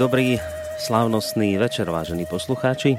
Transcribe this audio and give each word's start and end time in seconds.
Dobrý, 0.00 0.40
slávnostný 0.80 1.60
večer, 1.60 1.84
vážení 1.84 2.24
poslucháči. 2.24 2.96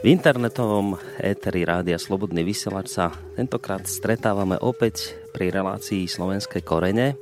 V 0.00 0.06
internetovom 0.08 0.96
éteri 1.20 1.68
Rádia 1.68 2.00
Slobodný 2.00 2.40
vysielač 2.48 2.96
sa 2.96 3.12
tentokrát 3.36 3.84
stretávame 3.84 4.56
opäť 4.56 5.12
pri 5.36 5.52
relácii 5.52 6.08
Slovenské 6.08 6.64
korene. 6.64 7.20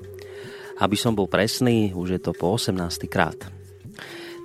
Aby 0.79 0.95
som 0.95 1.19
bol 1.19 1.27
presný, 1.27 1.91
už 1.99 2.15
je 2.15 2.21
to 2.23 2.31
po 2.31 2.55
18. 2.55 3.11
krát. 3.11 3.43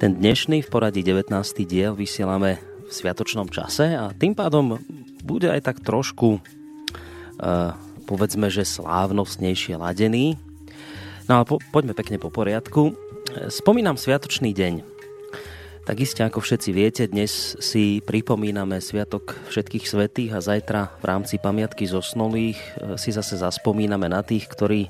Ten 0.02 0.18
dnešný 0.18 0.66
v 0.66 0.70
poradí 0.74 1.06
19. 1.06 1.30
diel 1.62 1.94
vysielame 1.94 2.58
v 2.82 2.90
sviatočnom 2.90 3.46
čase 3.54 3.94
a 3.94 4.10
tým 4.10 4.34
pádom 4.34 4.82
bude 5.22 5.54
aj 5.54 5.70
tak 5.70 5.86
trošku 5.86 6.42
uh, 6.42 7.78
povedzme, 8.10 8.50
že 8.50 8.66
slávnostnejšie 8.66 9.78
ladený. 9.78 10.34
No 11.30 11.38
ale 11.38 11.46
po, 11.46 11.62
poďme 11.70 11.94
pekne 11.94 12.18
po 12.18 12.34
poriadku. 12.34 13.05
Spomínam 13.36 14.00
Sviatočný 14.00 14.56
deň. 14.56 14.80
Tak 15.84 16.00
iste 16.00 16.24
ako 16.24 16.40
všetci 16.40 16.70
viete, 16.72 17.04
dnes 17.04 17.60
si 17.60 18.00
pripomíname 18.00 18.80
Sviatok 18.80 19.36
všetkých 19.52 19.86
svetých 19.86 20.32
a 20.34 20.40
zajtra 20.40 20.96
v 20.98 21.04
rámci 21.04 21.36
pamiatky 21.36 21.84
zosnulých 21.84 22.56
e, 22.56 22.96
si 22.96 23.12
zase 23.12 23.36
zaspomíname 23.36 24.08
na 24.08 24.24
tých, 24.24 24.48
ktorí 24.48 24.88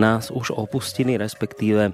nás 0.00 0.32
už 0.32 0.56
opustili, 0.56 1.20
respektíve, 1.20 1.92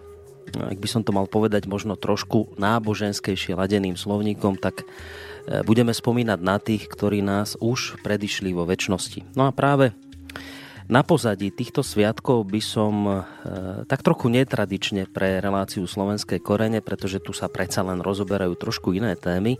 ak 0.54 0.78
by 0.78 0.88
som 0.88 1.02
to 1.02 1.10
mal 1.10 1.26
povedať 1.26 1.66
možno 1.66 1.98
trošku 1.98 2.54
náboženskejšie 2.54 3.58
ladeným 3.58 3.98
slovníkom, 3.98 4.62
tak 4.62 4.86
e, 4.86 5.60
budeme 5.66 5.90
spomínať 5.90 6.38
na 6.38 6.62
tých, 6.62 6.86
ktorí 6.86 7.18
nás 7.18 7.58
už 7.58 7.98
predišli 8.06 8.54
vo 8.54 8.62
väčšnosti. 8.62 9.34
No 9.34 9.50
a 9.50 9.52
práve 9.52 9.90
na 10.84 11.00
pozadí 11.00 11.48
týchto 11.48 11.80
sviatkov 11.80 12.44
by 12.44 12.60
som 12.60 12.94
e, 13.08 13.12
tak 13.88 14.04
trochu 14.04 14.28
netradične 14.28 15.08
pre 15.08 15.40
reláciu 15.40 15.88
Slovenské 15.88 16.44
korene, 16.44 16.84
pretože 16.84 17.24
tu 17.24 17.32
sa 17.32 17.48
predsa 17.48 17.80
len 17.80 18.04
rozoberajú 18.04 18.52
trošku 18.52 18.92
iné 18.92 19.16
témy, 19.16 19.56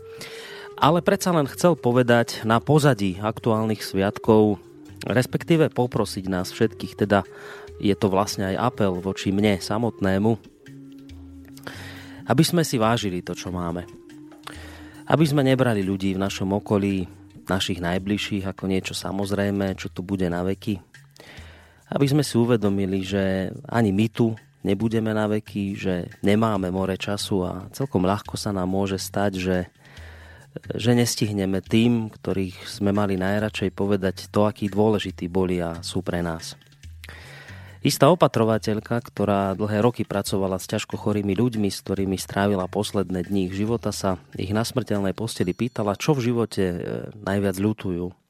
ale 0.77 1.01
predsa 1.01 1.33
len 1.33 1.49
chcel 1.49 1.73
povedať 1.73 2.45
na 2.45 2.61
pozadí 2.61 3.17
aktuálnych 3.17 3.81
sviatkov, 3.81 4.61
respektíve 5.09 5.73
poprosiť 5.73 6.25
nás 6.29 6.53
všetkých, 6.53 6.93
teda 6.93 7.25
je 7.81 7.95
to 7.97 8.07
vlastne 8.07 8.45
aj 8.53 8.73
apel 8.73 9.01
voči 9.01 9.33
mne 9.33 9.57
samotnému, 9.57 10.31
aby 12.29 12.43
sme 12.45 12.61
si 12.61 12.77
vážili 12.77 13.25
to, 13.25 13.33
čo 13.33 13.49
máme. 13.49 13.85
Aby 15.05 15.25
sme 15.25 15.45
nebrali 15.45 15.81
ľudí 15.81 16.13
v 16.13 16.21
našom 16.21 16.53
okolí, 16.53 17.05
našich 17.45 17.77
najbližších 17.77 18.45
ako 18.45 18.63
niečo 18.65 18.93
samozrejme, 18.97 19.77
čo 19.77 19.93
tu 19.93 20.01
bude 20.01 20.25
na 20.25 20.41
veky, 20.41 20.94
aby 21.91 22.05
sme 22.09 22.23
si 22.25 22.35
uvedomili, 22.39 23.05
že 23.05 23.53
ani 23.69 23.93
my 23.93 24.07
tu 24.09 24.33
nebudeme 24.65 25.13
na 25.13 25.29
veky, 25.29 25.77
že 25.77 25.93
nemáme 26.25 26.73
more 26.73 26.97
času 26.97 27.45
a 27.45 27.51
celkom 27.69 28.01
ľahko 28.01 28.33
sa 28.33 28.49
nám 28.49 28.65
môže 28.65 28.97
stať, 28.97 29.31
že, 29.37 29.57
že 30.73 30.97
nestihneme 30.97 31.61
tým, 31.61 32.09
ktorých 32.09 32.65
sme 32.65 32.89
mali 32.89 33.13
najradšej 33.21 33.69
povedať 33.77 34.33
to, 34.33 34.49
akí 34.49 34.65
dôležití 34.65 35.29
boli 35.29 35.61
a 35.61 35.85
sú 35.85 36.01
pre 36.01 36.25
nás. 36.25 36.57
Istá 37.85 38.09
opatrovateľka, 38.09 38.97
ktorá 38.97 39.53
dlhé 39.53 39.85
roky 39.85 40.01
pracovala 40.09 40.57
s 40.57 40.65
ťažko 40.65 40.97
chorými 40.97 41.37
ľuďmi, 41.37 41.69
s 41.69 41.85
ktorými 41.85 42.17
strávila 42.17 42.65
posledné 42.65 43.29
dní 43.29 43.45
ich 43.45 43.53
života, 43.53 43.93
sa 43.93 44.17
ich 44.33 44.49
na 44.57 44.65
smrteľnej 44.65 45.13
posteli 45.13 45.53
pýtala, 45.53 45.93
čo 45.93 46.17
v 46.17 46.33
živote 46.33 46.63
e, 46.65 46.77
najviac 47.13 47.61
ľutujú. 47.61 48.24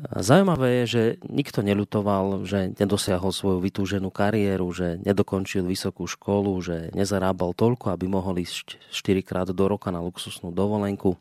Zaujímavé 0.00 0.82
je, 0.82 0.84
že 0.88 1.02
nikto 1.28 1.60
nelutoval, 1.60 2.48
že 2.48 2.72
nedosiahol 2.80 3.28
svoju 3.28 3.60
vytúženú 3.60 4.08
kariéru, 4.08 4.72
že 4.72 4.96
nedokončil 5.04 5.68
vysokú 5.68 6.08
školu, 6.08 6.56
že 6.64 6.76
nezarábal 6.96 7.52
toľko, 7.52 7.92
aby 7.92 8.08
mohol 8.08 8.40
ísť 8.40 8.80
4 8.88 9.20
krát 9.20 9.48
do 9.52 9.64
roka 9.68 9.92
na 9.92 10.00
luxusnú 10.00 10.48
dovolenku. 10.48 11.20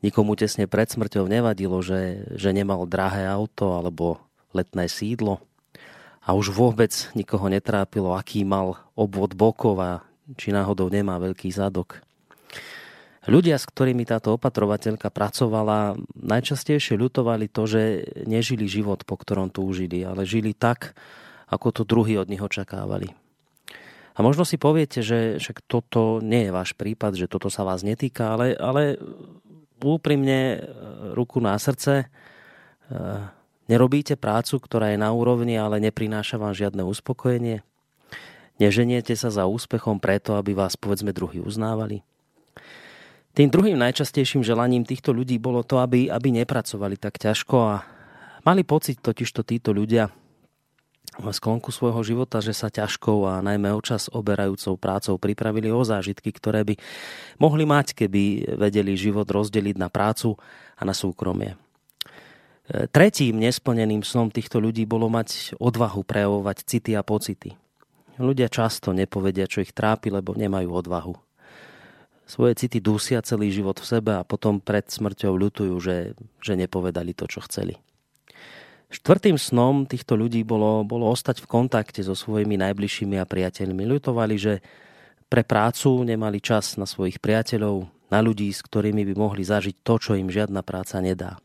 Nikomu 0.00 0.32
tesne 0.40 0.64
pred 0.64 0.88
smrťou 0.88 1.28
nevadilo, 1.28 1.84
že, 1.84 2.24
že 2.32 2.56
nemal 2.56 2.88
drahé 2.88 3.28
auto 3.28 3.76
alebo 3.76 4.24
letné 4.56 4.88
sídlo. 4.88 5.44
A 6.24 6.32
už 6.32 6.56
vôbec 6.56 7.12
nikoho 7.12 7.52
netrápilo, 7.52 8.16
aký 8.16 8.40
mal 8.40 8.80
obvod 8.96 9.36
bokov 9.36 9.76
a 9.76 10.00
či 10.40 10.48
náhodou 10.48 10.88
nemá 10.88 11.20
veľký 11.20 11.52
zadok. 11.52 12.00
Ľudia, 13.28 13.60
s 13.60 13.68
ktorými 13.68 14.08
táto 14.08 14.32
opatrovateľka 14.40 15.12
pracovala, 15.12 16.00
najčastejšie 16.16 16.96
ľutovali 16.96 17.52
to, 17.52 17.68
že 17.68 17.82
nežili 18.24 18.64
život, 18.64 19.04
po 19.04 19.20
ktorom 19.20 19.52
túžili, 19.52 20.00
ale 20.00 20.24
žili 20.24 20.56
tak, 20.56 20.96
ako 21.52 21.68
to 21.68 21.82
druhí 21.84 22.16
od 22.16 22.32
nich 22.32 22.40
očakávali. 22.40 23.12
A 24.16 24.24
možno 24.24 24.48
si 24.48 24.56
poviete, 24.56 25.04
že 25.04 25.36
však 25.36 25.68
toto 25.68 26.24
nie 26.24 26.48
je 26.48 26.56
váš 26.56 26.72
prípad, 26.72 27.12
že 27.12 27.28
toto 27.28 27.52
sa 27.52 27.60
vás 27.60 27.84
netýka, 27.84 28.32
ale, 28.32 28.56
ale 28.56 28.96
úprimne 29.84 30.40
e, 30.56 30.58
ruku 31.12 31.44
na 31.44 31.56
srdce, 31.60 32.04
e, 32.04 32.06
nerobíte 33.68 34.16
prácu, 34.16 34.60
ktorá 34.60 34.92
je 34.92 34.98
na 35.00 35.12
úrovni, 35.12 35.60
ale 35.60 35.76
neprináša 35.80 36.40
vám 36.40 36.56
žiadne 36.56 36.84
uspokojenie. 36.88 37.60
Neženiete 38.60 39.12
sa 39.16 39.28
za 39.28 39.44
úspechom 39.44 40.00
preto, 40.00 40.36
aby 40.36 40.52
vás 40.52 40.76
povedzme 40.76 41.16
druhý 41.16 41.40
uznávali. 41.40 42.04
Tým 43.30 43.46
druhým 43.46 43.78
najčastejším 43.78 44.42
želaním 44.42 44.82
týchto 44.82 45.14
ľudí 45.14 45.38
bolo 45.38 45.62
to, 45.62 45.78
aby, 45.78 46.10
aby 46.10 46.34
nepracovali 46.34 46.98
tak 46.98 47.14
ťažko 47.22 47.56
a 47.62 47.74
mali 48.42 48.66
pocit 48.66 48.98
totižto 48.98 49.46
títo 49.46 49.70
ľudia 49.70 50.10
v 51.20 51.26
sklonku 51.30 51.70
svojho 51.70 52.02
života, 52.02 52.42
že 52.42 52.50
sa 52.50 52.70
ťažkou 52.70 53.26
a 53.30 53.38
najmä 53.38 53.70
očas 53.70 54.10
oberajúcou 54.10 54.74
prácou 54.78 55.14
pripravili 55.18 55.70
o 55.70 55.82
zážitky, 55.86 56.34
ktoré 56.34 56.66
by 56.66 56.74
mohli 57.38 57.66
mať, 57.66 57.94
keby 58.02 58.54
vedeli 58.58 58.98
život 58.98 59.26
rozdeliť 59.30 59.76
na 59.78 59.90
prácu 59.90 60.34
a 60.74 60.82
na 60.82 60.94
súkromie. 60.94 61.54
Tretím 62.94 63.42
nesplneným 63.42 64.06
snom 64.06 64.30
týchto 64.30 64.62
ľudí 64.62 64.86
bolo 64.86 65.10
mať 65.10 65.58
odvahu 65.58 66.06
prejavovať 66.06 66.56
city 66.66 66.94
a 66.94 67.02
pocity. 67.02 67.54
Ľudia 68.18 68.46
často 68.46 68.94
nepovedia, 68.94 69.50
čo 69.50 69.62
ich 69.62 69.74
trápi, 69.74 70.10
lebo 70.10 70.34
nemajú 70.34 70.70
odvahu 70.70 71.29
svoje 72.30 72.54
city 72.54 72.78
dusia 72.78 73.18
celý 73.26 73.50
život 73.50 73.82
v 73.82 73.90
sebe 73.90 74.14
a 74.14 74.22
potom 74.22 74.62
pred 74.62 74.86
smrťou 74.86 75.34
ľutujú, 75.34 75.74
že, 75.82 76.14
že 76.38 76.54
nepovedali 76.54 77.10
to, 77.10 77.26
čo 77.26 77.42
chceli. 77.42 77.74
Štvrtým 78.90 79.38
snom 79.38 79.86
týchto 79.86 80.14
ľudí 80.14 80.46
bolo, 80.46 80.82
bolo 80.86 81.10
ostať 81.10 81.42
v 81.42 81.50
kontakte 81.50 82.02
so 82.02 82.14
svojimi 82.14 82.58
najbližšími 82.58 83.18
a 83.18 83.26
priateľmi. 83.26 83.86
Ľutovali, 83.86 84.34
že 84.38 84.62
pre 85.30 85.46
prácu 85.46 86.02
nemali 86.02 86.42
čas 86.42 86.74
na 86.74 86.86
svojich 86.86 87.22
priateľov, 87.22 87.86
na 88.10 88.18
ľudí, 88.18 88.50
s 88.50 88.66
ktorými 88.66 89.06
by 89.10 89.14
mohli 89.14 89.46
zažiť 89.46 89.86
to, 89.86 89.94
čo 89.98 90.18
im 90.18 90.26
žiadna 90.26 90.66
práca 90.66 90.98
nedá. 90.98 91.38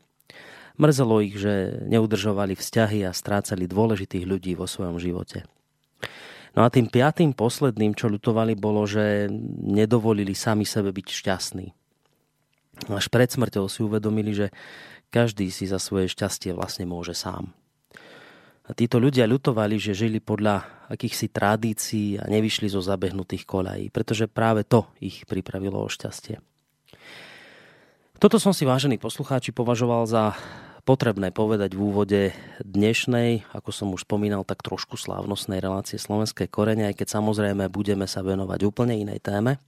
Mrzelo 0.74 1.22
ich, 1.22 1.38
že 1.38 1.86
neudržovali 1.86 2.58
vzťahy 2.58 3.06
a 3.06 3.14
strácali 3.14 3.70
dôležitých 3.70 4.26
ľudí 4.26 4.52
vo 4.58 4.66
svojom 4.66 4.98
živote. 4.98 5.46
No 6.56 6.64
a 6.64 6.72
tým 6.72 6.88
piatým 6.88 7.36
posledným, 7.36 7.92
čo 7.92 8.08
ľutovali, 8.08 8.56
bolo, 8.56 8.88
že 8.88 9.28
nedovolili 9.60 10.32
sami 10.32 10.64
sebe 10.64 10.88
byť 10.88 11.06
šťastní. 11.12 11.66
Až 12.88 13.12
pred 13.12 13.28
smrťou 13.28 13.68
si 13.68 13.84
uvedomili, 13.84 14.32
že 14.32 14.48
každý 15.12 15.52
si 15.52 15.68
za 15.68 15.76
svoje 15.76 16.08
šťastie 16.08 16.56
vlastne 16.56 16.88
môže 16.88 17.12
sám. 17.12 17.52
A 18.66 18.74
títo 18.74 18.98
ľudia 18.98 19.30
ľutovali, 19.30 19.78
že 19.78 19.94
žili 19.94 20.18
podľa 20.18 20.88
akýchsi 20.90 21.30
tradícií 21.30 22.18
a 22.18 22.26
nevyšli 22.26 22.66
zo 22.66 22.82
zabehnutých 22.82 23.46
kolají, 23.46 23.94
pretože 23.94 24.26
práve 24.26 24.66
to 24.66 24.90
ich 24.98 25.22
pripravilo 25.28 25.78
o 25.78 25.92
šťastie. 25.92 26.42
Toto 28.16 28.40
som 28.40 28.56
si, 28.56 28.64
vážení 28.64 28.96
poslucháči, 28.96 29.52
považoval 29.52 30.08
za 30.08 30.34
potrebné 30.86 31.34
povedať 31.34 31.74
v 31.74 31.82
úvode 31.82 32.22
dnešnej, 32.62 33.42
ako 33.50 33.70
som 33.74 33.90
už 33.90 34.06
spomínal, 34.06 34.46
tak 34.46 34.62
trošku 34.62 34.94
slávnostnej 34.94 35.58
relácie 35.58 35.98
Slovenskej 35.98 36.46
korene, 36.46 36.86
aj 36.86 37.02
keď 37.02 37.18
samozrejme 37.18 37.66
budeme 37.66 38.06
sa 38.06 38.22
venovať 38.22 38.60
úplne 38.62 38.94
inej 38.94 39.18
téme. 39.18 39.58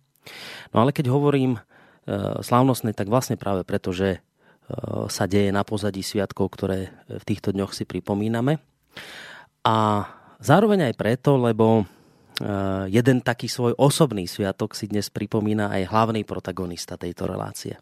No 0.71 0.87
ale 0.87 0.95
keď 0.95 1.11
hovorím 1.11 1.59
e, 1.59 1.61
slávnostnej, 2.39 2.95
tak 2.95 3.11
vlastne 3.11 3.35
práve 3.35 3.67
preto, 3.67 3.91
že 3.91 4.09
e, 4.15 4.19
sa 5.11 5.27
deje 5.27 5.51
na 5.51 5.67
pozadí 5.67 6.07
sviatkov, 6.07 6.55
ktoré 6.55 6.95
v 7.11 7.25
týchto 7.27 7.51
dňoch 7.51 7.75
si 7.75 7.83
pripomíname. 7.83 8.63
A 9.67 10.07
zároveň 10.39 10.95
aj 10.95 10.95
preto, 10.95 11.35
lebo 11.35 11.83
jeden 12.89 13.19
taký 13.21 13.51
svoj 13.51 13.75
osobný 13.75 14.31
sviatok 14.31 14.79
si 14.79 14.87
dnes 14.87 15.11
pripomína 15.11 15.75
aj 15.75 15.91
hlavný 15.91 16.23
protagonista 16.23 16.95
tejto 16.95 17.27
relácie. 17.27 17.75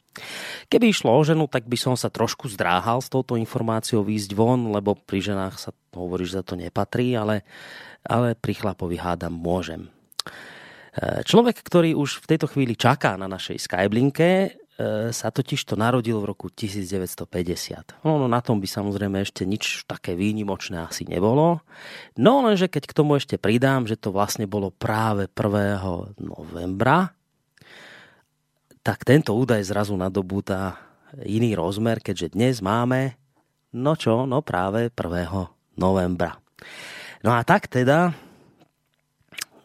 Keby 0.73 0.97
išlo 0.97 1.13
o 1.13 1.21
ženu, 1.21 1.45
tak 1.45 1.69
by 1.69 1.77
som 1.77 1.93
sa 1.93 2.09
trošku 2.09 2.49
zdráhal 2.49 3.05
s 3.05 3.13
touto 3.13 3.37
informáciou 3.37 4.01
výjsť 4.01 4.31
von, 4.33 4.73
lebo 4.73 4.97
pri 4.97 5.21
ženách 5.21 5.55
sa 5.61 5.71
hovorí, 5.93 6.25
že 6.25 6.41
za 6.41 6.45
to 6.45 6.57
nepatrí, 6.57 7.13
ale, 7.13 7.45
ale 8.05 8.33
pri 8.33 8.57
chlapovi 8.57 8.97
hádam 8.97 9.37
môžem. 9.37 9.93
Eh, 10.97 11.21
človek, 11.29 11.61
ktorý 11.61 11.93
už 11.93 12.25
v 12.25 12.29
tejto 12.33 12.49
chvíli 12.49 12.73
čaká 12.73 13.21
na 13.21 13.29
našej 13.29 13.61
Skyblinke, 13.61 14.57
sa 15.09 15.33
totiž 15.33 15.65
to 15.65 15.73
narodil 15.73 16.21
v 16.21 16.29
roku 16.37 16.53
1950. 16.53 18.05
No, 18.05 18.21
no 18.21 18.29
na 18.29 18.45
tom 18.45 18.61
by 18.61 18.69
samozrejme 18.69 19.25
ešte 19.25 19.49
nič 19.49 19.89
také 19.89 20.13
výnimočné 20.13 20.77
asi 20.85 21.09
nebolo. 21.09 21.65
No 22.21 22.45
lenže 22.45 22.69
keď 22.69 22.85
k 22.85 22.97
tomu 22.97 23.17
ešte 23.17 23.41
pridám, 23.41 23.89
že 23.89 23.97
to 23.97 24.13
vlastne 24.13 24.45
bolo 24.45 24.69
práve 24.69 25.33
1. 25.33 26.21
novembra, 26.21 27.17
tak 28.85 29.09
tento 29.09 29.33
údaj 29.33 29.65
zrazu 29.65 29.97
nadobúta 29.97 30.77
iný 31.25 31.57
rozmer, 31.57 32.05
keďže 32.05 32.37
dnes 32.37 32.61
máme, 32.61 33.17
no 33.73 33.97
čo, 33.97 34.29
no 34.29 34.45
práve 34.45 34.93
1. 34.93 35.81
novembra. 35.81 36.37
No 37.25 37.33
a 37.33 37.41
tak 37.49 37.73
teda 37.73 38.13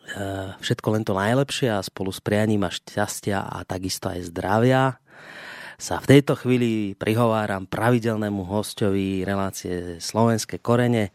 e, 0.08 0.56
všetko 0.56 0.88
len 0.96 1.04
to 1.04 1.12
najlepšie 1.12 1.68
a 1.68 1.84
spolu 1.84 2.16
s 2.16 2.24
prianím 2.24 2.64
a 2.64 2.72
šťastia 2.72 3.44
a 3.44 3.68
takisto 3.68 4.08
aj 4.08 4.32
zdravia 4.32 5.01
sa 5.82 5.98
v 5.98 6.14
tejto 6.14 6.38
chvíli 6.38 6.94
prihováram 6.94 7.66
pravidelnému 7.66 8.46
hostovi 8.46 9.26
relácie 9.26 9.98
Slovenské 9.98 10.62
korene, 10.62 11.10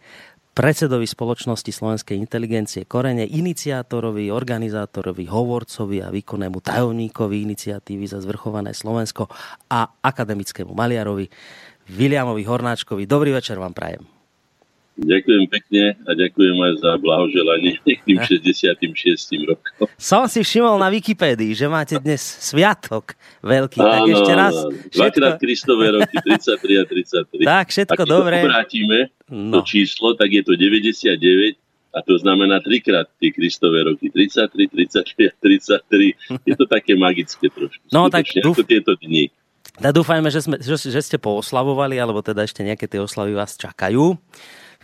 predsedovi 0.51 1.07
spoločnosti 1.07 1.71
Slovenskej 1.71 2.19
inteligencie 2.19 2.83
Korene, 2.89 3.23
iniciátorovi, 3.23 4.27
organizátorovi, 4.35 5.31
hovorcovi 5.31 6.03
a 6.03 6.11
výkonnému 6.11 6.59
tajomníkovi 6.59 7.47
iniciatívy 7.47 8.11
za 8.11 8.19
zvrchované 8.19 8.75
Slovensko 8.75 9.31
a 9.71 9.87
akademickému 10.03 10.75
maliarovi 10.75 11.31
Viliamovi 11.87 12.43
Hornáčkovi. 12.43 13.07
Dobrý 13.07 13.31
večer 13.31 13.63
vám 13.63 13.71
prajem. 13.71 14.16
Ďakujem 14.97 15.45
pekne 15.53 15.93
a 16.09 16.11
ďakujem 16.17 16.57
aj 16.57 16.73
za 16.81 16.91
blahoželanie 16.97 17.77
k 17.85 18.01
tým 18.09 18.17
66 18.17 19.45
rokom. 19.45 19.85
Som 20.01 20.25
si 20.25 20.41
všimol 20.41 20.81
na 20.81 20.89
Wikipédii, 20.89 21.53
že 21.53 21.69
máte 21.69 22.01
dnes 22.01 22.25
sviatok 22.25 23.13
veľký. 23.45 23.77
Áno, 23.77 23.93
tak 23.93 24.01
ešte 24.09 24.33
raz. 24.33 24.55
Dvakrát 24.97 25.37
Kristové 25.37 25.93
roky, 25.93 26.17
33 26.17 26.81
a 26.81 26.85
33. 26.89 27.45
Tak, 27.45 27.67
všetko 27.69 28.03
Ak 28.03 28.09
dobre. 28.09 28.37
Ak 28.41 28.49
vrátime 28.49 29.13
no. 29.29 29.61
to 29.61 29.69
číslo, 29.69 30.17
tak 30.17 30.33
je 30.33 30.41
to 30.41 30.57
99 30.57 31.61
a 31.93 31.99
to 32.01 32.15
znamená 32.17 32.61
trikrát 32.65 33.09
tie 33.21 33.33
Kristové 33.37 33.85
roky. 33.85 34.09
33, 34.09 34.69
33 34.73 35.29
a 35.29 35.33
33. 35.45 36.45
Je 36.45 36.55
to 36.57 36.65
také 36.65 36.97
magické 36.97 37.53
trošku. 37.53 37.85
No 37.93 38.09
tak 38.09 38.33
dúf... 38.41 38.61
tieto 38.65 38.97
dni. 38.97 39.29
Tak 39.77 39.93
dúfajme, 39.93 40.33
že, 40.33 40.41
sme, 40.41 40.57
že, 40.57 40.77
že 40.77 41.01
ste 41.05 41.21
pooslavovali, 41.21 42.01
alebo 42.01 42.25
teda 42.25 42.49
ešte 42.49 42.65
nejaké 42.65 42.89
tie 42.89 42.97
oslavy 42.97 43.37
vás 43.37 43.61
čakajú. 43.61 44.17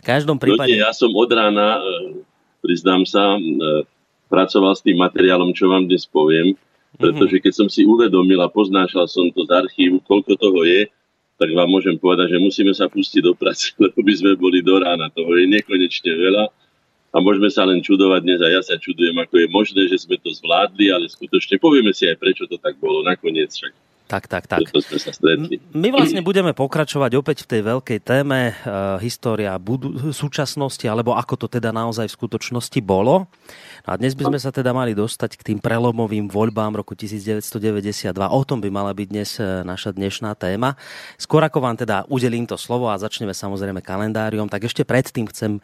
V 0.03 0.11
každom 0.11 0.35
prípade... 0.35 0.75
No 0.75 0.83
ja 0.83 0.91
som 0.91 1.15
od 1.15 1.31
rána, 1.31 1.79
e, 1.79 2.19
priznám 2.59 3.07
sa, 3.07 3.39
e, 3.39 3.87
pracoval 4.27 4.75
s 4.75 4.83
tým 4.83 4.99
materiálom, 4.99 5.55
čo 5.55 5.71
vám 5.71 5.87
dnes 5.87 6.03
poviem, 6.03 6.59
pretože 6.99 7.39
keď 7.39 7.53
som 7.55 7.67
si 7.71 7.87
uvedomil 7.87 8.37
a 8.43 8.51
poznášal 8.51 9.07
som 9.07 9.31
to 9.31 9.47
z 9.47 9.51
archívu, 9.55 10.03
koľko 10.03 10.35
toho 10.35 10.67
je, 10.67 10.91
tak 11.39 11.49
vám 11.55 11.71
môžem 11.71 11.95
povedať, 11.95 12.35
že 12.35 12.43
musíme 12.43 12.75
sa 12.75 12.91
pustiť 12.91 13.23
do 13.23 13.33
práce, 13.33 13.71
lebo 13.83 14.03
by 14.03 14.13
sme 14.13 14.31
boli 14.35 14.59
do 14.59 14.75
rána. 14.75 15.07
Toho 15.07 15.39
je 15.39 15.47
nekonečne 15.47 16.11
veľa 16.11 16.51
a 17.13 17.17
môžeme 17.21 17.47
sa 17.47 17.63
len 17.63 17.79
čudovať 17.79 18.21
dnes 18.25 18.41
a 18.43 18.49
ja 18.49 18.61
sa 18.65 18.75
čudujem, 18.75 19.15
ako 19.15 19.39
je 19.39 19.47
možné, 19.53 19.81
že 19.87 20.03
sme 20.03 20.19
to 20.19 20.33
zvládli, 20.35 20.91
ale 20.91 21.07
skutočne 21.07 21.61
povieme 21.61 21.95
si 21.95 22.09
aj, 22.09 22.17
prečo 22.19 22.43
to 22.49 22.59
tak 22.59 22.75
bolo. 22.81 23.05
Nakoniec 23.05 23.53
však 23.53 23.71
tak, 24.13 24.29
tak, 24.29 24.45
tak. 24.45 24.61
My 25.73 25.89
vlastne 25.89 26.21
budeme 26.21 26.53
pokračovať 26.53 27.17
opäť 27.17 27.37
v 27.45 27.57
tej 27.57 27.61
veľkej 27.65 27.99
téme 28.05 28.53
e, 28.53 28.71
história 29.01 29.57
budu- 29.57 30.13
súčasnosti, 30.13 30.85
alebo 30.85 31.17
ako 31.17 31.33
to 31.33 31.47
teda 31.49 31.73
naozaj 31.73 32.05
v 32.05 32.13
skutočnosti 32.13 32.77
bolo. 32.85 33.25
A 33.83 33.97
dnes 33.97 34.13
by 34.13 34.29
sme 34.29 34.39
sa 34.39 34.53
teda 34.53 34.69
mali 34.69 34.93
dostať 34.93 35.35
k 35.35 35.41
tým 35.49 35.59
prelomovým 35.59 36.29
voľbám 36.29 36.77
roku 36.77 36.93
1992. 36.93 38.13
O 38.13 38.41
tom 38.45 38.61
by 38.61 38.69
mala 38.69 38.93
byť 38.93 39.07
dnes 39.09 39.41
e, 39.41 39.65
naša 39.65 39.97
dnešná 39.97 40.37
téma. 40.37 40.77
Skôr 41.17 41.41
ako 41.41 41.57
vám 41.65 41.81
teda 41.81 42.05
udelím 42.05 42.45
to 42.45 42.55
slovo 42.55 42.93
a 42.93 43.01
začneme 43.01 43.33
samozrejme 43.33 43.81
kalendáriom, 43.81 44.45
tak 44.45 44.69
ešte 44.69 44.85
predtým 44.85 45.25
chcem 45.33 45.57
e, 45.57 45.61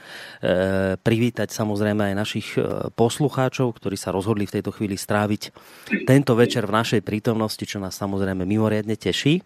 privítať 0.97 1.53
samozrejme 1.53 2.01
aj 2.11 2.15
našich 2.17 2.47
poslucháčov, 2.97 3.77
ktorí 3.77 3.93
sa 3.93 4.09
rozhodli 4.09 4.49
v 4.49 4.57
tejto 4.57 4.73
chvíli 4.73 4.97
stráviť 4.97 5.53
tento 6.09 6.33
večer 6.33 6.65
v 6.65 6.75
našej 6.75 7.01
prítomnosti, 7.05 7.61
čo 7.61 7.77
nás 7.77 7.93
samozrejme 7.99 8.38
mimoriadne 8.43 8.95
teší. 8.99 9.41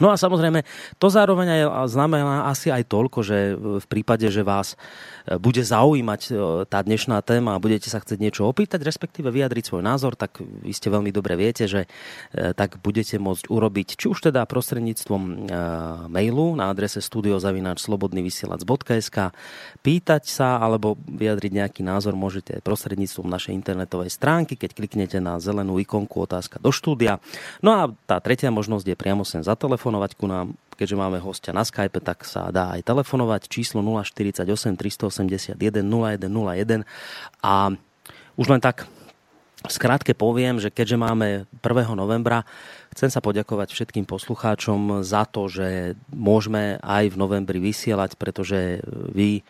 No 0.00 0.08
a 0.08 0.16
samozrejme, 0.16 0.64
to 0.96 1.12
zároveň 1.12 1.48
aj 1.52 1.92
znamená 1.92 2.48
asi 2.48 2.72
aj 2.72 2.88
toľko, 2.88 3.18
že 3.20 3.38
v 3.58 3.86
prípade, 3.92 4.24
že 4.32 4.40
vás 4.40 4.72
bude 5.38 5.62
zaujímať 5.62 6.22
e, 6.26 6.30
tá 6.66 6.82
dnešná 6.82 7.22
téma 7.22 7.54
a 7.54 7.62
budete 7.62 7.86
sa 7.92 8.00
chcieť 8.02 8.18
niečo 8.18 8.48
opýtať, 8.48 8.82
respektíve 8.82 9.30
vyjadriť 9.30 9.64
svoj 9.70 9.82
názor, 9.84 10.16
tak 10.18 10.40
vy 10.42 10.72
ste 10.74 10.90
veľmi 10.90 11.12
dobre 11.12 11.36
viete, 11.38 11.68
že 11.68 11.86
e, 11.86 11.88
tak 12.56 12.78
budete 12.82 13.18
môcť 13.22 13.46
urobiť 13.52 14.00
či 14.00 14.08
už 14.08 14.32
teda 14.32 14.48
prostredníctvom 14.48 15.52
mailu 16.08 16.56
na 16.56 16.72
adrese 16.72 17.04
studiozavináčslobodnyvysielac.sk 17.04 19.18
pýtať 19.84 20.22
sa 20.26 20.56
alebo 20.58 20.96
vyjadriť 21.06 21.52
nejaký 21.52 21.84
názor 21.84 22.16
môžete 22.16 22.64
prostredníctvom 22.64 23.28
našej 23.28 23.52
internetovej 23.54 24.10
stránky, 24.10 24.56
keď 24.56 24.74
kliknete 24.74 25.20
na 25.20 25.38
zelenú 25.38 25.78
ikonku 25.78 26.20
otázka 26.24 26.58
do 26.58 26.72
štúdia. 26.72 27.20
No 27.60 27.76
a 27.76 27.92
tá 28.08 28.16
tretia 28.18 28.50
možnosť 28.50 28.88
je 28.88 28.96
priamo 28.96 29.22
sem 29.22 29.44
za 29.44 29.54
telefón 29.54 29.82
telefonovať 29.82 30.14
ku 30.14 30.30
nám, 30.30 30.54
keďže 30.74 30.96
máme 30.96 31.18
hostia 31.22 31.52
na 31.54 31.62
Skype, 31.62 32.00
tak 32.02 32.24
sa 32.24 32.48
dá 32.48 32.74
aj 32.76 32.86
telefonovať 32.86 33.48
číslo 33.48 33.84
048 33.84 34.46
381 34.76 35.56
0101 35.58 36.84
a 37.44 37.54
už 38.36 38.46
len 38.48 38.60
tak 38.64 38.88
skrátke 39.70 40.16
poviem, 40.16 40.58
že 40.58 40.74
keďže 40.74 40.98
máme 40.98 41.46
1. 41.62 41.94
novembra, 41.94 42.42
chcem 42.90 43.12
sa 43.12 43.22
poďakovať 43.22 43.70
všetkým 43.70 44.08
poslucháčom 44.08 45.06
za 45.06 45.22
to, 45.28 45.46
že 45.46 45.94
môžeme 46.10 46.82
aj 46.82 47.14
v 47.14 47.16
novembri 47.20 47.58
vysielať, 47.62 48.18
pretože 48.18 48.82
vy 49.14 49.46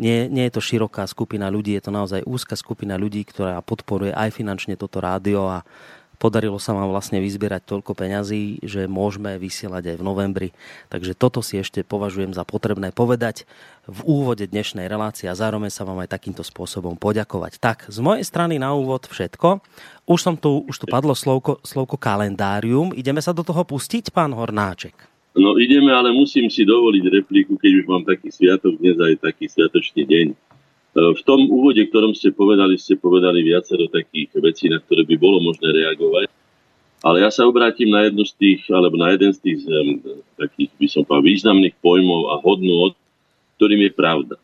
nie, 0.00 0.26
nie 0.32 0.48
je 0.48 0.54
to 0.56 0.64
široká 0.64 1.04
skupina 1.06 1.52
ľudí, 1.52 1.76
je 1.76 1.84
to 1.84 1.92
naozaj 1.92 2.24
úzka 2.24 2.56
skupina 2.56 2.96
ľudí, 2.96 3.22
ktorá 3.28 3.60
podporuje 3.62 4.10
aj 4.10 4.34
finančne 4.34 4.74
toto 4.74 4.98
rádio 4.98 5.46
a 5.46 5.62
Podarilo 6.22 6.62
sa 6.62 6.70
vám 6.70 6.86
vlastne 6.86 7.18
vyzbierať 7.18 7.66
toľko 7.66 7.98
peňazí, 7.98 8.62
že 8.62 8.86
môžeme 8.86 9.42
vysielať 9.42 9.90
aj 9.90 9.96
v 9.98 10.06
novembri. 10.06 10.48
Takže 10.86 11.18
toto 11.18 11.42
si 11.42 11.58
ešte 11.58 11.82
považujem 11.82 12.30
za 12.30 12.46
potrebné 12.46 12.94
povedať 12.94 13.42
v 13.90 13.98
úvode 14.06 14.46
dnešnej 14.46 14.86
relácie 14.86 15.26
a 15.26 15.34
zároveň 15.34 15.74
sa 15.74 15.82
vám 15.82 15.98
aj 15.98 16.14
takýmto 16.14 16.46
spôsobom 16.46 16.94
poďakovať. 16.94 17.58
Tak, 17.58 17.90
z 17.90 17.98
mojej 17.98 18.22
strany 18.22 18.62
na 18.62 18.70
úvod 18.70 19.10
všetko. 19.10 19.66
Už, 20.06 20.22
som 20.22 20.38
tu, 20.38 20.62
už 20.62 20.78
tu 20.78 20.86
padlo 20.86 21.18
slovko, 21.18 21.58
slovko 21.66 21.98
kalendárium. 21.98 22.94
Ideme 22.94 23.18
sa 23.18 23.34
do 23.34 23.42
toho 23.42 23.66
pustiť, 23.66 24.14
pán 24.14 24.30
Hornáček? 24.30 24.94
No 25.34 25.58
ideme, 25.58 25.90
ale 25.90 26.14
musím 26.14 26.46
si 26.54 26.62
dovoliť 26.62 27.18
repliku, 27.18 27.58
keď 27.58 27.82
už 27.82 27.84
mám 27.90 28.06
taký 28.06 28.30
sviatok, 28.30 28.78
dnes 28.78 28.94
aj 28.94 29.26
taký 29.26 29.50
sviatočný 29.50 30.06
deň 30.06 30.26
v 30.92 31.22
tom 31.24 31.48
úvode, 31.48 31.80
ktorom 31.88 32.12
ste 32.12 32.36
povedali, 32.36 32.76
ste 32.76 33.00
povedali 33.00 33.40
viacero 33.40 33.88
takých 33.88 34.36
vecí, 34.44 34.68
na 34.68 34.76
ktoré 34.76 35.08
by 35.08 35.16
bolo 35.16 35.40
možné 35.40 35.72
reagovať. 35.72 36.28
Ale 37.02 37.24
ja 37.24 37.32
sa 37.34 37.48
obrátim 37.48 37.90
na 37.90 38.06
jednu 38.06 38.22
z 38.22 38.32
tých, 38.38 38.60
alebo 38.70 38.94
na 38.94 39.10
jeden 39.10 39.34
z 39.34 39.40
tých 39.42 39.60
um, 39.66 39.98
takých, 40.38 40.70
by 40.78 40.86
som 40.86 41.02
povedal, 41.02 41.26
významných 41.26 41.74
pojmov 41.82 42.30
a 42.30 42.34
hodnôt, 42.44 42.94
ktorým 43.58 43.88
je 43.88 43.92
pravda. 43.92 44.36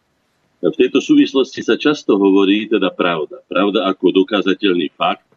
V 0.58 0.74
tejto 0.74 0.98
súvislosti 0.98 1.62
sa 1.62 1.78
často 1.78 2.18
hovorí 2.18 2.66
teda 2.66 2.90
pravda. 2.90 3.38
Pravda 3.46 3.86
ako 3.86 4.10
dokázateľný 4.10 4.90
fakt 4.98 5.28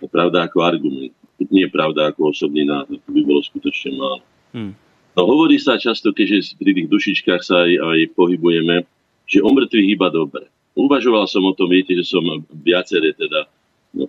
a 0.00 0.08
pravda 0.08 0.48
ako 0.48 0.64
argument. 0.64 1.12
Nie 1.52 1.68
pravda 1.68 2.08
ako 2.08 2.32
osobný 2.32 2.64
názor. 2.64 2.96
To 2.96 3.10
by 3.12 3.20
bolo 3.28 3.44
skutočne 3.44 3.92
málo. 4.00 4.24
Hmm. 4.56 4.72
No, 5.12 5.20
hovorí 5.28 5.60
sa 5.60 5.76
často, 5.76 6.16
keďže 6.16 6.56
pri 6.56 6.72
tých 6.80 6.88
dušičkách 6.88 7.42
sa 7.44 7.68
aj, 7.68 7.72
aj 7.76 7.98
pohybujeme, 8.16 8.88
že 9.24 9.40
o 9.40 9.50
mŕtvych 9.50 9.88
iba 9.96 10.08
dobre. 10.12 10.46
Uvažoval 10.74 11.30
som 11.30 11.46
o 11.46 11.54
tom, 11.54 11.70
viete, 11.70 11.94
že 11.94 12.04
som 12.04 12.24
viaceré 12.50 13.14
teda 13.14 13.46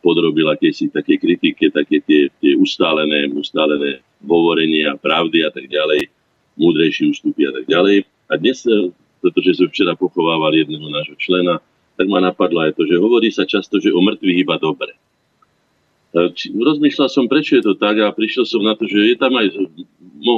podrobil 0.01 0.49
akési 0.49 0.89
také 0.89 1.21
kritike, 1.21 1.69
také 1.69 2.01
tie, 2.01 2.25
tie 2.41 2.57
ustálené, 2.57 3.29
ustálené 3.29 4.01
hovorenia, 4.25 4.97
pravdy 4.97 5.45
a 5.45 5.53
tak 5.53 5.69
ďalej, 5.69 6.09
múdrejší 6.57 7.13
ústupy 7.13 7.45
a 7.45 7.53
tak 7.53 7.69
ďalej. 7.69 8.01
A 8.25 8.33
dnes, 8.41 8.65
e, 8.65 8.89
pretože 9.21 9.61
sme 9.61 9.69
včera 9.69 9.93
pochovávali 9.93 10.65
jedného 10.65 10.89
nášho 10.89 11.13
člena, 11.21 11.61
tak 11.95 12.09
ma 12.09 12.17
napadlo 12.17 12.65
aj 12.65 12.73
to, 12.73 12.89
že 12.89 12.97
hovorí 12.97 13.29
sa 13.29 13.45
často, 13.45 13.77
že 13.77 13.93
o 13.93 14.01
mŕtvych 14.01 14.41
iba 14.41 14.57
dobre. 14.57 14.97
Rozmýšľal 16.55 17.09
som, 17.11 17.27
prečo 17.27 17.59
je 17.59 17.63
to 17.67 17.75
tak 17.75 17.99
a 17.99 18.07
prišiel 18.15 18.47
som 18.47 18.63
na 18.63 18.71
to, 18.71 18.87
že 18.87 19.11
je 19.11 19.15
tam 19.19 19.35
aj 19.35 19.51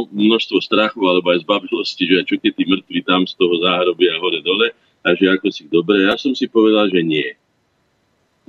množstvo 0.10 0.58
strachu 0.58 1.06
alebo 1.06 1.30
aj 1.30 1.46
zbavilosti, 1.46 2.04
že 2.10 2.26
čo 2.26 2.36
keď 2.42 2.52
tí 2.58 2.64
mŕtvi 2.66 3.00
tam 3.06 3.30
z 3.30 3.38
toho 3.38 3.62
záhrobia 3.62 4.18
hore 4.18 4.42
dole 4.42 4.74
a 5.06 5.08
že 5.14 5.30
ako 5.30 5.48
si 5.54 5.70
dobre. 5.70 6.10
Ja 6.10 6.18
som 6.18 6.34
si 6.34 6.50
povedal, 6.50 6.90
že 6.90 7.06
nie. 7.06 7.30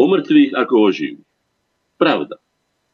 O 0.01 0.09
mŕtvych 0.09 0.57
ako 0.57 0.75
o 0.89 0.91
Pravda. 1.99 2.39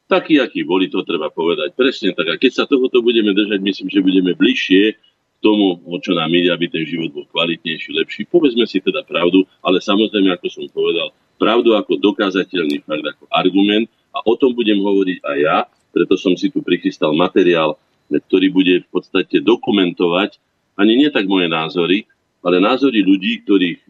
Taký, 0.04 0.40
aký 0.40 0.64
boli, 0.68 0.92
to 0.92 1.00
treba 1.04 1.32
povedať. 1.32 1.72
Presne 1.76 2.12
tak. 2.12 2.28
A 2.28 2.34
keď 2.36 2.52
sa 2.52 2.64
tohoto 2.68 3.00
budeme 3.00 3.32
držať, 3.32 3.60
myslím, 3.60 3.88
že 3.88 4.04
budeme 4.04 4.32
bližšie 4.36 4.82
k 4.92 5.38
tomu, 5.40 5.80
o 5.80 5.96
čo 6.00 6.12
nám 6.16 6.32
ide, 6.32 6.52
aby 6.52 6.68
ten 6.68 6.84
život 6.84 7.12
bol 7.12 7.24
kvalitnejší, 7.32 7.92
lepší. 7.92 8.28
Povedzme 8.28 8.68
si 8.68 8.80
teda 8.80 9.04
pravdu, 9.04 9.44
ale 9.64 9.80
samozrejme, 9.80 10.32
ako 10.36 10.46
som 10.48 10.64
povedal, 10.72 11.12
pravdu 11.40 11.76
ako 11.76 12.00
dokázateľný 12.00 12.84
fakt, 12.84 13.04
ako 13.04 13.24
argument 13.32 13.88
a 14.14 14.18
o 14.22 14.34
tom 14.38 14.54
budem 14.54 14.78
hovoriť 14.78 15.18
aj 15.26 15.38
ja, 15.42 15.58
preto 15.90 16.14
som 16.14 16.38
si 16.38 16.48
tu 16.54 16.62
prichystal 16.62 17.10
materiál, 17.10 17.74
ktorý 18.10 18.48
bude 18.54 18.74
v 18.86 18.88
podstate 18.94 19.42
dokumentovať 19.42 20.38
ani 20.78 20.98
nie 20.98 21.10
tak 21.10 21.26
moje 21.26 21.50
názory, 21.50 22.06
ale 22.42 22.62
názory 22.62 23.02
ľudí, 23.02 23.42
ktorých, 23.46 23.80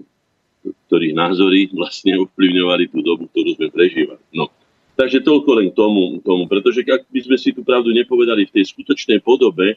ktorých 0.89 1.15
názory 1.17 1.69
vlastne 1.73 2.17
ovplyvňovali 2.25 2.85
tú 2.93 3.01
dobu, 3.01 3.29
ktorú 3.33 3.57
sme 3.57 3.69
prežívali. 3.73 4.23
No. 4.37 4.49
Takže 4.95 5.27
toľko 5.27 5.51
len 5.59 5.69
tomu, 5.75 6.23
tomu, 6.23 6.47
pretože 6.47 6.87
ak 6.87 7.11
by 7.11 7.21
sme 7.25 7.37
si 7.41 7.51
tú 7.51 7.67
pravdu 7.67 7.91
nepovedali 7.91 8.47
v 8.47 8.55
tej 8.55 8.71
skutočnej 8.71 9.19
podobe, 9.27 9.75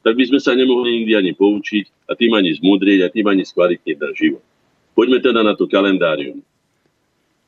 tak 0.00 0.14
by 0.14 0.24
sme 0.30 0.38
sa 0.38 0.54
nemohli 0.54 1.02
nikdy 1.02 1.12
ani 1.18 1.32
poučiť 1.34 2.06
a 2.06 2.14
tým 2.14 2.32
ani 2.38 2.54
zmudrieť 2.54 3.00
a 3.04 3.12
tým 3.12 3.26
ani 3.26 3.42
skvalitniť 3.42 3.96
náš 3.98 4.14
život. 4.16 4.44
Poďme 4.94 5.18
teda 5.18 5.42
na 5.42 5.58
to 5.58 5.66
kalendárium. 5.66 6.40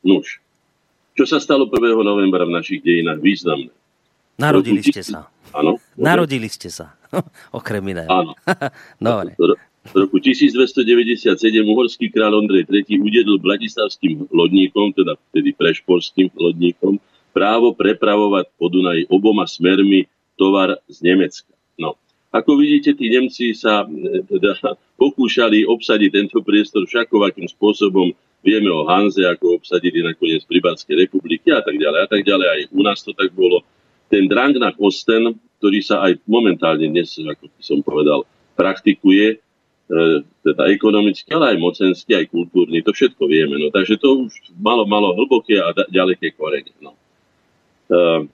Nuž, 0.03 0.42
čo 1.23 1.31
sa 1.31 1.39
stalo 1.39 1.71
1. 1.71 2.03
novembra 2.03 2.43
v 2.43 2.51
našich 2.51 2.83
dejinách 2.83 3.23
významné? 3.23 3.71
Narodili 4.35 4.83
ste 4.83 5.07
sa. 5.07 5.31
Áno. 5.55 5.79
Narodili 5.95 6.51
ste 6.51 6.67
sa. 6.67 6.99
Okrem 7.55 7.95
iného. 7.95 8.11
Áno. 8.11 8.35
Dobre. 8.99 9.39
V 9.87 9.95
roku 10.03 10.19
1297 10.19 11.39
uhorský 11.63 12.11
kráľ 12.11 12.43
Ondrej 12.43 12.67
III 12.67 13.07
udelil 13.07 13.39
bratislavským 13.39 14.35
lodníkom, 14.35 14.99
teda 14.99 15.15
vtedy 15.31 15.55
prešporským 15.55 16.35
lodníkom, 16.35 16.99
právo 17.31 17.71
prepravovať 17.71 18.51
po 18.59 18.67
Dunaji 18.67 19.07
oboma 19.07 19.47
smermi 19.47 20.11
tovar 20.35 20.75
z 20.91 21.07
Nemecka. 21.07 21.55
No. 21.79 21.95
Ako 22.35 22.59
vidíte, 22.59 22.99
tí 22.99 23.15
Nemci 23.15 23.55
sa 23.55 23.87
e, 23.87 24.27
teda 24.27 24.75
pokúšali 24.99 25.71
obsadiť 25.71 26.11
tento 26.11 26.43
priestor 26.43 26.83
všakovakým 26.87 27.47
spôsobom. 27.47 28.11
Vieme 28.43 28.71
o 28.75 28.83
Hanze, 28.87 29.23
ako 29.23 29.63
obsadili 29.63 30.03
nakoniec 30.03 30.43
Pribatskej 30.45 31.07
republiky 31.07 31.55
a 31.55 31.63
tak 31.63 31.79
ďalej 31.79 32.01
a 32.05 32.09
tak 32.11 32.23
ďalej. 32.27 32.47
Aj 32.51 32.61
u 32.75 32.83
nás 32.83 32.99
to 33.07 33.15
tak 33.15 33.31
bolo. 33.33 33.63
Ten 34.11 34.27
drang 34.27 34.53
na 34.59 34.75
Kosten, 34.75 35.39
ktorý 35.63 35.79
sa 35.81 36.03
aj 36.05 36.19
momentálne 36.27 36.91
dnes, 36.91 37.15
ako 37.17 37.49
som 37.63 37.81
povedal, 37.81 38.27
praktikuje, 38.59 39.39
E, 39.93 40.25
teda 40.47 40.73
ekonomicky, 40.73 41.29
ale 41.37 41.53
aj 41.53 41.59
mocenský, 41.61 42.17
aj 42.17 42.33
kultúrny, 42.33 42.81
to 42.81 42.97
všetko 42.97 43.29
vieme. 43.29 43.61
No, 43.61 43.69
takže 43.69 44.01
to 44.01 44.25
už 44.25 44.33
malo, 44.57 44.89
malo 44.89 45.13
hlboké 45.13 45.61
a 45.61 45.69
ďaleké 45.93 46.33
korene. 46.33 46.73
No. 46.81 46.97
E, 46.97 48.25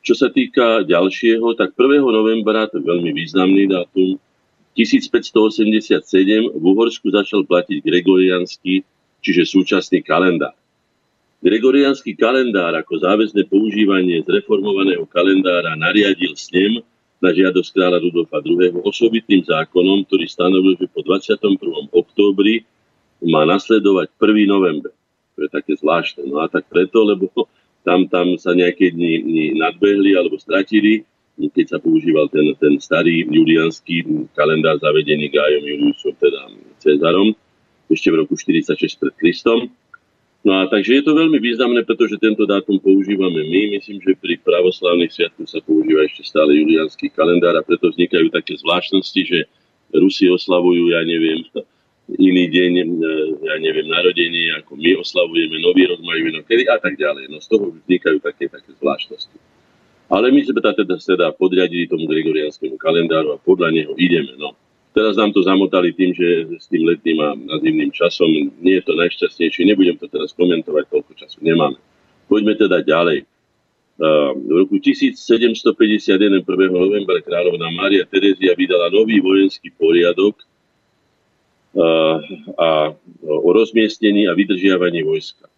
čo 0.00 0.16
sa 0.16 0.32
týka 0.32 0.80
ďalšieho, 0.88 1.44
tak 1.60 1.76
1. 1.76 2.00
novembra, 2.00 2.72
to 2.72 2.80
je 2.80 2.88
veľmi 2.88 3.12
významný 3.12 3.68
dátum, 3.68 4.16
1587 4.78 5.92
v 6.56 6.64
Uhorsku 6.64 7.06
začal 7.12 7.44
platiť 7.44 7.84
gregoriánsky, 7.84 8.82
čiže 9.24 9.48
súčasný 9.48 10.04
kalendár. 10.04 10.52
Gregoriánsky 11.40 12.16
kalendár 12.16 12.72
ako 12.76 13.04
záväzné 13.04 13.48
používanie 13.48 14.20
zreformovaného 14.24 15.04
kalendára 15.08 15.76
nariadil 15.76 16.36
snem 16.36 16.80
na 17.20 17.32
žiadosť 17.32 17.68
kráľa 17.72 18.04
Rudolfa 18.04 18.44
II. 18.44 18.84
osobitným 18.84 19.44
zákonom, 19.44 20.04
ktorý 20.08 20.24
stanovil, 20.28 20.76
že 20.76 20.88
po 20.92 21.00
21. 21.04 21.56
októbri 21.92 22.64
má 23.24 23.48
nasledovať 23.48 24.12
1. 24.16 24.44
november. 24.44 24.92
To 25.36 25.38
je 25.44 25.50
také 25.52 25.72
zvláštne. 25.76 26.28
No 26.28 26.44
a 26.44 26.48
tak 26.48 26.68
preto, 26.68 27.04
lebo 27.04 27.28
tam, 27.86 28.08
tam 28.08 28.36
sa 28.40 28.52
nejaké 28.52 28.92
dni, 28.92 29.24
dni 29.24 29.46
nadbehli 29.60 30.16
alebo 30.16 30.40
stratili, 30.40 31.04
keď 31.34 31.66
sa 31.66 31.78
používal 31.82 32.30
ten, 32.30 32.46
ten 32.56 32.78
starý 32.78 33.26
julianský 33.26 34.06
kalendár 34.38 34.78
zavedený 34.78 35.28
Gájom 35.28 35.64
Juliusom, 35.66 36.14
teda 36.14 36.40
Cezarom, 36.78 37.34
ešte 37.90 38.08
v 38.12 38.24
roku 38.24 38.34
46 38.36 39.00
pred 39.00 39.14
Kristom. 39.16 39.68
No 40.44 40.60
a 40.60 40.68
takže 40.68 41.00
je 41.00 41.04
to 41.08 41.16
veľmi 41.16 41.40
významné, 41.40 41.88
pretože 41.88 42.20
tento 42.20 42.44
dátum 42.44 42.76
používame 42.76 43.48
my. 43.48 43.80
Myslím, 43.80 43.96
že 44.04 44.12
pri 44.20 44.36
pravoslavných 44.44 45.08
sviatkoch 45.08 45.48
sa 45.48 45.64
používa 45.64 46.04
ešte 46.04 46.20
stále 46.28 46.60
julianský 46.60 47.08
kalendár 47.08 47.56
a 47.56 47.64
preto 47.64 47.88
vznikajú 47.88 48.28
také 48.28 48.60
zvláštnosti, 48.60 49.20
že 49.24 49.38
Rusi 49.94 50.28
oslavujú, 50.28 50.92
ja 50.92 51.00
neviem, 51.06 51.48
iný 52.20 52.44
deň, 52.52 52.72
e, 52.76 52.84
ja 53.48 53.56
neviem, 53.56 53.88
narodenie, 53.88 54.52
ako 54.60 54.76
my 54.76 55.00
oslavujeme, 55.00 55.56
nový 55.64 55.88
rok 55.88 56.04
majú 56.04 56.28
inokedy 56.28 56.68
a 56.68 56.76
tak 56.76 57.00
ďalej. 57.00 57.32
No 57.32 57.40
z 57.40 57.48
toho 57.48 57.72
vznikajú 57.72 58.20
také, 58.20 58.52
také 58.52 58.70
zvláštnosti. 58.76 59.38
Ale 60.12 60.28
my 60.28 60.40
sme 60.44 60.60
teda, 60.60 61.00
teda 61.00 61.26
podriadili 61.32 61.88
tomu 61.88 62.04
gregorianskému 62.04 62.76
kalendáru 62.76 63.32
a 63.32 63.40
podľa 63.40 63.72
neho 63.72 63.92
ideme. 63.96 64.36
No. 64.36 64.52
Teraz 64.94 65.18
nám 65.18 65.34
to 65.34 65.42
zamotali 65.42 65.90
tým, 65.90 66.14
že 66.14 66.54
s 66.54 66.70
tým 66.70 66.86
letným 66.86 67.18
a 67.18 67.34
zimným 67.58 67.90
časom 67.90 68.30
nie 68.62 68.78
je 68.78 68.84
to 68.86 68.94
najšťastnejšie. 68.94 69.66
Nebudem 69.66 69.98
to 69.98 70.06
teraz 70.06 70.30
komentovať, 70.38 70.86
toľko 70.86 71.12
času 71.18 71.42
nemáme. 71.42 71.74
Poďme 72.30 72.54
teda 72.54 72.78
ďalej. 72.78 73.26
V 74.38 74.50
roku 74.54 74.78
1751 74.78 76.46
1. 76.46 76.46
novembra 76.70 77.18
kráľovná 77.22 77.74
Mária 77.74 78.06
Terezia 78.06 78.54
vydala 78.54 78.90
nový 78.90 79.18
vojenský 79.18 79.74
poriadok 79.74 80.38
a 82.54 82.94
o 83.22 83.48
rozmiestnení 83.50 84.30
a 84.30 84.34
vydržiavaní 84.38 85.02
vojska. 85.02 85.50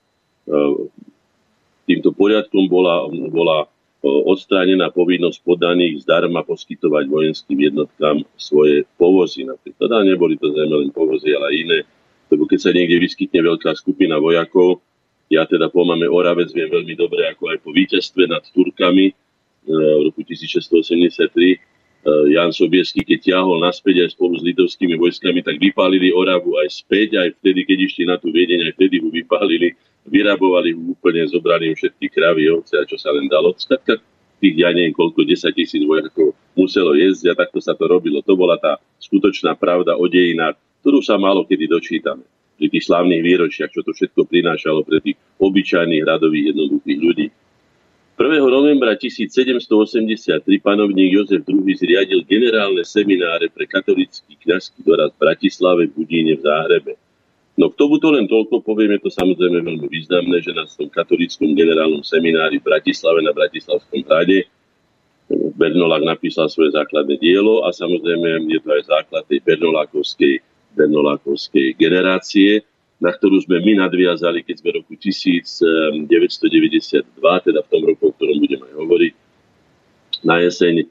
Týmto 1.84 2.08
poriadkom 2.16 2.72
bola, 2.72 3.04
bola 3.28 3.68
odstránená 4.06 4.92
povinnosť 4.94 5.42
podaných 5.42 6.06
zdarma 6.06 6.46
poskytovať 6.46 7.04
vojenským 7.10 7.58
jednotkám 7.58 8.22
svoje 8.38 8.86
povozy. 9.00 9.42
Napríklad, 9.46 9.88
a 9.90 9.98
neboli 10.06 10.38
to 10.38 10.52
zrejme 10.54 10.86
len 10.86 10.90
povozy, 10.94 11.34
ale 11.34 11.48
iné. 11.56 11.78
Lebo 12.30 12.46
keď 12.46 12.58
sa 12.58 12.70
niekde 12.74 13.02
vyskytne 13.02 13.40
veľká 13.42 13.74
skupina 13.78 14.18
vojakov, 14.18 14.82
ja 15.26 15.42
teda 15.42 15.70
po 15.70 15.82
mame 15.82 16.06
Oravec 16.06 16.54
viem 16.54 16.70
veľmi 16.70 16.94
dobre, 16.94 17.26
ako 17.34 17.50
aj 17.50 17.58
po 17.62 17.70
víťazstve 17.74 18.30
nad 18.30 18.42
Turkami 18.54 19.10
e, 19.10 19.14
v 19.66 20.02
roku 20.06 20.22
1683, 20.22 21.18
e, 21.26 21.58
Jan 22.30 22.54
Sobiesky, 22.54 23.02
keď 23.02 23.34
ťahol 23.34 23.58
naspäť 23.58 24.06
aj 24.06 24.14
spolu 24.14 24.38
s 24.38 24.46
litovskými 24.46 24.94
vojskami, 24.94 25.42
tak 25.42 25.58
vypálili 25.58 26.14
Oravu 26.14 26.62
aj 26.62 26.70
späť, 26.70 27.18
aj 27.18 27.42
vtedy, 27.42 27.66
keď 27.66 27.78
išli 27.90 28.04
na 28.06 28.16
tú 28.22 28.30
Viedeň, 28.30 28.70
aj 28.70 28.72
vtedy 28.78 29.02
ho 29.02 29.10
vypálili 29.10 29.74
vyrabovali 30.06 30.74
úplne, 30.74 31.26
zobrali 31.26 31.74
všetky 31.74 32.06
kravy, 32.10 32.50
ovce 32.50 32.78
a 32.78 32.88
čo 32.88 32.96
sa 32.96 33.10
len 33.12 33.26
dalo. 33.26 33.54
Skladka 33.54 33.98
tých, 34.40 34.54
ja 34.56 34.70
neviem, 34.70 34.92
koľko, 34.92 35.24
10 35.24 35.52
tisíc 35.56 35.82
vojakov 35.82 36.36
muselo 36.52 36.92
jesť 36.94 37.32
a 37.32 37.38
takto 37.46 37.58
sa 37.60 37.72
to 37.72 37.88
robilo. 37.88 38.20
To 38.22 38.36
bola 38.36 38.60
tá 38.60 38.76
skutočná 39.00 39.56
pravda 39.56 39.96
o 39.96 40.04
dejinách, 40.06 40.56
ktorú 40.84 41.00
sa 41.00 41.16
málo 41.16 41.44
kedy 41.48 41.66
dočítame 41.66 42.24
pri 42.56 42.72
tých 42.72 42.88
slávnych 42.88 43.20
výročiach, 43.20 43.68
čo 43.68 43.84
to 43.84 43.92
všetko 43.92 44.24
prinášalo 44.28 44.80
pre 44.80 45.04
tých 45.04 45.20
obyčajných 45.36 46.04
radových 46.08 46.56
jednoduchých 46.56 47.00
ľudí. 47.04 47.28
1. 48.16 48.40
novembra 48.48 48.96
1783 48.96 49.68
panovník 50.64 51.12
Jozef 51.12 51.44
II 51.44 51.68
zriadil 51.76 52.24
generálne 52.24 52.80
semináre 52.80 53.52
pre 53.52 53.68
katolický 53.68 54.40
kňazský 54.40 54.80
doraz 54.88 55.12
v 55.12 55.20
Bratislave, 55.20 55.92
Budíne, 55.92 56.40
v 56.40 56.48
Záhrebe. 56.48 56.96
No 57.56 57.72
k 57.72 57.78
tomuto 57.80 58.12
len 58.12 58.28
toľko 58.28 58.60
poviem, 58.60 59.00
je 59.00 59.08
to 59.08 59.10
samozrejme 59.16 59.64
veľmi 59.64 59.88
významné, 59.88 60.44
že 60.44 60.52
na 60.52 60.68
tom 60.68 60.92
katolickom 60.92 61.56
generálnom 61.56 62.04
seminári 62.04 62.60
v 62.60 62.68
Bratislave 62.68 63.24
na 63.24 63.32
Bratislavskom 63.32 64.04
hrade 64.04 64.44
Bernolák 65.56 66.04
napísal 66.06 66.46
svoje 66.46 66.76
základné 66.76 67.18
dielo 67.18 67.66
a 67.66 67.74
samozrejme 67.74 68.46
je 68.46 68.60
to 68.62 68.70
aj 68.70 68.82
základ 68.86 69.24
tej 69.26 69.42
Bernolákovskej, 69.42 70.38
Bernolákovskej 70.78 71.74
generácie, 71.74 72.62
na 73.02 73.10
ktorú 73.10 73.42
sme 73.42 73.58
my 73.64 73.88
nadviazali, 73.88 74.46
keď 74.46 74.56
sme 74.62 74.70
roku 74.78 74.94
1992, 74.94 76.06
teda 77.20 77.60
v 77.64 77.68
tom 77.72 77.82
roku, 77.82 78.02
o 78.08 78.14
ktorom 78.14 78.38
budem 78.38 78.62
aj 78.62 78.72
hovoriť, 78.78 79.12
na 80.22 80.40
jeseň 80.40 80.86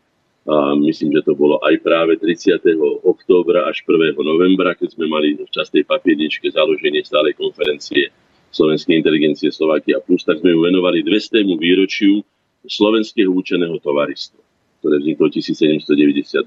a 0.45 0.77
myslím, 0.77 1.09
že 1.17 1.25
to 1.25 1.33
bolo 1.33 1.57
aj 1.65 1.81
práve 1.81 2.21
30. 2.21 2.61
októbra 3.01 3.65
až 3.65 3.81
1. 3.81 4.13
novembra, 4.13 4.77
keď 4.77 4.93
sme 4.93 5.09
mali 5.09 5.33
v 5.33 5.49
častej 5.49 5.81
papierničke 5.89 6.45
založenie 6.53 7.01
stálej 7.01 7.33
konferencie 7.33 8.13
Slovenskej 8.53 9.01
inteligencie 9.01 9.49
Slovakia 9.49 9.97
Plus, 10.05 10.21
tak 10.21 10.45
sme 10.45 10.53
ju 10.53 10.61
venovali 10.61 11.01
200. 11.01 11.49
výročiu 11.57 12.21
Slovenského 12.61 13.33
účeného 13.33 13.73
tovaristva, 13.81 14.37
ktoré 14.85 15.01
vzniklo 15.01 15.33
1792. 15.33 16.45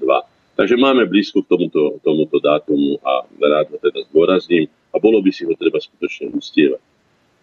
Takže 0.55 0.75
máme 0.79 1.03
blízko 1.03 1.43
k 1.43 1.51
tomuto, 1.51 1.99
tomuto 1.99 2.39
dátumu 2.39 2.99
a 3.03 3.27
rád 3.35 3.71
ho 3.75 3.77
teda 3.83 4.03
zdôrazním 4.11 4.71
a 4.91 4.99
bolo 4.99 5.19
by 5.19 5.31
si 5.31 5.43
ho 5.43 5.51
treba 5.59 5.79
skutočne 5.79 6.31
ustievať. 6.35 6.83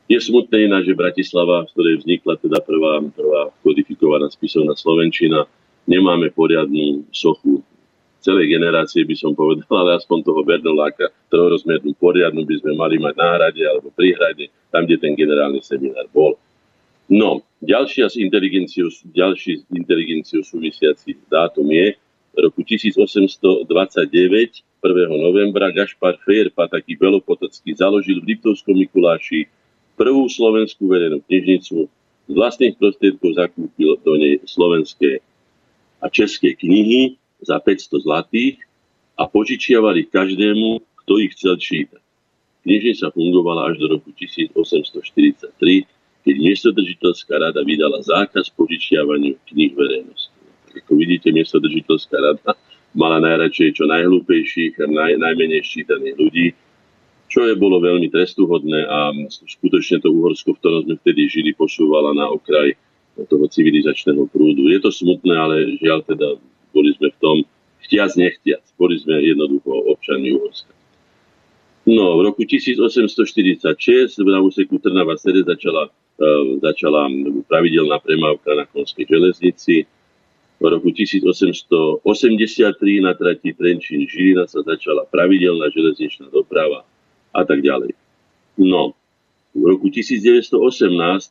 Je 0.09 0.19
smutné 0.21 0.71
ináč, 0.71 0.89
že 0.89 0.97
Bratislava, 0.97 1.69
v 1.69 1.73
ktorej 1.77 1.95
vznikla 2.01 2.41
teda 2.41 2.59
prvá, 2.65 3.05
prvá 3.13 3.53
kodifikovaná 3.61 4.31
spisovná 4.33 4.73
Slovenčina, 4.73 5.45
nemáme 5.87 6.31
poriadnu 6.35 7.07
sochu 7.15 7.63
celej 8.27 8.59
generácie, 8.59 9.07
by 9.07 9.15
som 9.15 9.33
povedal, 9.39 9.71
ale 9.71 10.03
aspoň 10.03 10.19
toho 10.27 10.43
Bernoláka 10.43 11.15
trojrozmernú 11.31 11.95
poriadnu 11.95 12.43
by 12.43 12.55
sme 12.59 12.73
mali 12.75 12.99
mať 12.99 13.15
na 13.15 13.29
hrade 13.39 13.63
alebo 13.63 13.95
pri 13.95 14.19
hrade, 14.19 14.51
tam, 14.75 14.83
kde 14.83 14.99
ten 14.99 15.15
generálny 15.15 15.63
seminár 15.63 16.11
bol. 16.11 16.35
No, 17.07 17.47
ďalšia 17.63 18.11
s 18.11 18.19
inteligenciou, 18.19 18.91
ďalší 19.15 19.63
s 19.63 19.65
inteligenciou 19.71 20.43
súvisiaci 20.43 21.15
dátum 21.31 21.71
je 21.71 21.95
roku 22.35 22.67
1829, 22.67 23.63
1. 23.63 24.67
novembra, 25.15 25.71
Gašpar 25.71 26.19
Férpa, 26.27 26.67
taký 26.67 26.99
belopotocký, 26.99 27.79
založil 27.79 28.19
v 28.27 28.35
Liptovskom 28.35 28.75
Mikuláši 28.75 29.47
prvú 29.95 30.27
slovenskú 30.27 30.91
verejnú 30.91 31.23
knižnicu 31.25 31.87
z 32.27 32.33
vlastných 32.35 32.75
prostriedkov 32.75 33.39
zakúpil 33.39 34.03
do 34.03 34.13
nej 34.19 34.43
slovenské 34.43 35.23
a 36.03 36.09
české 36.09 36.55
knihy 36.55 37.17
za 37.41 37.61
500 37.61 38.03
zlatých 38.03 38.57
a 39.17 39.25
požičiavali 39.27 40.05
každému, 40.13 40.81
kto 41.05 41.13
ich 41.23 41.33
chcel 41.33 41.57
čítať. 41.57 42.03
Knižnica 42.67 43.15
fungovala 43.15 43.71
až 43.71 43.79
do 43.79 43.87
roku 43.97 44.11
1843, 44.11 45.87
keď 46.27 46.35
miestodržiteľská 46.43 47.35
rada 47.39 47.63
vydala 47.63 48.03
zákaz 48.03 48.51
požičiavaniu 48.59 49.39
kníh 49.47 49.73
verejnosti. 49.79 50.35
Ako 50.75 50.99
vidíte, 50.99 51.31
miestodržiteľská 51.31 52.17
rada 52.19 52.59
mala 52.93 53.23
najradšej 53.23 53.79
čo 53.79 53.85
najhlúpejších 53.87 54.83
a 54.83 54.87
naj, 54.91 55.13
najmenej 55.23 55.63
ščítaných 55.63 56.17
ľudí, 56.19 56.47
čo 57.31 57.47
je 57.47 57.55
bolo 57.55 57.79
veľmi 57.79 58.11
trestuhodné 58.11 58.89
a 58.89 59.15
skutočne 59.47 60.03
to 60.03 60.11
Uhorsko, 60.11 60.57
v 60.57 60.61
ktorom 60.61 60.81
sme 60.91 60.95
vtedy 60.99 61.31
žili, 61.31 61.51
posúvala 61.55 62.17
na 62.17 62.27
okraj 62.33 62.75
toho 63.25 63.49
civilizačného 63.49 64.29
prúdu. 64.29 64.69
Je 64.69 64.77
to 64.85 64.93
smutné, 64.93 65.33
ale 65.33 65.81
žiaľ 65.81 66.05
teda 66.05 66.37
boli 66.77 66.93
sme 67.01 67.09
v 67.09 67.19
tom 67.25 67.37
chtiac 67.89 68.13
nechtiac. 68.21 68.61
Boli 68.77 69.01
sme 69.01 69.17
jednoducho 69.25 69.73
občanmi 69.97 70.37
Uhorska. 70.37 70.77
No, 71.87 72.19
v 72.19 72.27
roku 72.27 72.43
1846 72.43 73.63
na 74.27 74.43
úseku 74.43 74.83
Trnava 74.83 75.15
Sede 75.15 75.47
začala, 75.47 75.87
uh, 75.87 76.59
začala 76.59 77.07
pravidelná 77.47 78.03
premávka 78.03 78.59
na 78.59 78.67
Konskej 78.67 79.07
železnici. 79.07 79.87
V 80.59 80.65
roku 80.67 80.91
1883 80.91 82.03
na 83.05 83.13
trati 83.15 83.55
Trenčín 83.55 84.03
Žilina 84.09 84.51
sa 84.51 84.67
začala 84.67 85.07
pravidelná 85.07 85.71
železničná 85.71 86.27
doprava 86.35 86.83
a 87.31 87.45
tak 87.47 87.63
ďalej. 87.63 87.95
No, 88.59 88.96
v 89.57 89.63
roku 89.65 89.89
1918, 89.89 90.53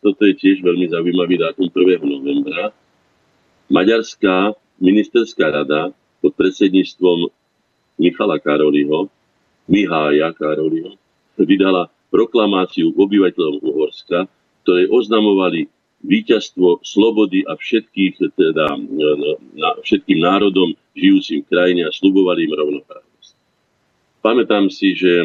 toto 0.01 0.21
je 0.25 0.33
tiež 0.33 0.65
veľmi 0.65 0.89
zaujímavý 0.89 1.37
dátum 1.37 1.69
1. 1.69 2.01
novembra, 2.01 2.73
Maďarská 3.69 4.57
ministerská 4.81 5.53
rada 5.53 5.93
pod 6.21 6.33
predsedníctvom 6.33 7.29
Michala 8.01 8.41
Karoliho 8.41 9.09
Mihája 9.69 10.33
Karoliho, 10.33 10.97
vydala 11.37 11.89
proklamáciu 12.13 12.93
obyvateľom 12.93 13.61
Uhorska, 13.61 14.29
ktoré 14.65 14.89
oznamovali 14.89 15.69
víťazstvo 16.05 16.85
slobody 16.85 17.41
a 17.49 17.57
všetkých, 17.57 18.21
teda, 18.37 18.77
na, 19.57 19.69
všetkým 19.81 20.21
národom 20.21 20.77
žijúcim 20.93 21.41
v 21.41 21.49
krajine 21.49 21.81
a 21.89 21.91
slubovali 21.93 22.45
im 22.45 22.53
rovnoprávnosť. 22.53 23.14
Pamätám 24.25 24.73
si, 24.73 24.97
že 24.97 25.21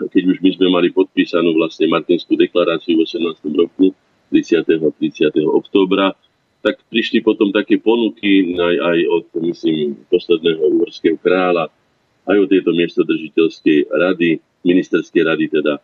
keď 0.00 0.22
už 0.24 0.40
my 0.40 0.50
sme 0.56 0.66
mali 0.72 0.88
podpísanú 0.88 1.52
vlastne 1.52 1.92
Martinskú 1.92 2.40
deklaráciu 2.40 2.96
v 2.96 3.04
18. 3.04 3.52
roku, 3.52 3.92
30. 4.32 4.64
30. 4.96 5.36
októbra, 5.44 6.16
tak 6.64 6.80
prišli 6.88 7.20
potom 7.20 7.52
také 7.52 7.76
ponuky 7.76 8.56
aj, 8.56 8.76
aj 8.80 8.98
od, 9.12 9.24
myslím, 9.44 10.00
posledného 10.08 10.80
uhorského 10.80 11.20
kráľa, 11.20 11.68
aj 12.24 12.36
o 12.40 12.46
tejto 12.48 12.72
miestodržiteľskej 12.72 13.92
rady, 13.92 14.40
ministerskej 14.64 15.22
rady 15.28 15.52
teda, 15.52 15.76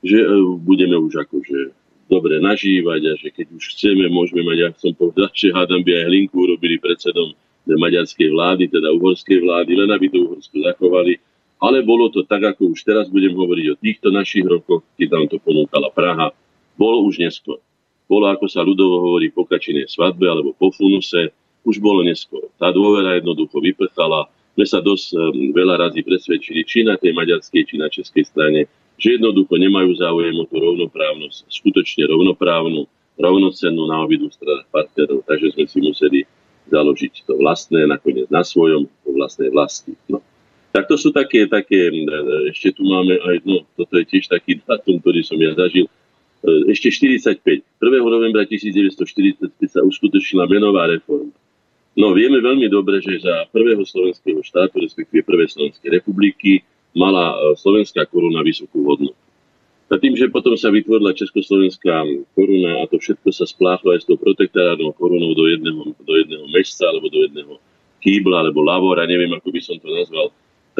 že 0.00 0.16
e, 0.16 0.28
budeme 0.64 0.96
už 0.96 1.28
akože 1.28 1.76
dobre 2.08 2.40
nažívať 2.40 3.00
a 3.04 3.12
že 3.20 3.28
keď 3.36 3.46
už 3.52 3.76
chceme, 3.76 4.08
môžeme 4.08 4.48
mať, 4.48 4.56
ja 4.64 4.68
som 4.80 4.96
povedal, 4.96 5.28
že 5.36 5.52
hádam 5.52 5.84
by 5.84 5.92
aj 5.92 6.08
Hlinku 6.08 6.40
urobili 6.40 6.80
predsedom 6.80 7.36
maďarskej 7.68 8.32
vlády, 8.32 8.72
teda 8.72 8.88
uhorskej 8.96 9.44
vlády, 9.44 9.76
len 9.76 9.92
aby 9.92 10.08
to 10.08 10.24
Uhorsko 10.24 10.56
zachovali. 10.64 11.20
Ale 11.60 11.84
bolo 11.84 12.08
to 12.08 12.24
tak, 12.24 12.40
ako 12.56 12.72
už 12.72 12.88
teraz 12.88 13.12
budem 13.12 13.36
hovoriť 13.36 13.66
o 13.72 13.80
týchto 13.80 14.08
našich 14.08 14.48
rokoch, 14.48 14.80
keď 14.96 15.08
nám 15.12 15.26
to 15.28 15.36
ponúkala 15.36 15.92
Praha. 15.92 16.32
Bolo 16.80 17.04
už 17.04 17.20
neskôr. 17.20 17.60
Bolo, 18.08 18.32
ako 18.32 18.48
sa 18.48 18.64
ľudovo 18.64 19.04
hovorí, 19.04 19.28
po 19.28 19.44
kačinej 19.44 19.86
svadbe 19.86 20.24
alebo 20.24 20.56
po 20.56 20.72
funuse. 20.72 21.30
Už 21.62 21.76
bolo 21.76 22.00
neskôr. 22.00 22.48
Tá 22.56 22.72
dôvera 22.72 23.20
jednoducho 23.20 23.60
vyprchala 23.60 24.32
sme 24.56 24.66
sa 24.66 24.80
dosť 24.82 25.06
um, 25.14 25.56
veľa 25.56 25.88
razy 25.88 26.02
presvedčili, 26.02 26.66
či 26.66 26.82
na 26.82 26.98
tej 26.98 27.14
maďarskej, 27.14 27.62
či 27.64 27.74
na 27.78 27.88
českej 27.88 28.24
strane, 28.26 28.66
že 29.00 29.16
jednoducho 29.16 29.56
nemajú 29.56 29.96
záujem 29.96 30.36
o 30.36 30.44
tú 30.44 30.60
rovnoprávnosť, 30.60 31.48
skutočne 31.48 32.04
rovnoprávnu, 32.10 32.84
rovnocennú 33.16 33.88
na 33.88 34.04
obidvu 34.04 34.28
stranách 34.28 34.68
partnerov, 34.68 35.24
takže 35.24 35.56
sme 35.56 35.64
si 35.64 35.78
museli 35.80 36.20
založiť 36.68 37.24
to 37.24 37.40
vlastné, 37.40 37.88
nakoniec 37.88 38.28
na 38.28 38.44
svojom, 38.44 38.84
po 39.00 39.10
vlastnej 39.16 39.48
vlasti. 39.48 39.96
No. 40.12 40.20
Tak 40.70 40.86
to 40.86 40.94
sú 40.94 41.10
také, 41.10 41.50
také, 41.50 41.90
e, 41.90 42.06
ešte 42.54 42.78
tu 42.78 42.86
máme 42.86 43.18
aj, 43.18 43.36
no, 43.42 43.66
toto 43.74 43.98
je 43.98 44.06
tiež 44.06 44.30
taký 44.30 44.62
datum, 44.62 45.02
ktorý 45.02 45.26
som 45.26 45.34
ja 45.42 45.50
zažil, 45.58 45.86
e, 45.86 46.70
ešte 46.70 46.94
45. 46.94 47.66
1. 47.82 48.06
novembra 48.06 48.46
1945 48.46 49.50
sa 49.66 49.82
uskutočnila 49.82 50.46
menová 50.46 50.86
reforma. 50.86 51.34
No 51.98 52.14
vieme 52.14 52.38
veľmi 52.38 52.70
dobre, 52.70 53.02
že 53.02 53.18
za 53.18 53.50
prvého 53.50 53.82
slovenského 53.82 54.38
štátu, 54.46 54.78
respektíve 54.78 55.26
prvej 55.26 55.50
Slovenskej 55.50 55.90
republiky, 55.90 56.62
mala 56.94 57.34
e, 57.34 57.58
slovenská 57.58 58.06
koruna 58.06 58.46
vysokú 58.46 58.86
hodnotu. 58.86 59.18
A 59.90 59.98
tým, 59.98 60.14
že 60.14 60.30
potom 60.30 60.54
sa 60.54 60.70
vytvorila 60.70 61.18
československá 61.18 62.06
koruna 62.38 62.78
a 62.78 62.86
to 62.86 63.02
všetko 63.02 63.26
sa 63.34 63.42
spláchlo 63.42 63.90
aj 63.90 64.06
s 64.06 64.06
tou 64.06 64.14
protektorátnou 64.14 64.94
korunou 64.94 65.34
do 65.34 65.50
jedného, 65.50 65.82
do 65.98 66.14
jedného 66.14 66.46
mešca 66.54 66.86
alebo 66.86 67.10
do 67.10 67.26
jedného 67.26 67.58
kýbla 67.98 68.46
alebo 68.46 68.62
lavora, 68.62 69.02
neviem, 69.10 69.34
ako 69.34 69.50
by 69.50 69.60
som 69.60 69.76
to 69.82 69.90
nazval, 69.90 70.30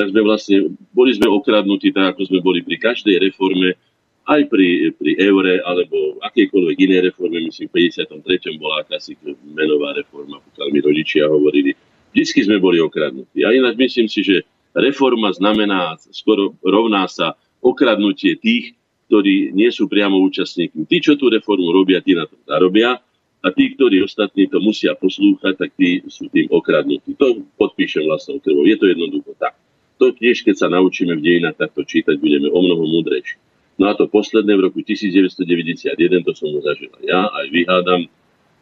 tak 0.01 0.17
sme 0.17 0.25
vlastne, 0.25 0.57
boli 0.97 1.13
sme 1.13 1.29
okradnutí 1.29 1.93
tak, 1.93 2.17
ako 2.17 2.25
sme 2.25 2.41
boli 2.41 2.65
pri 2.65 2.81
každej 2.81 3.21
reforme, 3.21 3.77
aj 4.25 4.49
pri, 4.49 4.97
pri 4.97 5.13
eure 5.21 5.61
alebo 5.69 6.17
akejkoľvek 6.25 6.77
inej 6.81 7.01
reforme, 7.13 7.45
myslím 7.53 7.69
v 7.69 7.93
53. 7.93 8.57
bola 8.57 8.81
akási 8.81 9.13
menová 9.53 9.93
reforma, 9.93 10.41
pokiaľ 10.41 10.67
mi 10.73 10.81
rodičia 10.81 11.29
hovorili. 11.29 11.77
Vždycky 12.17 12.49
sme 12.49 12.57
boli 12.57 12.81
okradnutí. 12.81 13.45
A 13.45 13.53
ináč 13.53 13.77
myslím 13.77 14.09
si, 14.09 14.25
že 14.25 14.43
reforma 14.73 15.37
znamená, 15.37 16.01
skoro 16.15 16.57
rovná 16.65 17.05
sa 17.13 17.37
okradnutie 17.61 18.41
tých, 18.41 18.73
ktorí 19.11 19.53
nie 19.53 19.69
sú 19.69 19.91
priamo 19.91 20.17
účastníkmi. 20.23 20.87
Tí, 20.87 20.97
čo 21.03 21.19
tú 21.19 21.29
reformu 21.29 21.75
robia, 21.75 22.01
tí 22.01 22.17
na 22.17 22.25
to 22.25 22.41
zarobia 22.47 23.03
a 23.43 23.49
tí, 23.51 23.75
ktorí 23.75 24.05
ostatní 24.07 24.47
to 24.47 24.63
musia 24.63 24.95
poslúchať, 24.95 25.59
tak 25.59 25.71
tí 25.75 26.03
sú 26.07 26.31
tým 26.31 26.47
okradnutí. 26.51 27.19
To 27.19 27.43
podpíšem 27.59 28.07
vlastnou 28.07 28.39
krvou. 28.39 28.63
Je 28.63 28.79
to 28.79 28.87
jednoducho 28.87 29.35
tak. 29.37 29.59
To 30.01 30.17
tiež, 30.17 30.49
keď 30.49 30.57
sa 30.57 30.69
naučíme 30.73 31.13
v 31.13 31.25
dejinách 31.25 31.61
takto 31.61 31.85
čítať, 31.85 32.17
budeme 32.17 32.49
o 32.49 32.59
mnoho 32.65 32.89
múdrejší. 32.89 33.37
No 33.77 33.89
a 33.89 33.97
to 33.97 34.09
posledné 34.09 34.57
v 34.57 34.73
roku 34.73 34.81
1991, 34.81 35.93
to 36.25 36.33
som 36.37 36.53
ho 36.53 36.61
zažil 36.61 36.93
ja, 37.05 37.29
aj 37.29 37.47
vyhádam, 37.53 38.09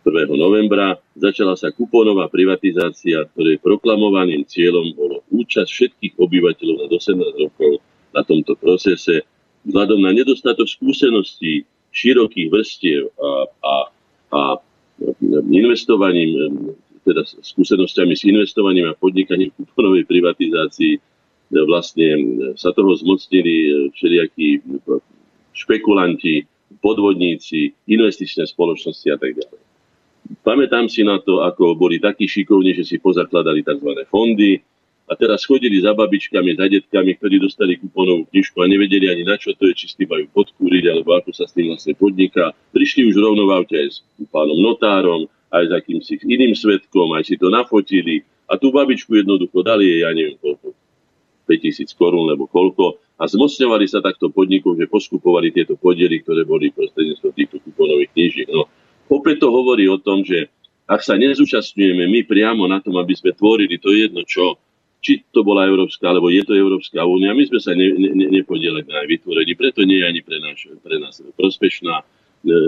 1. 0.07 0.31
novembra 0.31 0.97
začala 1.19 1.59
sa 1.59 1.75
kupónová 1.75 2.31
privatizácia, 2.31 3.27
ktorej 3.35 3.61
proklamovaným 3.61 4.47
cieľom 4.47 4.95
bolo 4.95 5.27
účasť 5.29 5.69
všetkých 5.69 6.15
obyvateľov 6.17 6.77
na 6.81 6.87
18 6.89 7.45
rokov 7.45 7.83
na 8.15 8.23
tomto 8.25 8.57
procese. 8.57 9.27
Vzhľadom 9.69 10.01
na 10.01 10.15
nedostatok 10.17 10.71
skúseností 10.71 11.67
širokých 11.93 12.49
vrstiev 12.49 13.11
a, 13.21 13.31
a, 13.61 13.75
a 14.33 14.41
investovaním, 15.51 16.73
teda 17.05 17.27
skúsenosťami 17.27 18.15
s 18.15 18.23
investovaním 18.25 18.89
a 18.89 18.97
podnikaním 18.97 19.53
kupónovej 19.61 20.09
privatizácii 20.09 21.18
vlastne 21.51 22.07
sa 22.61 22.71
toho 22.77 22.93
zmocnili 22.93 23.55
e, 23.55 23.69
všelijakí 23.97 24.49
špekulanti, 25.57 26.45
podvodníci, 26.85 27.75
investičné 27.89 28.45
spoločnosti 28.47 29.09
a 29.09 29.17
tak 29.19 29.33
ďalej. 29.35 29.61
Pamätám 30.45 30.93
si 30.93 31.01
na 31.01 31.17
to, 31.17 31.41
ako 31.41 31.73
boli 31.73 31.97
takí 31.97 32.29
šikovní, 32.29 32.77
že 32.77 32.85
si 32.85 32.97
pozakladali 33.01 33.65
tzv. 33.65 34.05
fondy 34.13 34.61
a 35.09 35.17
teraz 35.17 35.49
chodili 35.49 35.81
za 35.81 35.97
babičkami, 35.97 36.53
za 36.53 36.69
detkami, 36.69 37.17
ktorí 37.17 37.41
dostali 37.41 37.81
kuponovú 37.81 38.29
knižku 38.29 38.61
a 38.61 38.69
nevedeli 38.69 39.09
ani 39.09 39.25
na 39.25 39.41
čo 39.41 39.57
to 39.57 39.73
je, 39.73 39.75
či 39.75 39.87
s 39.89 39.97
tým 39.97 40.13
majú 40.13 40.29
podkúriť, 40.37 40.85
alebo 40.93 41.17
ako 41.17 41.33
sa 41.33 41.49
s 41.49 41.57
tým 41.57 41.73
vlastne 41.73 41.97
podniká. 41.97 42.53
Prišli 42.77 43.09
už 43.09 43.17
rovno 43.17 43.49
v 43.49 43.57
aute 43.57 43.77
aj 43.81 43.89
s 43.89 43.99
pánom 44.29 44.61
notárom, 44.61 45.25
aj 45.49 45.65
s 45.65 45.73
akýmsi 45.73 46.21
iným 46.29 46.53
svetkom, 46.53 47.17
aj 47.17 47.25
si 47.25 47.41
to 47.41 47.49
nafotili 47.49 48.21
a 48.49 48.61
tú 48.61 48.69
babičku 48.69 49.17
jednoducho 49.17 49.65
dali 49.65 49.89
jej, 49.89 50.01
ja 50.05 50.13
neviem 50.13 50.37
koľko, 50.37 50.77
5000 51.49 51.89
korún, 51.97 52.29
lebo 52.29 52.45
koľko. 52.45 53.01
A 53.17 53.25
zmocňovali 53.25 53.89
sa 53.89 54.05
takto 54.05 54.29
podnikov, 54.29 54.77
že 54.77 54.87
poskupovali 54.87 55.51
tieto 55.51 55.75
podiely, 55.81 56.21
ktoré 56.21 56.45
boli 56.45 56.69
prostredníctvom 56.71 57.33
týchto 57.33 57.57
kuponových 57.65 58.13
knížiek. 58.13 58.49
No, 58.53 58.69
opäť 59.09 59.43
to 59.43 59.49
hovorí 59.49 59.89
o 59.89 59.97
tom, 59.97 60.23
že 60.23 60.53
ak 60.89 61.01
sa 61.01 61.17
nezúčastňujeme 61.17 62.05
my 62.09 62.21
priamo 62.29 62.69
na 62.69 62.85
tom, 62.85 62.97
aby 63.01 63.17
sme 63.17 63.33
tvorili 63.33 63.81
to 63.81 63.93
jedno 63.97 64.23
čo, 64.29 64.61
či 64.99 65.23
to 65.31 65.47
bola 65.47 65.69
Európska, 65.69 66.11
alebo 66.11 66.29
je 66.29 66.43
to 66.43 66.59
Európska 66.59 67.07
únia, 67.07 67.37
my 67.37 67.45
sme 67.47 67.61
sa 67.63 67.73
ne, 67.73 67.87
ne, 67.95 68.29
nepodielali 68.35 68.89
na 68.89 69.07
vytvorení, 69.07 69.55
preto 69.55 69.87
nie 69.87 70.03
je 70.03 70.09
ani 70.11 70.21
pre, 70.27 70.43
náš, 70.43 70.67
pre 70.83 70.97
nás 70.99 71.23
prospešná. 71.39 72.03
E, 72.03 72.05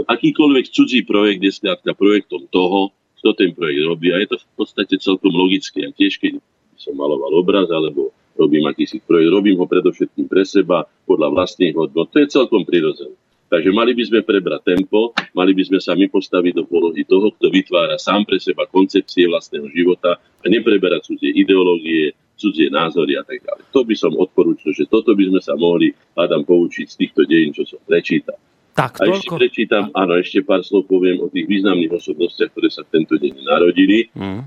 akýkoľvek 0.07 0.71
cudzí 0.71 1.03
projekt 1.03 1.43
je 1.43 1.53
skrátka 1.55 1.91
projektom 1.97 2.47
toho, 2.55 2.95
kto 3.19 3.35
ten 3.35 3.51
projekt 3.53 3.83
robí 3.83 4.15
a 4.15 4.23
je 4.23 4.31
to 4.31 4.37
v 4.39 4.57
podstate 4.57 4.95
celkom 5.03 5.35
logické. 5.35 5.85
A 5.85 5.91
tiež 5.91 6.23
keď 6.23 6.39
som 6.79 6.95
maloval 6.97 7.35
obraz 7.37 7.69
alebo 7.69 8.15
robím 8.39 8.67
akýsi 8.69 9.03
projekt, 9.03 9.31
robím 9.33 9.57
ho 9.59 9.67
predovšetkým 9.67 10.27
pre 10.27 10.47
seba, 10.47 10.87
podľa 11.07 11.29
vlastných 11.35 11.75
hodnot. 11.75 12.11
To 12.15 12.19
je 12.23 12.29
celkom 12.31 12.63
prirodzené. 12.63 13.15
Takže 13.51 13.75
mali 13.75 13.99
by 13.99 14.03
sme 14.07 14.21
prebrať 14.23 14.63
tempo, 14.63 15.11
mali 15.35 15.51
by 15.51 15.67
sme 15.67 15.83
sa 15.83 15.99
my 15.99 16.07
postaviť 16.07 16.55
do 16.55 16.65
polohy 16.71 17.03
toho, 17.03 17.35
kto 17.35 17.51
vytvára 17.51 17.99
sám 17.99 18.23
pre 18.23 18.39
seba 18.39 18.63
koncepcie 18.71 19.27
vlastného 19.27 19.67
života 19.75 20.23
a 20.23 20.47
nepreberať 20.47 21.11
cudzie 21.11 21.35
ideológie, 21.35 22.15
cudzie 22.39 22.71
názory 22.71 23.19
a 23.19 23.27
tak 23.27 23.43
ďalej. 23.43 23.65
To 23.75 23.83
by 23.83 23.95
som 23.99 24.15
odporúčil, 24.15 24.71
že 24.71 24.87
toto 24.87 25.19
by 25.19 25.35
sme 25.35 25.41
sa 25.43 25.59
mohli, 25.59 25.91
hádam, 26.15 26.47
poučiť 26.47 26.87
z 26.87 26.97
týchto 26.97 27.27
dejín, 27.27 27.51
čo 27.51 27.67
som 27.67 27.83
prečítal. 27.83 28.39
Tak, 28.71 29.03
a 29.03 29.11
ešte 29.11 29.35
prečítam, 29.35 29.91
áno, 29.99 30.15
ešte 30.15 30.47
pár 30.47 30.63
slov 30.63 30.87
poviem 30.87 31.19
o 31.19 31.27
tých 31.27 31.51
významných 31.51 31.91
osobnostiach, 31.91 32.55
ktoré 32.55 32.71
sa 32.71 32.87
v 32.87 33.03
tento 33.03 33.19
deň 33.19 33.35
narodili. 33.43 34.09
Mm. 34.15 34.47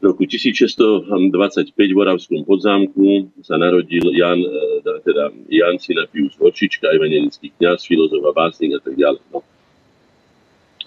V 0.00 0.08
roku 0.08 0.24
1625 0.24 1.76
v 1.76 1.98
Oravskom 2.00 2.40
podzámku 2.48 3.36
sa 3.44 3.60
narodil 3.60 4.08
Jan, 4.16 4.40
e, 4.40 4.96
teda 5.04 5.28
Jan 5.52 5.76
Sinapius 5.76 6.40
Horčička, 6.40 6.88
evangelický 6.88 7.52
kniaz, 7.60 7.84
filozof 7.84 8.24
a 8.24 8.32
básnik 8.32 8.72
a 8.72 8.80
tak 8.80 8.96
ďalej. 8.96 9.20
No. 9.28 9.44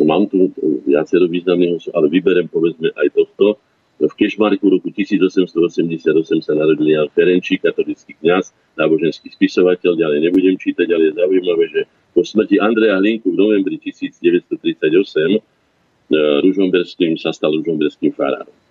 Mám 0.01 0.33
tu 0.33 0.49
viacero 0.89 1.29
významných 1.29 1.77
osob, 1.77 1.93
ale 1.93 2.09
vyberem 2.09 2.49
povedzme 2.49 2.89
aj 2.89 3.13
tohto. 3.13 3.61
V 4.01 4.09
Kešmarku 4.17 4.65
roku 4.65 4.89
1888 4.89 5.93
sa 6.41 6.57
narodil 6.57 6.97
Jan 6.97 7.05
Ferenčík, 7.13 7.61
katolický 7.61 8.17
kňaz, 8.17 8.49
náboženský 8.81 9.29
spisovateľ, 9.29 9.93
ďalej 9.93 10.25
nebudem 10.25 10.57
čítať, 10.57 10.89
ale 10.89 11.13
je 11.13 11.21
zaujímavé, 11.21 11.63
že 11.69 11.81
po 12.17 12.25
smrti 12.25 12.57
Andreja 12.57 12.97
Hlinku 12.97 13.29
v 13.29 13.37
novembri 13.37 13.77
1938 13.77 14.57
e, 14.57 15.39
Ružomberským 16.49 17.13
sa 17.21 17.29
stal 17.29 17.53
Ružomberským 17.53 18.09
farárom. 18.17 18.62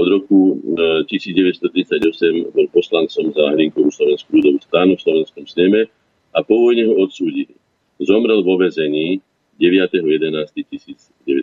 Od 0.00 0.08
roku 0.08 0.56
1938 1.04 1.68
e, 1.68 2.48
bol 2.56 2.66
poslancom 2.72 3.36
za 3.36 3.52
Hlinkovú 3.52 3.92
slovenskú 3.92 4.40
ľudovú 4.40 4.56
stranu 4.64 4.96
v 4.96 5.04
slovenskom 5.04 5.44
sneme 5.44 5.92
a 6.32 6.40
po 6.40 6.56
vojne 6.56 6.88
ho 6.88 7.04
odsúdili. 7.04 7.52
Zomrel 8.00 8.40
vo 8.40 8.56
vezení 8.56 9.20
9.11.1950. 9.60 11.36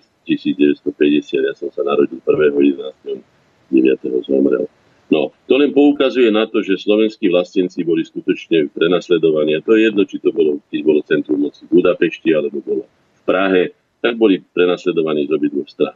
Ja 1.37 1.53
som 1.53 1.69
sa 1.69 1.85
narodil 1.85 2.17
1.11. 2.25 3.21
9. 3.69 4.25
zomrel. 4.25 4.65
No, 5.07 5.31
to 5.45 5.55
len 5.55 5.71
poukazuje 5.71 6.33
na 6.33 6.49
to, 6.49 6.59
že 6.65 6.81
slovenskí 6.81 7.29
vlastenci 7.29 7.85
boli 7.85 8.03
skutočne 8.03 8.73
prenasledovaní. 8.73 9.55
A 9.55 9.63
to 9.63 9.77
je 9.77 9.87
jedno, 9.87 10.03
či 10.03 10.17
to 10.19 10.33
bolo, 10.33 10.59
keď 10.67 10.79
bolo 10.83 10.99
centrum 11.05 11.39
moci 11.45 11.63
v 11.69 11.79
Budapešti 11.79 12.33
alebo 12.33 12.59
bolo 12.59 12.83
v 12.89 13.21
Prahe, 13.23 13.71
tak 14.01 14.17
boli 14.17 14.41
prenasledovaní 14.51 15.29
z 15.29 15.31
obidvoch 15.37 15.69
strán. 15.69 15.95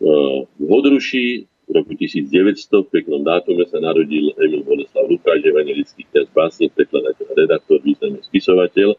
V 0.00 0.66
Hodruši 0.66 1.46
v 1.66 1.70
roku 1.74 1.98
1900 1.98 2.86
v 2.86 2.88
peknom 2.94 3.26
dátume 3.26 3.66
sa 3.66 3.82
narodil 3.82 4.30
Emil 4.38 4.62
Boleslav 4.62 5.10
Lukáč, 5.10 5.42
evangelický 5.42 6.06
kniaz 6.06 6.30
básnik, 6.30 6.70
prekladateľ, 6.78 7.26
redaktor, 7.34 7.82
významný 7.82 8.22
spisovateľ. 8.22 8.94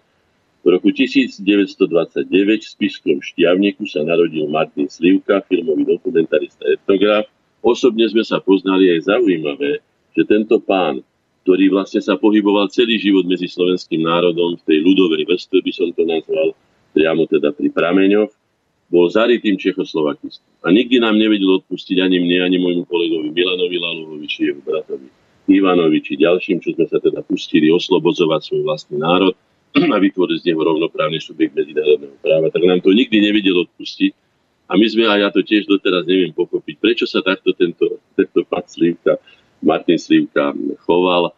V 0.62 0.68
roku 0.68 0.92
1929 0.92 2.28
v 2.28 2.68
Spiskom 2.68 3.24
Štiavniku 3.24 3.88
sa 3.88 4.04
narodil 4.04 4.52
Martin 4.52 4.92
Slivka, 4.92 5.40
filmový 5.48 5.88
dokumentarista, 5.88 6.68
etnograf. 6.68 7.32
Osobne 7.64 8.04
sme 8.12 8.28
sa 8.28 8.44
poznali 8.44 8.92
aj 9.00 9.16
zaujímavé, 9.16 9.80
že 10.12 10.28
tento 10.28 10.60
pán, 10.60 11.00
ktorý 11.48 11.72
vlastne 11.72 12.04
sa 12.04 12.20
pohyboval 12.20 12.68
celý 12.68 13.00
život 13.00 13.24
medzi 13.24 13.48
slovenským 13.48 14.04
národom 14.04 14.60
v 14.60 14.66
tej 14.68 14.84
ľudovej 14.84 15.24
vrstve, 15.24 15.64
by 15.64 15.72
som 15.72 15.88
to 15.96 16.04
nazval, 16.04 16.52
priamo 16.92 17.24
teda 17.32 17.56
pri 17.56 17.72
prameňoch, 17.72 18.28
bol 18.88 19.12
zarytým 19.12 19.60
Čechoslovakistom. 19.60 20.48
A 20.64 20.72
nikdy 20.72 21.00
nám 21.04 21.20
nevedel 21.20 21.60
odpustiť 21.60 22.00
ani 22.00 22.24
mne, 22.24 22.48
ani 22.48 22.58
môjmu 22.60 22.84
kolegovi 22.88 23.30
Milanovi 23.32 23.78
Laluhovi, 23.78 24.26
či 24.28 24.52
jeho 24.52 24.64
bratovi 24.64 25.08
Ivanovi, 25.48 26.04
či 26.04 26.20
ďalším, 26.20 26.60
čo 26.60 26.76
sme 26.76 26.86
sa 26.92 27.00
teda 27.00 27.24
pustili 27.24 27.72
oslobodzovať 27.72 28.52
svoj 28.52 28.62
vlastný 28.68 29.00
národ 29.00 29.32
a 29.96 29.98
vytvoriť 30.00 30.44
z 30.44 30.46
neho 30.52 30.60
rovnoprávny 30.60 31.24
subjekt 31.24 31.56
medzinárodného 31.56 32.20
práva, 32.20 32.52
tak 32.52 32.64
nám 32.68 32.84
to 32.84 32.92
nikdy 32.92 33.24
nevedel 33.24 33.64
odpustiť. 33.64 34.12
A 34.68 34.76
my 34.76 34.84
sme, 34.92 35.08
a 35.08 35.16
ja 35.16 35.32
to 35.32 35.40
tiež 35.40 35.64
doteraz 35.64 36.04
neviem 36.04 36.36
pochopiť, 36.36 36.76
prečo 36.84 37.06
sa 37.08 37.24
takto 37.24 37.56
tento, 37.56 38.04
tento 38.20 38.44
pán 38.44 38.68
Slivka, 38.68 39.16
Martin 39.64 39.96
Slivka 39.96 40.52
choval, 40.84 41.32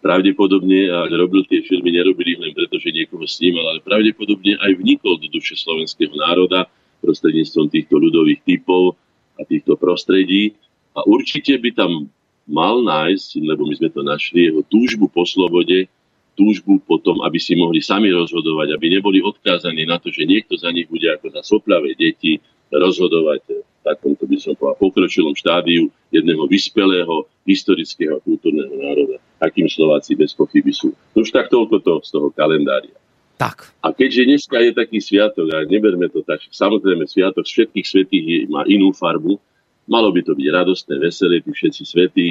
pravdepodobne, 0.00 0.88
a 0.88 1.06
robil 1.12 1.44
tie 1.46 1.60
filmy, 1.64 1.92
nerobili 1.92 2.36
len 2.40 2.56
preto, 2.56 2.80
že 2.80 2.92
niekoho 2.92 3.24
snímal, 3.28 3.64
ale 3.76 3.80
pravdepodobne 3.84 4.56
aj 4.60 4.72
vnikol 4.80 5.20
do 5.20 5.28
duše 5.28 5.56
slovenského 5.60 6.12
národa 6.16 6.66
prostredníctvom 7.04 7.68
týchto 7.68 7.96
ľudových 7.96 8.40
typov 8.44 8.96
a 9.36 9.44
týchto 9.44 9.76
prostredí. 9.76 10.56
A 10.96 11.04
určite 11.06 11.56
by 11.60 11.70
tam 11.72 12.10
mal 12.50 12.82
nájsť, 12.82 13.40
lebo 13.46 13.68
my 13.68 13.74
sme 13.78 13.88
to 13.92 14.02
našli, 14.02 14.50
jeho 14.50 14.64
túžbu 14.66 15.06
po 15.06 15.22
slobode, 15.22 15.86
túžbu 16.34 16.80
potom, 16.82 17.20
aby 17.22 17.36
si 17.36 17.52
mohli 17.54 17.84
sami 17.84 18.08
rozhodovať, 18.10 18.72
aby 18.74 18.98
neboli 18.98 19.20
odkázaní 19.20 19.84
na 19.84 20.00
to, 20.00 20.08
že 20.08 20.24
niekto 20.24 20.56
za 20.56 20.72
nich 20.72 20.88
bude 20.88 21.06
ako 21.12 21.30
za 21.30 21.44
soplavé 21.44 21.92
deti 21.94 22.40
rozhodovať 22.70 23.42
v 23.50 23.80
takomto 23.82 24.24
by 24.28 24.36
som 24.38 24.54
povedal 24.54 24.78
pokročilom 24.78 25.34
štádiu 25.34 25.90
jedného 26.14 26.44
vyspelého 26.46 27.26
historického 27.48 28.20
a 28.20 28.22
kultúrneho 28.22 28.70
národa, 28.70 29.18
akým 29.42 29.66
Slováci 29.66 30.14
bez 30.14 30.36
pochyby 30.36 30.70
sú. 30.70 30.94
No 31.16 31.24
už 31.24 31.32
tak 31.34 31.50
toľko 31.50 31.76
to 31.82 31.94
z 32.04 32.10
toho 32.12 32.28
kalendária. 32.30 32.94
Tak. 33.40 33.72
A 33.80 33.96
keďže 33.96 34.28
dneska 34.28 34.60
je 34.60 34.70
taký 34.76 35.00
sviatok, 35.00 35.48
a 35.56 35.64
neberme 35.64 36.12
to 36.12 36.20
tak, 36.20 36.44
samozrejme 36.52 37.08
sviatok 37.08 37.48
všetkých 37.48 37.86
svetých 37.88 38.24
má 38.52 38.68
inú 38.68 38.92
farbu, 38.92 39.40
malo 39.88 40.12
by 40.12 40.20
to 40.20 40.36
byť 40.36 40.46
radostné, 40.52 40.94
veselé, 41.00 41.40
tí 41.40 41.48
všetci 41.48 41.82
svetí, 41.88 42.28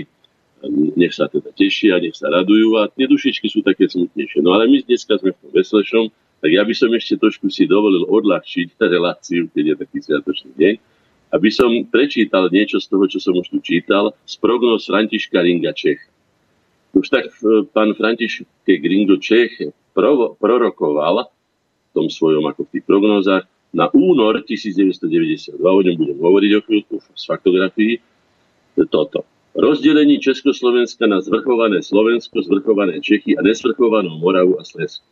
nech 0.93 1.15
sa 1.15 1.25
teda 1.25 1.49
tešia, 1.57 1.97
nech 1.97 2.13
sa 2.13 2.29
radujú 2.29 2.77
a 2.77 2.91
tie 2.93 3.09
dušičky 3.09 3.49
sú 3.49 3.65
také 3.65 3.89
smutnejšie. 3.89 4.45
No 4.45 4.53
ale 4.53 4.69
my 4.69 4.85
dneska 4.85 5.17
sme 5.17 5.33
v 5.33 5.39
tom 5.41 5.51
veselšom, 5.55 6.05
tak 6.39 6.51
ja 6.55 6.63
by 6.63 6.73
som 6.75 6.89
ešte 6.95 7.19
trošku 7.19 7.51
si 7.51 7.67
dovolil 7.67 8.07
odľahčiť 8.07 8.79
reláciu, 8.95 9.51
keď 9.51 9.63
je 9.63 9.75
taký 9.75 9.97
sviatočný 10.03 10.51
deň, 10.55 10.73
aby 11.29 11.49
som 11.53 11.69
prečítal 11.91 12.49
niečo 12.49 12.81
z 12.81 12.87
toho, 12.89 13.05
čo 13.05 13.19
som 13.21 13.37
už 13.37 13.53
tu 13.53 13.59
čítal, 13.61 14.15
z 14.25 14.35
prognóz 14.41 14.89
Františka 14.89 15.45
Ringa 15.45 15.77
Čech. 15.77 16.01
Už 16.97 17.05
tak 17.05 17.29
e, 17.29 17.69
pán 17.69 17.93
František 17.93 18.49
Ringo 18.65 19.21
Čech 19.21 19.61
prorokoval 19.93 21.29
v 21.29 21.91
tom 21.93 22.09
svojom, 22.09 22.49
ako 22.49 22.65
v 22.65 22.71
tých 22.73 22.85
prognózach, 22.89 23.45
na 23.69 23.85
únor 23.93 24.41
1992, 24.49 25.61
o 25.61 25.81
ňom 25.85 25.95
budem 26.01 26.17
hovoriť 26.17 26.51
o 26.57 26.61
chvíľku 26.65 26.95
z 27.13 27.23
faktografii, 27.29 28.01
toto 28.89 29.21
rozdelení 29.59 30.19
Československa 30.19 31.07
na 31.07 31.21
zvrchované 31.21 31.83
Slovensko, 31.83 32.41
zvrchované 32.41 33.01
Čechy 33.01 33.35
a 33.37 33.41
nesvrchovanú 33.41 34.17
Moravu 34.17 34.55
a 34.55 34.63
Slesku. 34.63 35.05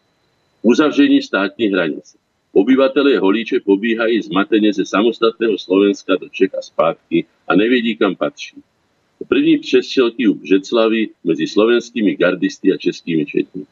Uzavření 0.62 1.22
státní 1.22 1.68
hranice. 1.68 2.18
Obyvatelé 2.54 3.18
Holíče 3.20 3.60
pobíhají 3.60 4.22
zmatene 4.22 4.74
ze 4.74 4.86
samostatného 4.86 5.58
Slovenska 5.58 6.16
do 6.16 6.30
Čech 6.30 6.56
a 6.56 6.62
zpátky 6.62 7.26
a 7.48 7.56
nevidí, 7.56 7.96
kam 7.96 8.16
patří. 8.16 8.64
První 9.28 9.58
přestřelky 9.58 10.28
u 10.28 10.34
Břeclavy 10.34 11.10
mezi 11.24 11.48
slovenskými 11.48 12.16
gardisty 12.16 12.74
a 12.74 12.78
českými 12.78 13.26
četníky. 13.26 13.68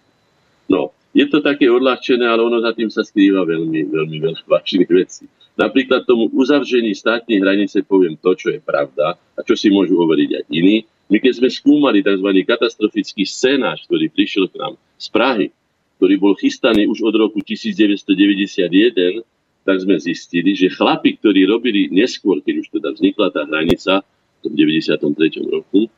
No, 0.70 0.90
je 1.14 1.26
to 1.30 1.40
také 1.42 1.70
odľahčené, 1.72 2.28
ale 2.28 2.44
ono 2.44 2.60
za 2.60 2.74
tým 2.74 2.90
sa 2.90 3.06
skrýva 3.06 3.48
veľmi, 3.48 3.88
veľmi 3.88 4.18
veľa 4.20 4.42
vážnych 4.50 4.90
vecí. 4.90 5.30
Napríklad 5.56 6.04
tomu 6.04 6.28
uzavření 6.36 6.92
státnej 6.92 7.40
hranice 7.40 7.80
poviem 7.88 8.20
to, 8.20 8.36
čo 8.36 8.52
je 8.52 8.60
pravda 8.60 9.16
a 9.16 9.40
čo 9.46 9.56
si 9.56 9.72
môžu 9.72 9.96
hovoriť 9.96 10.30
aj 10.42 10.44
iní. 10.52 10.84
My 11.08 11.22
keď 11.22 11.34
sme 11.40 11.50
skúmali 11.54 12.04
tzv. 12.04 12.30
katastrofický 12.44 13.24
scénář, 13.24 13.88
ktorý 13.88 14.06
prišiel 14.12 14.46
k 14.52 14.60
nám 14.60 14.74
z 15.00 15.08
Prahy, 15.14 15.48
ktorý 16.06 16.22
bol 16.22 16.38
chystaný 16.38 16.86
už 16.86 17.02
od 17.02 17.18
roku 17.18 17.42
1991, 17.42 19.26
tak 19.66 19.78
sme 19.82 19.98
zistili, 19.98 20.54
že 20.54 20.70
chlapi, 20.70 21.18
ktorí 21.18 21.50
robili 21.50 21.90
neskôr, 21.90 22.46
keď 22.46 22.62
už 22.62 22.68
teda 22.78 22.94
vznikla 22.94 23.34
tá 23.34 23.42
hranica 23.50 24.06
v 24.06 24.40
tom 24.46 24.54
93. 24.54 25.02
roku, 25.50 25.90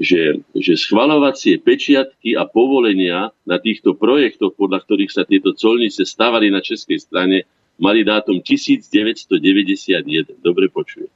že, 0.00 0.40
že 0.56 0.80
schvalovacie 0.80 1.60
pečiatky 1.60 2.40
a 2.40 2.48
povolenia 2.48 3.36
na 3.44 3.60
týchto 3.60 3.92
projektoch, 3.92 4.56
podľa 4.56 4.80
ktorých 4.80 5.12
sa 5.12 5.28
tieto 5.28 5.52
colnice 5.52 6.08
stavali 6.08 6.48
na 6.48 6.64
českej 6.64 6.96
strane, 6.96 7.44
mali 7.76 8.00
dátum 8.00 8.40
1991. 8.40 10.40
Dobre 10.40 10.72
počuje. 10.72 11.12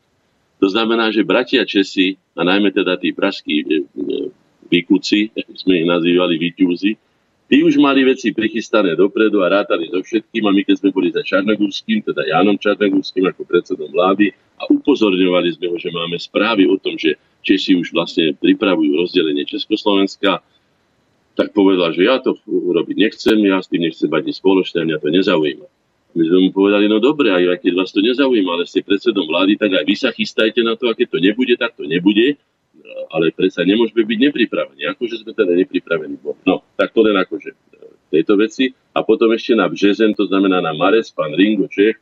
To 0.60 0.68
znamená, 0.68 1.08
že 1.16 1.24
bratia 1.24 1.64
Česi, 1.64 2.20
a 2.36 2.44
najmä 2.44 2.76
teda 2.76 3.00
tí 3.00 3.16
pražskí 3.16 3.64
e, 3.64 3.64
e, 3.64 3.68
výkuci, 4.68 5.32
sme 5.56 5.80
ich 5.80 5.88
nazývali 5.88 6.36
výťúzi, 6.36 7.13
tí 7.48 7.60
už 7.60 7.76
mali 7.76 8.04
veci 8.04 8.32
prichystané 8.32 8.96
dopredu 8.96 9.44
a 9.44 9.52
rátali 9.52 9.88
so 9.92 10.00
všetkým 10.00 10.44
a 10.48 10.50
my 10.52 10.62
keď 10.64 10.76
sme 10.80 10.90
boli 10.90 11.08
za 11.12 11.20
Čarnogórským, 11.20 12.04
teda 12.04 12.24
Jánom 12.24 12.56
Čarnogórským 12.56 13.24
ako 13.28 13.42
predsedom 13.44 13.90
vlády 13.92 14.32
a 14.60 14.68
upozorňovali 14.70 15.48
sme 15.56 15.66
ho, 15.68 15.76
že 15.76 15.90
máme 15.92 16.16
správy 16.16 16.64
o 16.70 16.80
tom, 16.80 16.96
že 16.96 17.20
Česi 17.44 17.76
už 17.76 17.92
vlastne 17.92 18.32
pripravujú 18.40 18.96
rozdelenie 18.96 19.44
Československa, 19.44 20.40
tak 21.34 21.52
povedal, 21.52 21.92
že 21.92 22.06
ja 22.08 22.22
to 22.22 22.38
urobiť 22.46 22.96
nechcem, 22.96 23.36
ja 23.44 23.60
s 23.60 23.68
tým 23.68 23.84
nechcem 23.84 24.08
mať 24.08 24.32
spoločné, 24.32 24.86
mňa 24.86 24.98
to 25.02 25.08
nezaujíma. 25.10 25.66
My 26.14 26.22
sme 26.30 26.38
mu 26.46 26.50
povedali, 26.54 26.86
no 26.86 27.02
dobre, 27.02 27.34
aj 27.34 27.58
keď 27.58 27.72
vás 27.74 27.90
to 27.90 27.98
nezaujíma, 27.98 28.54
ale 28.54 28.70
ste 28.70 28.86
predsedom 28.86 29.26
vlády, 29.26 29.58
tak 29.58 29.74
aj 29.74 29.84
vy 29.84 29.94
sa 29.98 30.14
chystajte 30.14 30.62
na 30.62 30.78
to, 30.78 30.86
a 30.86 30.94
keď 30.94 31.10
to 31.10 31.18
nebude, 31.18 31.54
tak 31.58 31.74
to 31.74 31.90
nebude, 31.90 32.38
ale 33.10 33.32
predsa 33.32 33.64
nemôžeme 33.64 34.04
byť 34.04 34.18
nepripravení. 34.30 34.82
Akože 34.92 35.24
sme 35.24 35.32
teda 35.32 35.52
nepripravení. 35.56 36.20
No, 36.44 36.62
tak 36.76 36.92
to 36.92 37.00
len 37.00 37.16
akože 37.16 37.56
tejto 38.12 38.36
veci. 38.36 38.70
A 38.94 39.02
potom 39.02 39.32
ešte 39.34 39.58
na 39.58 39.66
Březen, 39.66 40.14
to 40.14 40.26
znamená 40.30 40.60
na 40.60 40.72
Mares, 40.76 41.10
pán 41.10 41.34
Ringo 41.34 41.66
Čech, 41.66 41.98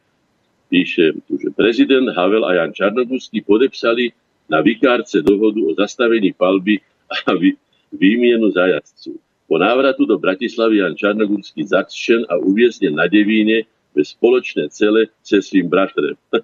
píše, 0.69 1.17
že 1.29 1.49
prezident 1.57 2.09
Havel 2.13 2.45
a 2.45 2.55
Jan 2.55 2.73
Čarnogurský 2.73 3.45
podepsali 3.45 4.13
na 4.49 4.61
vikárce 4.61 5.23
dohodu 5.23 5.61
o 5.69 5.73
zastavení 5.77 6.33
palby 6.33 6.81
a 7.29 7.33
vy, 7.37 7.57
výmienu 7.93 8.51
zajazců. 8.51 9.21
Po 9.49 9.59
návratu 9.59 10.07
do 10.07 10.19
Bratislavy 10.19 10.77
Jan 10.77 10.97
Čarnogurský 10.97 11.65
zatčen 11.65 12.25
a 12.29 12.41
uviezne 12.41 12.89
na 12.91 13.05
Devíne 13.05 13.69
bez 13.93 14.17
spoločné 14.17 14.69
cele 14.73 15.13
se 15.25 15.43
svým 15.43 15.69
bratrem. 15.69 16.17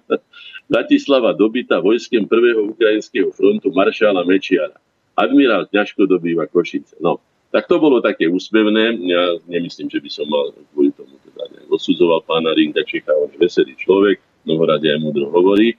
Bratislava 0.69 1.33
dobyta 1.33 1.81
vojskem 1.81 2.29
prvého 2.29 2.69
ukrajinského 2.69 3.33
frontu 3.33 3.73
maršála 3.73 4.21
Mečiara. 4.21 4.77
Admirál 5.17 5.65
ťažko 5.67 6.05
dobýva 6.05 6.45
Košice. 6.45 6.95
No, 7.01 7.17
tak 7.49 7.65
to 7.65 7.81
bolo 7.81 7.97
také 7.99 8.29
úsmevné. 8.29 9.01
Ja 9.09 9.41
nemyslím, 9.49 9.89
že 9.89 9.97
by 9.97 10.09
som 10.13 10.29
mal 10.29 10.53
kvôli 10.71 10.93
tomu 10.93 11.17
teda 11.25 11.65
odsudzoval 11.73 12.21
pána 12.21 12.53
Ringa 12.53 12.85
Čecha, 12.85 13.17
on 13.17 13.33
je 13.33 13.41
veselý 13.41 13.73
človek, 13.73 14.21
mnohorade 14.45 14.85
aj 14.85 15.01
múdro 15.01 15.33
hovorí. 15.33 15.73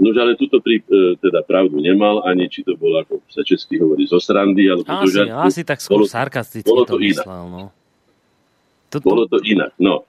No, 0.00 0.16
ale 0.16 0.32
túto 0.32 0.64
pri, 0.64 0.80
e, 0.80 1.20
teda 1.20 1.44
pravdu 1.44 1.76
nemal, 1.76 2.24
ani 2.24 2.48
či 2.48 2.64
to 2.64 2.72
bolo, 2.72 3.04
ako 3.04 3.20
sa 3.28 3.44
česky 3.44 3.76
hovorí, 3.76 4.08
zo 4.08 4.16
srandy, 4.16 4.64
alebo 4.64 4.88
asi, 4.88 5.12
žartu. 5.12 5.36
asi 5.36 5.60
tak 5.60 5.76
skôr 5.84 6.08
sarkasticky 6.08 6.64
bolo 6.64 6.88
to, 6.88 6.96
to 6.96 7.04
inak. 7.04 7.20
myslel, 7.20 7.44
no. 7.52 7.64
To, 8.88 8.96
to... 8.96 9.04
Bolo 9.04 9.24
to 9.28 9.38
inak, 9.44 9.76
no. 9.76 10.08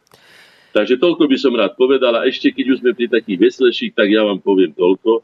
Takže 0.72 0.96
toľko 0.96 1.28
by 1.28 1.38
som 1.38 1.54
rád 1.56 1.76
povedal. 1.76 2.16
A 2.16 2.28
ešte, 2.28 2.52
keď 2.52 2.66
už 2.76 2.78
sme 2.80 2.96
pri 2.96 3.12
takých 3.12 3.52
veselších, 3.52 3.92
tak 3.92 4.08
ja 4.08 4.24
vám 4.24 4.40
poviem 4.40 4.72
toľko, 4.72 5.20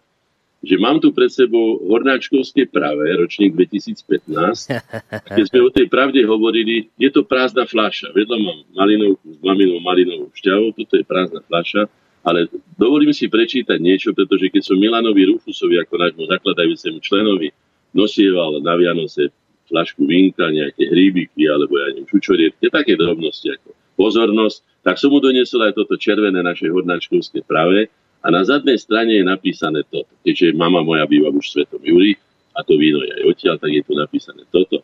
že 0.60 0.76
mám 0.76 1.00
tu 1.00 1.14
pred 1.16 1.32
sebou 1.32 1.80
Hornáčkovské 1.88 2.68
práve, 2.68 3.08
ročník 3.16 3.56
2015. 3.56 4.68
A 5.08 5.28
keď 5.32 5.46
sme 5.48 5.60
o 5.64 5.72
tej 5.72 5.88
pravde 5.88 6.20
hovorili, 6.28 6.92
je 7.00 7.10
to 7.14 7.24
prázdna 7.24 7.64
fľaša. 7.64 8.12
Vedľa 8.12 8.38
mám 8.42 8.60
malinovku 8.76 9.28
s 9.32 9.40
maminou 9.40 9.80
malinovou 9.80 10.30
šťavou, 10.36 10.76
toto 10.76 10.94
je 11.00 11.06
prázdna 11.08 11.40
fľaša. 11.48 11.88
Ale 12.28 12.52
dovolím 12.76 13.16
si 13.16 13.32
prečítať 13.32 13.80
niečo, 13.80 14.12
pretože 14.12 14.52
keď 14.52 14.62
som 14.68 14.76
Milanovi 14.76 15.32
Rufusovi 15.32 15.80
ako 15.80 15.96
nášmu 15.96 16.24
zakladajúcemu 16.28 17.00
členovi 17.00 17.56
nosieval 17.96 18.60
na 18.60 18.76
Vianoce 18.76 19.32
flašku 19.72 20.04
vínka, 20.04 20.52
nejaké 20.52 20.92
hríbiky 20.92 21.48
alebo 21.48 21.80
ja 21.80 21.92
neviem, 21.92 22.08
čučorietke, 22.08 22.68
také 22.68 23.00
drobnosti 23.00 23.48
ako 23.52 23.76
pozornosť, 24.00 24.60
tak 24.88 24.96
som 24.96 25.12
mu 25.12 25.20
doniesol 25.20 25.68
aj 25.68 25.76
toto 25.76 26.00
červené 26.00 26.40
naše 26.40 26.72
hornáčkovské 26.72 27.44
práve 27.44 27.92
a 28.24 28.32
na 28.32 28.40
zadnej 28.48 28.80
strane 28.80 29.20
je 29.20 29.26
napísané 29.28 29.84
toto. 29.84 30.08
Keďže 30.24 30.56
mama 30.56 30.80
moja 30.80 31.04
býva 31.04 31.28
už 31.28 31.44
v 31.44 31.54
Svetom 31.60 31.84
Júri 31.84 32.16
a 32.56 32.64
to 32.64 32.80
víno 32.80 33.04
je 33.04 33.12
aj 33.12 33.24
odtiaľ, 33.28 33.56
tak 33.60 33.76
je 33.76 33.84
tu 33.84 33.92
napísané 34.00 34.48
toto. 34.48 34.80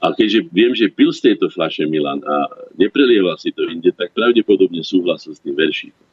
A 0.00 0.16
keďže 0.16 0.48
viem, 0.48 0.72
že 0.72 0.88
pil 0.88 1.12
z 1.12 1.20
tejto 1.28 1.52
flaše 1.52 1.84
Milan 1.84 2.24
a 2.24 2.48
neprelieval 2.80 3.36
si 3.36 3.52
to 3.52 3.68
inde, 3.68 3.92
tak 3.92 4.16
pravdepodobne 4.16 4.80
súhlasil 4.80 5.36
s 5.36 5.44
tým 5.44 5.52
veršíkom. 5.52 6.06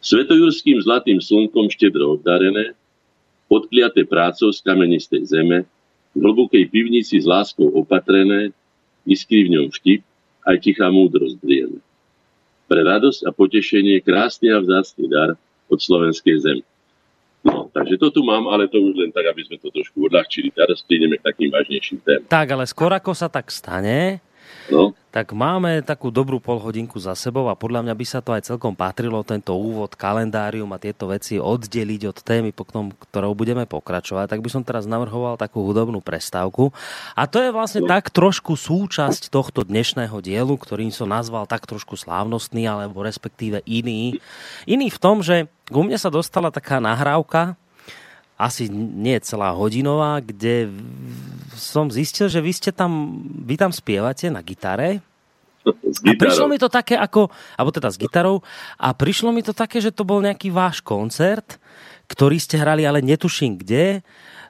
Svetojurským 0.00 0.80
zlatým 0.80 1.20
slnkom 1.20 1.68
štedro 1.68 2.16
obdarené, 2.16 2.72
podkliaté 3.52 4.08
prácou 4.08 4.48
z 4.48 4.64
kamenistej 4.64 5.28
zeme, 5.28 5.68
v 6.16 6.20
hlbokej 6.24 6.64
pivnici 6.72 7.20
s 7.20 7.28
láskou 7.28 7.68
opatrené, 7.76 8.56
iskry 9.04 9.52
v 9.52 9.60
ňom 9.60 9.68
vtip, 9.68 10.00
aj 10.48 10.56
tichá 10.64 10.88
múdrosť 10.88 11.36
drieme. 11.44 11.84
Pre 12.72 12.80
radosť 12.80 13.28
a 13.28 13.30
potešenie 13.36 14.00
krásny 14.00 14.48
a 14.48 14.64
vzácný 14.64 15.04
dar 15.12 15.36
od 15.68 15.76
slovenskej 15.76 16.40
zemi. 16.40 16.64
No, 17.44 17.68
takže 17.68 18.00
to 18.00 18.08
tu 18.08 18.24
mám, 18.24 18.48
ale 18.48 18.64
to 18.64 18.80
už 18.80 18.96
len 18.96 19.12
tak, 19.12 19.28
aby 19.28 19.44
sme 19.44 19.60
to 19.60 19.68
trošku 19.68 20.08
odľahčili. 20.08 20.48
Teraz 20.56 20.80
prídeme 20.80 21.20
k 21.20 21.26
takým 21.26 21.52
vážnejším 21.52 22.00
témam. 22.00 22.24
Tak, 22.32 22.48
ale 22.48 22.64
skôr 22.64 22.88
ako 22.96 23.12
sa 23.12 23.28
tak 23.28 23.52
stane, 23.52 24.24
No, 24.70 24.94
tak 25.12 25.36
máme 25.36 25.84
takú 25.84 26.08
dobrú 26.08 26.40
polhodinku 26.40 26.96
za 26.96 27.12
sebou 27.12 27.52
a 27.52 27.54
podľa 27.54 27.84
mňa 27.84 27.94
by 27.94 28.06
sa 28.08 28.24
to 28.24 28.32
aj 28.32 28.48
celkom 28.48 28.72
patrilo, 28.72 29.20
tento 29.20 29.52
úvod, 29.52 29.92
kalendárium 29.92 30.72
a 30.72 30.80
tieto 30.80 31.12
veci 31.12 31.36
oddeliť 31.36 32.02
od 32.08 32.18
témy, 32.24 32.50
po 32.56 32.64
tom, 32.64 32.96
ktorou 32.96 33.36
budeme 33.36 33.68
pokračovať. 33.68 34.32
Tak 34.32 34.40
by 34.40 34.48
som 34.48 34.64
teraz 34.64 34.88
navrhoval 34.88 35.36
takú 35.36 35.68
hudobnú 35.68 36.00
prestávku. 36.00 36.72
A 37.12 37.28
to 37.28 37.44
je 37.44 37.52
vlastne 37.52 37.84
tak 37.84 38.08
trošku 38.08 38.56
súčasť 38.56 39.28
tohto 39.28 39.68
dnešného 39.68 40.16
dielu, 40.24 40.56
ktorým 40.56 40.88
som 40.88 41.12
nazval 41.12 41.44
tak 41.44 41.68
trošku 41.68 41.92
slávnostný, 42.00 42.64
alebo 42.64 43.04
respektíve 43.04 43.60
iný. 43.68 44.16
Iný 44.64 44.88
v 44.88 44.98
tom, 44.98 45.20
že 45.20 45.52
ku 45.68 45.84
mne 45.84 46.00
sa 46.00 46.08
dostala 46.08 46.48
taká 46.48 46.80
nahrávka, 46.80 47.60
asi 48.36 48.66
nie 48.72 49.16
celá 49.22 49.54
hodinová, 49.54 50.18
kde 50.18 50.72
som 51.54 51.92
zistil, 51.92 52.26
že 52.26 52.42
vy 52.42 52.52
ste 52.52 52.70
tam, 52.74 53.22
vy 53.46 53.54
tam 53.54 53.70
spievate 53.70 54.26
na 54.32 54.42
gitare. 54.42 55.04
s 55.62 56.02
A 56.02 56.12
prišlo 56.18 56.50
mi 56.50 56.58
to 56.58 56.66
také 56.66 56.98
ako, 56.98 57.30
alebo 57.54 57.70
teda 57.70 57.92
s 57.92 58.00
gitarou, 58.00 58.42
a 58.74 58.90
prišlo 58.90 59.30
mi 59.30 59.46
to 59.46 59.54
také, 59.54 59.78
že 59.78 59.94
to 59.94 60.02
bol 60.02 60.18
nejaký 60.18 60.50
váš 60.50 60.82
koncert, 60.82 61.62
ktorý 62.10 62.36
ste 62.42 62.58
hrali, 62.58 62.82
ale 62.82 62.98
netuším 62.98 63.62
kde. 63.62 64.02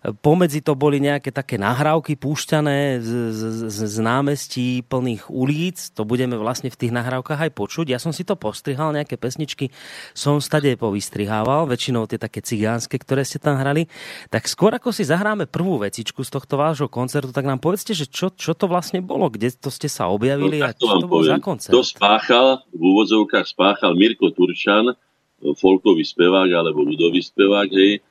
Pomedzi 0.03 0.67
to 0.67 0.75
boli 0.75 0.99
nejaké 0.99 1.31
také 1.31 1.62
nahrávky 1.62 2.19
púšťané 2.19 2.99
z, 2.99 3.11
z, 3.31 3.41
z, 3.71 3.79
z 3.87 3.97
námestí 4.03 4.83
plných 4.83 5.31
ulic. 5.31 5.79
To 5.95 6.03
budeme 6.03 6.35
vlastne 6.35 6.75
v 6.75 6.79
tých 6.79 6.91
nahrávkach 6.91 7.38
aj 7.38 7.55
počuť. 7.55 7.95
Ja 7.95 8.03
som 8.03 8.11
si 8.11 8.27
to 8.27 8.35
postrihal, 8.35 8.91
nejaké 8.91 9.15
pesničky 9.15 9.71
som 10.11 10.43
stade 10.43 10.75
povystrihával, 10.75 11.71
väčšinou 11.71 12.11
tie 12.11 12.19
také 12.19 12.43
cigánske, 12.43 12.99
ktoré 12.99 13.23
ste 13.23 13.38
tam 13.38 13.55
hrali. 13.62 13.87
Tak 14.27 14.51
skôr 14.51 14.75
ako 14.75 14.91
si 14.91 15.07
zahráme 15.07 15.47
prvú 15.47 15.79
vecičku 15.79 16.27
z 16.27 16.35
tohto 16.35 16.59
vášho 16.59 16.91
koncertu, 16.91 17.31
tak 17.31 17.47
nám 17.47 17.62
povedzte, 17.62 17.95
že 17.95 18.11
čo, 18.11 18.35
čo 18.35 18.59
to 18.59 18.67
vlastne 18.67 18.99
bolo, 19.07 19.31
kde 19.31 19.55
to 19.55 19.71
ste 19.71 19.87
sa 19.87 20.11
objavili 20.11 20.59
No, 20.59 20.67
a 20.67 20.75
čo 20.75 20.99
to 20.99 21.07
bol 21.07 21.23
za 21.23 21.38
poviem. 21.38 21.47
koncert. 21.47 21.75
To 21.79 21.87
spáchal, 21.87 22.67
v 22.75 22.83
úvodzovkách 22.83 23.47
spáchal 23.47 23.95
Mirko 23.95 24.35
Turčan, 24.35 24.99
folkový 25.43 26.03
spevák 26.03 26.51
alebo 26.51 26.83
ľudový 26.83 27.23
spevák, 27.23 27.71
hej. 27.71 28.03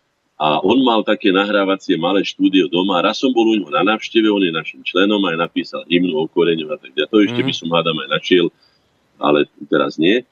A 0.41 0.58
on 0.65 0.82
mal 0.82 1.06
také 1.06 1.30
nahrávacie 1.30 2.01
malé 2.01 2.25
štúdio 2.25 2.65
doma. 2.65 2.97
Raz 2.97 3.21
som 3.21 3.30
bol 3.30 3.45
u 3.45 3.54
neho 3.54 3.69
na 3.69 3.86
návšteve, 3.86 4.25
on 4.25 4.41
je 4.41 4.49
našim 4.49 4.82
členom, 4.82 5.21
aj 5.21 5.38
napísal 5.38 5.86
hymnu 5.86 6.17
o 6.17 6.25
koreňu 6.25 6.65
a 6.73 6.82
tak 6.82 6.89
ďalej. 6.91 7.10
To 7.10 7.17
ešte 7.21 7.41
Mhm. 7.41 7.47
by 7.47 7.54
som 7.54 7.69
hádam 7.69 7.97
aj 7.99 8.10
našiel, 8.10 8.45
ale 9.21 9.39
teraz 9.69 9.95
nie. 9.95 10.25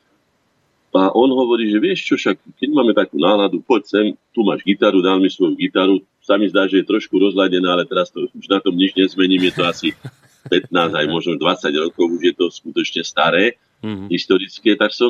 A 0.89 1.13
on 1.13 1.29
hovorí, 1.29 1.69
že 1.69 1.77
vieš 1.77 2.01
čo, 2.03 2.17
však 2.17 2.41
keď 2.57 2.69
máme 2.73 2.97
takú 2.97 3.21
náladu, 3.21 3.61
poď 3.61 3.81
sem, 3.85 4.05
tu 4.33 4.41
máš 4.41 4.65
gitaru, 4.65 5.05
dal 5.05 5.21
mi 5.21 5.29
svoju 5.29 5.53
gitaru. 5.53 6.01
Sa 6.19 6.33
mi 6.33 6.49
zdá, 6.49 6.65
že 6.65 6.81
je 6.81 6.89
trošku 6.89 7.13
rozladená, 7.13 7.69
ale 7.69 7.85
teraz 7.85 8.09
to, 8.09 8.25
už 8.27 8.49
na 8.49 8.57
tom 8.57 8.73
nič 8.73 8.97
nezmením, 8.97 9.45
je 9.45 9.53
to 9.53 9.63
asi 9.63 9.87
15, 10.49 10.73
aj 10.97 11.05
možno 11.05 11.37
20 11.37 11.69
rokov, 11.77 12.09
už 12.09 12.21
je 12.23 12.33
to 12.33 12.49
skutočne 12.49 13.05
staré, 13.05 13.53
Mhm. 13.85 14.09
historické, 14.09 14.73
tak 14.73 14.89
som, 14.89 15.07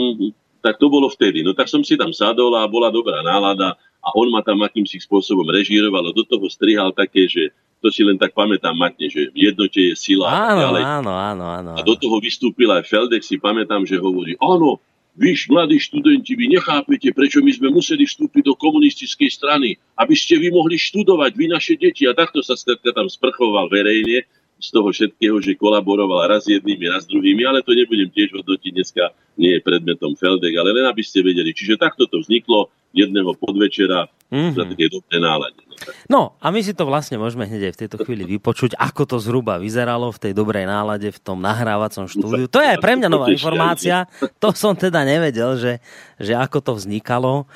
tak 0.59 0.77
to 0.77 0.87
bolo 0.91 1.07
vtedy. 1.07 1.41
No 1.43 1.55
tak 1.55 1.67
som 1.71 1.81
si 1.83 1.95
tam 1.95 2.11
sadol 2.11 2.53
a 2.55 2.67
bola 2.67 2.91
dobrá 2.91 3.19
nálada 3.23 3.75
a 3.99 4.09
on 4.15 4.31
ma 4.31 4.39
tam 4.43 4.59
akýmsi 4.63 4.99
spôsobom 5.03 5.47
režíroval 5.51 6.07
a 6.07 6.15
do 6.15 6.23
toho 6.23 6.47
strihal 6.47 6.95
také, 6.95 7.27
že 7.27 7.51
to 7.79 7.87
si 7.91 8.03
len 8.03 8.19
tak 8.19 8.35
pamätám 8.35 8.75
matne, 8.75 9.07
že 9.07 9.31
v 9.31 9.51
jednote 9.51 9.79
je 9.79 9.95
sila 9.95 10.27
Áno, 10.27 10.67
ďalej. 10.67 10.83
áno, 10.83 11.11
áno, 11.15 11.45
áno. 11.47 11.71
A 11.75 11.81
do 11.83 11.95
toho 11.95 12.19
vystúpil 12.19 12.67
aj 12.71 12.83
Feldek, 12.87 13.23
si 13.23 13.39
pamätám, 13.39 13.87
že 13.87 13.95
hovorí, 13.95 14.35
áno, 14.39 14.83
vy, 15.19 15.35
mladí 15.51 15.79
študenti, 15.79 16.35
vy 16.35 16.59
nechápete, 16.59 17.11
prečo 17.11 17.43
my 17.43 17.51
sme 17.51 17.71
museli 17.71 18.07
vstúpiť 18.07 18.51
do 18.51 18.55
komunistickej 18.55 19.27
strany, 19.31 19.75
aby 19.99 20.15
ste 20.15 20.39
vy 20.39 20.47
mohli 20.51 20.79
študovať, 20.79 21.31
vy 21.35 21.45
naše 21.51 21.75
deti. 21.75 22.07
A 22.07 22.15
takto 22.15 22.39
sa 22.39 22.55
skrátka 22.55 22.95
tam 22.95 23.07
sprchoval 23.11 23.67
verejne 23.67 24.23
z 24.59 24.69
toho 24.75 24.91
všetkého, 24.91 25.39
že 25.39 25.55
kolaboroval 25.55 26.27
raz 26.27 26.43
s 26.45 26.59
jednými, 26.59 26.91
raz 26.91 27.07
s 27.07 27.11
druhými, 27.11 27.47
ale 27.47 27.63
to 27.63 27.71
nebudem 27.71 28.11
tiež 28.11 28.35
hodnotiť, 28.35 28.71
dneska 28.75 29.15
nie 29.39 29.55
je 29.55 29.63
predmetom 29.63 30.19
Feldek, 30.19 30.51
ale 30.59 30.75
len 30.75 30.85
aby 30.85 30.99
ste 30.99 31.23
vedeli. 31.23 31.55
Čiže 31.55 31.79
takto 31.79 32.05
to 32.11 32.19
vzniklo 32.19 32.67
jedného 32.93 33.32
podvečera 33.38 34.10
Mhm. 34.30 34.54
za 34.54 34.63
také 34.69 34.86
dobré 34.93 35.17
nálade. 35.17 35.58
No. 35.58 35.73
No 36.12 36.21
a 36.38 36.54
my 36.54 36.62
si 36.62 36.78
to 36.78 36.86
vlastne 36.86 37.17
môžeme 37.17 37.49
hneď 37.49 37.71
aj 37.71 37.73
v 37.73 37.82
tejto 37.86 37.97
chvíli 38.06 38.38
vypočuť, 38.38 38.78
ako 38.78 39.10
to 39.10 39.17
zhruba 39.17 39.58
vyzeralo 39.58 40.13
v 40.13 40.21
tej 40.21 40.34
dobrej 40.38 40.69
nálade 40.69 41.10
v 41.10 41.17
tom 41.17 41.41
nahrávacom 41.41 42.06
štúdiu. 42.06 42.45
To 42.45 42.62
je 42.62 42.78
aj 42.78 42.80
pre 42.84 42.93
mňa 42.93 43.10
nová 43.10 43.32
informácia. 43.34 44.06
To 44.38 44.54
som 44.54 44.78
teda 44.78 45.02
nevedel, 45.02 45.58
že, 45.58 45.73
že 46.21 46.38
ako 46.38 46.62
to 46.62 46.71
vznikalo 46.78 47.49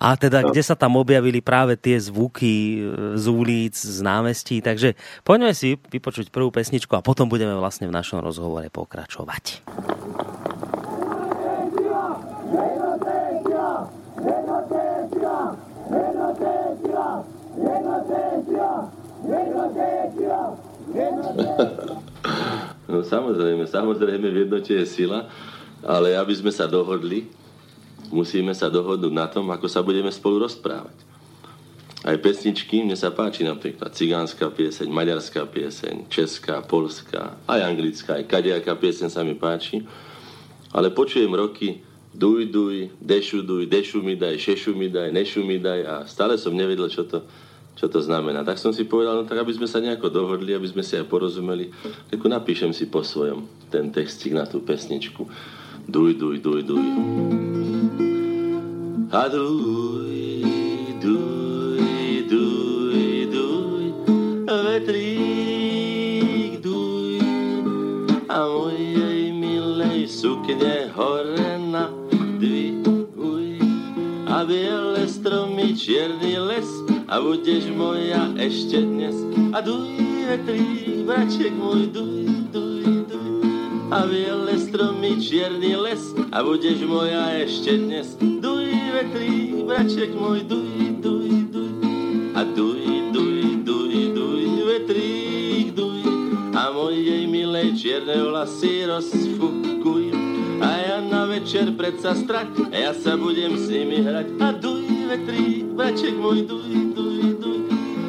a 0.00 0.16
teda 0.16 0.48
kde 0.48 0.62
sa 0.64 0.72
tam 0.78 0.96
objavili 0.96 1.44
práve 1.44 1.76
tie 1.76 2.00
zvuky 2.00 2.54
e, 2.54 3.18
z 3.20 3.26
ulic, 3.28 3.76
z 3.76 3.98
námestí. 4.00 4.64
Takže 4.64 4.96
poďme 5.26 5.52
si 5.52 5.76
vypočuť 5.76 6.32
prvú 6.32 6.48
pesničku 6.48 6.94
a 6.96 7.04
potom 7.04 7.28
budeme 7.28 7.52
vlastne 7.58 7.84
v 7.84 7.92
našom 7.92 8.24
rozhovore 8.24 8.70
pokračovať. 8.72 9.60
No 22.84 23.02
samozrejme, 23.02 23.64
samozrejme 23.66 24.26
v 24.30 24.36
jednote 24.46 24.72
je 24.74 24.86
sila, 24.86 25.26
ale 25.82 26.14
aby 26.14 26.34
sme 26.36 26.52
sa 26.52 26.68
dohodli, 26.68 27.26
musíme 28.12 28.52
sa 28.52 28.68
dohodnúť 28.70 29.14
na 29.14 29.26
tom, 29.26 29.48
ako 29.50 29.66
sa 29.66 29.80
budeme 29.82 30.12
spolu 30.12 30.44
rozprávať. 30.44 30.94
aj 32.04 32.20
pesničky, 32.20 32.84
mne 32.84 32.92
sa 33.00 33.08
páči 33.08 33.48
napríklad 33.48 33.88
cigánska 33.96 34.52
pieseň, 34.52 34.92
maďarská 34.92 35.48
pieseň, 35.48 36.12
česká, 36.12 36.60
polská, 36.60 37.32
aj 37.48 37.64
anglická, 37.64 38.20
aj 38.20 38.28
kadejaká 38.28 38.76
pieseň 38.76 39.08
sa 39.08 39.24
mi 39.24 39.32
páči. 39.32 39.80
Ale 40.68 40.92
počujem 40.92 41.32
roky 41.32 41.80
duj, 42.14 42.46
duj, 42.46 42.88
dešu, 43.00 43.42
duj, 43.42 43.66
dešu 43.66 44.02
mi 44.02 44.16
daj, 44.16 44.38
šešu 44.38 44.74
mi 44.74 44.88
daj, 44.88 45.12
nešu 45.12 45.44
mi 45.44 45.58
daj 45.58 45.80
a 45.86 45.94
stále 46.06 46.38
som 46.38 46.54
nevedel, 46.54 46.88
čo 46.88 47.04
to, 47.04 47.26
čo 47.74 47.90
to 47.90 47.98
znamená. 47.98 48.46
Tak 48.46 48.58
som 48.58 48.70
si 48.70 48.86
povedal, 48.86 49.18
no 49.18 49.24
tak 49.26 49.42
aby 49.42 49.52
sme 49.52 49.66
sa 49.66 49.82
nejako 49.82 50.08
dohodli, 50.08 50.54
aby 50.54 50.68
sme 50.70 50.86
si 50.86 50.94
aj 50.94 51.10
porozumeli, 51.10 51.74
tak 52.10 52.22
napíšem 52.22 52.70
si 52.70 52.86
po 52.86 53.02
svojom 53.02 53.44
ten 53.68 53.90
textík 53.90 54.32
na 54.32 54.46
tú 54.46 54.62
pesničku. 54.62 55.26
Duj, 55.84 56.16
duj, 56.16 56.38
duj, 56.40 56.62
duj. 56.64 56.86
A 59.14 59.30
duj, 59.30 60.42
duj, 61.02 61.34
vetrík 64.74 66.58
duj 66.58 67.22
a 68.26 68.38
mojej 68.50 69.30
milej 69.30 70.10
sukne 70.10 70.90
hore 70.90 71.53
biele 74.46 75.08
stromy, 75.08 75.76
čierny 75.76 76.38
les 76.38 76.68
a 77.08 77.20
budeš 77.20 77.68
moja 77.72 78.30
ešte 78.36 78.80
dnes. 78.84 79.16
A 79.52 79.64
duj 79.64 79.96
vetrík, 80.28 81.04
braček 81.08 81.52
môj, 81.56 81.88
duj, 81.92 82.28
duj, 82.52 82.84
duj. 83.08 83.32
A 83.92 84.04
biele 84.08 84.56
stromy, 84.60 85.20
čierny 85.20 85.76
les 85.76 86.02
a 86.32 86.38
budeš 86.44 86.84
moja 86.84 87.40
ešte 87.40 87.76
dnes. 87.76 88.16
Duj 88.20 88.68
vetrík, 88.92 89.64
braček 89.64 90.12
môj, 90.12 90.44
duj, 90.44 91.00
duj, 91.00 91.30
duj. 91.52 91.72
A 92.36 92.42
duj 92.44 92.84
mojej 96.74 97.26
milej 97.26 97.78
čierne 97.78 98.18
vlasy 98.22 98.86
rozfukuj. 98.86 100.23
A 100.64 100.80
ja 100.80 100.96
na 101.04 101.28
večer 101.28 101.76
predsa 101.76 102.16
strach, 102.16 102.48
a 102.72 102.72
ja 102.72 102.96
sa 102.96 103.20
budem 103.20 103.52
s 103.52 103.68
nimi 103.68 104.00
hrať. 104.00 104.40
A 104.40 104.48
duj 104.56 104.88
vetrík, 105.12 105.68
braček 105.76 106.16
môj, 106.16 106.48
duj, 106.48 106.96
duj, 106.96 107.36
duj. 107.36 107.60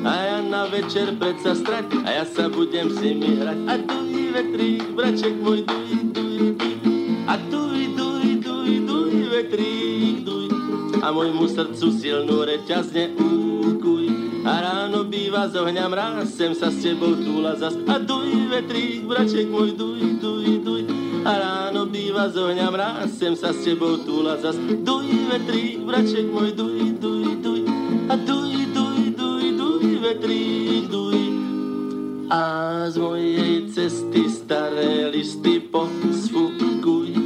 A 0.07 0.13
ja 0.23 0.39
na 0.39 0.63
večer 0.71 1.19
predsa 1.19 1.51
strach, 1.51 1.91
a 2.07 2.09
ja 2.15 2.23
sa 2.23 2.47
budem 2.47 2.87
s 2.87 3.03
nimi 3.03 3.35
hrať. 3.35 3.59
A 3.67 3.75
duj 3.75 4.31
vetrík, 4.31 4.87
braček 4.95 5.35
môj, 5.35 5.67
duj, 5.67 6.15
duj, 6.15 6.55
duj. 6.55 6.75
A 7.27 7.35
duj, 7.51 7.91
duj, 7.99 8.39
duj, 8.39 8.71
duj, 8.87 9.13
vetrík, 9.35 10.23
duj. 10.23 10.47
A 11.03 11.11
môjmu 11.11 11.51
srdcu 11.51 11.91
silnú 11.91 12.47
reťazne 12.47 13.19
úkuj. 13.19 14.07
A 14.47 14.63
ráno 14.63 15.03
býva 15.03 15.51
z 15.51 15.59
ohňa 15.59 15.91
mráz, 15.91 16.31
sem 16.31 16.55
sa 16.55 16.71
s 16.71 16.79
tebou 16.79 17.19
túla 17.19 17.59
zas. 17.59 17.75
A 17.91 17.99
duj, 17.99 18.47
vetrík, 18.47 19.03
braček 19.03 19.51
môj, 19.51 19.75
duj, 19.75 20.23
duj, 20.23 20.63
duj. 20.63 21.04
A 21.25 21.41
ráno 21.41 21.89
býva 21.89 22.29
z 22.29 22.37
ohňa 22.37 22.69
mráz, 22.69 23.17
sem 23.17 23.33
sa 23.33 23.49
s 23.49 23.65
tebou 23.65 23.97
túla 24.05 24.37
zas. 24.37 24.61
Duj, 24.61 25.09
vetrík, 25.33 25.81
braček 25.81 26.29
môj, 26.29 26.53
duj, 26.53 27.01
duj, 27.01 27.41
duj. 27.41 27.65
A 28.05 28.13
duj, 28.13 28.69
duj, 28.69 29.09
duj, 29.17 29.43
duj, 29.57 29.85
vetrík, 30.05 30.85
duj. 30.85 31.17
A 32.29 32.41
z 32.93 33.01
mojej 33.01 33.73
cesty 33.73 34.29
staré 34.29 35.09
listy 35.09 35.65
posfukuj. 35.65 37.17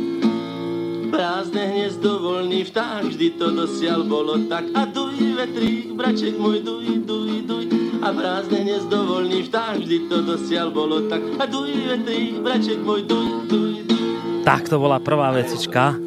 Prázdne 1.12 1.68
hniezdo, 1.68 2.24
voľný 2.24 2.72
vták, 2.72 3.04
vždy 3.04 3.36
to 3.36 3.52
dosiaľ 3.52 4.08
bolo 4.08 4.40
tak. 4.48 4.64
A 4.80 4.88
duj, 4.88 5.20
vetrík, 5.36 5.92
braček 6.00 6.40
môj, 6.40 6.64
duj, 6.64 7.04
duj, 7.04 7.44
duj. 7.44 7.68
A 8.00 8.16
prázdne 8.16 8.64
hniezdo, 8.64 9.04
voľný 9.04 9.44
vták, 9.52 9.84
vždy 9.84 10.08
to 10.08 10.24
dosiaľ 10.24 10.72
bolo 10.72 11.04
tak. 11.12 11.20
A 11.36 11.44
duj, 11.44 11.76
vetrík, 11.84 12.40
braček 12.40 12.80
môj, 12.80 13.04
duj, 13.04 13.28
duj, 13.52 13.84
duj. 13.84 13.88
Tak 14.43 14.71
to 14.71 14.80
bola 14.80 14.99
prvá 15.04 15.36
vecička 15.36 15.93
e, 15.93 15.97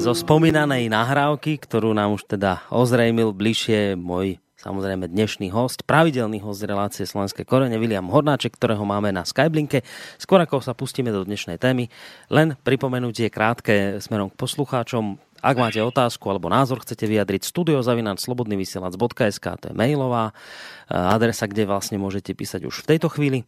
zo 0.00 0.16
spomínanej 0.16 0.88
nahrávky, 0.88 1.60
ktorú 1.60 1.92
nám 1.92 2.16
už 2.16 2.24
teda 2.24 2.64
ozrejmil 2.72 3.36
bližšie 3.36 3.96
môj 4.00 4.40
samozrejme 4.64 5.12
dnešný 5.12 5.52
host, 5.52 5.84
pravidelný 5.84 6.40
host 6.40 6.64
relácie 6.64 7.04
Slovenské 7.04 7.44
korene, 7.44 7.76
William 7.76 8.08
Hornáček, 8.08 8.56
ktorého 8.56 8.80
máme 8.88 9.12
na 9.12 9.28
Skyblinke. 9.28 9.84
Skôr 10.16 10.40
ako 10.40 10.64
sa 10.64 10.72
pustíme 10.72 11.12
do 11.12 11.20
dnešnej 11.20 11.60
témy, 11.60 11.92
len 12.32 12.56
pripomenutie 12.64 13.28
krátke 13.28 14.00
smerom 14.00 14.32
k 14.32 14.40
poslucháčom. 14.40 15.20
Ak 15.44 15.60
máte 15.60 15.76
otázku 15.84 16.24
alebo 16.32 16.48
názor 16.48 16.80
chcete 16.80 17.04
vyjadriť, 17.04 17.44
studiozavinač.slobodnyvysielac.sk, 17.44 19.46
to 19.60 19.66
je 19.68 19.74
mailová 19.76 20.32
eh, 20.32 20.96
adresa, 20.96 21.44
kde 21.44 21.68
vlastne 21.68 22.00
môžete 22.00 22.32
písať 22.32 22.64
už 22.64 22.80
v 22.80 22.96
tejto 22.96 23.12
chvíli. 23.12 23.44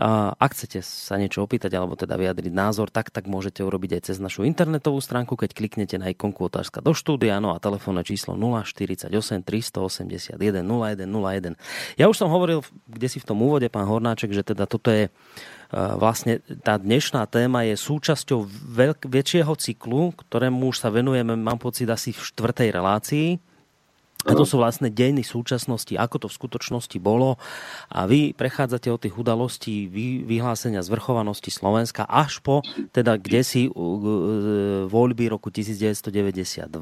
Ak 0.00 0.56
chcete 0.56 0.80
sa 0.80 1.20
niečo 1.20 1.44
opýtať 1.44 1.76
alebo 1.76 1.94
teda 1.94 2.16
vyjadriť 2.16 2.50
názor, 2.50 2.88
tak, 2.88 3.12
tak 3.12 3.28
môžete 3.28 3.62
urobiť 3.62 4.00
aj 4.00 4.02
cez 4.10 4.16
našu 4.18 4.48
internetovú 4.48 4.98
stránku, 4.98 5.36
keď 5.36 5.52
kliknete 5.52 6.00
na 6.00 6.10
ikonku 6.10 6.48
otázka 6.48 6.80
do 6.80 6.96
štúdia, 6.96 7.38
no 7.38 7.52
a 7.52 7.60
telefónne 7.60 8.02
číslo 8.02 8.34
048 8.34 9.12
381 9.44 10.40
0101. 10.40 12.00
Ja 12.00 12.08
už 12.08 12.16
som 12.16 12.32
hovoril, 12.32 12.64
kde 12.88 13.06
si 13.12 13.20
v 13.20 13.28
tom 13.28 13.44
úvode, 13.44 13.68
pán 13.68 13.84
Hornáček, 13.84 14.32
že 14.32 14.42
teda 14.42 14.64
toto 14.64 14.88
je 14.88 15.12
vlastne 15.74 16.38
tá 16.62 16.78
dnešná 16.78 17.26
téma 17.26 17.66
je 17.66 17.74
súčasťou 17.74 18.46
veľk- 18.48 19.10
väčšieho 19.10 19.52
cyklu, 19.58 20.14
ktorému 20.14 20.70
už 20.70 20.78
sa 20.78 20.94
venujeme, 20.94 21.34
mám 21.34 21.58
pocit, 21.58 21.90
asi 21.90 22.14
v 22.14 22.22
štvrtej 22.22 22.68
relácii 22.70 23.28
a 24.24 24.32
to 24.32 24.48
sú 24.48 24.56
vlastne 24.56 24.88
dejiny 24.88 25.20
súčasnosti, 25.20 25.92
ako 25.92 26.24
to 26.24 26.28
v 26.32 26.36
skutočnosti 26.40 26.96
bolo. 26.96 27.36
A 27.92 28.08
vy 28.08 28.32
prechádzate 28.32 28.88
od 28.88 29.00
tých 29.04 29.12
udalostí 29.20 29.84
vyhlásenia 30.24 30.80
zvrchovanosti 30.80 31.52
Slovenska 31.52 32.08
až 32.08 32.40
po 32.40 32.64
teda 32.96 33.20
kde 33.20 33.40
si 33.44 33.62
voľby 34.88 35.28
roku 35.28 35.52
1992. 35.52 36.72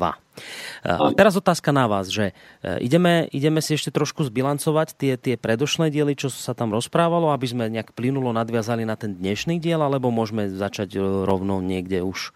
A 0.82 1.12
teraz 1.14 1.36
otázka 1.36 1.70
na 1.70 1.86
vás, 1.86 2.08
že 2.08 2.32
e, 2.64 2.82
ideme, 2.82 3.28
ideme 3.30 3.60
si 3.60 3.76
ešte 3.76 3.92
trošku 3.92 4.26
zbilancovať 4.26 4.96
tie, 4.96 5.12
tie 5.20 5.34
predošlé 5.36 5.92
diely, 5.92 6.16
čo 6.16 6.32
sa 6.32 6.56
tam 6.56 6.72
rozprávalo, 6.72 7.30
aby 7.30 7.46
sme 7.46 7.70
nejak 7.70 7.92
plynulo 7.92 8.32
nadviazali 8.34 8.82
na 8.82 8.96
ten 8.96 9.14
dnešný 9.14 9.60
diel, 9.60 9.84
alebo 9.84 10.10
môžeme 10.10 10.48
začať 10.48 10.96
e, 10.96 11.00
rovno 11.00 11.60
niekde 11.60 12.02
už 12.02 12.32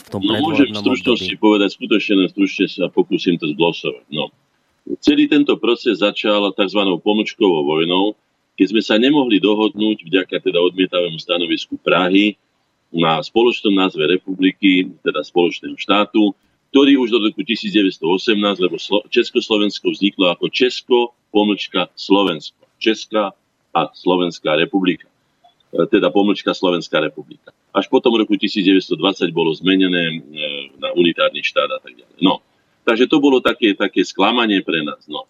v 0.00 0.06
tom 0.08 0.24
no, 0.24 0.40
môžem 0.40 0.72
v 0.72 0.80
stručnosti 0.80 1.36
období. 1.36 1.44
povedať, 1.44 1.68
skutočne 1.76 2.14
len 2.24 2.28
stručne 2.32 2.64
sa 2.64 2.88
pokúsim 2.88 3.36
to 3.36 3.44
zglosovať. 3.52 4.08
No. 4.08 4.32
Celý 5.04 5.28
tento 5.28 5.60
proces 5.60 6.00
začal 6.00 6.48
tzv. 6.56 6.80
pomočkovou 7.04 7.68
vojnou, 7.68 8.16
keď 8.56 8.66
sme 8.72 8.82
sa 8.84 8.96
nemohli 8.96 9.36
dohodnúť 9.36 10.08
vďaka 10.08 10.36
teda 10.40 10.58
odmietavému 10.64 11.20
stanovisku 11.20 11.76
Prahy 11.76 12.40
na 12.90 13.22
spoločnom 13.22 13.76
názve 13.76 14.02
republiky, 14.08 14.88
teda 15.04 15.22
spoločného 15.22 15.76
štátu, 15.78 16.32
ktorý 16.70 17.02
už 17.02 17.08
do 17.10 17.18
roku 17.18 17.42
1918, 17.42 18.38
lebo 18.62 18.78
Československo 19.10 19.90
vzniklo 19.90 20.30
ako 20.30 20.46
Česko, 20.54 20.98
pomlčka 21.34 21.90
Slovensko. 21.98 22.62
Česká 22.78 23.34
a 23.74 23.80
Slovenská 23.90 24.54
republika. 24.54 25.10
E, 25.74 25.86
teda 25.90 26.14
pomlčka 26.14 26.54
Slovenská 26.54 27.02
republika. 27.02 27.50
Až 27.74 27.90
potom 27.90 28.14
v 28.14 28.22
roku 28.26 28.34
1920 28.38 28.94
bolo 29.34 29.50
zmenené 29.54 30.02
e, 30.10 30.16
na 30.78 30.94
unitárny 30.94 31.42
štát 31.42 31.70
a 31.70 31.78
tak 31.82 31.98
ďalej. 31.98 32.18
No, 32.22 32.38
takže 32.86 33.10
to 33.10 33.18
bolo 33.18 33.42
také, 33.42 33.74
také 33.74 34.06
sklamanie 34.06 34.62
pre 34.62 34.86
nás. 34.86 35.02
No. 35.10 35.26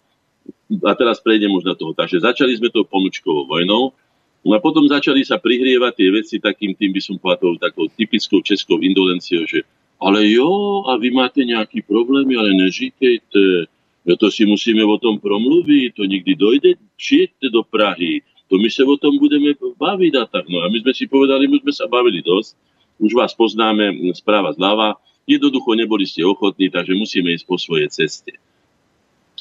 A 0.85 0.93
teraz 0.93 1.19
prejdem 1.19 1.51
už 1.51 1.65
na 1.67 1.75
toho. 1.75 1.91
Takže 1.97 2.21
začali 2.21 2.53
sme 2.55 2.69
to 2.69 2.85
pomlčkovou 2.85 3.49
vojnou, 3.49 3.97
No 4.41 4.57
a 4.57 4.59
potom 4.59 4.89
začali 4.89 5.21
sa 5.21 5.37
prihrievať 5.37 5.93
tie 5.93 6.09
veci 6.09 6.35
takým 6.41 6.73
tým, 6.73 6.97
by 6.97 7.01
som 7.01 7.15
povedal, 7.21 7.61
takou 7.61 7.85
typickou 7.93 8.41
českou 8.41 8.81
indolenciou, 8.81 9.45
že 9.45 9.61
ale 10.01 10.25
jo, 10.33 10.81
a 10.89 10.97
vy 10.97 11.13
máte 11.13 11.45
nejaký 11.45 11.85
problém, 11.85 12.25
ale 12.33 12.57
neříkejte, 12.57 13.69
no 14.05 14.13
to 14.17 14.33
si 14.33 14.49
musíme 14.49 14.81
o 14.81 14.97
tom 14.97 15.21
promluviť, 15.21 15.93
to 15.93 16.03
nikdy 16.09 16.33
dojde, 16.35 16.71
přijďte 16.97 17.47
do 17.53 17.61
Prahy, 17.63 18.25
to 18.49 18.57
my 18.57 18.67
sa 18.67 18.83
o 18.83 18.97
tom 18.97 19.15
budeme 19.15 19.55
baviť 19.79 20.13
a 20.19 20.25
tak. 20.25 20.49
No 20.49 20.59
a 20.59 20.67
my 20.67 20.77
sme 20.83 20.91
si 20.91 21.07
povedali, 21.07 21.47
my 21.47 21.63
sme 21.63 21.71
sa 21.71 21.85
bavili 21.87 22.19
dosť, 22.19 22.57
už 22.99 23.13
vás 23.13 23.31
poznáme 23.31 24.11
správa 24.17 24.51
zľava, 24.57 24.99
jednoducho 25.29 25.77
neboli 25.77 26.03
ste 26.03 26.25
ochotní, 26.25 26.67
takže 26.67 26.97
musíme 26.97 27.31
ísť 27.31 27.45
po 27.47 27.55
svojej 27.55 27.87
ceste. 27.93 28.35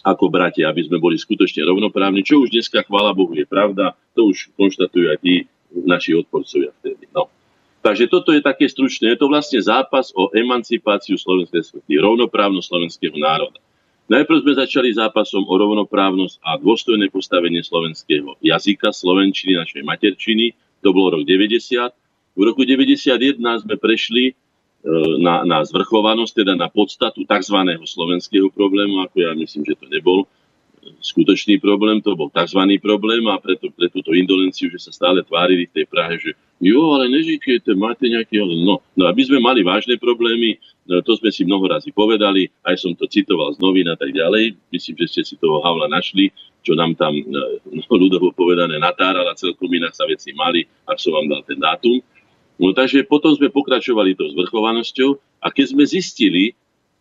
Ako 0.01 0.33
bratia, 0.33 0.69
aby 0.69 0.87
sme 0.87 1.03
boli 1.03 1.19
skutočne 1.19 1.67
rovnoprávni, 1.67 2.25
čo 2.25 2.41
už 2.41 2.55
dneska, 2.55 2.87
chvála 2.87 3.13
Bohu, 3.13 3.35
je 3.37 3.45
pravda, 3.45 3.99
to 4.17 4.31
už 4.31 4.49
konštatujú 4.57 5.13
aj 5.13 5.19
tí 5.21 5.45
naši 5.73 6.17
odporcovia 6.17 6.73
vtedy. 6.81 7.11
No. 7.13 7.29
Takže 7.81 8.13
toto 8.13 8.37
je 8.37 8.45
také 8.45 8.69
stručné. 8.69 9.17
Je 9.17 9.21
to 9.25 9.33
vlastne 9.33 9.57
zápas 9.57 10.13
o 10.13 10.29
emancipáciu 10.37 11.17
slovenského, 11.17 11.81
rovnoprávnosť 11.81 12.67
slovenského 12.69 13.17
národa. 13.17 13.57
Najprv 14.11 14.43
sme 14.43 14.53
začali 14.59 14.91
zápasom 14.91 15.47
o 15.47 15.55
rovnoprávnosť 15.55 16.43
a 16.43 16.59
dôstojné 16.59 17.09
postavenie 17.09 17.63
slovenského 17.63 18.37
jazyka, 18.43 18.91
slovenčiny, 18.91 19.55
našej 19.55 19.87
materčiny. 19.87 20.53
To 20.83 20.93
bolo 20.93 21.17
rok 21.17 21.23
90. 21.25 22.37
V 22.37 22.43
roku 22.43 22.67
91 22.67 23.39
sme 23.39 23.75
prešli 23.79 24.25
e, 24.29 24.33
na, 25.23 25.47
na 25.47 25.63
zvrchovanosť, 25.63 26.43
teda 26.43 26.59
na 26.59 26.69
podstatu 26.69 27.23
tzv. 27.23 27.59
slovenského 27.87 28.51
problému, 28.51 29.07
ako 29.09 29.17
ja 29.25 29.33
myslím, 29.39 29.63
že 29.63 29.79
to 29.79 29.87
nebol 29.89 30.27
skutočný 31.01 31.61
problém, 31.61 32.01
to 32.01 32.17
bol 32.17 32.29
tzv. 32.33 32.61
problém 32.81 33.25
a 33.29 33.41
preto 33.41 33.69
pre 33.73 33.89
túto 33.89 34.13
indolenciu, 34.13 34.69
že 34.73 34.81
sa 34.81 34.93
stále 34.93 35.25
tvárili 35.25 35.69
v 35.69 35.75
tej 35.81 35.87
Prahe, 35.89 36.15
že 36.21 36.31
jo, 36.61 36.93
ale 36.93 37.09
nežikujete, 37.09 37.73
máte 37.77 38.09
nejaký... 38.09 38.41
No, 38.65 38.81
no, 38.83 39.05
aby 39.09 39.23
sme 39.25 39.41
mali 39.41 39.65
vážne 39.65 39.97
problémy, 39.97 40.61
no, 40.85 41.01
to 41.01 41.17
sme 41.17 41.33
si 41.33 41.49
mnoho 41.49 41.65
razy 41.69 41.91
povedali, 41.93 42.53
aj 42.65 42.77
som 42.81 42.93
to 42.93 43.09
citoval 43.09 43.53
z 43.53 43.59
novín 43.61 43.89
a 43.89 43.97
tak 43.97 44.13
ďalej. 44.13 44.57
Myslím, 44.69 44.95
že 45.05 45.07
ste 45.09 45.23
si 45.25 45.35
toho 45.41 45.65
Havla 45.65 45.89
našli, 45.89 46.29
čo 46.61 46.77
nám 46.77 46.97
tam 46.97 47.17
no, 47.17 47.41
ľudovo 48.05 48.33
povedané 48.37 48.77
natáral 48.77 49.25
a 49.29 49.39
celkom 49.39 49.69
inak 49.73 49.97
sa 49.97 50.05
veci 50.05 50.37
mali, 50.37 50.69
ak 50.85 51.01
som 51.01 51.17
vám 51.17 51.27
dal 51.29 51.43
ten 51.45 51.57
dátum. 51.57 52.01
No 52.61 52.77
takže 52.77 53.09
potom 53.09 53.33
sme 53.33 53.49
pokračovali 53.49 54.13
tou 54.13 54.29
zvrchovanosťou 54.37 55.17
a 55.41 55.49
keď 55.49 55.67
sme 55.73 55.85
zistili, 55.89 56.53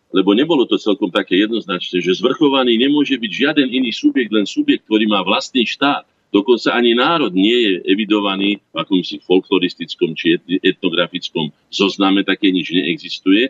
lebo 0.10 0.34
nebolo 0.34 0.66
to 0.66 0.82
celkom 0.82 1.14
také 1.14 1.38
jednoznačné, 1.46 2.02
že 2.02 2.18
zvrchovaný 2.18 2.82
nemôže 2.82 3.14
byť 3.14 3.32
žiaden 3.32 3.68
iný 3.70 3.94
subjekt, 3.94 4.34
len 4.34 4.50
subjekt, 4.50 4.90
ktorý 4.90 5.06
má 5.06 5.22
vlastný 5.22 5.70
štát. 5.70 6.06
Dokonca 6.30 6.78
ani 6.78 6.94
národ 6.94 7.34
nie 7.34 7.54
je 7.54 7.74
evidovaný 7.90 8.62
v 8.74 8.76
akomsi 8.78 9.18
folkloristickom 9.26 10.14
či 10.14 10.38
etnografickom 10.62 11.50
zozname, 11.74 12.22
také 12.22 12.54
nič 12.54 12.70
neexistuje. 12.70 13.50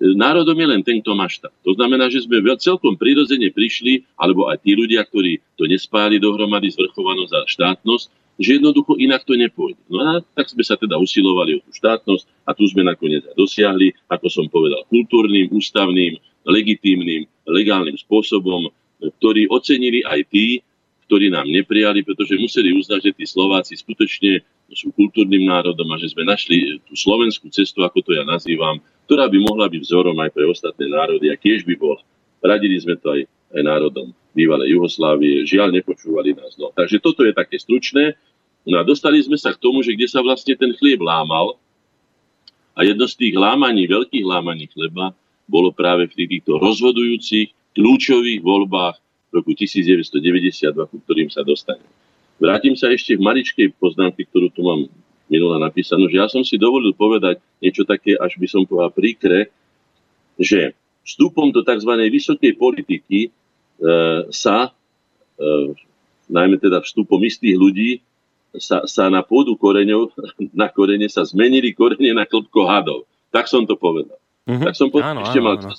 Národom 0.00 0.56
je 0.56 0.68
len 0.68 0.80
ten, 0.80 1.04
kto 1.04 1.12
má 1.12 1.28
štát. 1.28 1.52
To 1.64 1.76
znamená, 1.76 2.08
že 2.08 2.24
sme 2.24 2.40
celkom 2.56 2.96
prirodzene 2.96 3.52
prišli, 3.52 4.04
alebo 4.16 4.48
aj 4.48 4.64
tí 4.64 4.72
ľudia, 4.72 5.04
ktorí 5.04 5.44
to 5.60 5.68
nespáli 5.68 6.16
dohromady 6.16 6.72
zvrchovanosť 6.72 7.32
a 7.36 7.40
štátnosť, 7.44 8.06
že 8.40 8.56
jednoducho 8.56 8.96
inak 8.96 9.20
to 9.28 9.36
nepôjde. 9.36 9.76
No 9.92 10.00
a 10.00 10.24
tak 10.32 10.48
sme 10.48 10.64
sa 10.64 10.80
teda 10.80 10.96
usilovali 10.96 11.60
o 11.60 11.62
tú 11.62 11.70
štátnosť 11.76 12.24
a 12.48 12.56
tu 12.56 12.64
sme 12.72 12.88
nakoniec 12.88 13.20
aj 13.28 13.36
dosiahli, 13.36 13.92
ako 14.08 14.26
som 14.32 14.46
povedal, 14.48 14.80
kultúrnym, 14.88 15.52
ústavným, 15.52 16.16
legitímnym, 16.48 17.28
legálnym 17.44 18.00
spôsobom, 18.00 18.72
ktorý 19.20 19.44
ocenili 19.52 20.00
aj 20.08 20.24
tí, 20.32 20.64
ktorí 21.04 21.28
nám 21.28 21.44
neprijali, 21.52 22.00
pretože 22.00 22.40
museli 22.40 22.72
uznať, 22.72 23.12
že 23.12 23.12
tí 23.12 23.24
Slováci 23.28 23.76
skutočne 23.76 24.40
sú 24.70 24.94
kultúrnym 24.94 25.50
národom 25.50 25.90
a 25.90 25.98
že 25.98 26.14
sme 26.14 26.22
našli 26.22 26.78
tú 26.86 26.94
slovenskú 26.94 27.50
cestu, 27.50 27.82
ako 27.82 28.00
to 28.06 28.14
ja 28.14 28.22
nazývam, 28.22 28.78
ktorá 29.10 29.26
by 29.26 29.38
mohla 29.42 29.66
byť 29.66 29.82
vzorom 29.82 30.14
aj 30.22 30.30
pre 30.30 30.46
ostatné 30.46 30.86
národy 30.86 31.26
a 31.28 31.36
tiež 31.36 31.66
by 31.66 31.74
bola. 31.74 31.98
Radili 32.38 32.78
sme 32.78 32.94
to 32.94 33.10
aj, 33.10 33.20
národom 33.50 34.14
bývalej 34.30 34.78
Jugoslávie. 34.78 35.42
Žiaľ, 35.46 35.74
nepočúvali 35.74 36.38
nás. 36.38 36.54
No. 36.54 36.70
Takže 36.70 37.02
toto 37.02 37.26
je 37.26 37.34
také 37.34 37.58
stručné. 37.58 38.14
No 38.62 38.78
a 38.78 38.86
dostali 38.86 39.18
sme 39.18 39.34
sa 39.34 39.50
k 39.50 39.58
tomu, 39.58 39.82
že 39.82 39.96
kde 39.96 40.06
sa 40.06 40.22
vlastne 40.22 40.54
ten 40.54 40.70
chlieb 40.78 41.02
lámal. 41.02 41.58
A 42.78 42.86
jedno 42.86 43.10
z 43.10 43.18
tých 43.18 43.34
lámaní, 43.34 43.90
veľkých 43.90 44.22
lámaní 44.22 44.70
chleba, 44.70 45.10
bolo 45.50 45.74
práve 45.74 46.06
v 46.06 46.14
týchto 46.14 46.62
rozhodujúcich, 46.62 47.50
kľúčových 47.74 48.42
voľbách 48.42 48.98
roku 49.30 49.54
1992, 49.54 50.74
ku 50.90 50.96
ktorým 51.06 51.30
sa 51.30 51.46
dostane. 51.46 51.82
Vrátim 52.38 52.74
sa 52.74 52.90
ešte 52.90 53.14
v 53.14 53.22
maličkej 53.22 53.78
poznámke, 53.78 54.26
ktorú 54.26 54.50
tu 54.50 54.66
mám 54.66 54.90
minula 55.30 55.62
napísanú, 55.62 56.10
že 56.10 56.18
ja 56.18 56.26
som 56.26 56.42
si 56.42 56.58
dovolil 56.58 56.90
povedať 56.96 57.38
niečo 57.62 57.86
také, 57.86 58.18
až 58.18 58.34
by 58.34 58.46
som 58.50 58.66
povedal 58.66 58.90
príkre, 58.90 59.54
že 60.34 60.74
vstupom 61.06 61.54
do 61.54 61.62
tzv. 61.62 61.92
vysokej 62.10 62.58
politiky 62.58 63.30
sa, 64.30 64.70
e, 65.40 65.50
najmä 66.28 66.60
teda 66.60 66.84
vstupom 66.84 67.18
istých 67.24 67.56
ľudí, 67.56 67.90
sa, 68.58 68.82
sa 68.86 69.06
na 69.06 69.22
pôdu 69.22 69.54
koreňov, 69.54 70.12
na 70.60 70.68
korene 70.68 71.06
sa 71.06 71.22
zmenili 71.22 71.72
korene 71.72 72.12
na 72.14 72.26
klopko 72.26 72.66
hadov. 72.66 73.06
Tak 73.30 73.46
som 73.46 73.62
to 73.64 73.78
povedal. 73.78 74.18
Mm-hmm. 74.50 74.66
Tak 74.66 74.74
som 74.74 74.88
po, 74.90 74.98
áno, 74.98 75.22
ešte 75.22 75.38
áno, 75.38 75.46
mal 75.46 75.56
áno. 75.62 75.70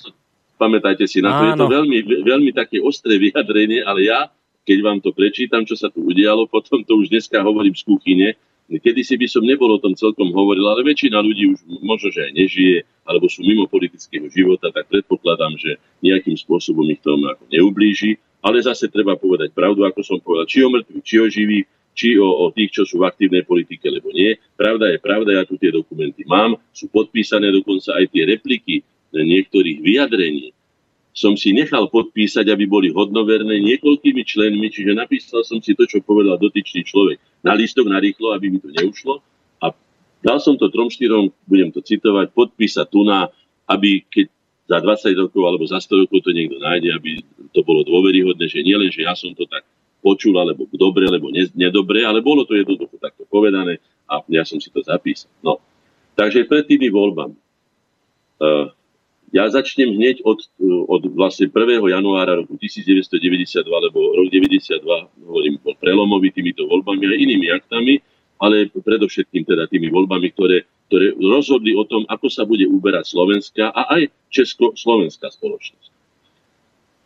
Pamätajte 0.56 1.04
si 1.10 1.18
na 1.20 1.36
to. 1.36 1.42
Áno. 1.42 1.48
Je 1.48 1.52
to 1.58 1.66
veľmi, 1.68 1.98
veľmi 2.22 2.50
také 2.54 2.78
ostré 2.80 3.18
vyjadrenie, 3.18 3.82
ale 3.84 4.08
ja, 4.08 4.30
keď 4.62 4.78
vám 4.80 4.98
to 5.02 5.10
prečítam, 5.12 5.66
čo 5.66 5.76
sa 5.76 5.92
tu 5.92 6.06
udialo, 6.06 6.48
potom 6.54 6.80
to 6.82 6.96
už 6.96 7.12
dneska 7.12 7.42
hovorím 7.44 7.76
z 7.76 7.82
kuchyne, 7.84 8.28
Kedy 8.78 9.02
si 9.04 9.14
by 9.20 9.26
som 9.28 9.44
nebol 9.44 9.68
o 9.74 9.82
tom 9.82 9.92
celkom 9.92 10.32
hovoril, 10.32 10.64
ale 10.70 10.86
väčšina 10.86 11.20
ľudí 11.20 11.50
už 11.52 11.60
možno, 11.82 12.08
že 12.08 12.30
aj 12.30 12.32
nežije, 12.32 12.76
alebo 13.04 13.26
sú 13.28 13.42
mimo 13.44 13.68
politického 13.68 14.30
života, 14.30 14.70
tak 14.70 14.88
predpokladám, 14.88 15.58
že 15.58 15.76
nejakým 16.00 16.38
spôsobom 16.38 16.86
ich 16.88 17.02
ako 17.02 17.44
neublíži. 17.50 18.16
Ale 18.42 18.58
zase 18.58 18.90
treba 18.90 19.14
povedať 19.14 19.54
pravdu, 19.54 19.86
ako 19.86 20.00
som 20.02 20.18
povedal, 20.18 20.50
či 20.50 20.66
o 20.66 20.68
mŕtvych, 20.70 21.04
či 21.06 21.16
o 21.22 21.26
živých, 21.30 21.66
či 21.92 22.08
o, 22.18 22.26
o 22.26 22.50
tých, 22.50 22.74
čo 22.74 22.82
sú 22.88 22.98
v 22.98 23.06
aktívnej 23.06 23.44
politike, 23.46 23.86
alebo 23.86 24.10
nie. 24.10 24.34
Pravda 24.58 24.90
je 24.90 24.98
pravda, 24.98 25.30
ja 25.38 25.44
tu 25.46 25.54
tie 25.60 25.70
dokumenty 25.70 26.26
mám, 26.26 26.58
sú 26.74 26.90
podpísané 26.90 27.52
dokonca 27.52 27.94
aj 27.94 28.10
tie 28.10 28.26
repliky 28.26 28.82
niektorých 29.12 29.78
vyjadrení. 29.84 30.56
Som 31.12 31.36
si 31.36 31.52
nechal 31.52 31.92
podpísať, 31.92 32.48
aby 32.48 32.64
boli 32.64 32.88
hodnoverné 32.88 33.60
niekoľkými 33.60 34.22
členmi, 34.24 34.72
čiže 34.72 34.96
napísal 34.96 35.44
som 35.44 35.60
si 35.60 35.76
to, 35.76 35.84
čo 35.84 36.00
povedal 36.00 36.40
dotyčný 36.40 36.88
človek 36.88 37.20
na 37.44 37.52
listok 37.52 37.84
narýchlo, 37.92 38.32
aby 38.32 38.48
mi 38.48 38.58
to 38.58 38.72
neušlo. 38.72 39.20
A 39.60 39.76
dal 40.24 40.40
som 40.40 40.56
to 40.56 40.72
trom, 40.72 40.88
štyrom, 40.88 41.28
budem 41.44 41.68
to 41.68 41.84
citovať, 41.84 42.32
podpísať 42.32 42.86
tu 42.88 43.04
na, 43.04 43.28
aby 43.68 44.00
keď 44.08 44.26
za 44.72 44.78
20 44.80 45.22
rokov 45.28 45.42
alebo 45.44 45.64
za 45.68 45.84
100 45.84 46.08
rokov 46.08 46.24
to 46.24 46.32
niekto 46.32 46.56
nájde, 46.56 46.96
aby 46.96 47.20
to 47.52 47.60
bolo 47.60 47.84
dôveryhodné, 47.84 48.48
že 48.48 48.64
nielen, 48.64 48.88
že 48.88 49.04
ja 49.04 49.12
som 49.12 49.36
to 49.36 49.44
tak 49.44 49.68
počul, 50.02 50.34
alebo 50.34 50.66
dobre, 50.74 51.06
alebo 51.06 51.30
ne, 51.30 51.46
nedobre, 51.54 52.02
ale 52.02 52.24
bolo 52.24 52.42
to 52.42 52.58
jednoducho 52.58 52.98
takto 52.98 53.22
povedané 53.30 53.78
a 54.10 54.18
ja 54.26 54.42
som 54.42 54.58
si 54.58 54.72
to 54.72 54.82
zapísal. 54.82 55.30
No. 55.44 55.62
Takže 56.18 56.44
pred 56.50 56.66
tými 56.66 56.90
voľbami. 56.90 57.38
Uh, 58.42 58.74
ja 59.32 59.48
začnem 59.48 59.96
hneď 59.96 60.20
od, 60.28 60.44
od 60.92 61.02
vlastne 61.16 61.48
1. 61.48 61.56
januára 61.88 62.44
roku 62.44 62.60
1992, 62.60 63.64
lebo 63.64 63.98
rok 64.12 64.28
92, 64.28 64.84
hovorím, 65.24 65.56
bol 65.64 65.72
prelomový 65.80 66.28
týmito 66.36 66.68
voľbami 66.68 67.04
a 67.08 67.16
inými 67.16 67.48
aktami, 67.48 68.04
ale 68.36 68.68
predovšetkým 68.68 69.48
teda 69.48 69.72
tými 69.72 69.88
voľbami, 69.88 70.36
ktoré, 70.36 70.68
ktoré 70.92 71.16
rozhodli 71.16 71.72
o 71.72 71.88
tom, 71.88 72.04
ako 72.12 72.28
sa 72.28 72.44
bude 72.44 72.68
uberať 72.68 73.08
Slovenská 73.08 73.72
a 73.72 73.88
aj 73.96 74.12
Česko-Slovenská 74.28 75.32
spoločnosť. 75.32 75.90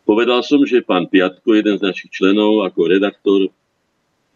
Povedal 0.03 0.43
som, 0.43 0.67
že 0.67 0.83
pán 0.83 1.07
Piatko, 1.07 1.55
jeden 1.55 1.79
z 1.79 1.87
našich 1.87 2.11
členov, 2.11 2.67
ako 2.67 2.91
redaktor 2.91 3.51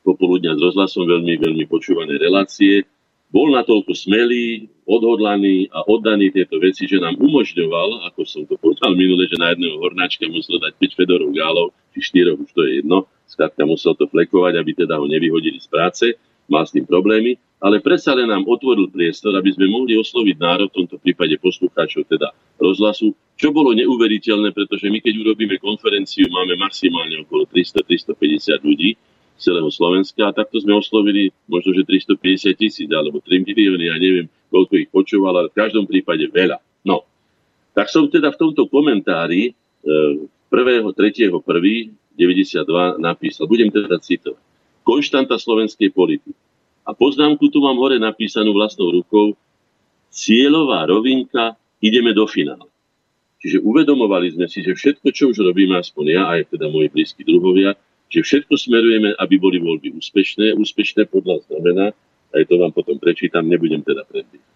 popoludňa 0.07 0.55
s 0.55 0.61
rozhlasom, 0.63 1.11
veľmi, 1.11 1.43
veľmi 1.43 1.65
počúvané 1.67 2.23
relácie, 2.23 2.87
bol 3.31 3.55
natoľko 3.55 3.95
smelý, 3.95 4.67
odhodlaný 4.91 5.71
a 5.71 5.87
oddaný 5.87 6.35
tieto 6.35 6.59
veci, 6.59 6.91
že 6.91 6.99
nám 6.99 7.15
umožňoval, 7.15 8.11
ako 8.11 8.21
som 8.27 8.43
to 8.43 8.59
povedal 8.59 8.99
minule, 8.99 9.23
že 9.31 9.39
na 9.39 9.55
jedného 9.55 9.79
hornáčka 9.79 10.27
musel 10.27 10.59
dať 10.59 10.75
5 10.83 10.99
Fedorov 10.99 11.31
gálov, 11.31 11.71
či 11.95 12.27
4, 12.27 12.35
už 12.35 12.51
to 12.51 12.61
je 12.67 12.83
jedno, 12.83 13.07
skrátka 13.31 13.63
musel 13.63 13.95
to 13.95 14.11
flekovať, 14.11 14.59
aby 14.59 14.71
teda 14.75 14.99
ho 14.99 15.07
nevyhodili 15.07 15.63
z 15.63 15.71
práce, 15.71 16.07
mal 16.51 16.67
s 16.67 16.75
tým 16.75 16.83
problémy, 16.83 17.39
ale 17.63 17.79
predsa 17.79 18.19
len 18.19 18.27
nám 18.27 18.43
otvoril 18.51 18.91
priestor, 18.91 19.31
aby 19.39 19.55
sme 19.55 19.71
mohli 19.71 19.95
osloviť 19.95 20.37
národ, 20.43 20.67
v 20.75 20.83
tomto 20.83 20.99
prípade 20.99 21.39
poslucháčov 21.39 22.11
teda 22.11 22.35
rozhlasu, 22.59 23.15
čo 23.39 23.55
bolo 23.55 23.71
neuveriteľné, 23.79 24.51
pretože 24.51 24.91
my 24.91 24.99
keď 24.99 25.23
urobíme 25.23 25.55
konferenciu, 25.63 26.27
máme 26.35 26.59
maximálne 26.59 27.23
okolo 27.23 27.47
300-350 27.47 28.67
ľudí 28.67 28.99
celého 29.41 29.73
Slovenska 29.73 30.29
a 30.29 30.37
takto 30.37 30.61
sme 30.61 30.77
oslovili 30.77 31.33
možno, 31.49 31.73
že 31.73 31.89
350 31.89 32.61
tisíc 32.61 32.91
alebo 32.93 33.25
3 33.25 33.41
milióny, 33.43 33.85
ja 33.89 33.97
neviem, 33.97 34.29
koľko 34.53 34.77
ich 34.77 34.93
počúval, 34.93 35.41
ale 35.41 35.49
v 35.49 35.59
každom 35.59 35.89
prípade 35.89 36.29
veľa. 36.29 36.61
No, 36.85 37.09
tak 37.73 37.89
som 37.89 38.05
teda 38.07 38.37
v 38.37 38.39
tomto 38.39 38.69
komentári 38.69 39.51
e, 39.51 39.53
1.3.1.92 40.53 43.01
napísal, 43.01 43.49
budem 43.49 43.73
teda 43.73 43.97
citovať 43.97 44.51
konštanta 44.91 45.39
slovenskej 45.39 45.95
politiky. 45.95 46.35
A 46.83 46.97
poznámku 46.97 47.47
tu 47.53 47.63
mám 47.63 47.79
hore 47.79 48.01
napísanú 48.01 48.57
vlastnou 48.57 48.91
rukou. 48.91 49.39
Cieľová 50.11 50.91
rovinka, 50.91 51.55
ideme 51.79 52.11
do 52.11 52.27
finále. 52.27 52.67
Čiže 53.41 53.63
uvedomovali 53.63 54.35
sme 54.35 54.51
si, 54.51 54.61
že 54.61 54.75
všetko, 54.75 55.07
čo 55.15 55.31
už 55.31 55.39
robíme, 55.41 55.79
aspoň 55.79 56.05
ja, 56.11 56.23
aj 56.35 56.53
teda 56.53 56.67
moji 56.69 56.93
blízki 56.93 57.23
druhovia, 57.25 57.79
že 58.11 58.21
všetko 58.27 58.59
smerujeme, 58.59 59.15
aby 59.17 59.35
boli 59.39 59.63
voľby 59.63 59.95
úspešné. 59.95 60.59
Úspešné 60.59 61.07
podľa 61.07 61.47
znamená, 61.47 61.95
aj 62.35 62.43
to 62.51 62.59
vám 62.59 62.75
potom 62.75 62.99
prečítam, 62.99 63.47
nebudem 63.47 63.81
teda 63.87 64.03
predbývať. 64.03 64.51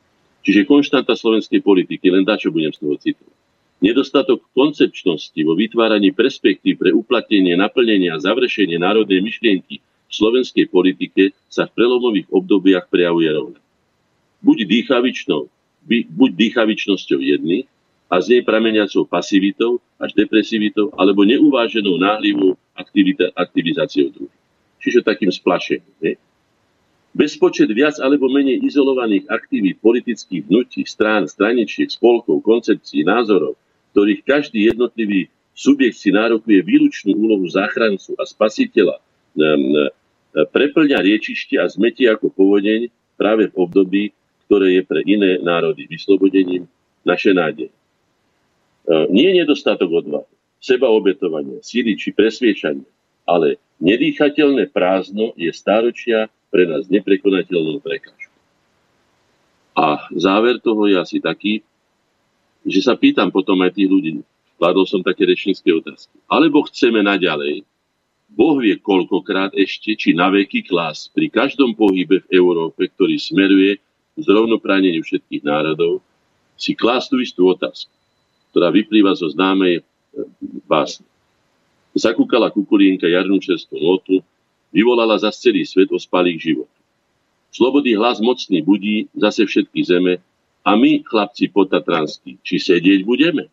Čiže 0.45 0.69
konštanta 0.69 1.17
slovenskej 1.17 1.65
politiky, 1.65 2.13
len 2.13 2.27
čo 2.37 2.53
budem 2.53 2.75
z 2.75 2.83
toho 2.83 2.99
citovať. 3.01 3.37
Nedostatok 3.81 4.45
koncepčnosti 4.53 5.37
vo 5.41 5.57
vytváraní 5.57 6.13
perspektív 6.13 6.83
pre 6.83 6.91
uplatnenie, 6.93 7.57
naplnenie 7.57 8.13
a 8.13 8.21
završenie 8.21 8.77
národnej 8.77 9.25
myšlienky 9.25 9.81
slovenskej 10.13 10.71
politike 10.71 11.35
sa 11.51 11.67
v 11.67 11.75
prelomových 11.75 12.29
obdobiach 12.31 12.87
prejavuje 12.87 13.29
rovno. 13.35 13.59
Buď 14.45 14.69
dýchavičnou, 14.69 15.49
buď 15.89 16.31
dýchavičnosťou 16.33 17.19
jedných 17.19 17.67
a 18.11 18.21
z 18.21 18.37
nej 18.37 18.43
prameniacou 18.45 19.09
pasivitou 19.09 19.81
až 19.97 20.13
depresivitou 20.13 20.93
alebo 20.95 21.25
neuváženou 21.25 21.97
náhlivou 21.97 22.55
aktivizáciou 23.35 24.13
druhých. 24.13 24.41
Čiže 24.83 25.07
takým 25.07 25.33
splašením. 25.33 25.95
Ne? 26.05 26.21
Bezpočet 27.15 27.71
viac 27.71 27.97
alebo 28.03 28.27
menej 28.27 28.61
izolovaných 28.67 29.31
aktivít 29.31 29.79
politických 29.79 30.51
hnutí, 30.51 30.83
strán, 30.83 31.31
straničiek, 31.31 31.87
spolkov, 31.87 32.43
koncepcií, 32.43 33.07
názorov, 33.07 33.55
ktorých 33.95 34.27
každý 34.27 34.67
jednotlivý 34.75 35.31
subjekt 35.55 36.03
si 36.03 36.11
nárokuje 36.11 36.67
výlučnú 36.67 37.15
úlohu 37.15 37.47
záchrancu 37.47 38.19
a 38.19 38.27
spasiteľa, 38.27 38.99
preplňa 40.35 40.99
riečište 40.99 41.55
a 41.63 41.71
zmetie 41.71 42.11
ako 42.11 42.35
povodeň 42.35 42.91
práve 43.15 43.47
v 43.47 43.55
období, 43.63 44.05
ktoré 44.51 44.75
je 44.77 44.83
pre 44.83 45.07
iné 45.07 45.39
národy 45.39 45.87
vyslobodením 45.87 46.67
naše 47.07 47.31
nádej. 47.31 47.71
Nie 48.85 49.33
je 49.33 49.39
nedostatok 49.45 50.05
odvahy, 50.05 50.29
seba 50.61 50.93
obetovania, 50.93 51.61
síly 51.65 51.97
či 51.97 52.13
presviečania, 52.13 52.85
ale 53.25 53.57
nedýchateľné 53.81 54.69
prázdno 54.73 55.33
je 55.41 55.49
stáročia 55.53 56.29
pre 56.53 56.69
nás 56.69 56.87
neprekonateľnou 56.93 57.81
prekážkou. 57.81 58.37
A 59.75 60.07
záver 60.15 60.61
toho 60.63 60.87
je 60.87 60.97
asi 61.01 61.19
taký, 61.19 61.65
že 62.63 62.81
sa 62.85 62.95
pýtam 62.95 63.33
potom 63.33 63.59
aj 63.65 63.75
tých 63.75 63.91
ľudí, 63.91 64.13
kladol 64.61 64.87
som 64.87 65.03
také 65.03 65.27
rečnícke 65.27 65.67
otázky. 65.67 66.15
Alebo 66.31 66.63
chceme 66.69 67.03
naďalej, 67.03 67.67
Boh 68.35 68.59
vie 68.59 68.79
koľkokrát 68.79 69.55
ešte, 69.55 69.95
či 69.95 70.13
na 70.13 70.31
veky 70.31 70.67
klas 70.67 71.11
pri 71.13 71.31
každom 71.31 71.75
pohybe 71.75 72.23
v 72.25 72.31
Európe, 72.35 72.89
ktorý 72.91 73.19
smeruje 73.19 73.79
k 74.15 74.19
zrovnopráneniu 74.23 75.03
všetkých 75.03 75.43
národov, 75.43 76.03
si 76.55 76.75
klás 76.79 77.11
tú 77.11 77.19
istú 77.19 77.51
otázku, 77.51 77.91
ktorá 78.55 78.71
vyplýva 78.71 79.19
zo 79.19 79.27
známej 79.27 79.83
e, 79.83 79.83
básne. 80.71 81.03
Zakúkala 81.91 82.55
kukulienka 82.55 83.11
jarnú 83.11 83.43
čerstvú 83.43 83.83
notu, 83.83 84.23
vyvolala 84.71 85.19
za 85.19 85.35
celý 85.35 85.67
svet 85.67 85.91
ospalých 85.91 86.39
život. 86.39 86.71
Slobodný 87.51 87.99
hlas 87.99 88.23
mocný 88.23 88.63
budí 88.63 89.11
zase 89.19 89.43
všetky 89.43 89.83
zeme 89.83 90.23
a 90.63 90.71
my, 90.79 91.03
chlapci 91.03 91.51
potatranskí, 91.51 92.39
či 92.47 92.63
sedieť 92.63 93.03
budeme? 93.03 93.51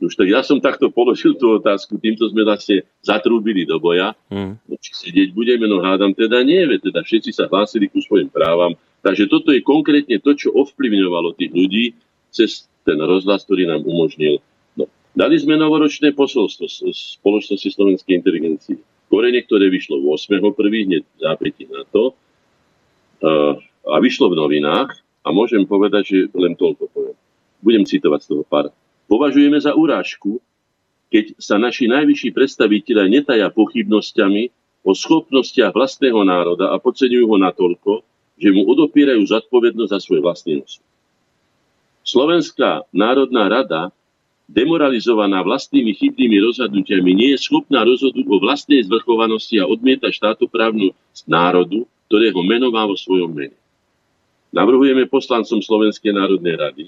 Už 0.00 0.16
tak 0.16 0.32
ja 0.32 0.40
som 0.40 0.62
takto 0.62 0.88
položil 0.88 1.36
tú 1.36 1.60
otázku, 1.60 2.00
týmto 2.00 2.24
sme 2.32 2.46
vlastne 2.46 2.88
zatrúbili 3.04 3.68
do 3.68 3.76
boja. 3.76 4.16
Mm. 4.32 4.56
No, 4.56 4.74
či 4.80 4.96
sedieť 4.96 5.36
budeme, 5.36 5.68
no 5.68 5.84
hádam 5.84 6.16
teda 6.16 6.40
nie, 6.40 6.64
teda 6.80 7.04
všetci 7.04 7.36
sa 7.36 7.44
hlásili 7.52 7.90
ku 7.92 8.00
svojim 8.00 8.32
právam. 8.32 8.72
Takže 9.04 9.28
toto 9.28 9.52
je 9.52 9.60
konkrétne 9.60 10.16
to, 10.24 10.32
čo 10.32 10.56
ovplyvňovalo 10.56 11.36
tých 11.36 11.52
ľudí 11.52 11.84
cez 12.32 12.69
ten 12.86 12.98
rozhlas, 12.98 13.44
ktorý 13.44 13.68
nám 13.68 13.82
umožnil. 13.84 14.40
No, 14.76 14.88
dali 15.12 15.36
sme 15.36 15.60
novoročné 15.60 16.16
posolstvo 16.16 16.66
spoločnosti 16.90 17.68
slovenskej 17.68 18.14
inteligencie 18.20 18.80
korene, 19.10 19.42
ktoré 19.42 19.66
vyšlo 19.68 19.98
8.1. 20.06 20.54
hneď 20.86 21.02
zápätí 21.18 21.66
na 21.66 21.82
to 21.90 22.14
a 23.84 23.96
vyšlo 23.98 24.30
v 24.30 24.38
novinách 24.38 24.94
a 25.26 25.28
môžem 25.34 25.66
povedať, 25.66 26.02
že 26.06 26.18
len 26.32 26.54
toľko 26.54 26.88
poviem. 26.94 27.18
Budem 27.60 27.84
citovať 27.84 28.20
z 28.24 28.28
toho 28.32 28.44
pár. 28.46 28.72
Považujeme 29.10 29.58
za 29.58 29.74
urážku, 29.74 30.38
keď 31.10 31.36
sa 31.42 31.58
naši 31.58 31.90
najvyšší 31.90 32.30
predstaviteľe 32.30 33.10
netaja 33.10 33.50
pochybnosťami 33.50 34.54
o 34.86 34.94
schopnostiach 34.94 35.74
vlastného 35.74 36.22
národa 36.22 36.70
a 36.72 36.78
podceňujú 36.78 37.26
ho 37.28 37.36
natoľko, 37.36 37.92
že 38.40 38.48
mu 38.54 38.64
odopierajú 38.64 39.20
zodpovednosť 39.26 39.90
za 39.90 40.00
svoj 40.00 40.24
vlastný 40.24 40.62
osud. 40.64 40.86
Slovenská 42.10 42.90
národná 42.90 43.46
rada 43.46 43.94
demoralizovaná 44.50 45.46
vlastnými 45.46 45.94
chybnými 45.94 46.42
rozhodnutiami, 46.42 47.14
nie 47.14 47.38
je 47.38 47.46
schopná 47.46 47.86
rozhodnúť 47.86 48.26
o 48.26 48.42
vlastnej 48.42 48.82
zvrchovanosti 48.82 49.62
a 49.62 49.70
odmieta 49.70 50.10
štátoprávnu 50.10 50.90
národu, 51.30 51.86
ktorého 52.10 52.42
meno 52.42 52.74
má 52.74 52.82
vo 52.82 52.98
svojom 52.98 53.30
mene. 53.30 53.54
Navrhujeme 54.50 55.06
poslancom 55.06 55.62
Slovenskej 55.62 56.10
národnej 56.10 56.58
rady, 56.58 56.84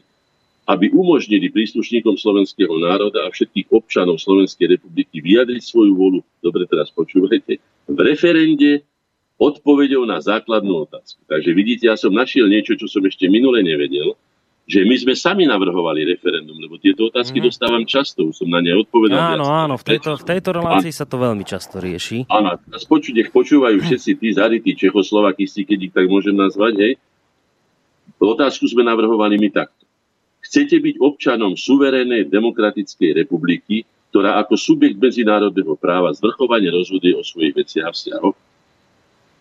aby 0.67 0.91
umožnili 0.91 1.55
príslušníkom 1.55 2.19
slovenského 2.19 2.75
národa 2.83 3.23
a 3.23 3.31
všetkých 3.31 3.71
občanov 3.71 4.19
Slovenskej 4.19 4.75
republiky 4.75 5.23
vyjadriť 5.23 5.63
svoju 5.63 5.95
volu, 5.95 6.19
dobre 6.43 6.67
teraz 6.67 6.91
počúvajte, 6.91 7.63
v 7.87 7.99
referende 8.03 8.83
odpovedou 9.39 10.03
na 10.03 10.19
základnú 10.19 10.91
otázku. 10.91 11.23
Takže 11.31 11.55
vidíte, 11.55 11.87
ja 11.87 11.95
som 11.95 12.11
našiel 12.11 12.51
niečo, 12.51 12.75
čo 12.75 12.91
som 12.91 13.07
ešte 13.07 13.31
minule 13.31 13.63
nevedel, 13.63 14.19
že 14.73 14.89
my 14.89 14.97
sme 14.97 15.13
sami 15.13 15.45
navrhovali 15.45 16.09
referendum, 16.09 16.57
lebo 16.57 16.81
tieto 16.81 17.13
otázky 17.13 17.45
mm. 17.45 17.53
dostávam 17.53 17.85
často, 17.85 18.25
už 18.25 18.41
som 18.41 18.49
na 18.49 18.65
ne 18.65 18.73
odpovedal. 18.73 19.37
Áno, 19.37 19.45
viac. 19.45 19.61
áno, 19.69 19.75
v 19.77 19.85
tejto, 19.85 20.11
v 20.17 20.25
tejto 20.25 20.51
relácii 20.57 20.93
sa 20.97 21.05
to 21.05 21.21
veľmi 21.21 21.45
často 21.45 21.77
rieši. 21.77 22.25
Áno, 22.33 22.57
a 22.57 22.77
spoču, 22.81 23.13
nech 23.13 23.29
počúvajú 23.29 23.85
všetci 23.85 24.11
tí 24.17 24.29
zarytí 24.33 24.73
Čechoslovakisti, 24.73 25.69
keď 25.69 25.79
ich 25.85 25.93
tak 25.93 26.09
môžem 26.09 26.33
nazvať, 26.33 26.75
hej. 26.81 26.95
Otázku 28.17 28.65
sme 28.65 28.81
navrhovali 28.81 29.37
my 29.37 29.53
takto. 29.53 29.85
Chcete 30.41 30.81
byť 30.81 30.97
občanom 31.05 31.53
suverénnej 31.53 32.33
demokratickej 32.33 33.27
republiky, 33.27 33.85
ktorá 34.09 34.41
ako 34.41 34.57
subjekt 34.57 34.97
medzinárodného 34.97 35.77
práva 35.77 36.17
zvrchovane 36.17 36.73
rozhoduje 36.73 37.13
o 37.13 37.21
svojich 37.21 37.53
veciach 37.61 37.93
a 37.93 37.93
vzťahoch? 37.93 38.37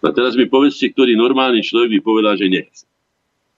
A 0.02 0.10
teraz 0.12 0.36
mi 0.36 0.50
povedzte, 0.50 0.92
ktorý 0.92 1.16
normálny 1.16 1.64
človek 1.64 1.96
by 1.96 2.00
povedal, 2.02 2.36
že 2.36 2.52
nechce. 2.52 2.91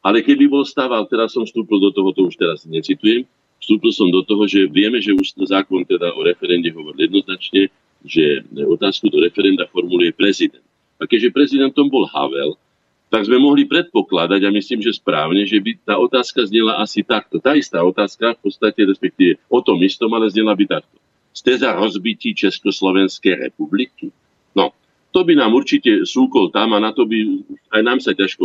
Ale 0.04 0.20
keby 0.20 0.51
bol 0.51 0.68
stával, 0.68 1.08
teraz 1.08 1.32
som 1.32 1.47
vstúpil 1.47 1.80
do 1.80 1.89
toho, 1.95 2.12
to 2.12 2.28
už 2.28 2.36
teraz 2.36 2.68
necitujem, 2.68 3.24
vstúpil 3.64 3.95
som 3.95 4.12
do 4.12 4.20
toho, 4.28 4.43
že 4.43 4.68
vieme, 4.68 4.99
že 4.99 5.16
už 5.16 5.39
zákon 5.47 5.88
teda 5.88 6.12
o 6.12 6.28
referende 6.28 6.68
hovorí 6.76 7.08
jednoznačne, 7.08 7.72
že 8.04 8.43
otázku 8.51 9.08
do 9.08 9.24
referenda 9.24 9.64
formuluje 9.72 10.12
prezident. 10.12 10.64
A 10.99 11.08
keďže 11.08 11.32
prezidentom 11.32 11.88
bol 11.88 12.04
Havel, 12.04 12.60
tak 13.08 13.30
sme 13.30 13.39
mohli 13.39 13.64
predpokladať, 13.64 14.41
a 14.43 14.49
myslím, 14.51 14.84
že 14.84 14.97
správne, 14.97 15.47
že 15.47 15.62
by 15.62 15.86
tá 15.86 15.95
otázka 16.01 16.43
znela 16.49 16.84
asi 16.84 17.06
takto. 17.06 17.39
Tá 17.39 17.56
istá 17.56 17.80
otázka, 17.86 18.36
v 18.36 18.49
podstate 18.49 18.84
respektíve 18.84 19.39
o 19.47 19.62
tom 19.64 19.80
istom, 19.86 20.12
ale 20.12 20.28
znela 20.34 20.51
by 20.58 20.66
takto. 20.82 20.97
Ste 21.32 21.62
za 21.62 21.72
rozbití 21.78 22.34
Československej 22.34 23.47
republiky? 23.47 24.10
No, 24.58 24.74
to 25.14 25.22
by 25.22 25.38
nám 25.38 25.53
určite 25.53 26.09
súkol 26.09 26.49
tam 26.49 26.74
a 26.74 26.82
na 26.82 26.89
to 26.89 27.05
by 27.05 27.45
aj 27.70 27.82
nám 27.86 27.99
sa 28.01 28.18
ťažko 28.18 28.43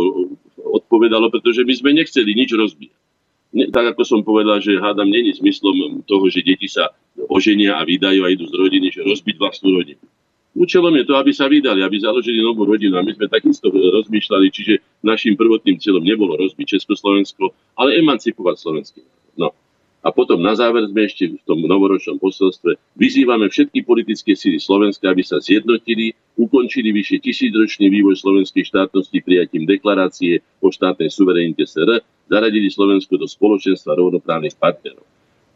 odpovedalo, 0.61 1.33
pretože 1.33 1.65
my 1.65 1.73
sme 1.73 1.97
nechceli 1.97 2.31
nič 2.37 2.53
rozbíjať. 2.53 2.97
Tak 3.73 3.97
ako 3.97 4.01
som 4.05 4.21
povedal, 4.21 4.61
že 4.61 4.77
hádam 4.77 5.09
není 5.09 5.33
zmyslom 5.33 6.05
toho, 6.05 6.29
že 6.29 6.45
deti 6.45 6.69
sa 6.69 6.93
oženia 7.25 7.81
a 7.81 7.83
vydajú 7.83 8.21
a 8.21 8.29
idú 8.29 8.45
z 8.45 8.53
rodiny, 8.53 8.93
že 8.93 9.01
rozbiť 9.01 9.35
vlastnú 9.41 9.73
rodinu. 9.73 10.01
Účelom 10.53 10.93
je 10.97 11.05
to, 11.05 11.13
aby 11.17 11.31
sa 11.33 11.49
vydali, 11.49 11.81
aby 11.81 11.97
založili 11.97 12.41
novú 12.41 12.65
rodinu. 12.65 12.97
A 12.97 13.05
my 13.05 13.13
sme 13.13 13.25
takisto 13.29 13.69
rozmýšľali, 13.73 14.47
čiže 14.53 15.01
našim 15.01 15.33
prvotným 15.33 15.81
cieľom 15.81 16.05
nebolo 16.05 16.37
rozbiť 16.37 16.77
Československo, 16.77 17.53
ale 17.77 17.97
emancipovať 17.97 18.55
slovenský 18.61 19.01
No. 19.39 19.55
A 19.99 20.15
potom 20.15 20.39
na 20.39 20.55
záver 20.55 20.87
sme 20.87 21.11
ešte 21.11 21.27
v 21.27 21.43
tom 21.43 21.59
novoročnom 21.59 22.23
posolstve 22.23 22.79
vyzývame 22.95 23.51
všetky 23.51 23.83
politické 23.83 24.31
síly 24.31 24.55
Slovenska, 24.55 25.11
aby 25.11 25.19
sa 25.27 25.43
zjednotili, 25.43 26.15
ukončili 26.39 26.95
vyše 26.95 27.19
tisícročný 27.19 27.91
vývoj 27.91 28.15
slovenskej 28.15 28.63
štátnosti 28.63 29.19
prijatím 29.19 29.67
deklarácie 29.67 30.39
o 30.63 30.71
štátnej 30.71 31.11
suverenite 31.11 31.67
SR, 31.67 31.99
zaradili 32.31 32.71
Slovensko 32.71 33.19
do 33.19 33.27
spoločenstva 33.27 33.99
rovnoprávnych 33.99 34.55
partnerov. 34.55 35.03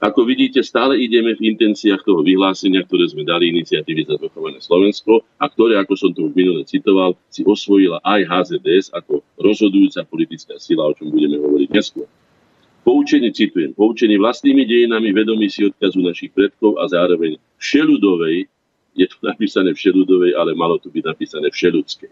Ako 0.03 0.27
vidíte, 0.27 0.59
stále 0.59 0.99
ideme 0.99 1.31
v 1.31 1.55
intenciách 1.55 2.03
toho 2.03 2.27
vyhlásenia, 2.27 2.83
ktoré 2.83 3.07
sme 3.07 3.23
dali 3.23 3.55
iniciatívy 3.55 4.03
za 4.03 4.19
zachované 4.19 4.59
Slovensko 4.59 5.23
a 5.39 5.47
ktoré, 5.47 5.79
ako 5.79 5.95
som 5.95 6.11
to 6.11 6.27
už 6.27 6.35
minule 6.35 6.67
citoval, 6.67 7.15
si 7.31 7.47
osvojila 7.47 8.03
aj 8.03 8.27
HZDS 8.27 8.91
ako 8.91 9.23
rozhodujúca 9.39 10.03
politická 10.03 10.59
sila, 10.59 10.91
o 10.91 10.91
čom 10.91 11.07
budeme 11.07 11.39
hovoriť 11.39 11.69
neskôr. 11.71 12.03
Poučení, 12.83 13.31
citujem, 13.31 13.71
poučení 13.71 14.19
vlastnými 14.19 14.67
dejinami 14.67 15.15
vedomí 15.15 15.47
si 15.47 15.63
odkazu 15.63 16.03
našich 16.03 16.35
predkov 16.35 16.75
a 16.83 16.87
zároveň 16.91 17.39
všeludovej, 17.55 18.51
je 18.93 19.05
tu 19.07 19.17
napísané 19.23 19.71
všeludovej, 19.71 20.35
ale 20.35 20.51
malo 20.53 20.77
tu 20.77 20.91
byť 20.91 21.03
napísané 21.07 21.47
všeludskej. 21.47 22.11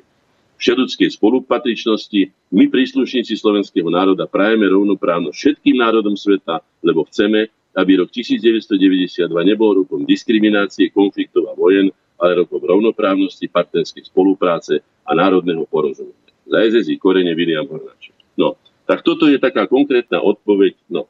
Všeludskej 0.61 1.09
spolupatričnosti 1.17 2.53
my 2.53 2.69
príslušníci 2.69 3.33
slovenského 3.35 3.89
národa 3.89 4.29
prajeme 4.29 4.69
rovnoprávno 4.69 5.35
všetkým 5.35 5.75
národom 5.75 6.15
sveta, 6.15 6.63
lebo 6.85 7.03
chceme, 7.09 7.49
aby 7.75 7.91
rok 7.99 8.13
1992 8.13 9.27
nebol 9.27 9.83
rokom 9.83 10.05
diskriminácie, 10.05 10.93
konfliktov 10.93 11.49
a 11.49 11.53
vojen, 11.57 11.89
ale 12.21 12.45
rokom 12.45 12.61
rovnoprávnosti, 12.61 13.49
partnerskej 13.49 14.05
spolupráce 14.07 14.85
a 15.01 15.11
národného 15.17 15.65
porozumenia. 15.65 16.29
Za 16.45 16.61
SSI 16.61 16.95
korene 17.01 17.33
William 17.33 17.65
Hornáček. 17.65 18.13
No, 18.37 18.60
tak 18.85 19.05
toto 19.05 19.29
je 19.29 19.37
taká 19.37 19.67
konkrétna 19.69 20.19
odpoveď. 20.21 20.77
No. 20.91 21.07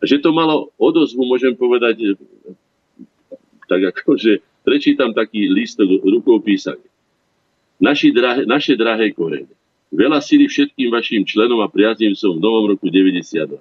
Že 0.00 0.24
to 0.24 0.30
malo 0.32 0.72
odozvu, 0.80 1.26
môžem 1.28 1.52
povedať, 1.52 2.16
tak 3.68 3.80
ako, 3.94 4.16
že 4.16 4.40
prečítam 4.64 5.12
taký 5.14 5.46
list 5.50 5.78
rukou 5.82 6.40
písaný. 6.40 6.82
Naši 7.80 8.12
drahé, 8.12 8.44
naše 8.44 8.76
drahé 8.76 9.12
korene. 9.14 9.52
Veľa 9.90 10.22
síly 10.22 10.46
všetkým 10.46 10.92
vašim 10.92 11.26
členom 11.26 11.58
a 11.64 11.68
priaznivcom 11.68 12.38
v 12.38 12.42
novom 12.44 12.64
roku 12.70 12.86
92. 12.86 13.58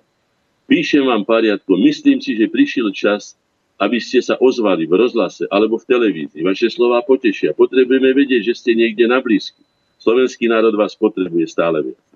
Píšem 0.70 1.02
vám 1.02 1.26
pariadko, 1.26 1.74
myslím 1.82 2.22
si, 2.22 2.38
že 2.38 2.46
prišiel 2.46 2.94
čas, 2.94 3.34
aby 3.80 3.98
ste 3.98 4.20
sa 4.22 4.38
ozvali 4.38 4.86
v 4.86 4.94
rozhlase 4.94 5.50
alebo 5.50 5.80
v 5.80 5.88
televízii. 5.88 6.46
Vaše 6.46 6.70
slova 6.70 7.02
potešia. 7.02 7.56
Potrebujeme 7.56 8.12
vedieť, 8.12 8.52
že 8.52 8.54
ste 8.54 8.72
niekde 8.78 9.08
na 9.08 9.24
blízku. 9.24 9.58
Slovenský 9.98 10.52
národ 10.52 10.76
vás 10.76 10.94
potrebuje 10.94 11.48
stále 11.50 11.82
viac. 11.82 12.09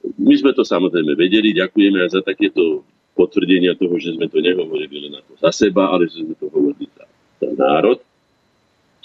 My 0.00 0.34
sme 0.36 0.56
to 0.56 0.64
samozrejme 0.64 1.12
vedeli, 1.12 1.52
ďakujeme 1.52 1.98
aj 2.04 2.10
za 2.16 2.22
takéto 2.24 2.84
potvrdenia 3.12 3.76
toho, 3.76 4.00
že 4.00 4.16
sme 4.16 4.32
to 4.32 4.40
nehovorili 4.40 5.08
len 5.08 5.20
ako 5.20 5.36
za 5.36 5.50
seba, 5.52 5.92
ale 5.92 6.08
že 6.08 6.24
sme 6.24 6.34
to 6.40 6.48
hovorili 6.48 6.88
za, 6.96 7.04
za 7.44 7.48
národ. 7.52 8.00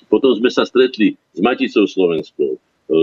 Potom 0.07 0.31
sme 0.37 0.47
sa 0.47 0.63
stretli 0.63 1.19
s 1.35 1.39
Maticou 1.43 1.83
Slovenskou, 1.83 2.55
e, 2.55 2.59
e, 2.59 2.97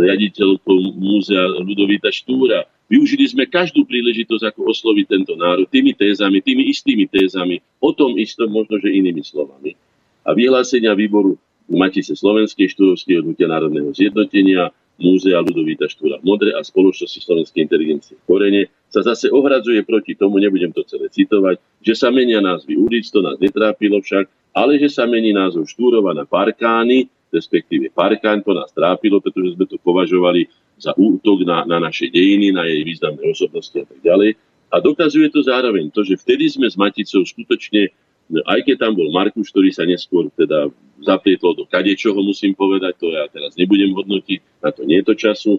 riaditeľkou 0.00 0.78
múzea 0.96 1.60
Ludovita 1.60 2.08
Štúra. 2.08 2.64
Využili 2.88 3.28
sme 3.28 3.44
každú 3.50 3.84
príležitosť, 3.84 4.54
ako 4.54 4.70
osloviť 4.72 5.06
tento 5.10 5.34
národ 5.36 5.68
tými 5.68 5.92
tézami, 5.92 6.40
tými 6.40 6.70
istými 6.72 7.04
tézami, 7.10 7.60
o 7.82 7.90
tom 7.92 8.16
istom, 8.16 8.48
možno, 8.48 8.80
že 8.80 8.94
inými 8.94 9.20
slovami. 9.20 9.76
A 10.24 10.32
vyhlásenia 10.32 10.96
výboru 10.96 11.36
Matice 11.68 12.12
Slovenskej 12.12 12.72
štúrovského 12.72 13.24
hnutia 13.24 13.48
národného 13.48 13.92
zjednotenia, 13.92 14.72
Múzea 14.94 15.42
Ludovita 15.42 15.90
Štúra 15.90 16.22
Modre 16.22 16.54
a 16.54 16.62
spoločnosti 16.62 17.18
Slovenskej 17.18 17.66
inteligencie 17.66 18.14
v 18.14 18.22
Korene 18.30 18.62
sa 18.86 19.02
zase 19.02 19.26
ohradzuje 19.26 19.82
proti 19.82 20.14
tomu, 20.14 20.38
nebudem 20.38 20.70
to 20.70 20.86
celé 20.86 21.10
citovať, 21.10 21.58
že 21.82 21.98
sa 21.98 22.14
menia 22.14 22.38
názvy 22.38 22.78
ulic, 22.78 23.10
to 23.10 23.18
nás 23.18 23.34
netrápilo 23.42 23.98
však, 23.98 24.30
ale 24.54 24.78
že 24.78 24.86
sa 24.86 25.02
mení 25.02 25.34
názov 25.34 25.66
Štúrova 25.66 26.14
na 26.14 26.22
Parkány, 26.22 27.10
respektíve 27.34 27.90
Parkán, 27.90 28.46
to 28.46 28.54
nás 28.54 28.70
trápilo, 28.70 29.18
pretože 29.18 29.58
sme 29.58 29.66
to 29.66 29.82
považovali 29.82 30.46
za 30.78 30.94
útok 30.94 31.42
na, 31.42 31.66
na 31.66 31.82
naše 31.82 32.06
dejiny, 32.06 32.54
na 32.54 32.62
jej 32.62 32.86
významné 32.86 33.22
osobnosti 33.26 33.74
a 33.74 33.86
tak 33.86 33.98
ďalej. 33.98 34.38
A 34.70 34.78
dokazuje 34.78 35.30
to 35.30 35.42
zároveň 35.42 35.90
to, 35.90 36.06
že 36.06 36.18
vtedy 36.18 36.46
sme 36.50 36.70
s 36.70 36.78
Maticou 36.78 37.26
skutočne, 37.26 37.90
aj 38.30 38.60
keď 38.64 38.76
tam 38.88 38.92
bol 38.96 39.12
Markuš, 39.12 39.52
ktorý 39.52 39.70
sa 39.74 39.84
neskôr 39.84 40.32
teda 40.32 40.72
zaplietlo 41.04 41.52
do 41.52 41.64
kadečoho, 41.68 42.16
musím 42.24 42.56
povedať, 42.56 42.96
to 42.96 43.12
ja 43.12 43.28
teraz 43.28 43.54
nebudem 43.60 43.92
hodnotiť, 43.92 44.64
na 44.64 44.70
to 44.72 44.88
nie 44.88 45.04
je 45.04 45.06
to 45.10 45.14
času, 45.14 45.52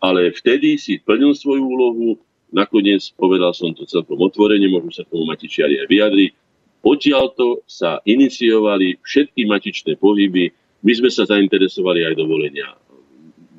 ale 0.00 0.32
vtedy 0.32 0.76
si 0.76 1.00
plnil 1.00 1.32
svoju 1.32 1.64
úlohu, 1.64 2.08
nakoniec 2.52 3.00
povedal 3.16 3.56
som 3.56 3.72
to 3.72 3.88
celkom 3.88 4.20
otvorene, 4.20 4.68
možno 4.68 4.92
sa 4.92 5.06
tomu 5.08 5.24
Matičiari 5.24 5.80
aj 5.80 5.86
vyjadri, 5.88 6.26
Odtiaľto 6.80 7.60
sa 7.68 8.00
iniciovali 8.08 9.04
všetky 9.04 9.44
matičné 9.44 10.00
pohyby. 10.00 10.48
My 10.80 10.92
sme 10.96 11.12
sa 11.12 11.28
zainteresovali 11.28 12.08
aj 12.08 12.14
do 12.16 12.24
volenia 12.24 12.72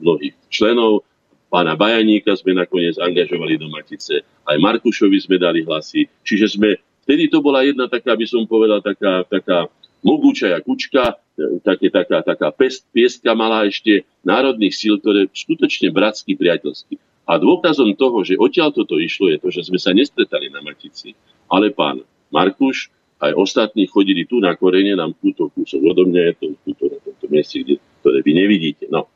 mnohých 0.01 0.33
členov. 0.49 1.05
Pána 1.53 1.77
Bajaníka 1.77 2.33
sme 2.33 2.57
nakoniec 2.57 2.97
angažovali 2.97 3.61
do 3.61 3.69
Matice. 3.69 4.25
Aj 4.25 4.57
Markušovi 4.57 5.21
sme 5.21 5.37
dali 5.37 5.61
hlasy. 5.61 6.09
Čiže 6.25 6.57
sme, 6.57 6.81
vtedy 7.11 7.27
to 7.27 7.43
bola 7.43 7.67
jedna 7.67 7.91
taká, 7.91 8.15
by 8.15 8.23
som 8.23 8.47
povedal, 8.47 8.79
taká, 8.79 9.27
taká 9.27 9.67
mogúčaja 9.99 10.63
kučka, 10.63 11.19
také, 11.59 11.91
taká, 11.91 12.23
taká 12.23 12.55
pest, 12.55 12.87
pieska 12.95 13.35
malá 13.35 13.67
ešte 13.67 14.07
národných 14.23 14.71
síl, 14.71 14.95
ktoré 14.95 15.27
skutočne 15.27 15.91
bratsky, 15.91 16.39
priateľsky. 16.39 16.95
A 17.27 17.35
dôkazom 17.35 17.99
toho, 17.99 18.23
že 18.23 18.39
odtiaľ 18.39 18.71
toto 18.71 18.95
išlo, 18.95 19.27
je 19.27 19.43
to, 19.43 19.51
že 19.51 19.67
sme 19.67 19.75
sa 19.75 19.91
nestretali 19.91 20.47
na 20.47 20.63
Matici, 20.63 21.11
ale 21.51 21.75
pán 21.75 21.99
Markuš 22.31 22.87
aj 23.19 23.35
ostatní 23.35 23.91
chodili 23.91 24.23
tu 24.23 24.39
na 24.39 24.55
korene, 24.55 24.95
nám 24.95 25.11
túto 25.19 25.51
kúsok 25.51 25.83
odo 25.83 26.07
mňa 26.07 26.21
je 26.31 26.33
to 26.39 26.45
túto 26.63 26.83
na 26.95 26.97
tomto 27.03 27.27
mieste, 27.27 27.59
kde, 27.61 27.75
ktoré 28.01 28.23
vy 28.23 28.31
nevidíte. 28.39 28.87
No. 28.87 29.11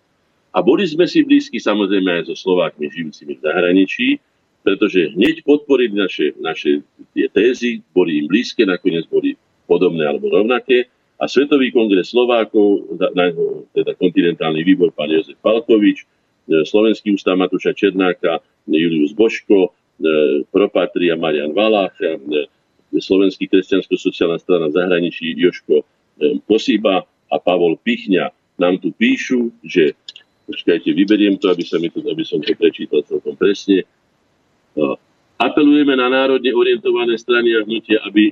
A 0.52 0.60
boli 0.60 0.84
sme 0.84 1.08
si 1.08 1.24
blízki 1.24 1.64
samozrejme 1.64 2.22
aj 2.22 2.24
so 2.30 2.36
Slovákmi 2.36 2.92
žijúcimi 2.92 3.40
v 3.40 3.44
zahraničí, 3.44 4.08
pretože 4.66 5.14
hneď 5.14 5.46
podporili 5.46 5.94
naše, 5.94 6.34
naše 6.42 6.82
tie 7.14 7.30
tézy, 7.30 7.86
boli 7.94 8.18
im 8.18 8.26
blízke, 8.26 8.66
nakoniec 8.66 9.06
boli 9.06 9.38
podobné 9.70 10.10
alebo 10.10 10.34
rovnaké. 10.34 10.90
A 11.22 11.30
Svetový 11.30 11.70
kongres 11.70 12.10
Slovákov, 12.10 12.98
teda 13.78 13.94
kontinentálny 13.96 14.66
výbor 14.66 14.90
pán 14.92 15.14
Jozef 15.14 15.38
Palkovič, 15.46 16.04
e, 16.04 16.06
Slovenský 16.66 17.14
ústav 17.14 17.38
Matúša 17.38 17.78
Černáka, 17.78 18.42
Julius 18.66 19.14
Boško, 19.14 19.70
e, 19.70 20.44
Propatria 20.50 21.14
Marian 21.14 21.54
Valách, 21.54 21.96
e, 22.02 22.18
Slovenský 22.98 23.48
kresťansko-sociálna 23.48 24.42
strana 24.42 24.68
zahraničí 24.74 25.36
Joško 25.38 25.84
Posíba 26.48 27.04
a 27.28 27.36
Pavol 27.44 27.76
Pichňa 27.84 28.32
nám 28.56 28.80
tu 28.80 28.96
píšu, 28.96 29.52
že 29.68 30.00
počkajte, 30.48 30.96
vyberiem 30.96 31.36
to, 31.36 31.52
aby, 31.52 31.64
sa 31.68 31.76
to, 31.76 32.00
aby 32.08 32.24
som 32.24 32.40
to 32.40 32.56
prečítal 32.56 33.04
celkom 33.04 33.36
presne. 33.36 33.84
Apelujeme 35.36 36.00
na 36.00 36.08
národne 36.08 36.52
orientované 36.56 37.20
strany 37.20 37.52
a 37.56 37.64
hnutia, 37.68 38.00
aby 38.08 38.32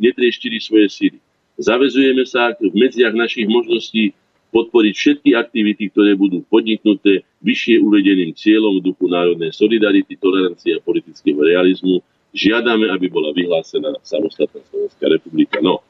netrieštili 0.00 0.60
svoje 0.60 0.88
síly. 0.92 1.18
Zavezujeme 1.56 2.22
sa 2.28 2.52
v 2.60 2.70
medziach 2.76 3.16
našich 3.16 3.48
možností 3.48 4.12
podporiť 4.48 4.94
všetky 4.96 5.30
aktivity, 5.36 5.92
ktoré 5.92 6.16
budú 6.16 6.40
podniknuté 6.48 7.24
vyššie 7.44 7.84
uvedeným 7.84 8.32
cieľom 8.32 8.80
v 8.80 8.92
duchu 8.92 9.04
národnej 9.08 9.52
solidarity, 9.52 10.16
tolerancie 10.16 10.76
a 10.76 10.84
politického 10.84 11.36
realizmu, 11.36 12.00
žiadame, 12.32 12.88
aby 12.92 13.08
bola 13.12 13.32
vyhlásená 13.36 13.92
samostatná 14.04 14.60
Slovenská 14.68 15.04
republika. 15.08 15.60
No, 15.60 15.84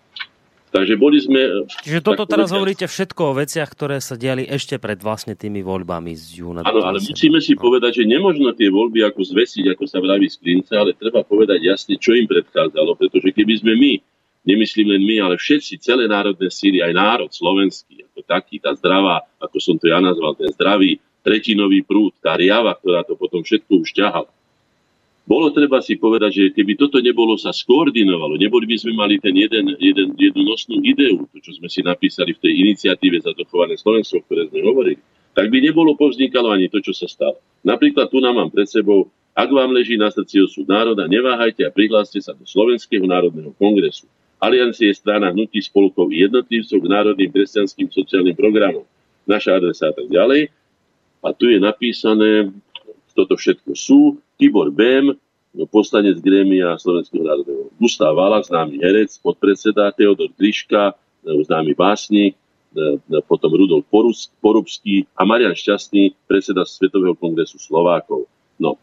Takže 0.68 0.94
boli 1.00 1.16
sme... 1.16 1.64
Čiže 1.80 2.04
toto 2.04 2.28
teraz 2.28 2.52
hovoríte 2.52 2.84
všetko 2.84 3.32
o 3.32 3.36
veciach, 3.40 3.72
ktoré 3.72 4.04
sa 4.04 4.20
diali 4.20 4.44
ešte 4.44 4.76
pred 4.76 5.00
vlastne 5.00 5.32
tými 5.32 5.64
voľbami 5.64 6.12
z 6.12 6.44
júna. 6.44 6.60
Áno, 6.68 6.84
ale 6.84 7.00
musíme 7.00 7.40
si 7.40 7.56
no. 7.56 7.64
povedať, 7.64 8.04
že 8.04 8.04
nemožno 8.04 8.52
tie 8.52 8.68
voľby 8.68 9.00
ako 9.08 9.24
zvesiť, 9.24 9.72
ako 9.72 9.84
sa 9.88 9.98
vraví 10.04 10.28
z 10.28 10.36
klinca, 10.36 10.76
ale 10.76 10.92
treba 10.92 11.24
povedať 11.24 11.64
jasne, 11.64 11.96
čo 11.96 12.12
im 12.12 12.28
predchádzalo, 12.28 13.00
pretože 13.00 13.32
keby 13.32 13.54
sme 13.64 13.72
my, 13.80 13.92
nemyslím 14.44 14.92
len 14.92 15.02
my, 15.08 15.16
ale 15.24 15.34
všetci, 15.40 15.80
celé 15.80 16.04
národné 16.04 16.52
síly, 16.52 16.84
aj 16.84 16.92
národ 16.92 17.30
slovenský, 17.32 18.04
ako 18.12 18.20
taký, 18.28 18.60
tá 18.60 18.76
zdravá, 18.76 19.24
ako 19.40 19.56
som 19.60 19.76
to 19.80 19.88
ja 19.88 20.04
nazval, 20.04 20.36
ten 20.36 20.52
zdravý 20.52 21.00
tretinový 21.24 21.84
prúd, 21.84 22.12
tá 22.20 22.36
riava, 22.36 22.72
ktorá 22.76 23.04
to 23.04 23.16
potom 23.16 23.44
všetko 23.44 23.72
už 23.84 23.90
ťahala, 23.92 24.30
bolo 25.28 25.52
treba 25.52 25.84
si 25.84 26.00
povedať, 26.00 26.30
že 26.32 26.44
keby 26.56 26.80
toto 26.80 27.04
nebolo 27.04 27.36
sa 27.36 27.52
skoordinovalo, 27.52 28.40
neboli 28.40 28.64
by 28.64 28.76
sme 28.80 28.96
mali 28.96 29.20
ten 29.20 29.36
jeden, 29.36 29.76
jeden, 29.76 30.16
jednu 30.16 30.42
nosnú 30.48 30.80
ideu, 30.80 31.28
to 31.28 31.44
čo 31.44 31.52
sme 31.60 31.68
si 31.68 31.84
napísali 31.84 32.32
v 32.32 32.40
tej 32.40 32.52
iniciatíve 32.64 33.20
za 33.20 33.36
dochované 33.36 33.76
Slovensko, 33.76 34.18
o 34.18 34.24
ktoré 34.24 34.48
sme 34.48 34.64
hovorili, 34.64 34.96
tak 35.36 35.52
by 35.52 35.60
nebolo 35.60 35.92
povznikalo 36.00 36.48
ani 36.48 36.72
to, 36.72 36.80
čo 36.80 36.96
sa 36.96 37.04
stalo. 37.04 37.36
Napríklad 37.60 38.08
tu 38.08 38.24
nám 38.24 38.40
mám 38.40 38.48
pred 38.48 38.64
sebou, 38.72 39.12
ak 39.36 39.52
vám 39.52 39.70
leží 39.70 40.00
na 40.00 40.08
srdci 40.08 40.40
osud 40.40 40.64
národa, 40.64 41.04
neváhajte 41.04 41.62
a 41.62 41.70
prihláste 41.70 42.18
sa 42.24 42.32
do 42.32 42.48
Slovenského 42.48 43.04
národného 43.04 43.52
kongresu. 43.54 44.08
Aliancie 44.40 44.90
je 44.90 44.98
strana 44.98 45.30
hnutí 45.30 45.60
spolkov 45.62 46.10
jednotlivcov 46.10 46.78
k 46.82 46.90
národným 46.90 47.30
kresťanským 47.30 47.86
sociálnym 47.92 48.34
programom. 48.34 48.82
Naša 49.28 49.60
adresa 49.60 49.90
a 49.90 49.94
tak 49.94 50.08
ďalej. 50.08 50.50
A 51.22 51.28
tu 51.34 51.50
je 51.50 51.58
napísané, 51.58 52.50
toto 53.18 53.34
všetko 53.34 53.74
sú, 53.74 54.22
Tibor 54.38 54.70
Bem, 54.70 55.18
poslanec 55.74 56.22
Grémia 56.22 56.78
Slovenského 56.78 57.26
národného. 57.26 57.66
Gustav 57.74 58.14
Vala, 58.14 58.38
známy 58.46 58.78
herec, 58.78 59.18
podpredseda, 59.18 59.90
Teodor 59.90 60.30
Triška, 60.38 60.94
známy 61.26 61.74
básnik, 61.74 62.38
potom 63.26 63.50
Rudolf 63.50 63.90
Porubský 64.38 65.02
a 65.18 65.26
Marian 65.26 65.56
Šťastný, 65.56 66.14
predseda 66.30 66.62
Svetového 66.62 67.18
kongresu 67.18 67.58
Slovákov. 67.58 68.30
No. 68.54 68.78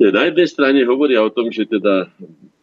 Na 0.00 0.26
jednej 0.26 0.48
strane 0.50 0.80
hovoria 0.88 1.22
o 1.22 1.30
tom, 1.30 1.52
že 1.54 1.68
teda 1.68 2.10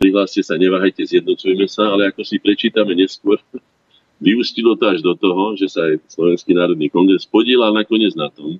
prihláste 0.01 0.43
sa, 0.43 0.59
neváhajte, 0.59 1.05
zjednocujme 1.05 1.70
sa, 1.70 1.95
ale 1.95 2.11
ako 2.11 2.28
si 2.28 2.41
prečítame 2.43 2.97
neskôr, 2.97 3.39
vyústilo 4.20 4.76
to 4.76 4.89
až 4.89 4.99
do 4.99 5.15
toho, 5.15 5.55
že 5.55 5.72
sa 5.72 5.86
aj 5.86 6.01
Slovenský 6.11 6.57
národný 6.57 6.91
kongres 6.91 7.30
podielal 7.30 7.72
nakoniec 7.72 8.18
na 8.18 8.28
tom, 8.34 8.57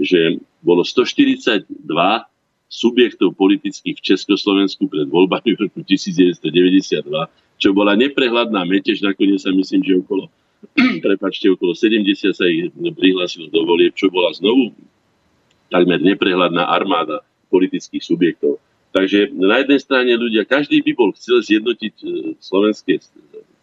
že 0.00 0.40
bolo 0.60 0.84
142 0.84 1.66
subjektov 2.66 3.38
politických 3.38 3.96
v 3.96 4.06
Československu 4.12 4.90
pred 4.90 5.06
voľbami 5.06 5.54
v 5.54 5.58
roku 5.70 5.80
1992, 5.86 7.06
čo 7.56 7.68
bola 7.72 7.94
neprehľadná 7.94 8.66
metež, 8.66 9.00
nakoniec 9.00 9.40
sa 9.40 9.54
myslím, 9.54 9.80
že 9.86 10.02
okolo, 10.02 10.28
prepačte, 11.06 11.46
okolo 11.48 11.72
70 11.72 12.34
sa 12.34 12.44
ich 12.44 12.68
prihlásilo 12.74 13.48
do 13.48 13.62
volieb, 13.64 13.94
čo 13.94 14.10
bola 14.10 14.34
znovu 14.34 14.74
takmer 15.70 15.98
neprehľadná 16.02 16.66
armáda 16.66 17.22
politických 17.50 18.02
subjektov. 18.02 18.58
Takže 18.94 19.34
na 19.34 19.60
jednej 19.60 19.80
strane 19.82 20.12
ľudia, 20.16 20.48
každý 20.48 20.80
by 20.80 20.92
bol 20.96 21.10
chcel 21.12 21.42
zjednotiť 21.44 21.94
e, 22.00 22.06
slovenské 22.40 23.02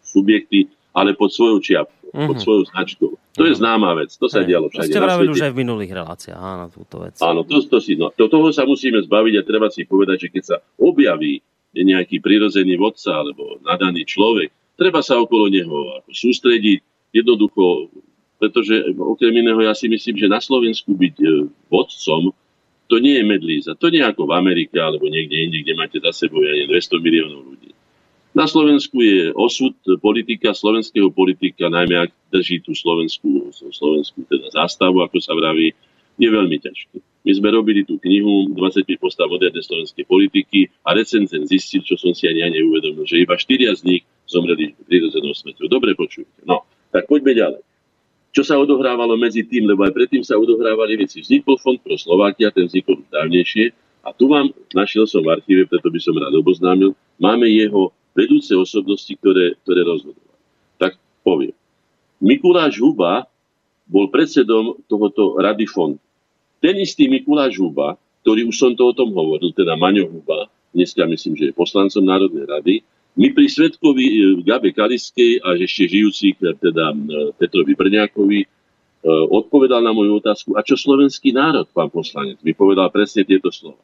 subjekty, 0.04 0.70
ale 0.94 1.16
pod 1.16 1.34
svojou 1.34 1.58
čiapkou, 1.58 2.03
mm-hmm. 2.14 2.28
pod 2.30 2.36
mhm. 2.38 2.44
svojou 2.46 2.62
značkou. 2.70 3.10
To 3.34 3.42
je 3.42 3.52
známa 3.58 3.98
vec, 3.98 4.14
to 4.14 4.30
sa 4.30 4.46
Hej, 4.46 4.54
dialo 4.54 4.70
všade. 4.70 4.86
To 4.86 4.90
ste 4.94 5.02
vravili 5.02 5.28
už 5.34 5.42
aj 5.50 5.52
v 5.52 5.58
minulých 5.58 5.92
reláciách, 5.98 6.38
áno, 6.38 6.64
túto 6.70 7.02
vec. 7.02 7.18
Áno, 7.18 7.42
to, 7.42 7.58
to 7.66 7.82
si, 7.82 7.98
no, 7.98 8.14
to, 8.14 8.30
toho 8.30 8.54
sa 8.54 8.62
musíme 8.62 9.02
zbaviť 9.02 9.34
a 9.42 9.42
treba 9.42 9.66
si 9.74 9.82
povedať, 9.82 10.16
že 10.26 10.28
keď 10.30 10.42
sa 10.46 10.56
objaví 10.78 11.42
nejaký 11.74 12.22
prirodzený 12.22 12.78
vodca 12.78 13.18
alebo 13.18 13.58
nadaný 13.66 14.06
človek, 14.06 14.54
treba 14.78 15.02
sa 15.02 15.18
okolo 15.18 15.50
neho 15.50 16.06
sústrediť, 16.06 16.78
jednoducho, 17.14 17.90
pretože 18.38 18.94
okrem 18.98 19.34
iného 19.38 19.58
ja 19.62 19.74
si 19.74 19.86
myslím, 19.86 20.18
že 20.18 20.26
na 20.30 20.42
Slovensku 20.42 20.94
byť 20.94 21.14
e, 21.22 21.26
vodcom, 21.70 22.34
to 22.90 22.96
nie 23.00 23.16
je 23.16 23.24
medlíza. 23.24 23.70
To 23.78 23.88
nie 23.88 24.02
je 24.02 24.10
ako 24.10 24.28
v 24.28 24.36
Amerike 24.36 24.76
alebo 24.76 25.08
niekde 25.08 25.46
inde, 25.46 25.58
kde 25.64 25.78
máte 25.78 25.98
za 26.02 26.12
sebou 26.12 26.42
ja 26.42 26.52
200 26.66 27.00
miliónov 27.00 27.42
ľudí. 27.54 27.70
Na 28.34 28.50
Slovensku 28.50 28.98
je 28.98 29.30
osud 29.30 29.78
politika, 30.02 30.50
slovenského 30.50 31.06
politika, 31.14 31.70
najmä 31.70 32.02
ak 32.02 32.10
drží 32.34 32.66
tú 32.66 32.74
slovenskú, 32.74 33.54
slovenskú 33.54 34.26
teda 34.26 34.50
zástavu, 34.50 35.06
ako 35.06 35.22
sa 35.22 35.38
vraví, 35.38 35.70
je 36.18 36.28
veľmi 36.30 36.58
ťažký. 36.58 36.98
my 37.24 37.32
sme 37.32 37.48
robili 37.54 37.86
tú 37.86 37.96
knihu 38.02 38.52
25 38.52 39.00
postav 39.00 39.26
modernej 39.30 39.64
slovenskej 39.64 40.04
politiky 40.04 40.68
a 40.84 40.92
recenzent 40.92 41.48
zistil, 41.48 41.80
čo 41.86 41.96
som 41.96 42.12
si 42.12 42.28
ani 42.28 42.44
ja 42.44 42.48
neuvedomil, 42.52 43.06
že 43.08 43.22
iba 43.22 43.38
štyria 43.38 43.72
z 43.72 43.82
nich 43.86 44.02
zomreli 44.28 44.76
prirodzenou 44.84 45.32
smrťou. 45.32 45.66
Dobre 45.70 45.96
počujete. 45.96 46.44
No, 46.44 46.66
tak 46.92 47.08
poďme 47.08 47.32
ďalej. 47.32 47.62
Čo 48.34 48.42
sa 48.42 48.58
odohrávalo 48.58 49.14
medzi 49.14 49.46
tým, 49.46 49.70
lebo 49.70 49.86
aj 49.86 49.94
predtým 49.94 50.26
sa 50.26 50.34
odohrávali 50.36 50.98
veci. 51.00 51.22
Vznikol 51.22 51.54
fond 51.56 51.78
pro 51.78 51.94
Slovakia, 51.94 52.50
ten 52.50 52.66
vznikol 52.66 53.06
dávnejšie. 53.08 53.70
A 54.04 54.12
tu 54.12 54.28
vám 54.28 54.50
našiel 54.74 55.06
som 55.08 55.22
v 55.24 55.38
archíve, 55.38 55.64
preto 55.70 55.88
by 55.88 56.00
som 56.02 56.18
rád 56.18 56.34
oboznámil, 56.34 56.92
máme 57.16 57.48
jeho 57.48 57.94
vedúce 58.14 58.54
osobnosti, 58.54 59.10
ktoré, 59.18 59.58
ktoré 59.66 59.82
rozhodovali. 59.82 60.38
Tak 60.78 60.96
poviem. 61.26 61.54
Mikuláš 62.22 62.78
Huba 62.78 63.26
bol 63.84 64.08
predsedom 64.08 64.80
tohoto 64.88 65.36
rady 65.36 65.68
fondu. 65.68 66.00
Ten 66.62 66.80
istý 66.80 67.10
Mikuláš 67.10 67.60
Huba, 67.60 68.00
ktorý 68.24 68.48
už 68.48 68.56
som 68.56 68.72
to 68.72 68.88
o 68.88 68.96
tom 68.96 69.12
hovoril, 69.12 69.52
teda 69.52 69.76
Maňo 69.76 70.08
Huba, 70.08 70.48
dneska 70.72 71.04
myslím, 71.04 71.36
že 71.36 71.52
je 71.52 71.52
poslancom 71.52 72.00
Národnej 72.00 72.48
rady, 72.48 72.74
my 73.14 73.30
pri 73.30 73.46
Svetkovi 73.46 74.06
e, 74.10 74.18
Gabe 74.42 74.74
Kaliskej 74.74 75.38
a 75.46 75.54
ešte 75.54 75.86
žijúcich, 75.86 76.34
e, 76.42 76.50
teda 76.58 76.90
e, 76.90 76.96
Petrovi 77.38 77.74
Brňákovi, 77.78 78.40
odpovedal 79.04 79.84
na 79.84 79.92
moju 79.92 80.16
otázku, 80.16 80.56
a 80.56 80.64
čo 80.64 80.80
slovenský 80.80 81.36
národ, 81.36 81.68
pán 81.76 81.92
poslanec? 81.92 82.40
Mi 82.40 82.56
povedal 82.56 82.88
presne 82.88 83.20
tieto 83.20 83.52
slova. 83.52 83.76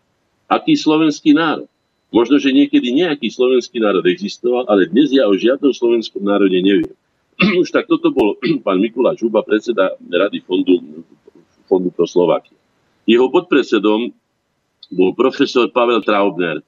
Aký 0.49 0.73
slovenský 0.73 1.37
národ? 1.37 1.69
Možno, 2.11 2.43
že 2.43 2.51
niekedy 2.51 2.91
nejaký 2.91 3.31
slovenský 3.31 3.79
národ 3.79 4.03
existoval, 4.03 4.67
ale 4.67 4.91
dnes 4.91 5.15
ja 5.15 5.31
o 5.31 5.35
žiadnom 5.35 5.71
slovenskom 5.71 6.27
národe 6.27 6.59
neviem. 6.59 6.91
Už 7.63 7.71
tak 7.71 7.87
toto 7.87 8.11
bol 8.11 8.35
pán 8.67 8.83
Mikuláš 8.83 9.23
Žuba, 9.23 9.47
predseda 9.47 9.95
Rady 10.03 10.43
fondu, 10.43 10.83
fondu 11.71 11.95
pro 11.95 12.05
Slovakia. 12.11 12.59
Jeho 13.07 13.31
podpredsedom 13.31 14.11
bol 14.91 15.11
profesor 15.15 15.71
Pavel 15.71 16.03
Traubner 16.03 16.59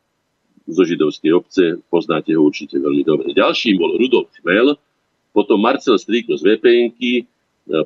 zo 0.70 0.86
židovskej 0.86 1.30
obce, 1.34 1.64
poznáte 1.90 2.30
ho 2.38 2.46
určite 2.46 2.78
veľmi 2.78 3.02
dobre. 3.02 3.34
Ďalším 3.34 3.82
bol 3.82 3.98
Rudolf 3.98 4.30
Chmel, 4.38 4.78
potom 5.34 5.58
Marcel 5.58 5.98
Strýko 5.98 6.38
z 6.38 6.54
vpn 6.54 6.94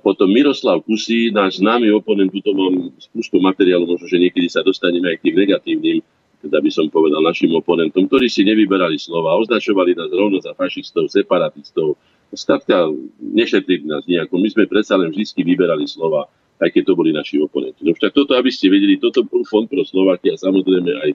potom 0.01 0.29
Miroslav 0.33 0.81
Kusí, 0.89 1.29
náš 1.29 1.61
známy 1.61 1.93
oponent, 1.93 2.33
tu 2.33 2.53
mám 2.57 2.97
spústu 2.97 3.37
materiálu, 3.39 3.85
možno, 3.85 4.09
že 4.09 4.17
niekedy 4.17 4.49
sa 4.49 4.65
dostaneme 4.65 5.13
aj 5.13 5.17
k 5.21 5.25
tým 5.29 5.37
negatívnym, 5.37 5.99
teda 6.45 6.59
by 6.61 6.71
som 6.71 6.87
povedal 6.93 7.25
našim 7.25 7.51
oponentom, 7.55 8.07
ktorí 8.07 8.29
si 8.29 8.45
nevyberali 8.45 9.01
slova, 9.01 9.39
označovali 9.41 9.97
nás 9.97 10.11
rovno 10.13 10.39
za 10.43 10.53
fašistov, 10.53 11.09
separatistov. 11.09 11.97
Skladka, 12.35 12.91
nešetrili 13.23 13.87
nás 13.87 14.05
nejako. 14.05 14.37
My 14.43 14.49
sme 14.51 14.65
predsa 14.69 14.99
len 14.99 15.15
vždy 15.15 15.43
vyberali 15.47 15.87
slova 15.87 16.29
aj 16.61 16.73
keď 16.73 16.83
to 16.89 16.95
boli 16.97 17.13
naši 17.13 17.37
oponenti. 17.37 17.85
No 17.85 17.93
však 17.93 18.17
toto, 18.17 18.33
aby 18.33 18.49
ste 18.49 18.73
vedeli, 18.73 18.97
toto 18.97 19.25
bol 19.29 19.45
fond 19.45 19.69
pro 19.69 19.85
Slovakia, 19.85 20.41
samozrejme 20.41 20.89
aj, 20.89 21.11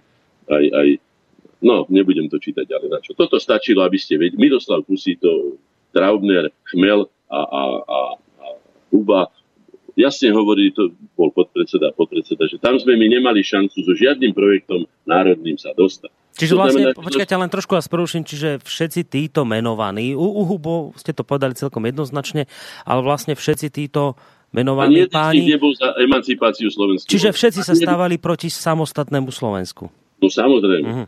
aj, 0.54 0.66
aj 0.70 0.88
no, 1.66 1.86
nebudem 1.90 2.30
to 2.30 2.38
čítať 2.38 2.66
ďalej 2.70 2.90
na 2.90 3.00
čo. 3.02 3.18
Toto 3.18 3.42
stačilo, 3.42 3.82
aby 3.82 3.98
ste 3.98 4.22
vedeli. 4.22 4.38
Miroslav 4.38 4.86
Kusito, 4.86 5.58
Traubner, 5.90 6.54
Chmel 6.70 7.10
a, 7.30 7.42
a, 7.42 7.64
a, 7.82 8.00
a 8.18 8.48
Huba 8.94 9.34
jasne 10.00 10.32
hovorili, 10.32 10.72
to 10.72 10.92
bol 11.16 11.32
podpredseda, 11.32 11.92
podpredseda, 11.96 12.48
že 12.48 12.58
tam 12.60 12.78
sme 12.78 12.96
my 12.96 13.08
nemali 13.20 13.44
šancu 13.44 13.78
so 13.84 13.94
žiadnym 13.96 14.32
projektom 14.36 14.88
národným 15.04 15.56
sa 15.60 15.72
dostať. 15.76 16.12
Čiže 16.32 16.54
vlastne, 16.56 16.84
počkajte, 16.96 17.36
len 17.36 17.52
trošku 17.52 17.76
vás 17.76 17.92
poruším, 17.92 18.24
čiže 18.24 18.64
všetci 18.64 19.04
títo 19.04 19.44
menovaní, 19.44 20.16
u, 20.16 20.24
u 20.24 20.48
Hubo 20.48 20.96
ste 20.96 21.12
to 21.12 21.28
povedali 21.28 21.60
celkom 21.60 21.84
jednoznačne, 21.84 22.48
ale 22.88 23.00
vlastne 23.04 23.36
všetci 23.36 23.68
títo 23.68 24.16
menovaní 24.56 25.08
páni... 25.12 25.48
nebol 25.48 25.76
za 25.76 25.92
emancipáciu 26.00 26.72
Slovensku. 26.72 27.08
Čiže 27.12 27.36
všetci 27.36 27.62
sa 27.68 27.76
stávali 27.76 28.16
proti 28.16 28.48
samostatnému 28.48 29.28
Slovensku. 29.32 29.92
No 30.24 30.28
samozrejme. 30.32 30.88
Uh-huh. 30.88 31.08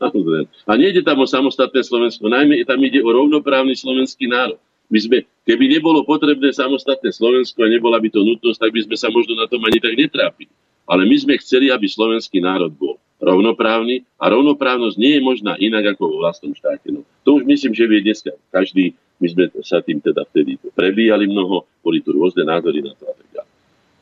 Samozrejme. 0.00 0.48
A 0.66 0.72
nejde 0.80 1.06
tam 1.06 1.20
o 1.22 1.26
samostatné 1.28 1.84
Slovensko, 1.86 2.26
najmä 2.26 2.64
tam 2.66 2.80
ide 2.82 3.04
o 3.04 3.10
rovnoprávny 3.12 3.76
slovenský 3.78 4.26
národ. 4.26 4.58
My 4.90 4.98
sme, 4.98 5.18
keby 5.46 5.70
nebolo 5.70 6.02
potrebné 6.02 6.50
samostatné 6.50 7.14
Slovensko 7.14 7.62
a 7.62 7.70
nebola 7.70 8.02
by 8.02 8.10
to 8.10 8.26
nutnosť, 8.26 8.58
tak 8.58 8.70
by 8.74 8.80
sme 8.90 8.96
sa 8.98 9.08
možno 9.08 9.38
na 9.38 9.46
tom 9.46 9.62
ani 9.62 9.78
tak 9.78 9.94
netrápili. 9.94 10.50
Ale 10.90 11.06
my 11.06 11.16
sme 11.16 11.38
chceli, 11.38 11.70
aby 11.70 11.86
slovenský 11.86 12.42
národ 12.42 12.74
bol 12.74 12.98
rovnoprávny 13.22 14.02
a 14.18 14.34
rovnoprávnosť 14.34 14.96
nie 14.98 15.16
je 15.16 15.22
možná 15.22 15.54
inak 15.62 15.94
ako 15.94 16.02
vo 16.10 16.16
vlastnom 16.26 16.50
štáte. 16.50 16.90
No, 16.90 17.06
to 17.22 17.38
už 17.38 17.46
myslím, 17.46 17.70
že 17.70 17.86
vie 17.86 18.02
dneska 18.02 18.34
každý 18.50 18.98
my 19.20 19.26
sme 19.28 19.44
sa 19.60 19.84
tým 19.84 20.00
teda 20.00 20.24
vtedy 20.32 20.56
prebíjali 20.72 21.28
mnoho, 21.28 21.68
boli 21.84 22.00
tu 22.00 22.16
rôzne 22.16 22.40
názory 22.48 22.80
na 22.80 22.96
to 22.96 23.04
a 23.04 23.12
tak 23.12 23.28
ďalej. 23.36 23.52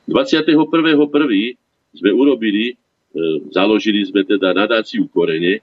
21.1. 0.07 1.99
sme 1.99 2.11
urobili, 2.15 2.73
e, 2.73 2.75
založili 3.51 4.07
sme 4.07 4.23
teda 4.23 4.55
nadáciu 4.55 5.11
Korene. 5.11 5.59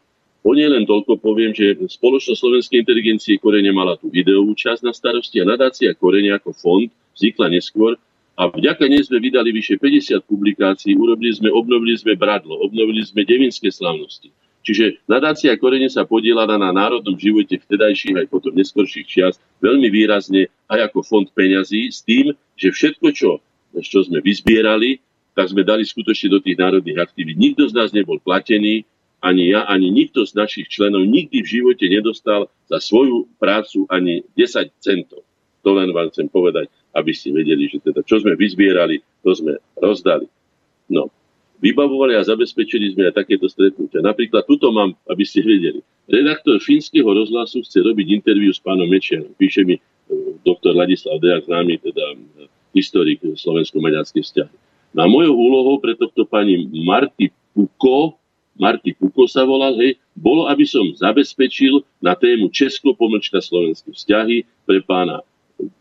O 0.45 0.53
nej 0.53 0.69
len 0.69 0.85
toľko 0.85 1.17
poviem, 1.17 1.57
že 1.57 1.73
spoločnosť 1.73 2.37
slovenskej 2.37 2.85
inteligencie 2.85 3.41
Korene 3.41 3.73
mala 3.73 3.97
tú 3.97 4.13
videovú 4.13 4.53
časť 4.53 4.85
na 4.85 4.93
starosti 4.93 5.41
a 5.41 5.49
nadácia 5.49 5.97
Korene 5.97 6.37
ako 6.37 6.53
fond 6.53 6.85
vznikla 7.17 7.49
neskôr 7.49 7.97
a 8.37 8.53
vďaka 8.53 8.85
nej 8.85 9.01
sme 9.01 9.17
vydali 9.17 9.49
vyše 9.49 9.81
50 9.81 10.21
publikácií, 10.29 10.93
urobili 10.93 11.33
sme, 11.33 11.49
obnovili 11.49 11.97
sme 11.97 12.13
Bradlo, 12.13 12.61
obnovili 12.61 13.01
sme 13.01 13.25
Devinské 13.25 13.73
slavnosti 13.73 14.29
Čiže 14.65 15.05
nadácia 15.05 15.53
Korene 15.61 15.85
sa 15.93 16.09
podielala 16.09 16.57
na 16.57 16.73
národnom 16.73 17.13
živote 17.13 17.61
vtedajších 17.61 18.17
aj 18.17 18.27
potom 18.33 18.57
neskorších 18.57 19.05
čias 19.05 19.37
veľmi 19.61 19.93
výrazne 19.93 20.49
aj 20.65 20.89
ako 20.89 21.05
fond 21.05 21.27
peňazí 21.29 21.93
s 21.93 22.01
tým, 22.01 22.33
že 22.57 22.73
všetko, 22.73 23.07
čo, 23.13 23.37
čo 23.77 23.99
sme 24.01 24.25
vyzbierali, 24.25 24.97
tak 25.37 25.53
sme 25.53 25.61
dali 25.61 25.85
skutočne 25.85 26.33
do 26.33 26.39
tých 26.41 26.57
národných 26.57 26.97
aktivít. 26.97 27.37
Nikto 27.37 27.69
z 27.69 27.77
nás 27.77 27.93
nebol 27.93 28.17
platený, 28.17 28.89
ani 29.21 29.53
ja, 29.53 29.65
ani 29.65 29.91
nikto 29.91 30.25
z 30.25 30.35
našich 30.35 30.67
členov 30.67 31.05
nikdy 31.07 31.41
v 31.41 31.51
živote 31.59 31.85
nedostal 31.87 32.51
za 32.67 32.77
svoju 32.81 33.29
prácu 33.39 33.85
ani 33.89 34.25
10 34.37 34.71
centov. 34.81 35.25
To 35.65 35.73
len 35.73 35.89
vám 35.89 36.13
chcem 36.13 36.29
povedať, 36.29 36.69
aby 36.93 37.11
ste 37.11 37.33
vedeli, 37.33 37.65
že 37.65 37.81
teda 37.81 38.05
čo 38.05 38.21
sme 38.21 38.37
vyzbierali, 38.37 39.01
to 39.25 39.31
sme 39.33 39.57
rozdali. 39.81 40.29
No, 40.85 41.09
vybavovali 41.57 42.13
a 42.13 42.21
zabezpečili 42.21 42.93
sme 42.93 43.09
aj 43.09 43.25
takéto 43.25 43.49
stretnutia. 43.49 44.05
Napríklad 44.05 44.45
tuto 44.45 44.69
mám, 44.69 44.93
aby 45.09 45.25
ste 45.25 45.41
vedeli. 45.41 45.81
Redaktor 46.05 46.61
fínskeho 46.61 47.09
rozhlasu 47.09 47.65
chce 47.65 47.81
robiť 47.81 48.07
interviu 48.13 48.53
s 48.53 48.61
pánom 48.61 48.85
Mečianom. 48.85 49.33
Píše 49.33 49.65
mi 49.65 49.75
e, 49.75 49.81
doktor 50.45 50.77
Ladislav 50.77 51.17
Dejak, 51.17 51.49
známy 51.49 51.81
teda 51.81 52.05
e, 52.13 52.17
historik 52.77 53.25
slovensko-maďarskej 53.25 54.21
vzťahy. 54.21 54.55
Na 54.93 55.09
mojou 55.09 55.33
úlohou 55.33 55.81
pre 55.81 55.97
tohto 55.97 56.23
pani 56.29 56.69
Marty 56.85 57.33
Puko, 57.57 58.21
Marty 58.55 58.95
Puko 58.95 59.27
sa 59.27 59.43
volal, 59.43 59.75
hej, 59.83 59.99
bolo, 60.15 60.47
aby 60.47 60.63
som 60.63 60.87
zabezpečil 60.95 61.83
na 61.99 62.15
tému 62.15 62.47
Česko-pomlčka 62.51 63.43
slovenské 63.43 63.91
vzťahy 63.91 64.47
pre 64.63 64.79
pána 64.83 65.19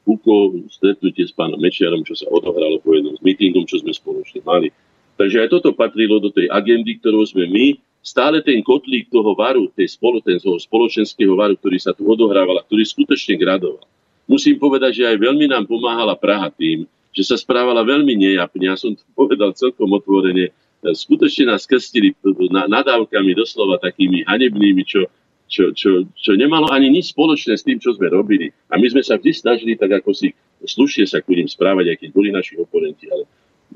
Puko, 0.06 0.58
stretnutie 0.70 1.26
s 1.26 1.34
pánom 1.34 1.58
Mečiarom, 1.58 2.02
čo 2.02 2.18
sa 2.18 2.26
odohralo 2.30 2.82
po 2.82 2.94
jednom 2.94 3.14
z 3.14 3.22
mítingom, 3.22 3.66
čo 3.66 3.82
sme 3.82 3.94
spoločne 3.94 4.42
mali 4.42 4.70
Takže 5.14 5.46
aj 5.46 5.48
toto 5.50 5.70
patrilo 5.70 6.18
do 6.18 6.30
tej 6.30 6.50
agendy, 6.50 6.98
ktorú 6.98 7.22
sme 7.22 7.46
my, 7.46 7.78
stále 8.02 8.42
ten 8.42 8.60
kotlík 8.60 9.08
toho 9.08 9.32
varu, 9.38 9.70
tej 9.72 9.94
spolo, 9.94 10.18
ten 10.18 10.36
spoločenského 10.42 11.38
varu, 11.38 11.54
ktorý 11.54 11.78
sa 11.78 11.94
tu 11.94 12.04
odohrával 12.04 12.58
a 12.58 12.66
ktorý 12.66 12.82
skutočne 12.82 13.38
gradoval. 13.38 13.86
Musím 14.26 14.58
povedať, 14.58 15.02
že 15.02 15.04
aj 15.06 15.16
veľmi 15.22 15.46
nám 15.46 15.70
pomáhala 15.70 16.18
Praha 16.18 16.50
tým, 16.50 16.88
že 17.14 17.22
sa 17.22 17.38
správala 17.38 17.86
veľmi 17.86 18.18
nejapne. 18.18 18.66
Ja 18.66 18.74
som 18.74 18.98
to 18.98 19.04
povedal 19.14 19.54
celkom 19.54 19.86
otvorene. 19.94 20.50
Skutočne 20.92 21.56
nás 21.56 21.64
krstili 21.64 22.12
nadávkami 22.52 23.32
doslova 23.32 23.80
takými 23.80 24.28
hanebnými, 24.28 24.84
čo, 24.84 25.08
čo, 25.48 25.72
čo, 25.72 26.04
čo 26.12 26.32
nemalo 26.36 26.68
ani 26.68 26.92
nič 26.92 27.16
spoločné 27.16 27.56
s 27.56 27.64
tým, 27.64 27.80
čo 27.80 27.96
sme 27.96 28.12
robili. 28.12 28.52
A 28.68 28.76
my 28.76 28.86
sme 28.92 29.00
sa 29.00 29.16
vždy 29.16 29.32
snažili 29.32 29.80
tak 29.80 30.04
ako 30.04 30.12
si 30.12 30.36
slušne 30.64 31.08
sa 31.08 31.24
k 31.24 31.40
ním 31.40 31.48
správať, 31.48 31.94
aj 31.94 31.96
keď 32.04 32.08
boli 32.12 32.28
naši 32.28 32.60
oponenti. 32.60 33.08
Ale 33.08 33.24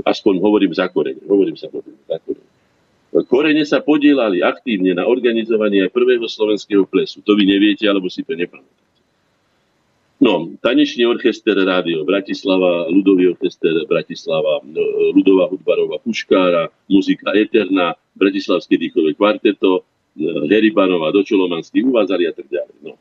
aspoň 0.04 0.34
hovorím 0.40 0.72
za 0.76 0.88
korene. 0.92 1.20
Hovorím 1.24 1.56
sa 1.56 1.72
za 1.72 2.18
korene. 2.20 2.48
Korene 3.09 3.64
sa 3.64 3.80
podielali 3.80 4.44
aktívne 4.44 4.92
na 4.92 5.09
organizovaní 5.09 5.80
aj 5.80 5.96
prvého 5.96 6.28
slovenského 6.28 6.84
plesu. 6.84 7.24
To 7.24 7.32
vy 7.32 7.48
neviete, 7.48 7.88
alebo 7.88 8.12
si 8.12 8.20
to 8.20 8.36
nepamätáte. 8.36 8.88
No, 10.19 10.51
tanečný 10.59 11.07
orchester 11.07 11.55
Rádio 11.55 12.03
Bratislava, 12.03 12.91
ľudový 12.91 13.39
orchester 13.39 13.71
Bratislava, 13.87 14.59
no, 14.66 15.14
ľudová 15.14 15.47
hudbarová 15.47 16.03
puškára, 16.03 16.75
muzika 16.91 17.31
Eterna, 17.39 17.95
Bratislavské 18.19 18.75
dýchové 18.75 19.14
kvarteto, 19.14 19.87
Heribanova, 20.51 21.14
Dočolomanský 21.14 21.87
uvázali 21.87 22.27
a 22.27 22.35
tak 22.35 22.51
ďalej. 22.51 22.77
No. 22.83 22.99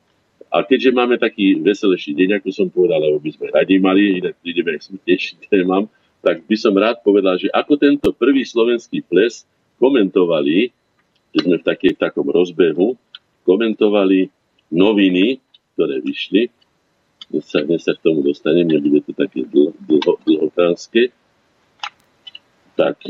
A 0.53 0.61
keďže 0.61 0.93
máme 0.93 1.17
taký 1.17 1.57
veselší 1.57 2.13
deň, 2.13 2.39
ako 2.39 2.49
som 2.53 2.67
povedal, 2.69 3.01
lebo 3.01 3.17
by 3.17 3.31
sme 3.33 3.47
radi 3.49 3.81
mali, 3.81 4.21
inak 4.21 4.37
prídeme 4.37 4.77
k 4.77 4.85
smutnejším 4.85 5.49
témam, 5.49 5.89
tak 6.21 6.45
by 6.45 6.55
som 6.55 6.77
rád 6.77 7.01
povedal, 7.01 7.41
že 7.41 7.49
ako 7.49 7.73
tento 7.81 8.09
prvý 8.13 8.45
slovenský 8.45 9.01
ples 9.01 9.43
komentovali, 9.81 10.69
že 11.33 11.39
sme 11.41 11.57
v, 11.57 11.63
takej, 11.65 11.97
v 11.97 11.99
takom 11.99 12.29
rozbehu, 12.29 12.93
komentovali 13.41 14.29
noviny, 14.69 15.41
ktoré 15.73 15.97
vyšli. 16.05 16.53
Sa, 17.27 17.59
dnes 17.59 17.83
sa 17.83 17.91
k 17.91 18.03
tomu 18.07 18.23
dostanem, 18.23 18.63
nebude 18.63 19.03
to 19.03 19.11
také 19.11 19.43
dlho, 19.43 19.75
dlho, 19.83 20.13
dlhokánske. 20.23 21.11
Tak, 22.79 23.03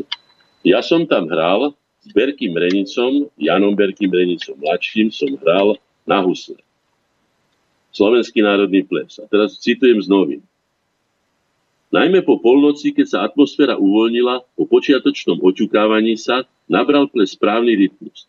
Ja 0.65 0.82
som 0.82 1.05
tam 1.05 1.30
hral 1.30 1.78
s 2.01 2.09
Berkým 2.11 2.57
Renicom, 2.57 3.30
Janom 3.38 3.78
Berkým 3.78 4.09
Renicom 4.09 4.57
mladším, 4.57 5.13
som 5.13 5.30
hral 5.39 5.78
na 6.03 6.20
husle. 6.26 6.57
Slovenský 7.93 8.41
národný 8.41 8.84
ples. 8.84 9.22
A 9.22 9.30
teraz 9.30 9.61
citujem 9.61 10.01
z 10.01 10.09
novým. 10.09 10.41
Najmä 11.88 12.26
po 12.28 12.41
polnoci, 12.41 12.91
keď 12.91 13.07
sa 13.07 13.20
atmosféra 13.24 13.80
uvoľnila, 13.80 14.43
po 14.59 14.68
počiatočnom 14.68 15.39
očukávaní 15.39 16.20
sa, 16.20 16.43
nabral 16.68 17.07
ples 17.07 17.32
správny 17.32 17.80
rytmus. 17.80 18.28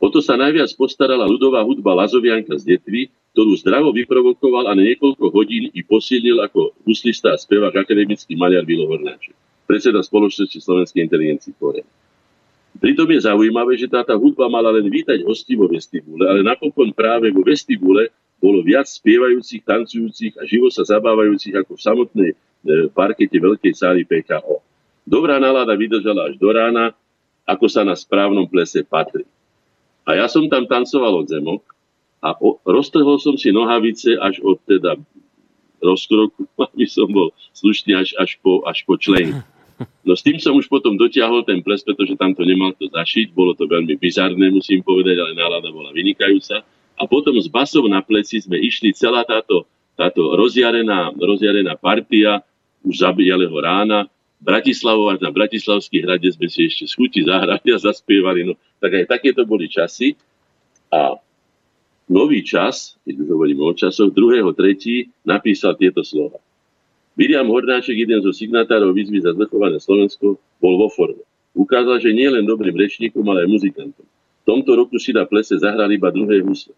O 0.00 0.08
sa 0.20 0.36
najviac 0.36 0.72
postarala 0.76 1.28
ľudová 1.28 1.64
hudba 1.64 1.92
Lazovianka 1.92 2.56
z 2.56 2.76
Detvy, 2.76 3.12
ktorú 3.36 3.52
zdravo 3.60 3.92
vyprovokoval 3.92 4.64
a 4.64 4.72
na 4.72 4.80
niekoľko 4.80 5.28
hodín 5.28 5.68
i 5.76 5.84
posilnil 5.84 6.40
ako 6.40 6.72
huslista 6.88 7.36
a 7.36 7.36
spevák 7.36 7.84
akademický 7.84 8.32
maliar 8.32 8.64
Vilo 8.64 8.88
Hornáček, 8.88 9.36
predseda 9.68 10.00
spoločnosti 10.00 10.56
Slovenskej 10.56 11.04
inteligencii 11.04 11.52
Kore. 11.60 11.84
Pritom 12.80 13.04
je 13.12 13.28
zaujímavé, 13.28 13.76
že 13.76 13.92
táta 13.92 14.16
hudba 14.16 14.48
mala 14.48 14.72
len 14.72 14.88
vítať 14.88 15.20
hosti 15.20 15.52
vo 15.52 15.68
vestibule, 15.68 16.24
ale 16.24 16.40
napokon 16.40 16.96
práve 16.96 17.28
vo 17.28 17.44
vestibule 17.44 18.08
bolo 18.40 18.64
viac 18.64 18.88
spievajúcich, 18.88 19.68
tancujúcich 19.68 20.40
a 20.40 20.48
živo 20.48 20.72
sa 20.72 20.88
zabávajúcich 20.88 21.60
ako 21.60 21.76
v 21.76 21.84
samotnej 21.84 22.30
e, 22.32 22.36
parkete 22.88 23.36
veľkej 23.36 23.72
sály 23.76 24.08
PKO. 24.08 24.64
Dobrá 25.04 25.36
nálada 25.36 25.76
vydržala 25.76 26.32
až 26.32 26.40
do 26.40 26.48
rána, 26.48 26.96
ako 27.44 27.68
sa 27.68 27.84
na 27.84 27.92
správnom 27.92 28.48
plese 28.48 28.80
patrí. 28.80 29.28
A 30.08 30.16
ja 30.16 30.24
som 30.24 30.48
tam 30.48 30.64
tancoval 30.64 31.20
od 31.20 31.28
zemok 31.28 31.75
a 32.26 32.34
o, 32.42 32.58
roztrhol 32.66 33.22
som 33.22 33.38
si 33.38 33.54
nohavice 33.54 34.18
až 34.18 34.42
od 34.42 34.58
teda 34.66 34.98
rozkroku, 35.78 36.50
aby 36.74 36.86
som 36.90 37.06
bol 37.06 37.30
slušný 37.54 37.94
až, 37.94 38.18
až, 38.18 38.34
po, 38.42 38.66
až 38.66 38.82
po 38.82 38.98
člen. 38.98 39.46
No 40.08 40.16
s 40.16 40.24
tým 40.24 40.40
som 40.40 40.56
už 40.56 40.72
potom 40.72 40.96
dotiahol 40.96 41.44
ten 41.44 41.60
ples, 41.60 41.84
pretože 41.84 42.16
tam 42.16 42.32
to 42.32 42.48
nemal 42.48 42.72
to 42.74 42.88
zašiť. 42.88 43.36
Bolo 43.36 43.52
to 43.52 43.68
veľmi 43.68 44.00
bizarné, 44.00 44.48
musím 44.48 44.80
povedať, 44.80 45.20
ale 45.20 45.36
nálada 45.36 45.68
bola 45.68 45.92
vynikajúca. 45.92 46.64
A 46.96 47.02
potom 47.04 47.36
s 47.36 47.44
basom 47.44 47.84
na 47.92 48.00
pleci 48.00 48.40
sme 48.40 48.56
išli 48.56 48.96
celá 48.96 49.20
táto, 49.28 49.68
táto 49.92 50.32
rozjarená, 50.32 51.12
rozjarená 51.12 51.76
partia 51.76 52.40
už 52.80 53.04
zabíjaleho 53.04 53.52
rána 53.60 54.08
Bratislavovať 54.36 55.24
na 55.24 55.30
Bratislavský 55.32 56.04
hrade 56.04 56.28
sme 56.28 56.52
si 56.52 56.68
ešte 56.68 56.84
schuti 56.84 57.24
zahrali 57.24 57.72
a 57.72 57.78
zaspievali. 57.80 58.44
No, 58.44 58.52
tak 58.76 58.92
aj 58.92 59.04
takéto 59.08 59.48
boli 59.48 59.64
časy. 59.64 60.12
A 60.92 61.16
nový 62.06 62.42
čas, 62.42 62.94
keď 63.02 63.14
už 63.22 63.28
hovoríme 63.34 63.62
o 63.62 63.74
časoch, 63.74 64.14
2.3. 64.14 65.10
napísal 65.26 65.74
tieto 65.74 66.06
slova. 66.06 66.38
William 67.16 67.48
Hornáček, 67.48 67.96
jeden 67.96 68.20
zo 68.20 68.30
signatárov 68.30 68.92
výzvy 68.92 69.24
za 69.24 69.32
zvrchované 69.32 69.80
Slovensko, 69.80 70.36
bol 70.60 70.74
vo 70.76 70.92
forme. 70.92 71.24
Ukázal, 71.56 72.04
že 72.04 72.12
nie 72.12 72.28
len 72.28 72.44
dobrým 72.44 72.76
rečníkom, 72.76 73.24
ale 73.32 73.48
aj 73.48 73.52
muzikantom. 73.56 74.04
V 74.06 74.44
tomto 74.44 74.76
roku 74.76 75.00
si 75.00 75.16
na 75.16 75.24
plese 75.24 75.56
zahrali 75.56 75.96
iba 75.96 76.12
druhé 76.12 76.44
husle. 76.44 76.76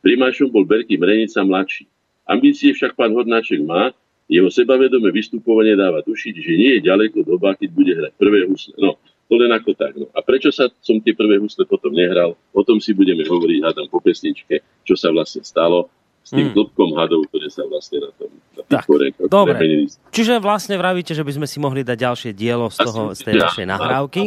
Primášom 0.00 0.48
bol 0.48 0.62
Berky 0.64 0.94
Mrenica 0.96 1.42
mladší. 1.42 1.84
Ambície 2.24 2.70
však 2.70 2.94
pán 2.94 3.10
Hornáček 3.10 3.60
má 3.66 3.90
jeho 4.30 4.46
sebavedomé 4.46 5.10
vystupovanie 5.10 5.74
dáva 5.74 6.06
tušiť, 6.06 6.34
že 6.38 6.52
nie 6.54 6.70
je 6.78 6.86
ďaleko 6.86 7.26
doba, 7.26 7.58
keď 7.58 7.68
bude 7.74 7.92
hrať 7.98 8.12
prvé 8.14 8.46
husle. 8.46 8.78
No, 8.78 8.94
to 9.30 9.38
len 9.38 9.54
ako 9.54 9.70
tak. 9.78 9.94
No. 9.94 10.10
A 10.10 10.26
prečo 10.26 10.50
sa 10.50 10.66
som 10.82 10.98
tie 10.98 11.14
prvé 11.14 11.38
husle 11.38 11.62
potom 11.62 11.94
nehral, 11.94 12.34
o 12.50 12.60
tom 12.66 12.82
si 12.82 12.90
budeme 12.90 13.22
hovoriť, 13.22 13.62
hádam 13.62 13.86
po 13.86 14.02
pesničke, 14.02 14.58
čo 14.82 14.98
sa 14.98 15.14
vlastne 15.14 15.46
stalo 15.46 15.86
s 16.20 16.30
tým 16.36 16.50
mm. 16.50 16.54
klopkom 16.54 16.90
hadov, 16.94 17.26
ktoré 17.32 17.48
sa 17.48 17.64
vlastne 17.66 18.04
na 18.04 18.10
tom 18.14 18.30
na 18.70 18.82
tak, 18.82 18.86
dobre. 19.26 19.56
Premenili. 19.56 19.90
Čiže 20.10 20.38
vlastne 20.42 20.74
vravíte, 20.78 21.14
že 21.14 21.22
by 21.22 21.32
sme 21.38 21.46
si 21.46 21.58
mohli 21.62 21.86
dať 21.86 21.98
ďalšie 21.98 22.30
dielo 22.34 22.66
z, 22.70 22.78
toho, 22.82 23.02
z 23.14 23.20
tej 23.26 23.34
ja, 23.38 23.42
vašej 23.46 23.66
nahrávky. 23.66 24.22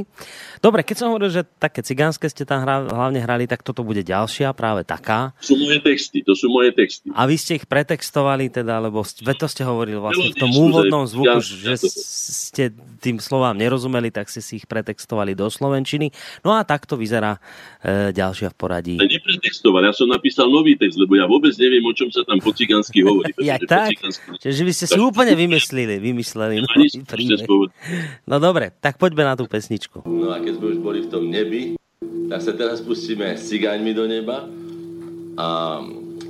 Dobre, 0.64 0.88
keď 0.88 0.96
som 0.96 1.08
hovoril, 1.12 1.28
že 1.28 1.44
také 1.60 1.84
cigánske 1.84 2.32
ste 2.32 2.48
tam 2.48 2.64
hra, 2.64 2.88
hlavne 2.88 3.20
hrali, 3.20 3.44
tak 3.48 3.68
toto 3.68 3.84
bude 3.84 4.00
ďalšia, 4.00 4.56
práve 4.56 4.88
taká. 4.88 5.36
To 5.44 5.54
sú 5.54 5.56
moje 5.60 5.80
texty, 5.84 6.24
to 6.24 6.34
sú 6.40 6.48
moje 6.48 6.72
texty. 6.72 7.12
A 7.12 7.28
vy 7.28 7.36
ste 7.36 7.60
ich 7.60 7.68
pretextovali 7.68 8.48
teda, 8.48 8.80
lebo 8.80 9.04
to 9.04 9.48
ste 9.52 9.68
hovorili 9.68 10.00
vlastne 10.00 10.32
v 10.32 10.40
tom 10.40 10.52
úvodnom 10.56 11.04
zvuku, 11.04 11.40
že 11.44 11.76
ste 11.84 12.72
tým 13.04 13.20
slovám 13.20 13.60
nerozumeli, 13.60 14.08
tak 14.08 14.32
ste 14.32 14.40
si 14.40 14.64
ich 14.64 14.66
pretextovali 14.72 15.36
do 15.36 15.52
Slovenčiny. 15.52 16.16
No 16.48 16.56
a 16.56 16.64
takto 16.64 16.96
vyzerá 16.96 17.44
e, 17.84 18.16
ďalšia 18.16 18.52
v 18.52 18.56
poradí. 18.56 18.96
Nepretextovali, 18.96 19.92
ja 19.92 19.94
som 19.96 20.08
napísal 20.08 20.48
nový 20.48 20.80
text, 20.80 20.96
lebo 20.96 21.20
ja 21.20 21.28
vôbec 21.28 21.52
neviem, 21.60 21.83
o 21.86 21.94
čom 21.94 22.10
sa 22.10 22.24
tam 22.24 22.40
po 22.40 22.56
cigánsky 22.56 23.04
hovorí. 23.04 23.36
ja 23.50 23.60
tak? 23.60 23.96
Cigánsky... 23.96 24.26
Čiže 24.40 24.62
vy 24.64 24.72
ste 24.72 24.86
si 24.90 25.00
úplne 25.00 25.34
vymyslili, 25.36 26.00
vymysleli. 26.00 26.64
No, 26.64 27.68
no 28.28 28.36
dobre, 28.40 28.72
tak 28.80 28.98
poďme 28.98 29.28
na 29.28 29.34
tú 29.36 29.46
pesničku. 29.46 30.08
No 30.08 30.32
a 30.32 30.42
keď 30.42 30.60
sme 30.60 30.66
už 30.76 30.80
boli 30.80 31.00
v 31.06 31.10
tom 31.12 31.28
nebi, 31.28 31.76
tak 32.32 32.40
sa 32.42 32.52
teraz 32.56 32.82
pustíme 32.82 33.36
s 33.36 33.52
cigáňmi 33.52 33.92
do 33.94 34.06
neba 34.10 34.48
a 35.38 35.80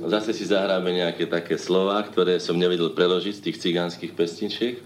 zase 0.08 0.36
si 0.36 0.44
zahráme 0.48 0.92
nejaké 0.92 1.28
také 1.28 1.56
slova, 1.56 2.00
ktoré 2.04 2.40
som 2.40 2.56
nevedel 2.56 2.92
preložiť 2.92 3.34
z 3.40 3.44
tých 3.50 3.60
cigánskych 3.60 4.12
pesničiek, 4.12 4.80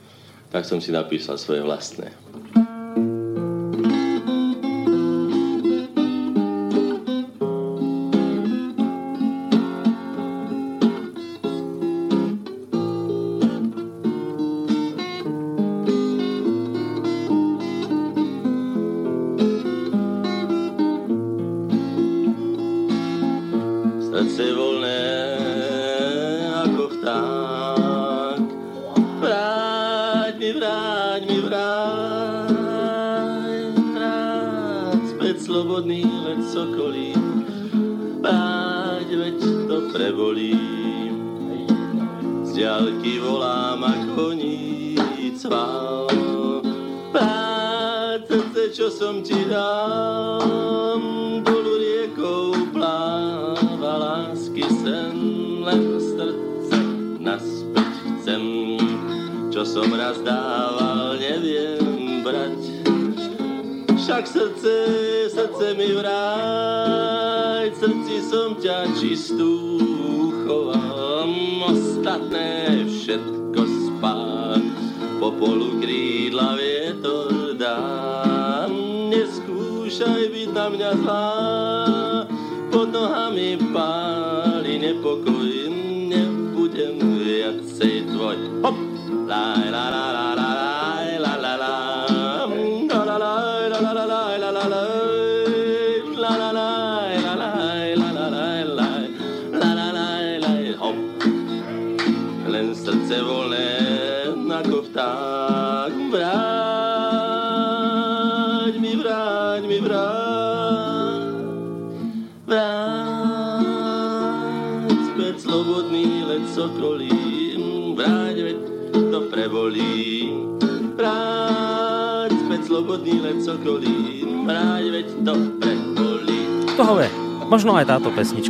tak 0.48 0.64
som 0.64 0.80
si 0.80 0.94
napísal 0.94 1.36
svoje 1.36 1.60
vlastné. 1.62 2.14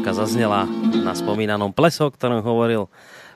Pesnička 0.09 0.25
zaznela 0.25 0.65
na 1.05 1.13
spomínanom 1.13 1.69
pleso, 1.77 2.09
o 2.09 2.15
ktorom 2.15 2.41
hovoril 2.41 2.89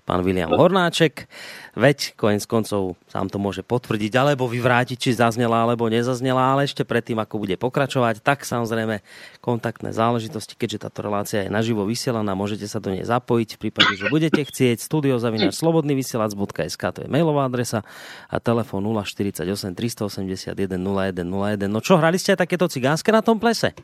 pán 0.09 0.25
William 0.25 0.49
Hornáček. 0.49 1.29
Veď 1.77 2.16
koniec 2.16 2.49
koncov 2.49 2.97
sám 3.12 3.29
to 3.29 3.37
môže 3.37 3.61
potvrdiť 3.61 4.12
alebo 4.16 4.49
vyvrátiť, 4.49 4.97
či 4.97 5.11
zaznela 5.12 5.68
alebo 5.68 5.93
nezaznela, 5.93 6.41
ale 6.41 6.64
ešte 6.64 6.81
predtým, 6.89 7.20
ako 7.20 7.45
bude 7.45 7.61
pokračovať, 7.61 8.25
tak 8.25 8.49
samozrejme 8.49 9.05
kontaktné 9.45 9.93
záležitosti, 9.93 10.57
keďže 10.57 10.89
táto 10.89 11.05
relácia 11.05 11.45
je 11.45 11.53
naživo 11.53 11.85
vysielaná, 11.85 12.33
môžete 12.33 12.64
sa 12.64 12.81
do 12.81 12.89
nej 12.89 13.05
zapojiť 13.05 13.49
v 13.57 13.68
prípade, 13.68 13.93
že 13.93 14.09
budete 14.09 14.41
chcieť. 14.41 14.81
Studiozavinač 14.81 15.53
slobodnyvysielac.sk 15.53 16.83
to 16.89 16.99
je 17.05 17.09
mailová 17.12 17.53
adresa 17.53 17.85
a 18.33 18.41
telefón 18.41 18.89
048 18.89 19.45
381 19.77 20.57
0101. 20.81 21.68
No 21.68 21.85
čo, 21.85 22.01
hrali 22.01 22.16
ste 22.16 22.33
aj 22.33 22.49
takéto 22.49 22.64
cigánske 22.64 23.12
na 23.12 23.20
tom 23.20 23.37
plese? 23.37 23.77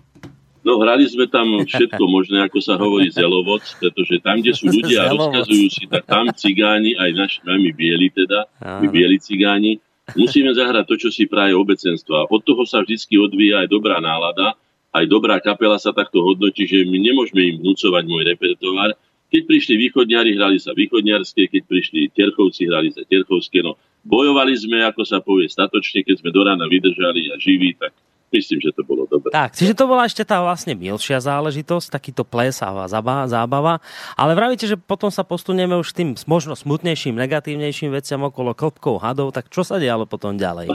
No 0.69 0.77
hrali 0.85 1.09
sme 1.09 1.25
tam 1.25 1.65
všetko 1.65 2.05
možné, 2.21 2.45
ako 2.45 2.61
sa 2.61 2.77
hovorí 2.77 3.09
zelovod, 3.09 3.65
pretože 3.81 4.21
tam, 4.21 4.45
kde 4.45 4.53
sú 4.53 4.69
ľudia 4.77 5.09
a 5.09 5.17
rozkazujú 5.17 5.67
si, 5.73 5.89
tak 5.89 6.05
tam 6.05 6.29
cigáni, 6.37 6.93
aj 6.93 7.11
naši, 7.17 7.39
my 7.49 7.73
bieli 7.73 8.13
teda, 8.13 8.45
my 8.85 8.87
bieli 8.93 9.17
cigáni, 9.17 9.81
musíme 10.13 10.53
zahrať 10.53 10.85
to, 10.85 10.95
čo 11.01 11.09
si 11.09 11.25
praje 11.25 11.57
obecenstvo. 11.57 12.13
A 12.21 12.29
od 12.29 12.45
toho 12.45 12.69
sa 12.69 12.85
vždy 12.85 13.01
odvíja 13.17 13.65
aj 13.65 13.73
dobrá 13.73 13.97
nálada, 13.97 14.61
aj 14.93 15.05
dobrá 15.09 15.41
kapela 15.41 15.81
sa 15.81 15.97
takto 15.97 16.21
hodnotí, 16.21 16.69
že 16.69 16.85
my 16.85 17.01
nemôžeme 17.01 17.41
im 17.49 17.57
vnúcovať 17.65 18.05
môj 18.05 18.23
repertoár. 18.29 18.93
Keď 19.29 19.43
prišli 19.45 19.75
východňari, 19.89 20.37
hrali 20.37 20.57
sa 20.57 20.73
východňarské, 20.73 21.53
keď 21.53 21.63
prišli 21.69 22.13
terchovci, 22.13 22.65
hrali 22.69 22.89
sa 22.93 23.05
terchovské. 23.05 23.61
No, 23.61 23.77
bojovali 24.05 24.57
sme, 24.57 24.81
ako 24.85 25.05
sa 25.05 25.21
povie, 25.21 25.53
statočne, 25.53 26.01
keď 26.01 26.25
sme 26.25 26.33
do 26.33 26.41
rána 26.45 26.65
vydržali 26.65 27.29
a 27.29 27.37
živí, 27.37 27.77
tak 27.77 27.93
myslím, 28.33 28.59
že 28.61 28.71
to 28.77 28.83
bolo 28.85 29.09
dobre. 29.09 29.33
Tak, 29.33 29.57
čiže 29.57 29.73
to 29.73 29.89
bola 29.89 30.05
ešte 30.05 30.25
tá 30.25 30.45
vlastne 30.45 30.77
milšia 30.77 31.21
záležitosť, 31.21 31.89
takýto 31.89 32.23
ples 32.25 32.61
a 32.61 32.73
zábava. 32.85 33.81
Ale 34.17 34.33
vravíte, 34.37 34.69
že 34.69 34.77
potom 34.77 35.09
sa 35.09 35.25
postunieme 35.25 35.77
už 35.77 35.97
tým 35.97 36.17
možno 36.29 36.53
smutnejším, 36.53 37.17
negatívnejším 37.17 37.93
veciam 37.93 38.21
okolo 38.25 38.53
klopkov 38.53 39.01
hadov, 39.01 39.33
tak 39.33 39.49
čo 39.49 39.65
sa 39.65 39.81
dialo 39.81 40.05
potom 40.05 40.37
ďalej? 40.37 40.69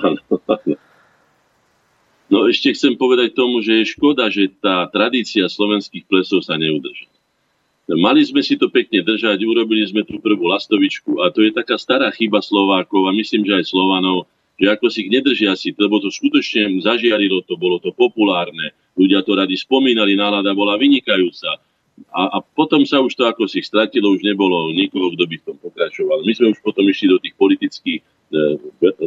No 2.33 2.49
ešte 2.49 2.73
chcem 2.73 2.97
povedať 2.97 3.37
tomu, 3.37 3.61
že 3.61 3.85
je 3.85 3.93
škoda, 3.93 4.25
že 4.33 4.49
tá 4.57 4.89
tradícia 4.89 5.45
slovenských 5.45 6.09
plesov 6.09 6.41
sa 6.41 6.57
neudrží. 6.57 7.05
Mali 7.83 8.23
sme 8.23 8.39
si 8.39 8.55
to 8.55 8.71
pekne 8.71 9.03
držať, 9.03 9.43
urobili 9.43 9.83
sme 9.83 10.07
tú 10.07 10.15
prvú 10.17 10.47
lastovičku 10.47 11.19
a 11.19 11.29
to 11.29 11.43
je 11.43 11.51
taká 11.51 11.75
stará 11.75 12.09
chyba 12.15 12.39
Slovákov 12.39 13.05
a 13.05 13.11
myslím, 13.11 13.43
že 13.43 13.59
aj 13.59 13.65
Slovanov, 13.67 14.25
že 14.57 14.67
ako 14.69 14.85
si 14.89 15.07
ich 15.07 15.11
nedržia 15.11 15.57
si, 15.57 15.73
lebo 15.73 15.97
to 15.97 16.13
skutočne 16.13 16.77
zažiarilo 16.81 17.41
to, 17.45 17.57
bolo 17.57 17.81
to 17.81 17.89
populárne, 17.93 18.73
ľudia 18.93 19.25
to 19.25 19.33
radi 19.33 19.57
spomínali, 19.57 20.13
nálada 20.13 20.53
bola 20.53 20.77
vynikajúca. 20.77 21.57
A, 22.09 22.21
a 22.25 22.37
potom 22.41 22.81
sa 22.89 23.01
už 23.01 23.13
to 23.13 23.25
ako 23.29 23.45
si 23.45 23.61
stratilo, 23.61 24.13
už 24.13 24.25
nebolo 24.25 24.73
nikoho, 24.73 25.13
kto 25.13 25.29
by 25.29 25.35
v 25.37 25.45
tom 25.45 25.57
pokračoval. 25.61 26.25
My 26.25 26.33
sme 26.33 26.53
už 26.53 26.59
potom 26.65 26.85
išli 26.89 27.05
do 27.05 27.21
tých 27.21 27.37
politických 27.37 28.01
e, 28.01 28.05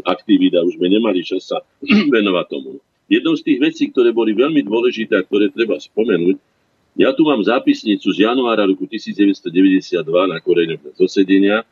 aktivít 0.07 0.55
a 0.55 0.63
už 0.63 0.79
sme 0.79 0.95
nemali 0.95 1.27
čas 1.27 1.51
sa 1.51 1.59
venovať 2.15 2.47
tomu. 2.47 2.79
Jednou 3.11 3.35
z 3.39 3.43
tých 3.43 3.59
vecí, 3.63 3.85
ktoré 3.91 4.11
boli 4.15 4.35
veľmi 4.35 4.63
dôležité 4.67 5.19
a 5.19 5.27
ktoré 5.27 5.51
treba 5.51 5.79
spomenúť, 5.79 6.39
ja 6.97 7.13
tu 7.13 7.29
mám 7.29 7.45
zápisnicu 7.45 8.09
z 8.09 8.25
januára 8.25 8.65
roku 8.65 8.89
1992 8.89 10.01
na 10.33 10.39
koreňovné 10.41 10.97
zosedenia, 10.97 11.63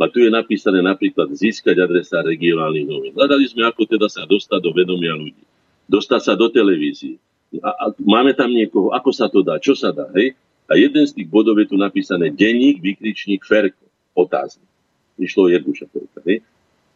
a 0.00 0.08
tu 0.08 0.24
je 0.24 0.32
napísané 0.32 0.80
napríklad 0.80 1.28
získať 1.36 1.76
adresa 1.76 2.24
regionálnych 2.24 2.88
novín. 2.88 3.12
Hľadali 3.12 3.44
sme, 3.44 3.68
ako 3.68 3.84
teda 3.84 4.08
sa 4.08 4.24
dostať 4.24 4.60
do 4.64 4.72
vedomia 4.72 5.12
ľudí. 5.12 5.44
Dostať 5.84 6.20
sa 6.24 6.32
do 6.32 6.48
televízie. 6.48 7.20
A, 7.60 7.68
a 7.68 7.84
máme 8.00 8.32
tam 8.32 8.48
niekoho, 8.48 8.96
ako 8.96 9.10
sa 9.12 9.28
to 9.28 9.44
dá, 9.44 9.60
čo 9.60 9.76
sa 9.76 9.92
dá. 9.92 10.08
Hej? 10.16 10.32
A 10.72 10.80
jeden 10.80 11.04
z 11.04 11.12
tých 11.12 11.28
bodov 11.28 11.60
je 11.60 11.68
tu 11.68 11.76
napísané 11.76 12.32
denník, 12.32 12.80
vykričník, 12.80 13.44
Ferko, 13.44 13.84
otáznik. 14.16 14.64
Išlo 15.20 15.52
Jerduša 15.52 15.84
Ferka. 15.92 16.24
Hej? 16.24 16.40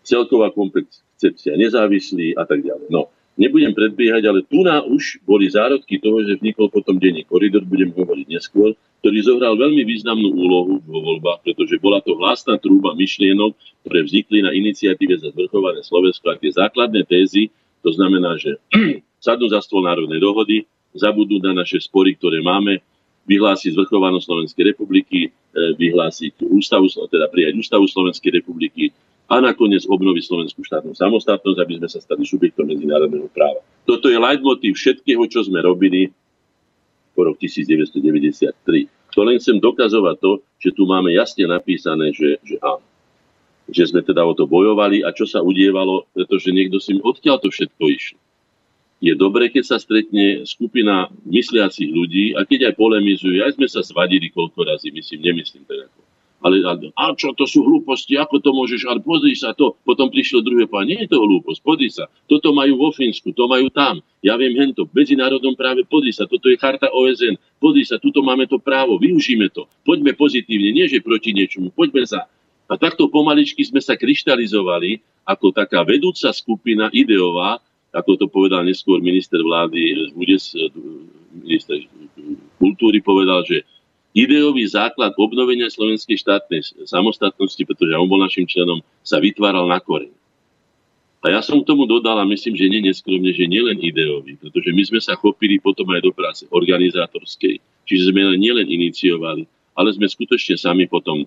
Celková 0.00 0.48
koncepcia, 0.54 1.60
nezávislý 1.60 2.32
a 2.40 2.48
tak 2.48 2.64
ďalej. 2.64 2.88
No, 2.88 3.12
nebudem 3.34 3.74
predbiehať, 3.74 4.22
ale 4.26 4.40
tu 4.46 4.62
na 4.62 4.82
už 4.82 5.22
boli 5.26 5.50
zárodky 5.50 5.98
toho, 5.98 6.22
že 6.22 6.38
vznikol 6.38 6.70
potom 6.70 6.98
denní 6.98 7.26
koridor, 7.26 7.66
budem 7.66 7.90
hovoriť 7.90 8.26
neskôr, 8.30 8.74
ktorý 9.02 9.18
zohral 9.20 9.58
veľmi 9.58 9.84
významnú 9.84 10.32
úlohu 10.32 10.80
vo 10.86 11.00
voľbách, 11.02 11.44
pretože 11.44 11.76
bola 11.82 12.00
to 12.00 12.16
hlasná 12.16 12.56
trúba 12.56 12.96
myšlienok, 12.96 13.52
ktoré 13.84 14.00
vznikli 14.06 14.38
na 14.40 14.54
iniciatíve 14.54 15.18
za 15.20 15.28
zvrchované 15.34 15.84
Slovensko 15.84 16.32
a 16.32 16.38
tie 16.40 16.54
základné 16.54 17.04
tézy, 17.04 17.52
to 17.84 17.92
znamená, 17.92 18.38
že 18.40 18.56
sadnú 19.26 19.50
za 19.52 19.60
stôl 19.60 19.84
národnej 19.84 20.22
dohody, 20.22 20.64
zabudnú 20.94 21.42
na 21.42 21.52
naše 21.52 21.82
spory, 21.82 22.14
ktoré 22.14 22.40
máme, 22.40 22.80
vyhlásiť 23.24 23.74
zvrchovanosť 23.74 24.24
Slovenskej 24.24 24.64
republiky, 24.72 25.28
e, 25.28 25.30
vyhlásiť 25.80 26.44
ústavu, 26.44 26.86
teda 27.08 27.26
prijať 27.32 27.56
ústavu 27.56 27.88
Slovenskej 27.88 28.40
republiky 28.40 28.92
a 29.24 29.40
nakoniec 29.40 29.88
obnoviť 29.88 30.22
slovenskú 30.28 30.60
štátnu 30.60 30.92
samostatnosť, 30.92 31.58
aby 31.60 31.72
sme 31.80 31.88
sa 31.88 32.00
stali 32.00 32.28
subjektom 32.28 32.68
medzinárodného 32.68 33.28
práva. 33.32 33.64
Toto 33.88 34.12
je 34.12 34.20
leitmotiv 34.20 34.76
všetkého, 34.76 35.24
čo 35.32 35.48
sme 35.48 35.64
robili 35.64 36.12
po 37.16 37.24
rok 37.24 37.40
1993. 37.40 38.52
To 39.14 39.20
len 39.24 39.38
chcem 39.40 39.56
dokazovať 39.62 40.16
to, 40.20 40.32
že 40.60 40.74
tu 40.74 40.84
máme 40.84 41.14
jasne 41.14 41.48
napísané, 41.48 42.12
že, 42.12 42.36
že 42.44 42.60
áno. 42.60 42.84
Že 43.64 43.96
sme 43.96 44.00
teda 44.04 44.20
o 44.28 44.36
to 44.36 44.44
bojovali 44.44 45.00
a 45.00 45.14
čo 45.14 45.24
sa 45.24 45.40
udievalo, 45.40 46.04
pretože 46.12 46.52
niekto 46.52 46.76
si 46.76 46.98
mi 46.98 47.00
odkiaľ 47.00 47.40
to 47.40 47.48
všetko 47.48 47.84
išlo. 47.88 48.20
Je 49.00 49.12
dobre, 49.16 49.48
keď 49.48 49.64
sa 49.64 49.76
stretne 49.80 50.44
skupina 50.44 51.08
mysliacich 51.24 51.88
ľudí 51.88 52.36
a 52.36 52.44
keď 52.44 52.72
aj 52.72 52.74
polemizujú, 52.76 53.40
aj 53.40 53.56
sme 53.56 53.68
sa 53.72 53.80
svadili 53.80 54.28
koľko 54.32 54.68
razy, 54.68 54.92
myslím, 54.92 55.32
nemyslím 55.32 55.64
teda 55.64 55.88
ale, 56.44 56.60
a 56.92 57.04
čo, 57.16 57.32
to 57.32 57.48
sú 57.48 57.64
hlúposti, 57.64 58.20
ako 58.20 58.36
to 58.36 58.52
môžeš, 58.52 58.84
ale 58.84 59.00
pozri 59.00 59.32
sa 59.32 59.56
to. 59.56 59.80
Potom 59.80 60.12
prišlo 60.12 60.44
druhé 60.44 60.68
pán, 60.68 60.84
nie 60.84 61.00
je 61.00 61.16
to 61.16 61.24
hlúposť, 61.24 61.60
pozri 61.64 61.88
sa. 61.88 62.04
Toto 62.28 62.52
majú 62.52 62.76
vo 62.76 62.92
Fínsku, 62.92 63.32
to 63.32 63.48
majú 63.48 63.72
tam. 63.72 64.04
Ja 64.20 64.36
viem 64.36 64.52
hento, 64.52 64.84
v 64.84 64.92
medzinárodnom 64.92 65.56
práve, 65.56 65.88
pozri 65.88 66.12
sa, 66.12 66.28
toto 66.28 66.52
je 66.52 66.60
charta 66.60 66.92
OSN, 66.92 67.40
pozri 67.56 67.88
sa, 67.88 67.96
tuto 67.96 68.20
máme 68.20 68.44
to 68.44 68.60
právo, 68.60 69.00
využíme 69.00 69.48
to. 69.56 69.64
Poďme 69.88 70.12
pozitívne, 70.12 70.68
nie 70.68 70.84
že 70.84 71.00
proti 71.00 71.32
niečomu, 71.32 71.72
poďme 71.72 72.04
sa. 72.04 72.28
A 72.68 72.76
takto 72.76 73.08
pomaličky 73.08 73.64
sme 73.64 73.80
sa 73.80 73.96
kryštalizovali 73.96 75.00
ako 75.24 75.48
taká 75.48 75.80
vedúca 75.80 76.28
skupina 76.36 76.92
ideová, 76.92 77.56
ako 77.88 78.20
to 78.20 78.26
povedal 78.28 78.60
neskôr 78.60 79.00
minister 79.00 79.40
vlády, 79.40 80.12
minister 81.32 81.80
kultúry 82.60 83.00
povedal, 83.00 83.40
že 83.48 83.64
ideový 84.14 84.64
základ 84.70 85.12
obnovenia 85.18 85.66
slovenskej 85.66 86.22
štátnej 86.22 86.62
samostatnosti, 86.86 87.58
pretože 87.66 87.98
on 87.98 88.06
bol 88.06 88.22
našim 88.22 88.46
členom, 88.46 88.78
sa 89.02 89.18
vytváral 89.18 89.66
na 89.66 89.82
koreň. 89.82 90.14
A 91.24 91.32
ja 91.32 91.40
som 91.40 91.64
k 91.64 91.68
tomu 91.68 91.88
dodal 91.88 92.20
a 92.20 92.28
myslím, 92.28 92.54
že 92.54 92.68
nie 92.68 92.84
neskromne, 92.84 93.32
že 93.32 93.48
nielen 93.48 93.80
ideový, 93.80 94.36
pretože 94.38 94.70
my 94.70 94.82
sme 94.84 95.00
sa 95.00 95.16
chopili 95.16 95.56
potom 95.56 95.88
aj 95.90 96.04
do 96.04 96.12
práce 96.12 96.44
organizátorskej. 96.52 97.58
Čiže 97.88 98.12
sme 98.12 98.36
nielen 98.36 98.68
iniciovali, 98.68 99.48
ale 99.74 99.88
sme 99.96 100.04
skutočne 100.04 100.60
sami 100.60 100.84
potom 100.84 101.24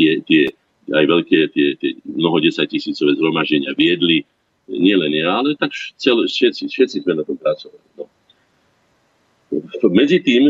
tie, 0.00 0.24
tie 0.24 0.48
aj 0.90 1.04
veľké, 1.04 1.38
tie, 1.52 1.76
tie 1.76 1.90
mnoho 2.08 2.40
desať 2.40 2.72
tisícové 2.72 3.14
zhromaždenia 3.20 3.76
viedli. 3.76 4.24
Nielen 4.64 5.12
ja, 5.12 5.44
ale 5.44 5.60
tak 5.60 5.76
celé, 6.00 6.24
všetci, 6.24 6.72
všetci 6.72 6.96
sme 7.04 7.20
na 7.20 7.24
tom 7.28 7.36
pracovali. 7.36 7.84
No 8.00 8.08
medzi 9.92 10.18
tým 10.24 10.48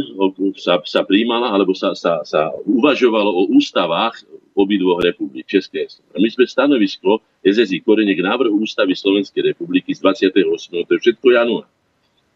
sa, 0.55 0.79
sa 0.87 1.03
príjmala, 1.03 1.51
alebo 1.51 1.75
sa, 1.75 1.95
sa, 1.99 2.23
sa 2.23 2.55
uvažovalo 2.63 3.31
o 3.31 3.43
ústavách 3.55 4.23
obidvoch 4.53 5.01
republik 5.01 5.49
Českej 5.49 5.89
a 6.13 6.21
My 6.21 6.29
sme 6.29 6.45
stanovisko 6.45 7.25
SSI 7.41 7.81
Korene 7.83 8.13
k 8.13 8.23
návrhu 8.23 8.61
ústavy 8.61 8.93
Slovenskej 8.93 9.53
republiky 9.53 9.97
z 9.97 10.05
28. 10.05 10.87
to 10.87 10.93
je 10.93 11.01
všetko 11.01 11.27
január. 11.33 11.69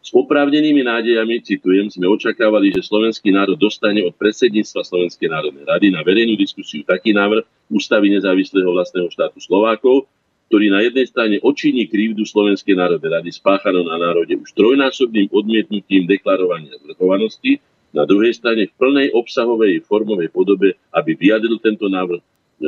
S 0.07 0.15
oprávnenými 0.15 0.87
nádejami, 0.87 1.43
citujem, 1.43 1.91
sme 1.91 2.07
očakávali, 2.07 2.71
že 2.71 2.87
slovenský 2.87 3.35
národ 3.35 3.59
dostane 3.59 4.07
od 4.07 4.15
predsedníctva 4.15 4.87
Slovenskej 4.87 5.27
národnej 5.27 5.67
rady 5.67 5.91
na 5.91 6.07
verejnú 6.07 6.39
diskusiu 6.39 6.87
taký 6.87 7.11
návrh 7.11 7.43
ústavy 7.67 8.15
nezávislého 8.15 8.71
vlastného 8.71 9.11
štátu 9.11 9.43
Slovákov, 9.43 10.07
ktorý 10.47 10.71
na 10.71 10.81
jednej 10.87 11.07
strane 11.11 11.37
očiní 11.43 11.91
krivdu 11.91 12.23
Slovenskej 12.23 12.79
národnej 12.79 13.11
rady 13.19 13.31
spáchanou 13.35 13.83
na 13.83 13.99
národe 13.99 14.39
už 14.39 14.55
trojnásobným 14.55 15.27
odmietnutím 15.35 16.07
deklarovania 16.07 16.79
zvrchovanosti, 16.87 17.59
na 17.97 18.05
druhej 18.05 18.37
strane 18.37 18.69
v 18.69 18.77
plnej 18.77 19.09
obsahovej 19.17 19.81
formovej 19.89 20.29
podobe, 20.29 20.77
aby 20.93 21.17
vyjadril 21.17 21.57
tento 21.65 21.89
návrh 21.89 22.21
e, 22.21 22.25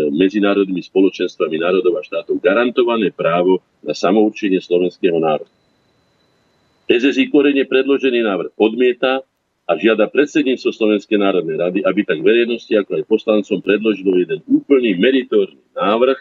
medzinárodnými 0.08 0.80
spoločenstvami 0.80 1.60
národov 1.60 2.00
a 2.00 2.02
štátov 2.02 2.40
garantované 2.40 3.12
právo 3.12 3.60
na 3.84 3.92
samoučenie 3.92 4.58
slovenského 4.58 5.20
národa. 5.20 5.52
SSI 6.88 7.28
korene 7.28 7.68
predložený 7.68 8.24
návrh 8.24 8.50
odmieta 8.56 9.20
a 9.68 9.72
žiada 9.76 10.08
predsedníctvo 10.08 10.72
Slovenskej 10.72 11.20
národnej 11.20 11.60
rady, 11.60 11.78
aby 11.84 12.00
tak 12.00 12.24
verejnosti 12.24 12.72
ako 12.72 12.96
aj 12.96 13.04
poslancom 13.04 13.60
predložilo 13.60 14.16
jeden 14.16 14.40
úplný 14.48 14.96
meritorný 14.96 15.60
návrh, 15.76 16.16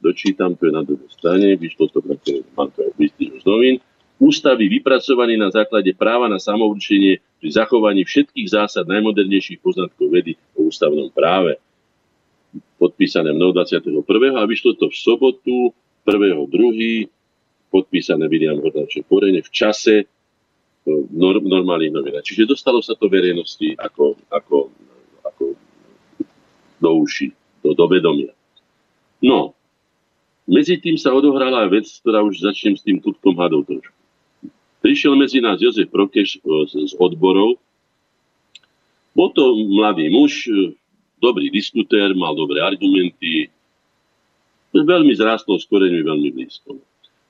dočítam, 0.00 0.56
to 0.56 0.66
je 0.66 0.72
na 0.72 0.82
druhej 0.82 1.10
strane, 1.12 1.54
vyšlo 1.54 1.92
to 1.92 2.00
pre 2.00 2.16
mám 2.56 2.72
to 2.72 2.82
aj 2.82 2.92
z 3.16 3.44
novín, 3.44 3.78
ústavy 4.20 4.68
vypracovaný 4.68 5.40
na 5.40 5.48
základe 5.48 5.92
práva 5.96 6.28
na 6.28 6.36
samourčenie 6.36 7.20
pri 7.40 7.48
zachovaní 7.52 8.04
všetkých 8.04 8.48
zásad 8.52 8.84
najmodernejších 8.84 9.64
poznatkov 9.64 10.12
vedy 10.12 10.36
o 10.56 10.68
ústavnom 10.68 11.08
práve. 11.12 11.56
podpísané 12.80 13.30
mnou 13.30 13.52
21. 13.52 14.02
a 14.36 14.42
vyšlo 14.48 14.74
to 14.76 14.88
v 14.88 14.96
sobotu 14.96 15.56
1.2. 16.04 17.08
podpísané 17.70 18.24
William 18.26 18.58
Hornáček 18.58 19.06
Korene 19.06 19.44
v 19.44 19.50
čase 19.52 20.08
norm, 21.12 21.44
normálnych 21.44 21.92
novinách. 21.92 22.24
Čiže 22.24 22.48
dostalo 22.48 22.80
sa 22.80 22.96
to 22.96 23.06
verejnosti 23.06 23.76
ako, 23.76 24.16
ako, 24.32 24.58
ako 25.22 25.44
do 26.80 26.90
uši, 27.04 27.28
do, 27.60 27.76
do 27.76 27.84
vedomia. 27.86 28.32
No, 29.20 29.52
medzi 30.50 30.74
tým 30.82 30.98
sa 30.98 31.14
odohrala 31.14 31.70
vec, 31.70 31.86
ktorá 32.02 32.26
už 32.26 32.42
začnem 32.42 32.74
s 32.74 32.82
tým 32.82 32.98
tutkom 32.98 33.38
hadov 33.38 33.70
trošku. 33.70 33.94
Prišiel 34.82 35.14
medzi 35.14 35.38
nás 35.38 35.62
Jozef 35.62 35.92
Prokeš 35.92 36.40
z 36.66 36.92
odborov. 36.98 37.60
Bol 39.14 39.28
to 39.36 39.54
mladý 39.70 40.10
muž, 40.10 40.48
dobrý 41.20 41.52
diskutér, 41.52 42.16
mal 42.16 42.32
dobré 42.32 42.64
argumenty, 42.64 43.52
veľmi 44.72 45.12
zrástol 45.18 45.58
s 45.58 45.66
koreňmi 45.68 46.02
veľmi 46.06 46.30
blízko. 46.32 46.78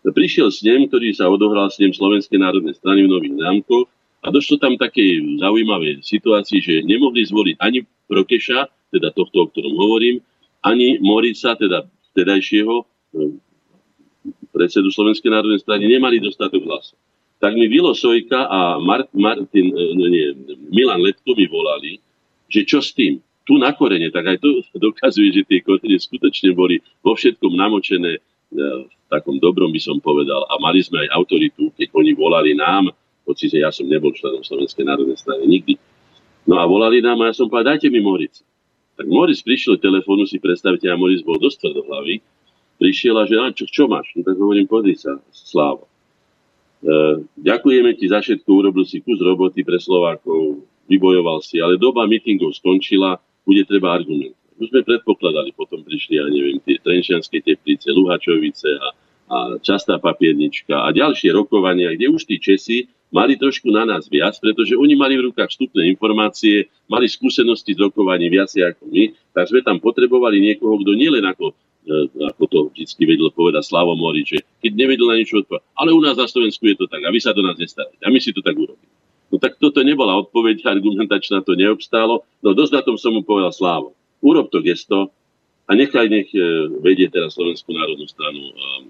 Prišiel 0.01 0.49
snem, 0.49 0.89
ktorý 0.89 1.13
sa 1.13 1.29
odohral 1.29 1.69
snem 1.69 1.93
Slovenskej 1.93 2.41
národnej 2.41 2.73
strany 2.77 3.05
v 3.05 3.13
Nových 3.13 3.37
zámkoch 3.37 3.87
a 4.25 4.27
došlo 4.33 4.57
tam 4.57 4.77
také 4.81 5.21
zaujímavé 5.41 6.01
situácii, 6.01 6.61
že 6.61 6.75
nemohli 6.89 7.25
zvoliť 7.29 7.57
ani 7.61 7.85
Prokeša, 8.09 8.67
teda 8.91 9.13
tohto, 9.15 9.47
o 9.47 9.49
ktorom 9.53 9.75
hovorím, 9.77 10.19
ani 10.67 10.99
Morica, 10.99 11.55
teda 11.55 11.87
vtedajšieho 12.13 12.75
eh, 12.81 12.87
predsedu 14.51 14.91
Slovenskej 14.91 15.31
národnej 15.31 15.61
strany, 15.63 15.87
nemali 15.87 16.19
dostatok 16.19 16.63
hlasov 16.67 16.99
tak 17.41 17.57
mi 17.57 17.67
Vilo 17.73 17.97
Sojka 17.97 18.47
a 18.47 18.77
Mart, 18.79 19.09
Martin, 19.17 19.73
e, 19.73 19.85
nie, 19.97 20.29
Milan 20.69 21.01
Letko 21.01 21.33
mi 21.33 21.49
volali, 21.49 21.97
že 22.53 22.69
čo 22.69 22.85
s 22.85 22.93
tým? 22.93 23.17
Tu 23.49 23.57
na 23.57 23.73
korene, 23.73 24.13
tak 24.13 24.29
aj 24.29 24.39
to 24.45 24.61
dokazuje, 24.93 25.33
že 25.33 25.49
tie 25.49 25.65
korene 25.65 25.97
skutočne 25.97 26.53
boli 26.53 26.85
vo 27.01 27.17
všetkom 27.17 27.57
namočené 27.57 28.13
e, 28.13 28.23
v 28.85 28.93
takom 29.09 29.41
dobrom 29.41 29.73
by 29.73 29.81
som 29.81 29.97
povedal. 30.05 30.45
A 30.53 30.61
mali 30.61 30.85
sme 30.85 31.09
aj 31.09 31.17
autoritu, 31.17 31.73
keď 31.81 31.89
oni 31.97 32.13
volali 32.13 32.53
nám, 32.53 32.93
hoci 33.25 33.49
ja 33.57 33.73
som 33.73 33.89
nebol 33.89 34.13
členom 34.13 34.45
Slovenskej 34.45 34.85
národnej 34.85 35.17
strany 35.17 35.49
nikdy. 35.49 35.81
No 36.45 36.61
a 36.61 36.69
volali 36.69 37.01
nám 37.01 37.25
a 37.25 37.33
ja 37.33 37.35
som 37.35 37.49
povedal, 37.49 37.75
dajte 37.75 37.89
mi 37.89 38.05
Moric. 38.05 38.37
Tak 39.01 39.09
Moris 39.09 39.41
prišiel 39.41 39.81
telefónu, 39.81 40.29
si 40.29 40.37
predstavte, 40.37 40.85
a 40.85 40.99
Moris 41.01 41.25
bol 41.25 41.41
dosť 41.41 41.65
tvrdohlavý. 41.65 42.21
Prišiel 42.81 43.13
a 43.21 43.29
že, 43.29 43.37
a 43.37 43.53
čo, 43.53 43.69
čo 43.69 43.85
máš? 43.85 44.09
No 44.17 44.25
tak 44.25 44.41
hovorím, 44.41 44.65
podri 44.65 44.97
sa, 44.97 45.21
Slávo. 45.29 45.85
E, 46.81 47.21
ďakujeme 47.37 47.93
ti 47.93 48.09
za 48.09 48.25
všetko, 48.25 48.49
urobil 48.49 48.89
si 48.89 49.05
kus 49.05 49.21
roboty 49.21 49.61
pre 49.61 49.77
Slovákov, 49.77 50.65
vybojoval 50.89 51.45
si, 51.45 51.61
ale 51.61 51.77
doba 51.77 52.09
mítingov 52.09 52.57
skončila, 52.57 53.21
bude 53.45 53.69
treba 53.69 53.93
argument. 53.93 54.33
Už 54.57 54.73
sme 54.73 54.81
predpokladali, 54.81 55.53
potom 55.53 55.85
prišli, 55.85 56.17
ja 56.17 56.25
neviem, 56.25 56.57
tie 56.65 56.81
Trenčianské 56.81 57.45
teplice, 57.45 57.93
Luhačovice 57.93 58.73
a, 58.81 58.89
a 59.29 59.37
častá 59.61 60.01
papiernička 60.01 60.73
a 60.73 60.89
ďalšie 60.89 61.37
rokovania, 61.37 61.93
kde 61.93 62.09
už 62.09 62.25
tí 62.25 62.41
Česi 62.41 62.89
mali 63.13 63.37
trošku 63.37 63.69
na 63.69 63.85
nás 63.85 64.09
viac, 64.09 64.41
pretože 64.41 64.73
oni 64.73 64.97
mali 64.97 65.21
v 65.21 65.29
rukách 65.29 65.53
vstupné 65.53 65.85
informácie, 65.93 66.71
mali 66.89 67.13
skúsenosti 67.13 67.77
z 67.77 67.83
rokovaní 67.83 68.33
viacej 68.33 68.73
ako 68.73 68.89
my, 68.89 69.05
tak 69.37 69.53
sme 69.53 69.61
tam 69.61 69.77
potrebovali 69.83 70.41
niekoho, 70.41 70.81
kto 70.81 70.97
nielen 70.97 71.29
ako 71.29 71.53
ako 72.21 72.45
to 72.47 72.59
vždy 72.77 73.05
vedel 73.09 73.33
povedať 73.33 73.65
Slavo 73.65 73.97
Mori, 73.97 74.23
že 74.23 74.45
keď 74.61 74.73
nevedel 74.77 75.09
na 75.09 75.17
niečo 75.17 75.41
odpovedať, 75.41 75.65
ale 75.75 75.91
u 75.97 76.01
nás 76.05 76.17
na 76.17 76.29
Slovensku 76.29 76.63
je 76.69 76.77
to 76.77 76.87
tak 76.87 77.01
a 77.03 77.11
vy 77.11 77.19
sa 77.19 77.33
do 77.33 77.41
nás 77.41 77.57
nestaráte 77.57 77.99
a 78.05 78.09
my 78.13 78.19
si 78.21 78.37
to 78.37 78.45
tak 78.45 78.55
urobíme. 78.55 78.93
No 79.31 79.39
tak 79.39 79.57
toto 79.57 79.81
nebola 79.81 80.19
odpoveď, 80.21 80.67
argumentačná 80.75 81.41
to 81.41 81.57
neobstálo, 81.57 82.27
no 82.45 82.49
dosť 82.53 82.73
na 82.77 82.83
tom 82.85 82.97
som 83.01 83.17
mu 83.17 83.25
povedal 83.25 83.55
Slávo. 83.55 83.97
Urob 84.21 84.53
to 84.53 84.61
gesto 84.61 85.09
a 85.65 85.71
nechaj 85.73 86.07
nech 86.13 86.29
e, 86.37 86.69
vedie 86.85 87.09
teraz 87.09 87.39
Slovenskú 87.39 87.73
národnú 87.73 88.05
stranu 88.05 88.53
um, 88.53 88.85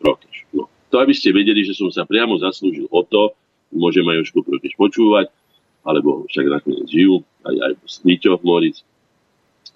Prokeš. 0.00 0.48
No, 0.56 0.70
to 0.88 1.02
aby 1.02 1.12
ste 1.12 1.36
vedeli, 1.36 1.60
že 1.66 1.76
som 1.76 1.92
sa 1.92 2.08
priamo 2.08 2.40
zaslúžil 2.40 2.88
o 2.88 3.02
to, 3.04 3.36
môžem 3.74 4.06
aj 4.08 4.24
Jožko 4.24 4.40
Prokeš 4.46 4.72
počúvať, 4.78 5.28
alebo 5.84 6.24
však 6.30 6.46
nakoniec 6.48 6.86
žijú, 6.88 7.20
aj, 7.44 7.56
aj 7.60 7.72
Smíťo 7.84 8.40
Moric, 8.40 8.80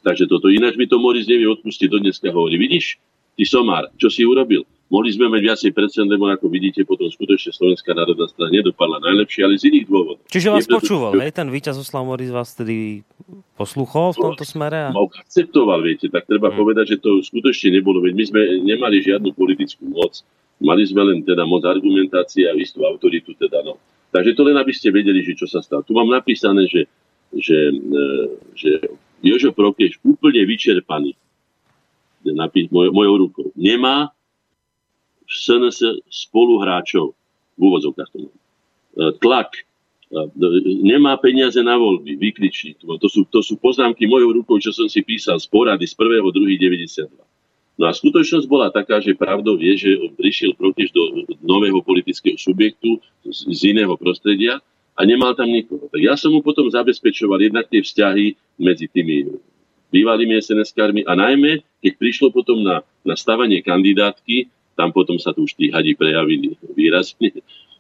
Takže 0.05 0.29
toto 0.29 0.53
ináč 0.53 0.77
mi 0.77 0.85
to 0.85 1.01
Moris 1.01 1.25
nevie 1.25 1.49
odpustiť. 1.49 1.89
Do 1.89 1.99
dneska 1.99 2.29
hovorí, 2.29 2.61
vidíš, 2.61 3.01
ty 3.41 3.49
somár, 3.49 3.89
čo 3.97 4.13
si 4.13 4.23
urobil? 4.23 4.69
Mohli 4.93 5.17
sme 5.17 5.33
mať 5.33 5.43
viacej 5.49 5.71
percent, 5.73 6.07
lebo 6.07 6.29
ako 6.29 6.47
vidíte, 6.53 6.85
potom 6.85 7.09
skutočne 7.09 7.57
Slovenská 7.57 7.97
národná 7.97 8.29
strana 8.29 8.53
nedopadla 8.53 9.01
najlepšie, 9.01 9.41
ale 9.43 9.57
z 9.57 9.73
iných 9.73 9.89
dôvodov. 9.89 10.23
Čiže 10.29 10.49
vás 10.53 10.69
Niekto 10.69 10.77
počúval, 10.77 11.13
hej? 11.25 11.33
Ten 11.33 11.49
víťaz 11.49 11.81
Oslav 11.81 12.05
Moris 12.05 12.29
vás 12.29 12.53
tedy 12.53 13.01
posluchol 13.57 14.13
v 14.13 14.19
tomto 14.29 14.45
smere? 14.45 14.87
A... 14.87 14.95
Akceptoval, 14.95 15.81
viete, 15.81 16.13
tak 16.13 16.29
treba 16.29 16.53
hmm. 16.53 16.59
povedať, 16.61 16.95
že 16.95 16.97
to 17.01 17.25
skutočne 17.25 17.81
nebolo, 17.81 18.05
veď 18.05 18.13
my 18.13 18.25
sme 18.29 18.41
nemali 18.61 19.01
žiadnu 19.01 19.33
politickú 19.33 19.89
moc, 19.89 20.21
mali 20.61 20.85
sme 20.85 21.01
len 21.01 21.25
teda 21.25 21.49
moc 21.49 21.65
argumentácie 21.65 22.45
a 22.45 22.53
istú 22.55 22.85
autoritu, 22.85 23.33
teda 23.41 23.65
no. 23.65 23.81
Takže 24.13 24.37
to 24.37 24.47
len, 24.47 24.55
aby 24.61 24.71
ste 24.71 24.95
vedeli, 24.95 25.25
že 25.27 25.35
čo 25.35 25.49
sa 25.51 25.59
stalo. 25.65 25.83
Tu 25.83 25.91
mám 25.97 26.07
napísané, 26.07 26.71
že, 26.71 26.87
že, 27.35 27.73
e, 27.73 28.05
že 28.55 28.71
Jožo 29.25 29.57
Prokeš 29.57 29.99
úplne 30.05 30.45
vyčerpaný 30.45 31.17
napíš 32.33 32.73
moj, 32.73 32.89
mojou 32.89 33.29
rukou. 33.29 33.47
Nemá 33.53 34.09
v 35.29 35.33
SNS 35.33 36.01
spoluhráčov 36.09 37.13
v 37.57 37.61
úvodzovkách 37.61 38.09
tomu. 38.09 38.33
E, 38.33 38.37
tlak. 39.21 39.53
E, 39.53 39.65
nemá 40.81 41.21
peniaze 41.21 41.61
na 41.61 41.77
voľby. 41.77 42.17
Vykričí. 42.17 42.81
To 42.81 43.09
sú, 43.11 43.29
to 43.29 43.45
sú 43.45 43.61
poznámky 43.61 44.09
mojou 44.09 44.33
rukou, 44.33 44.57
čo 44.57 44.73
som 44.73 44.89
si 44.89 45.05
písal 45.05 45.37
z 45.37 45.51
porady 45.53 45.85
z 45.85 45.93
1. 46.01 46.25
2. 46.25 47.05
92. 47.05 47.13
No 47.75 47.91
a 47.91 47.93
skutočnosť 47.93 48.47
bola 48.47 48.71
taká, 48.71 49.03
že 49.03 49.19
pravdou 49.19 49.59
je, 49.59 49.75
že 49.75 49.91
prišiel 50.15 50.55
Prokeš 50.55 50.95
do 50.95 51.27
nového 51.43 51.83
politického 51.83 52.39
subjektu 52.39 53.03
z, 53.27 53.51
z 53.51 53.75
iného 53.75 53.99
prostredia 53.99 54.63
a 54.95 55.01
nemal 55.03 55.35
tam 55.35 55.51
nikoho. 55.51 55.91
Tak 55.91 56.01
ja 56.01 56.15
som 56.15 56.31
mu 56.31 56.41
potom 56.41 56.71
zabezpečoval 56.71 57.43
jednak 57.43 57.67
tie 57.67 57.83
vzťahy 57.83 58.39
medzi 58.63 58.87
tými 58.87 59.27
bývalými 59.91 60.39
SNS-kármi 60.39 61.07
a 61.07 61.15
najmä, 61.15 61.63
keď 61.83 61.93
prišlo 61.99 62.35
potom 62.35 62.63
na, 62.63 62.83
na 63.07 63.15
stavanie 63.15 63.63
kandidátky, 63.63 64.51
tam 64.75 64.91
potom 64.91 65.23
sa 65.23 65.31
tu 65.31 65.47
už 65.47 65.55
tí 65.55 65.71
hadi 65.71 65.95
prejavili 65.95 66.59
výrazne, 66.75 67.31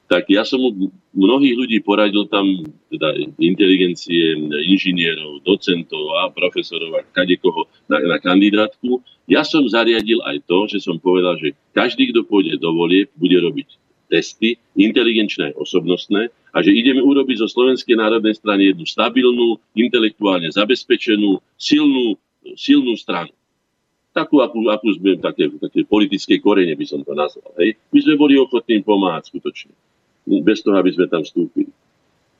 tak 0.06 0.28
ja 0.30 0.44
som 0.44 0.60
mu 0.60 0.92
mnohých 1.16 1.56
ľudí 1.58 1.78
poradil 1.80 2.28
tam, 2.28 2.46
teda 2.92 3.18
inteligencie, 3.40 4.36
inžinierov, 4.68 5.42
docentov 5.42 6.12
a 6.22 6.30
profesorov 6.30 7.00
a 7.00 7.06
kadekoho 7.08 7.66
na, 7.88 7.98
na 8.04 8.16
kandidátku. 8.20 9.00
Ja 9.24 9.42
som 9.42 9.64
zariadil 9.64 10.20
aj 10.22 10.44
to, 10.44 10.68
že 10.68 10.84
som 10.84 11.00
povedal, 11.00 11.40
že 11.40 11.56
každý, 11.72 12.12
kto 12.12 12.28
pôjde 12.28 12.60
do 12.60 12.76
volie, 12.76 13.08
bude 13.16 13.40
robiť 13.40 13.83
testy, 14.08 14.60
inteligenčné 14.76 15.56
osobnostné, 15.56 16.30
a 16.54 16.62
že 16.62 16.70
ideme 16.70 17.02
urobiť 17.02 17.42
zo 17.42 17.48
Slovenskej 17.50 17.98
národnej 17.98 18.38
strany 18.38 18.70
jednu 18.70 18.86
stabilnú, 18.86 19.58
intelektuálne 19.74 20.46
zabezpečenú, 20.54 21.42
silnú, 21.58 22.14
silnú 22.54 22.94
stranu. 22.94 23.34
Takú, 24.14 24.38
akú, 24.38 24.62
akú 24.70 24.94
sme, 24.94 25.18
také, 25.18 25.50
také 25.58 25.82
politické 25.82 26.38
korene 26.38 26.78
by 26.78 26.86
som 26.86 27.02
to 27.02 27.10
nazval. 27.18 27.50
Hej. 27.58 27.74
My 27.90 27.98
sme 27.98 28.14
boli 28.14 28.38
ochotní 28.38 28.78
pomáhať 28.86 29.34
skutočne. 29.34 29.74
Bez 30.46 30.62
toho, 30.62 30.78
aby 30.78 30.94
sme 30.94 31.10
tam 31.10 31.26
vstúpili. 31.26 31.74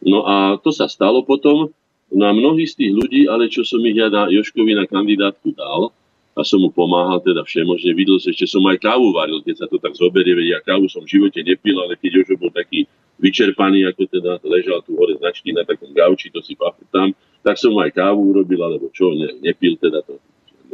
No 0.06 0.22
a 0.22 0.54
to 0.62 0.70
sa 0.70 0.86
stalo 0.86 1.26
potom. 1.26 1.74
No 2.14 2.22
a 2.22 2.30
mnohí 2.30 2.70
z 2.70 2.78
tých 2.78 2.92
ľudí, 2.94 3.26
ale 3.26 3.50
čo 3.50 3.66
som 3.66 3.82
ich 3.82 3.98
ja 3.98 4.06
na 4.06 4.30
Joškovi 4.30 4.78
na 4.78 4.86
kandidátku 4.86 5.50
dal, 5.50 5.90
a 6.34 6.42
som 6.42 6.58
mu 6.58 6.70
pomáhal 6.74 7.22
teda 7.22 7.46
všemožne. 7.46 7.94
Videl 7.94 8.18
som, 8.18 8.34
ešte 8.34 8.50
som 8.50 8.62
aj 8.66 8.82
kávu 8.82 9.14
varil, 9.14 9.38
keď 9.46 9.64
sa 9.64 9.66
to 9.70 9.78
tak 9.78 9.94
zoberie, 9.94 10.34
veď 10.34 10.58
ja 10.58 10.60
kávu 10.66 10.90
som 10.90 11.06
v 11.06 11.14
živote 11.18 11.38
nepil, 11.46 11.78
ale 11.78 11.94
keď 11.94 12.26
už 12.26 12.34
bol 12.42 12.50
taký 12.50 12.90
vyčerpaný, 13.22 13.86
ako 13.86 14.10
teda 14.10 14.42
ležal 14.42 14.82
tu 14.82 14.98
hore 14.98 15.14
značky 15.14 15.54
na 15.54 15.62
takom 15.62 15.94
gauči, 15.94 16.34
to 16.34 16.42
si 16.42 16.58
pamätám, 16.58 17.14
tak 17.46 17.54
som 17.54 17.70
aj 17.78 17.94
kávu 17.94 18.34
urobil, 18.34 18.60
alebo 18.66 18.90
čo, 18.90 19.14
ne, 19.14 19.30
nepil 19.38 19.78
teda 19.78 20.02
to 20.02 20.18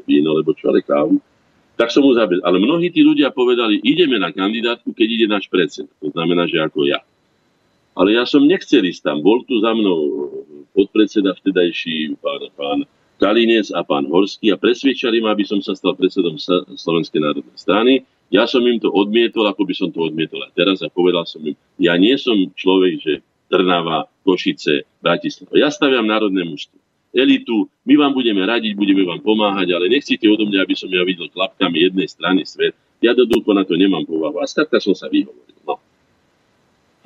víno, 0.08 0.32
alebo 0.32 0.56
čo, 0.56 0.72
ale 0.72 0.80
kávu. 0.80 1.20
Tak 1.76 1.92
som 1.92 2.04
mu 2.04 2.12
zabil. 2.12 2.40
Ale 2.44 2.60
mnohí 2.60 2.92
tí 2.92 3.00
ľudia 3.00 3.32
povedali, 3.32 3.80
ideme 3.84 4.20
na 4.20 4.32
kandidátku, 4.32 4.92
keď 4.92 5.08
ide 5.08 5.26
náš 5.28 5.48
predseda. 5.48 5.88
To 6.04 6.12
znamená, 6.12 6.44
že 6.44 6.60
ako 6.60 6.88
ja. 6.88 7.00
Ale 7.96 8.16
ja 8.16 8.24
som 8.28 8.44
nechcel 8.44 8.84
ísť 8.84 9.00
tam. 9.00 9.24
Bol 9.24 9.44
tu 9.48 9.60
za 9.64 9.72
mnou 9.72 10.28
podpredseda 10.76 11.32
vtedajší 11.36 12.20
pán, 12.20 12.42
pán 12.52 12.78
Kalinec 13.20 13.68
a 13.76 13.84
pán 13.84 14.08
Horský 14.08 14.48
a 14.50 14.56
presvedčali 14.56 15.20
ma, 15.20 15.36
aby 15.36 15.44
som 15.44 15.60
sa 15.60 15.76
stal 15.76 15.92
predsedom 15.92 16.40
Slovenskej 16.72 17.20
národnej 17.20 17.58
strany. 17.60 17.92
Ja 18.32 18.48
som 18.48 18.64
im 18.64 18.80
to 18.80 18.88
odmietol, 18.88 19.44
ako 19.44 19.68
by 19.68 19.74
som 19.76 19.92
to 19.92 20.00
odmietol 20.08 20.40
aj 20.40 20.56
teraz 20.56 20.80
a 20.80 20.88
povedal 20.88 21.28
som 21.28 21.44
im, 21.44 21.52
ja 21.76 22.00
nie 22.00 22.16
som 22.16 22.34
človek, 22.56 22.96
že 22.96 23.12
Trnava, 23.50 24.08
Košice, 24.22 24.86
Bratislava. 25.02 25.52
Ja 25.58 25.68
staviam 25.68 26.06
národné 26.06 26.46
mužstvo. 26.46 26.78
Elitu, 27.10 27.66
my 27.82 27.98
vám 27.98 28.14
budeme 28.14 28.46
radiť, 28.46 28.78
budeme 28.78 29.02
vám 29.02 29.18
pomáhať, 29.18 29.74
ale 29.74 29.90
nechcete 29.90 30.22
odo 30.30 30.46
mňa, 30.46 30.62
aby 30.62 30.74
som 30.78 30.86
ja 30.86 31.02
videl 31.02 31.26
klapkami 31.26 31.90
jednej 31.90 32.06
strany 32.06 32.46
svet. 32.46 32.78
Ja 33.02 33.18
do 33.18 33.26
na 33.26 33.66
to 33.66 33.74
nemám 33.74 34.06
povahu. 34.06 34.38
A 34.38 34.46
skrátka 34.46 34.78
som 34.78 34.94
sa 34.94 35.10
vyhovoril. 35.10 35.58
No. 35.66 35.82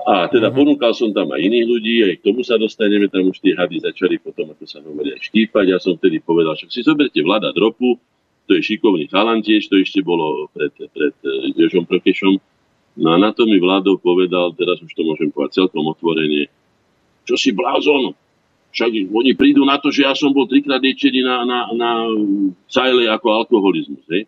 A 0.04 0.28
teda 0.28 0.52
uh-huh. 0.52 0.60
ponúkal 0.60 0.92
som 0.92 1.16
tam 1.16 1.32
aj 1.32 1.40
iných 1.40 1.64
ľudí, 1.64 1.96
aj 2.04 2.14
k 2.20 2.24
tomu 2.28 2.44
sa 2.44 2.60
dostaneme, 2.60 3.08
tam 3.08 3.32
už 3.32 3.40
tie 3.40 3.56
hady 3.56 3.80
začali 3.80 4.20
potom, 4.20 4.52
ako 4.52 4.64
sa 4.68 4.84
hovorí, 4.84 5.16
aj 5.16 5.32
štípať. 5.32 5.64
Ja 5.72 5.80
som 5.80 5.96
vtedy 5.96 6.20
povedal, 6.20 6.52
že 6.60 6.68
si 6.68 6.84
zoberte 6.84 7.24
vlada 7.24 7.56
dropu, 7.56 7.96
to 8.44 8.52
je 8.52 8.60
šikovný 8.60 9.08
chalan 9.08 9.40
tiež, 9.40 9.72
to 9.72 9.80
ešte 9.80 10.04
bolo 10.04 10.52
pred, 10.52 10.76
pred 10.76 11.16
eh, 11.24 11.56
Jožom 11.56 11.88
Prokešom. 11.88 12.36
No 13.00 13.08
a 13.10 13.16
na 13.16 13.32
to 13.32 13.48
mi 13.48 13.56
vládov 13.56 14.04
povedal, 14.04 14.52
teraz 14.52 14.76
už 14.84 14.92
to 14.92 15.02
môžem 15.08 15.32
povedať 15.32 15.64
celkom 15.64 15.88
otvorene, 15.88 16.52
čo 17.24 17.40
si 17.40 17.56
blázon, 17.56 18.12
však 18.74 18.90
oni 19.08 19.32
prídu 19.38 19.62
na 19.62 19.78
to, 19.78 19.94
že 19.94 20.02
ja 20.02 20.12
som 20.18 20.34
bol 20.34 20.50
trikrát 20.50 20.82
liečený 20.82 21.22
na, 21.22 21.46
na, 21.46 21.58
na 21.72 21.90
cajle 22.66 23.06
ako 23.06 23.46
alkoholizmus. 23.46 24.02
Hej? 24.10 24.26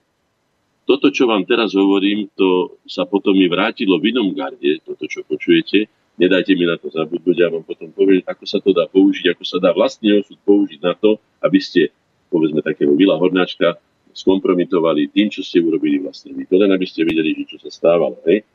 Toto, 0.87 1.11
čo 1.11 1.27
vám 1.27 1.43
teraz 1.43 1.75
hovorím, 1.75 2.31
to 2.39 2.79
sa 2.87 3.03
potom 3.03 3.35
mi 3.35 3.51
vrátilo 3.51 3.99
v 3.99 4.15
inom 4.15 4.31
garde, 4.31 4.79
toto, 4.87 5.11
čo 5.11 5.27
počujete. 5.27 5.91
Nedajte 6.17 6.55
mi 6.55 6.65
na 6.65 6.79
to 6.79 6.89
zabudnúť, 6.89 7.37
ja 7.37 7.51
vám 7.51 7.67
potom 7.67 7.91
poviem, 7.91 8.23
ako 8.25 8.45
sa 8.47 8.63
to 8.63 8.71
dá 8.71 8.87
použiť, 8.89 9.35
ako 9.35 9.43
sa 9.43 9.59
dá 9.59 9.75
vlastný 9.75 10.23
osud 10.23 10.39
použiť 10.47 10.81
na 10.81 10.95
to, 10.95 11.19
aby 11.43 11.59
ste, 11.59 11.91
povedzme, 12.31 12.63
takého 12.63 12.95
Vila 12.95 13.19
Hornáčka 13.19 13.77
skompromitovali 14.17 15.13
tým, 15.13 15.29
čo 15.29 15.45
ste 15.45 15.61
urobili 15.61 16.01
vlastne. 16.01 16.33
To 16.33 16.57
len 16.57 16.73
aby 16.73 16.87
ste 16.89 17.05
vedeli, 17.05 17.37
že 17.37 17.45
čo 17.51 17.57
sa 17.61 17.69
stávalo. 17.69 18.17
Hej? 18.25 18.49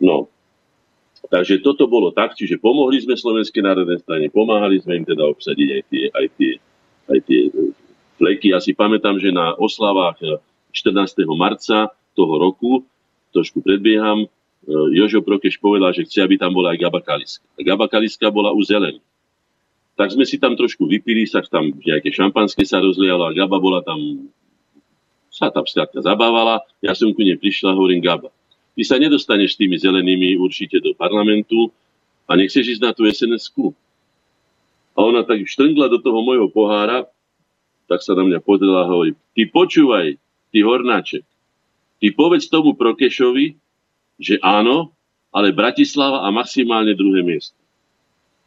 No, 0.00 0.30
takže 1.28 1.60
toto 1.60 1.84
bolo 1.84 2.14
tak, 2.16 2.32
čiže 2.32 2.62
pomohli 2.62 3.02
sme 3.02 3.18
Slovenskej 3.18 3.60
národnej 3.60 4.00
strane, 4.00 4.32
pomáhali 4.32 4.80
sme 4.80 5.02
im 5.02 5.04
teda 5.04 5.26
obsadiť 5.28 5.68
aj 5.68 5.82
tie, 5.92 6.04
aj 6.14 6.26
tie, 6.40 6.52
aj 7.12 7.18
tie 7.28 7.40
fleky. 8.16 8.56
Ja 8.56 8.62
si 8.62 8.72
pamätám, 8.72 9.20
že 9.20 9.34
na 9.34 9.52
oslavách 9.58 10.22
14. 10.74 11.22
marca 11.38 11.94
toho 12.18 12.34
roku, 12.34 12.82
trošku 13.30 13.62
predbieham, 13.62 14.26
e, 14.26 14.28
Jožo 14.98 15.22
Prokeš 15.22 15.62
povedal, 15.62 15.94
že 15.94 16.02
chce, 16.06 16.26
aby 16.26 16.34
tam 16.34 16.50
bola 16.50 16.74
aj 16.74 16.78
Gaba 16.82 16.98
Kaliska. 16.98 17.46
A 17.54 17.60
Gaba 17.62 17.86
Kaliska 17.86 18.26
bola 18.34 18.50
u 18.50 18.58
zelený. 18.62 18.98
Tak 19.94 20.10
sme 20.10 20.26
si 20.26 20.42
tam 20.42 20.58
trošku 20.58 20.90
vypili, 20.90 21.22
sa 21.26 21.38
tam 21.46 21.70
nejaké 21.70 22.10
šampanské 22.10 22.66
sa 22.66 22.82
rozlialo 22.82 23.30
a 23.30 23.36
Gaba 23.38 23.62
bola 23.62 23.78
tam, 23.86 24.26
sa 25.30 25.54
tam 25.54 25.62
skrátka 25.62 26.02
zabávala. 26.02 26.66
Ja 26.82 26.98
som 26.98 27.14
ku 27.14 27.22
nej 27.22 27.38
prišla 27.38 27.74
a 27.74 27.78
hovorím, 27.78 28.02
Gaba, 28.02 28.34
ty 28.74 28.82
sa 28.82 28.98
nedostaneš 28.98 29.54
s 29.54 29.60
tými 29.62 29.78
zelenými 29.78 30.34
určite 30.38 30.82
do 30.82 30.94
parlamentu 30.98 31.70
a 32.26 32.34
nechceš 32.34 32.78
ísť 32.78 32.82
na 32.82 32.90
tú 32.90 33.06
sns 33.06 33.54
A 34.94 34.98
ona 34.98 35.22
tak 35.22 35.46
štrngla 35.46 35.86
do 35.90 36.02
toho 36.02 36.18
mojho 36.22 36.50
pohára, 36.50 37.06
tak 37.86 38.00
sa 38.00 38.16
na 38.16 38.24
mňa 38.24 38.40
pozrela 38.40 38.86
a 38.86 38.90
hovorí, 38.90 39.12
ty 39.36 39.46
počúvaj, 39.46 40.16
ty 40.54 40.62
Hornáček, 40.62 41.26
ty 41.98 42.06
povedz 42.14 42.46
tomu 42.46 42.78
Prokešovi, 42.78 43.58
že 44.22 44.38
áno, 44.38 44.94
ale 45.34 45.50
Bratislava 45.50 46.22
a 46.22 46.30
maximálne 46.30 46.94
druhé 46.94 47.26
miesto. 47.26 47.58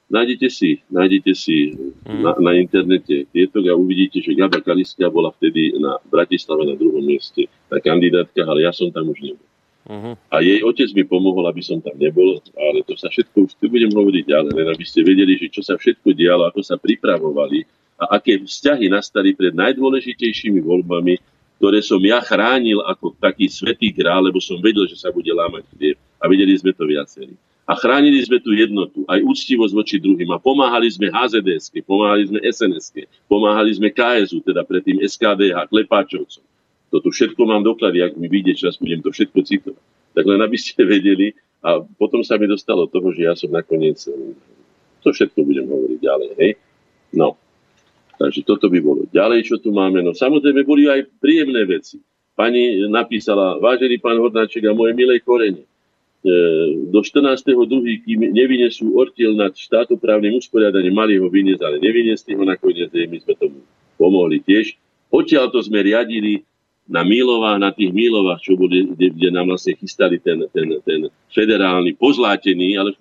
Nájdete 0.07 0.47
si, 0.47 0.79
nájdete 0.87 1.35
si 1.35 1.75
mm. 1.75 2.23
na, 2.23 2.31
na 2.39 2.51
internete 2.55 3.27
tieto 3.27 3.59
a 3.59 3.75
uvidíte, 3.75 4.23
že 4.23 4.39
Gaba 4.39 4.63
Kaliska 4.63 5.11
bola 5.11 5.35
vtedy 5.35 5.75
na 5.75 5.99
Bratislave 6.07 6.63
na 6.63 6.79
druhom 6.79 7.03
mieste, 7.03 7.51
tá 7.67 7.83
kandidátka, 7.83 8.47
ale 8.47 8.63
ja 8.63 8.71
som 8.71 8.87
tam 8.87 9.11
už 9.11 9.19
nebol. 9.19 9.47
Uh-huh. 9.87 10.15
A 10.31 10.43
jej 10.43 10.63
otec 10.63 10.87
mi 10.95 11.03
pomohol, 11.03 11.43
aby 11.51 11.59
som 11.59 11.83
tam 11.83 11.95
nebol, 11.99 12.39
ale 12.55 12.87
to 12.87 12.95
sa 12.95 13.11
všetko 13.11 13.51
už 13.51 13.51
tu 13.59 13.67
budem 13.67 13.91
hovoriť 13.91 14.23
ďalej, 14.31 14.51
len 14.55 14.67
aby 14.71 14.83
ste 14.87 15.03
vedeli, 15.03 15.35
že 15.35 15.51
čo 15.51 15.59
sa 15.59 15.75
všetko 15.75 16.15
dialo, 16.15 16.47
ako 16.47 16.59
sa 16.63 16.79
pripravovali 16.79 17.67
a 17.99 18.19
aké 18.19 18.39
vzťahy 18.39 18.87
nastali 18.87 19.35
pred 19.35 19.51
najdôležitejšími 19.55 20.59
voľbami 20.63 21.19
ktoré 21.57 21.81
som 21.81 21.97
ja 22.05 22.21
chránil 22.21 22.81
ako 22.85 23.17
taký 23.17 23.49
svetý 23.49 23.89
král, 23.89 24.21
lebo 24.21 24.37
som 24.37 24.61
vedel, 24.61 24.85
že 24.85 24.97
sa 24.97 25.09
bude 25.09 25.29
lámať 25.33 25.65
chlieb. 25.73 25.97
A 26.21 26.29
vedeli 26.29 26.53
sme 26.57 26.73
to 26.73 26.85
viacerí. 26.85 27.33
A 27.67 27.75
chránili 27.75 28.23
sme 28.23 28.39
tú 28.39 28.55
jednotu, 28.55 29.03
aj 29.11 29.19
úctivosť 29.27 29.73
voči 29.75 29.95
druhým. 29.99 30.31
A 30.31 30.39
pomáhali 30.39 30.87
sme 30.87 31.11
HZDSK, 31.11 31.83
pomáhali 31.83 32.31
sme 32.31 32.39
SNSK, 32.39 32.95
pomáhali 33.27 33.75
sme 33.75 33.91
KSU, 33.91 34.39
teda 34.39 34.63
predtým 34.63 35.03
SKDH, 35.03 35.67
Klepáčovcom. 35.67 36.45
Toto 36.87 37.11
všetko 37.11 37.41
mám 37.43 37.67
doklady, 37.67 37.99
ak 37.99 38.15
mi 38.15 38.31
vyjde 38.31 38.55
čas, 38.55 38.79
budem 38.79 39.03
to 39.03 39.11
všetko 39.11 39.43
citovať. 39.43 39.83
Tak 40.15 40.23
len 40.23 40.39
aby 40.39 40.55
ste 40.55 40.79
vedeli. 40.95 41.35
A 41.59 41.83
potom 41.83 42.23
sa 42.23 42.39
mi 42.39 42.47
dostalo 42.47 42.87
toho, 42.87 43.11
že 43.11 43.27
ja 43.27 43.33
som 43.35 43.51
nakoniec... 43.51 43.99
To 45.03 45.09
všetko 45.11 45.39
budem 45.43 45.67
hovoriť 45.67 45.99
ďalej, 45.99 46.29
hej? 46.39 46.51
No, 47.15 47.35
Takže 48.17 48.41
toto 48.41 48.65
by 48.67 48.79
bolo. 48.81 49.05
Ďalej, 49.13 49.45
čo 49.45 49.55
tu 49.61 49.69
máme? 49.69 50.01
No 50.01 50.17
samozrejme, 50.17 50.65
boli 50.65 50.89
aj 50.89 51.05
príjemné 51.21 51.63
veci. 51.69 52.01
Pani 52.33 52.85
napísala, 52.89 53.61
vážený 53.61 53.97
pán 54.01 54.17
Hornáček 54.17 54.65
a 54.65 54.73
moje 54.73 54.93
milé 54.93 55.21
korene, 55.21 55.65
e, 55.65 55.67
do 56.89 57.01
14.2. 57.01 58.05
kým 58.05 58.29
nevynesú 58.29 58.93
ortiel 58.93 59.33
nad 59.33 59.53
štátoprávnym 59.53 60.37
usporiadaním, 60.37 60.93
mali 60.93 61.13
ho 61.17 61.29
vyniesť, 61.29 61.61
ale 61.65 61.77
nevyniesli 61.81 62.37
ho 62.37 62.45
nakoniec, 62.45 62.93
my 62.93 63.17
sme 63.21 63.33
tomu 63.37 63.57
pomohli 63.97 64.41
tiež. 64.41 64.77
Odtiaľ 65.09 65.49
to 65.49 65.65
sme 65.65 65.81
riadili 65.81 66.45
na 66.87 67.03
Mílovách, 67.03 67.57
na 67.57 67.69
tých 67.73 67.89
Mílovách, 67.89 68.41
čo 68.45 68.53
boli, 68.53 68.85
kde, 68.95 69.17
kde 69.17 69.29
nám 69.33 69.51
vlastne 69.51 69.75
chystali 69.75 70.21
ten, 70.21 70.45
ten, 70.53 70.77
ten 70.85 71.09
federálny, 71.33 71.97
pozlátený, 71.99 72.79
ale, 72.79 72.95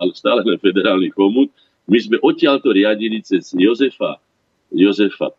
ale 0.00 0.10
stále 0.16 0.42
len 0.42 0.58
federálny 0.58 1.12
komut. 1.14 1.52
My 1.88 1.98
sme 2.00 2.16
odtiaľ 2.20 2.60
to 2.60 2.74
riadili 2.74 3.20
cez 3.20 3.54
Jozefa 3.54 4.18
Jozefa 4.72 5.32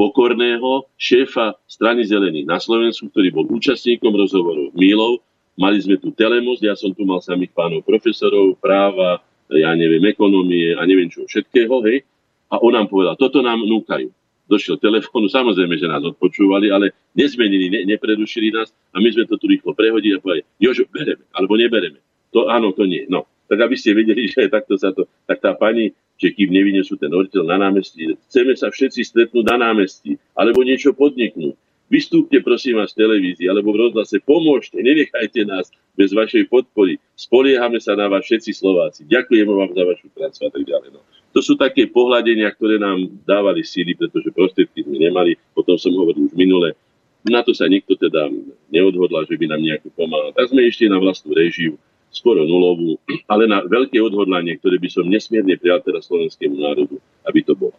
Pokorného, 0.00 0.88
šéfa 0.96 1.60
strany 1.68 2.08
zelených 2.08 2.48
na 2.48 2.56
Slovensku, 2.56 3.12
ktorý 3.12 3.28
bol 3.36 3.44
účastníkom 3.52 4.16
rozhovorov 4.16 4.72
Mílov. 4.72 5.20
Mali 5.60 5.76
sme 5.76 6.00
tu 6.00 6.08
telemost, 6.16 6.64
ja 6.64 6.72
som 6.72 6.96
tu 6.96 7.04
mal 7.04 7.20
samých 7.20 7.52
pánov 7.52 7.84
profesorov, 7.84 8.56
práva, 8.64 9.20
ja 9.52 9.76
neviem, 9.76 10.00
ekonomie 10.08 10.72
a 10.72 10.88
neviem 10.88 11.12
čo 11.12 11.28
všetkého, 11.28 11.84
hej. 11.84 12.00
A 12.48 12.56
on 12.64 12.72
nám 12.72 12.88
povedal, 12.88 13.20
toto 13.20 13.44
nám 13.44 13.60
núkajú. 13.60 14.08
Došiel 14.48 14.80
telefónu, 14.80 15.28
samozrejme, 15.36 15.76
že 15.76 15.84
nás 15.84 16.00
odpočúvali, 16.00 16.72
ale 16.72 16.96
nezmenili, 17.12 17.68
ne, 17.68 17.80
neprerušili 17.84 18.56
nás 18.56 18.72
a 18.96 19.04
my 19.04 19.08
sme 19.12 19.28
to 19.28 19.36
tu 19.36 19.52
rýchlo 19.52 19.76
prehodili 19.76 20.16
a 20.16 20.22
povedali, 20.24 20.48
Jožo, 20.56 20.88
bereme, 20.88 21.28
alebo 21.36 21.60
nebereme. 21.60 22.00
To 22.32 22.48
áno, 22.48 22.72
to 22.72 22.88
nie. 22.88 23.04
No, 23.10 23.28
tak 23.50 23.58
aby 23.58 23.74
ste 23.74 23.98
vedeli, 23.98 24.30
že 24.30 24.46
takto 24.46 24.78
sa 24.78 24.94
to, 24.94 25.10
tak 25.26 25.42
tá 25.42 25.58
pani 25.58 25.90
že 26.20 26.36
kým 26.36 26.52
nevynesú 26.52 27.00
ten 27.00 27.08
oriteľ 27.08 27.48
na 27.48 27.56
námestí, 27.56 28.12
chceme 28.28 28.52
sa 28.52 28.68
všetci 28.68 29.08
stretnúť 29.08 29.44
na 29.48 29.72
námestí, 29.72 30.20
alebo 30.36 30.60
niečo 30.60 30.92
podniknúť. 30.92 31.56
Vystúpte 31.90 32.38
prosím 32.44 32.78
vás 32.78 32.94
v 32.94 33.02
televízii 33.02 33.50
alebo 33.50 33.74
v 33.74 33.88
rozhlase, 33.88 34.22
pomôžte, 34.22 34.78
nenechajte 34.78 35.42
nás 35.42 35.74
bez 35.98 36.14
vašej 36.14 36.46
podpory. 36.46 37.02
Spoliehame 37.18 37.82
sa 37.82 37.98
na 37.98 38.06
vás 38.06 38.22
všetci 38.22 38.54
Slováci. 38.54 39.00
Ďakujeme 39.10 39.50
vám 39.50 39.74
za 39.74 39.82
vašu 39.82 40.06
prácu 40.14 40.38
a 40.46 40.50
tak 40.54 40.62
ďalej. 40.70 40.88
No. 40.94 41.02
To 41.34 41.40
sú 41.42 41.58
také 41.58 41.90
pohľadenia, 41.90 42.46
ktoré 42.54 42.78
nám 42.78 43.10
dávali 43.26 43.66
síly, 43.66 43.98
pretože 43.98 44.30
prostriedky 44.30 44.86
sme 44.86 45.02
nemali. 45.02 45.34
Potom 45.50 45.74
som 45.82 45.90
hovoril 45.98 46.30
už 46.30 46.34
minule, 46.38 46.78
na 47.26 47.42
to 47.42 47.50
sa 47.58 47.66
nikto 47.66 47.98
teda 47.98 48.30
neodhodlal, 48.70 49.26
že 49.26 49.34
by 49.34 49.50
nám 49.50 49.60
nejako 49.60 49.90
pomáhal. 49.98 50.30
Tak 50.30 50.54
sme 50.54 50.70
ešte 50.70 50.86
na 50.86 51.02
vlastnú 51.02 51.34
režiu 51.34 51.74
skoro 52.10 52.42
nulovú, 52.42 52.98
ale 53.30 53.46
na 53.46 53.62
veľké 53.62 53.96
odhodlanie, 54.02 54.58
ktoré 54.58 54.76
by 54.82 54.88
som 54.90 55.06
nesmierne 55.06 55.54
prijal 55.56 55.80
teraz 55.80 56.10
slovenskému 56.10 56.58
národu, 56.58 56.98
aby 57.24 57.40
to 57.46 57.54
bolo. 57.54 57.76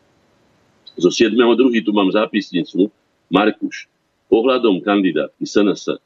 Zo 0.96 1.12
7.2. 1.12 1.84
tu 1.84 1.92
mám 1.92 2.12
zápisnicu 2.12 2.92
Markuš. 3.32 3.88
Pohľadom 4.32 4.80
kandidátky 4.80 5.44
SNS 5.44 6.00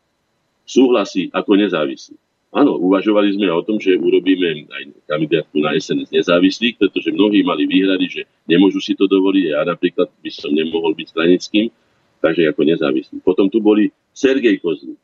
súhlasí 0.65 1.29
ako 1.29 1.51
nezávislý. 1.61 2.17
Áno, 2.55 2.79
uvažovali 2.79 3.35
sme 3.35 3.51
o 3.51 3.61
tom, 3.61 3.77
že 3.77 3.99
urobíme 3.99 4.65
aj 4.71 4.83
kandidátku 5.11 5.59
na 5.59 5.75
SNS 5.75 6.07
nezávislých, 6.09 6.79
pretože 6.79 7.11
mnohí 7.11 7.43
mali 7.43 7.67
výhrady, 7.67 8.07
že 8.07 8.21
nemôžu 8.47 8.79
si 8.79 8.95
to 8.95 9.11
dovoliť. 9.11 9.45
Ja 9.51 9.67
napríklad 9.67 10.07
by 10.23 10.29
som 10.31 10.55
nemohol 10.55 10.95
byť 10.95 11.07
stranickým, 11.11 11.67
takže 12.23 12.47
ako 12.49 12.61
nezávislý. 12.63 13.19
Potom 13.21 13.51
tu 13.51 13.59
boli 13.59 13.91
Sergej 14.15 14.63
Kozlík, 14.63 14.95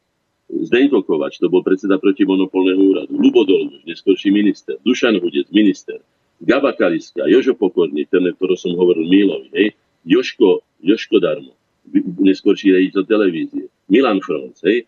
Zdenko 0.52 1.00
to 1.08 1.48
bol 1.48 1.64
predseda 1.64 1.96
protimonopolného 1.96 2.82
úradu, 2.84 3.14
Lubodol, 3.16 3.72
neskorší 3.88 4.36
minister, 4.36 4.76
Dušan 4.84 5.16
Hudec, 5.24 5.48
minister, 5.56 6.04
Gaba 6.44 6.76
Kaliska, 6.76 7.24
Jožo 7.32 7.56
Pokorný, 7.56 8.04
ten, 8.12 8.28
ktorý 8.28 8.60
som 8.60 8.76
hovoril 8.76 9.08
Milovi, 9.08 9.48
hej, 9.56 9.68
Joško, 10.04 10.60
Joško 10.84 11.24
Darmo, 11.24 11.56
neskorší 12.20 12.76
rejiteľ 12.76 13.04
televízie, 13.08 13.72
Milan 13.88 14.20
Franc, 14.20 14.60
hej, 14.68 14.84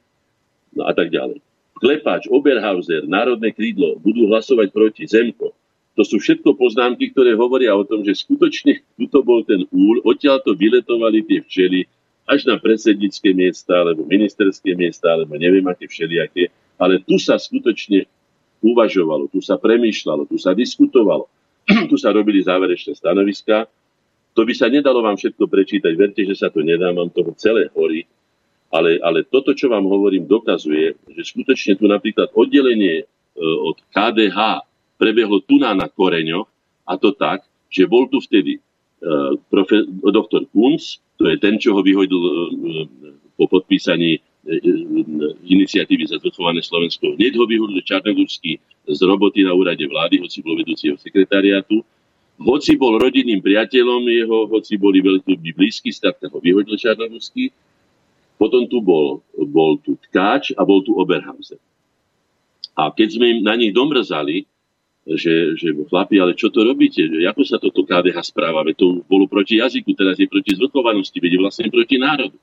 no 0.75 0.83
a 0.83 0.91
tak 0.91 1.15
ďalej. 1.15 1.39
Klepáč, 1.79 2.27
Oberhauser, 2.31 3.03
Národné 3.07 3.51
krídlo 3.51 3.99
budú 3.99 4.27
hlasovať 4.31 4.71
proti. 4.71 5.03
Zemko. 5.03 5.51
To 5.93 6.01
sú 6.01 6.17
všetko 6.17 6.57
poznámky, 6.57 7.13
ktoré 7.13 7.37
hovoria 7.37 7.77
o 7.77 7.85
tom, 7.85 8.01
že 8.01 8.17
skutočne 8.17 8.81
tuto 8.99 9.21
bol 9.21 9.45
ten 9.45 9.63
úl, 9.69 10.01
odtiaľ 10.03 10.41
to 10.41 10.57
vyletovali 10.57 11.21
tie 11.27 11.39
včely, 11.43 11.85
až 12.23 12.47
na 12.47 12.55
predsednícke 12.55 13.35
miesta, 13.35 13.83
alebo 13.83 14.07
ministerské 14.07 14.75
miesta, 14.75 15.11
alebo 15.11 15.35
neviem 15.35 15.63
aké 15.67 15.87
všelijaké. 15.87 16.49
Ale 16.79 17.03
tu 17.03 17.19
sa 17.19 17.35
skutočne 17.35 18.07
uvažovalo, 18.63 19.27
tu 19.27 19.43
sa 19.43 19.59
premýšľalo, 19.59 20.27
tu 20.31 20.39
sa 20.39 20.55
diskutovalo, 20.55 21.27
tu 21.91 21.95
sa 21.99 22.15
robili 22.15 22.39
záverečné 22.39 22.95
stanoviská. 22.95 23.67
To 24.33 24.41
by 24.47 24.53
sa 24.55 24.71
nedalo 24.71 25.03
vám 25.03 25.19
všetko 25.19 25.45
prečítať. 25.45 25.93
Verte, 25.93 26.23
že 26.25 26.33
sa 26.33 26.49
to 26.49 26.65
nedá, 26.65 26.89
mám 26.89 27.11
toho 27.11 27.35
celé 27.37 27.69
hory. 27.75 28.07
Ale, 28.73 28.97
ale 29.05 29.21
toto, 29.29 29.53
čo 29.53 29.69
vám 29.69 29.85
hovorím, 29.85 30.25
dokazuje, 30.25 30.97
že 31.13 31.21
skutočne 31.21 31.77
tu 31.77 31.85
napríklad 31.85 32.33
oddelenie 32.33 33.05
od 33.37 33.77
KDH 33.93 34.65
prebehlo 34.97 35.45
tu 35.45 35.61
na 35.61 35.77
koreňoch 35.85 36.49
a 36.89 36.97
to 36.97 37.13
tak, 37.13 37.45
že 37.69 37.85
bol 37.85 38.09
tu 38.09 38.17
vtedy 38.17 38.57
profe, 39.51 39.83
doktor 40.11 40.47
Kunz, 40.51 41.03
to 41.19 41.27
je 41.29 41.37
ten, 41.37 41.59
čo 41.59 41.75
ho 41.75 41.81
vyhodil 41.83 42.19
po 43.35 43.45
podpísaní 43.47 44.19
iniciatívy 45.47 46.03
za 46.07 46.19
zvrchované 46.19 46.59
Slovensko. 46.59 47.15
Hneď 47.15 47.39
ho 47.39 47.45
vyhodil 47.47 47.79
Čarnogurský 47.83 48.59
z 48.87 48.99
roboty 49.07 49.47
na 49.47 49.55
úrade 49.55 49.83
vlády, 49.87 50.19
hoci 50.19 50.43
bol 50.43 50.59
vedúci 50.59 50.91
sekretariátu. 50.99 51.79
Hoci 52.43 52.75
bol 52.75 52.99
rodinným 52.99 53.39
priateľom 53.39 54.03
jeho, 54.09 54.37
hoci 54.51 54.75
boli 54.75 54.99
veľmi 54.99 55.51
blízky, 55.55 55.93
tak 55.95 56.19
ho 56.27 56.39
vyhodil 56.43 56.75
Čarnogurský. 56.75 57.55
Potom 58.35 58.67
tu 58.67 58.83
bol, 58.83 59.23
bol 59.31 59.79
tu 59.79 59.95
Tkáč 60.09 60.51
a 60.57 60.65
bol 60.67 60.83
tu 60.83 60.97
Oberhauser. 60.97 61.61
A 62.73 62.89
keď 62.89 63.15
sme 63.15 63.25
im 63.37 63.39
na 63.45 63.53
nich 63.55 63.71
domrzali, 63.71 64.49
že, 65.03 65.59
že 65.59 65.75
chlapi, 65.91 66.15
ale 66.15 66.31
čo 66.31 66.47
to 66.47 66.63
robíte? 66.63 67.03
Ako 67.03 67.43
sa 67.43 67.59
toto 67.59 67.83
KDH 67.83 68.23
správa? 68.23 68.63
Veď 68.63 68.75
to 68.79 68.87
bolo 69.03 69.27
proti 69.27 69.59
jazyku, 69.59 69.91
teraz 69.99 70.15
je 70.15 70.31
proti 70.31 70.55
zvrchovanosti, 70.55 71.19
veď 71.19 71.31
je 71.35 71.39
vlastne 71.43 71.67
proti 71.67 71.99
národu. 71.99 72.39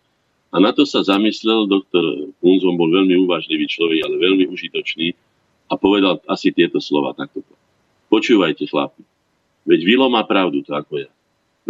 A 0.51 0.61
na 0.61 0.75
to 0.75 0.85
sa 0.85 1.01
zamyslel 1.01 1.71
doktor 1.71 2.35
Kunzom, 2.43 2.77
bol 2.77 2.91
veľmi 2.93 3.17
uvažlivý 3.25 3.65
človek, 3.71 4.05
ale 4.05 4.21
veľmi 4.21 4.45
užitočný 4.51 5.15
a 5.71 5.79
povedal 5.79 6.19
asi 6.27 6.51
tieto 6.51 6.83
slova 6.83 7.15
takto. 7.15 7.41
Počúvajte, 8.11 8.67
chlapi, 8.67 9.07
veď 9.65 9.81
Vilo 9.87 10.11
má 10.11 10.27
pravdu, 10.27 10.67
to 10.67 10.75
ako 10.75 11.07
ja. 11.07 11.11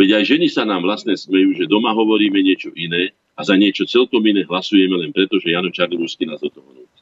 Veď 0.00 0.22
aj 0.22 0.24
ženy 0.32 0.48
sa 0.48 0.64
nám 0.64 0.80
vlastne 0.80 1.12
smejú, 1.12 1.52
že 1.52 1.68
doma 1.68 1.92
hovoríme 1.92 2.40
niečo 2.40 2.72
iné 2.72 3.12
a 3.36 3.44
za 3.44 3.52
niečo 3.52 3.84
celkom 3.84 4.24
iné 4.24 4.48
hlasujeme 4.48 4.96
len 4.96 5.12
preto, 5.12 5.36
že 5.36 5.52
Jano 5.52 5.68
Čarnogórsky 5.68 6.24
nás 6.24 6.40
do 6.40 6.48
toho 6.48 6.72
nutí. 6.72 6.99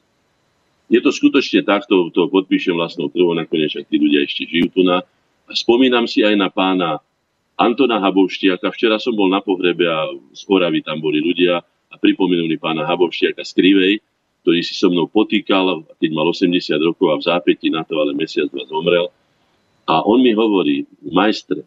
Je 0.89 0.97
to 0.97 1.13
skutočne 1.13 1.61
takto, 1.61 2.09
to 2.09 2.33
podpíšem 2.33 2.73
vlastnou 2.73 3.13
krvou, 3.13 3.37
nakoniec 3.37 3.77
ak 3.77 3.85
tí 3.85 4.01
ľudia 4.01 4.25
ešte 4.25 4.49
žijú 4.49 4.67
tu 4.73 4.81
na. 4.81 5.05
A 5.45 5.51
spomínam 5.53 6.09
si 6.09 6.25
aj 6.25 6.33
na 6.33 6.49
pána 6.49 6.97
Antona 7.53 8.01
Habovštiaka. 8.01 8.73
Včera 8.73 8.97
som 8.97 9.13
bol 9.13 9.29
na 9.29 9.37
pohrebe 9.37 9.85
a 9.85 10.09
z 10.33 10.41
Oravy 10.49 10.81
tam 10.81 10.97
boli 10.97 11.21
ľudia 11.21 11.61
a 11.61 11.95
pripomenuli 11.97 12.57
pána 12.57 12.89
Habovštiaka 12.89 13.45
z 13.45 13.51
Krivej, 13.53 13.93
ktorý 14.41 14.59
si 14.65 14.73
so 14.73 14.89
mnou 14.89 15.05
potýkal, 15.05 15.85
keď 16.01 16.09
mal 16.09 16.25
80 16.33 16.57
rokov 16.81 17.07
a 17.13 17.19
v 17.21 17.25
zápäti 17.25 17.69
na 17.69 17.85
to 17.85 17.99
ale 18.01 18.17
mesiac 18.17 18.49
dva 18.49 18.65
zomrel. 18.65 19.13
A 19.85 20.05
on 20.05 20.21
mi 20.21 20.33
hovorí, 20.33 20.89
majstre, 21.05 21.65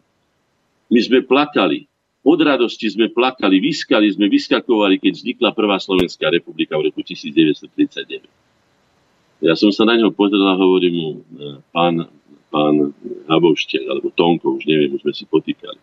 my 0.91 0.99
sme 0.99 1.23
plakali, 1.23 1.87
od 2.23 2.39
radosti 2.39 2.87
sme 2.87 3.11
plakali, 3.11 3.59
vyskali 3.59 4.07
sme, 4.11 4.31
vyskakovali, 4.31 4.95
keď 4.99 5.11
vznikla 5.15 5.49
prvá 5.51 5.75
Slovenská 5.75 6.31
republika 6.31 6.79
v 6.79 6.87
roku 6.91 7.03
1939. 7.03 8.23
Ja 9.43 9.59
som 9.59 9.75
sa 9.75 9.83
na 9.83 9.99
ňo 9.99 10.15
pozrel 10.15 10.39
a 10.47 10.55
hovorím 10.55 10.93
mu, 10.95 11.09
pán, 11.75 12.07
pán 12.47 12.95
Habovštek, 13.27 13.91
alebo 13.91 14.07
Tonko, 14.15 14.55
už 14.55 14.63
neviem, 14.63 14.95
už 14.95 15.03
sme 15.03 15.11
si 15.11 15.27
potýkali. 15.27 15.79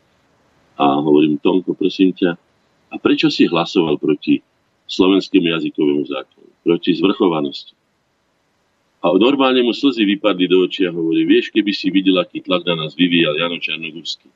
A 0.80 0.96
hovorím, 1.04 1.36
Tonko, 1.36 1.76
prosím 1.76 2.16
ťa, 2.16 2.40
a 2.90 2.94
prečo 2.96 3.28
si 3.28 3.44
hlasoval 3.44 4.00
proti 4.00 4.40
slovenskému 4.88 5.52
jazykovému 5.52 6.08
zákonu, 6.08 6.48
proti 6.64 6.96
zvrchovanosti? 6.96 7.76
A 9.04 9.12
normálne 9.16 9.60
mu 9.60 9.76
slzy 9.76 10.08
vypadli 10.08 10.48
do 10.48 10.64
očí 10.64 10.88
a 10.88 10.92
hovorí, 10.92 11.28
vieš, 11.28 11.52
keby 11.52 11.72
si 11.72 11.92
videl, 11.92 12.16
aký 12.16 12.40
tlak 12.40 12.64
na 12.64 12.80
nás 12.80 12.96
vyvíjal 12.96 13.36
Jano 13.36 13.60
Čarnogórsky. 13.60 14.28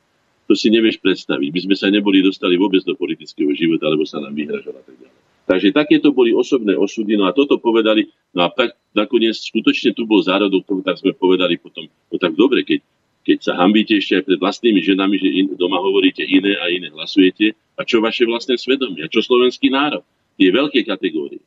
To 0.49 0.53
si 0.53 0.69
nevieš 0.69 1.01
predstaviť. 1.01 1.49
My 1.49 1.61
sme 1.65 1.77
sa 1.77 1.89
neboli 1.89 2.21
dostali 2.21 2.61
vôbec 2.61 2.85
do 2.85 2.93
politického 2.93 3.49
života, 3.57 3.89
alebo 3.89 4.05
sa 4.05 4.21
nám 4.21 4.37
vyhražala 4.37 4.85
tak 4.85 4.97
ďalej. 5.01 5.24
Takže 5.45 5.77
takéto 5.77 6.09
boli 6.17 6.33
osobné 6.33 6.73
osudy, 6.73 7.21
no 7.21 7.29
a 7.29 7.37
toto 7.37 7.61
povedali, 7.61 8.09
no 8.33 8.49
a 8.49 8.49
tak 8.49 8.81
nakoniec 8.97 9.37
skutočne 9.37 9.93
tu 9.93 10.09
bol 10.09 10.25
zárodok 10.25 10.65
tomu, 10.65 10.81
tak 10.81 10.97
sme 10.97 11.13
povedali 11.13 11.61
potom, 11.61 11.85
no 11.85 12.17
tak 12.17 12.33
dobre, 12.33 12.65
keď, 12.65 12.81
keď 13.29 13.39
sa 13.45 13.53
hambíte 13.61 13.93
ešte 14.01 14.21
aj 14.21 14.25
pred 14.25 14.39
vlastnými 14.41 14.81
ženami, 14.81 15.17
že 15.21 15.29
in, 15.29 15.47
doma 15.53 15.77
hovoríte 15.85 16.25
iné 16.25 16.57
a 16.57 16.73
iné 16.73 16.89
hlasujete, 16.89 17.53
a 17.77 17.85
čo 17.85 18.01
vaše 18.01 18.25
vlastné 18.25 18.57
svedomie, 18.57 19.05
a 19.05 19.13
čo 19.13 19.21
slovenský 19.21 19.69
národ, 19.69 20.01
tie 20.41 20.49
veľké 20.49 20.81
kategórie. 20.89 21.45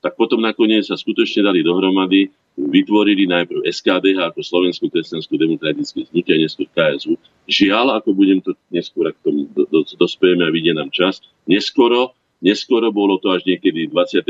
Tak 0.00 0.16
potom 0.16 0.40
nakoniec 0.40 0.86
sa 0.86 0.96
skutočne 0.96 1.44
dali 1.44 1.60
dohromady, 1.66 2.30
vytvorili 2.56 3.28
najprv 3.30 3.66
SKDH 3.68 4.32
ako 4.32 4.40
Slovenskú 4.42 4.92
kresťanskú 4.92 5.32
demokratickú 5.36 6.08
hnutie 6.12 6.34
a 6.36 6.42
neskôr 6.44 6.68
KSU. 6.72 7.14
Žiaľ, 7.48 8.00
ako 8.00 8.08
budem 8.12 8.38
to 8.44 8.52
neskôr, 8.68 9.12
ak 9.12 9.16
tomu 9.24 9.48
do, 9.52 9.64
do, 9.68 9.80
dospejeme 9.84 10.44
a 10.44 10.50
vidie 10.52 10.76
nám 10.76 10.92
čas, 10.92 11.24
neskoro 11.48 12.16
Neskoro 12.40 12.88
bolo 12.88 13.20
to 13.20 13.36
až 13.36 13.44
niekedy 13.44 13.92
28. 13.92 14.24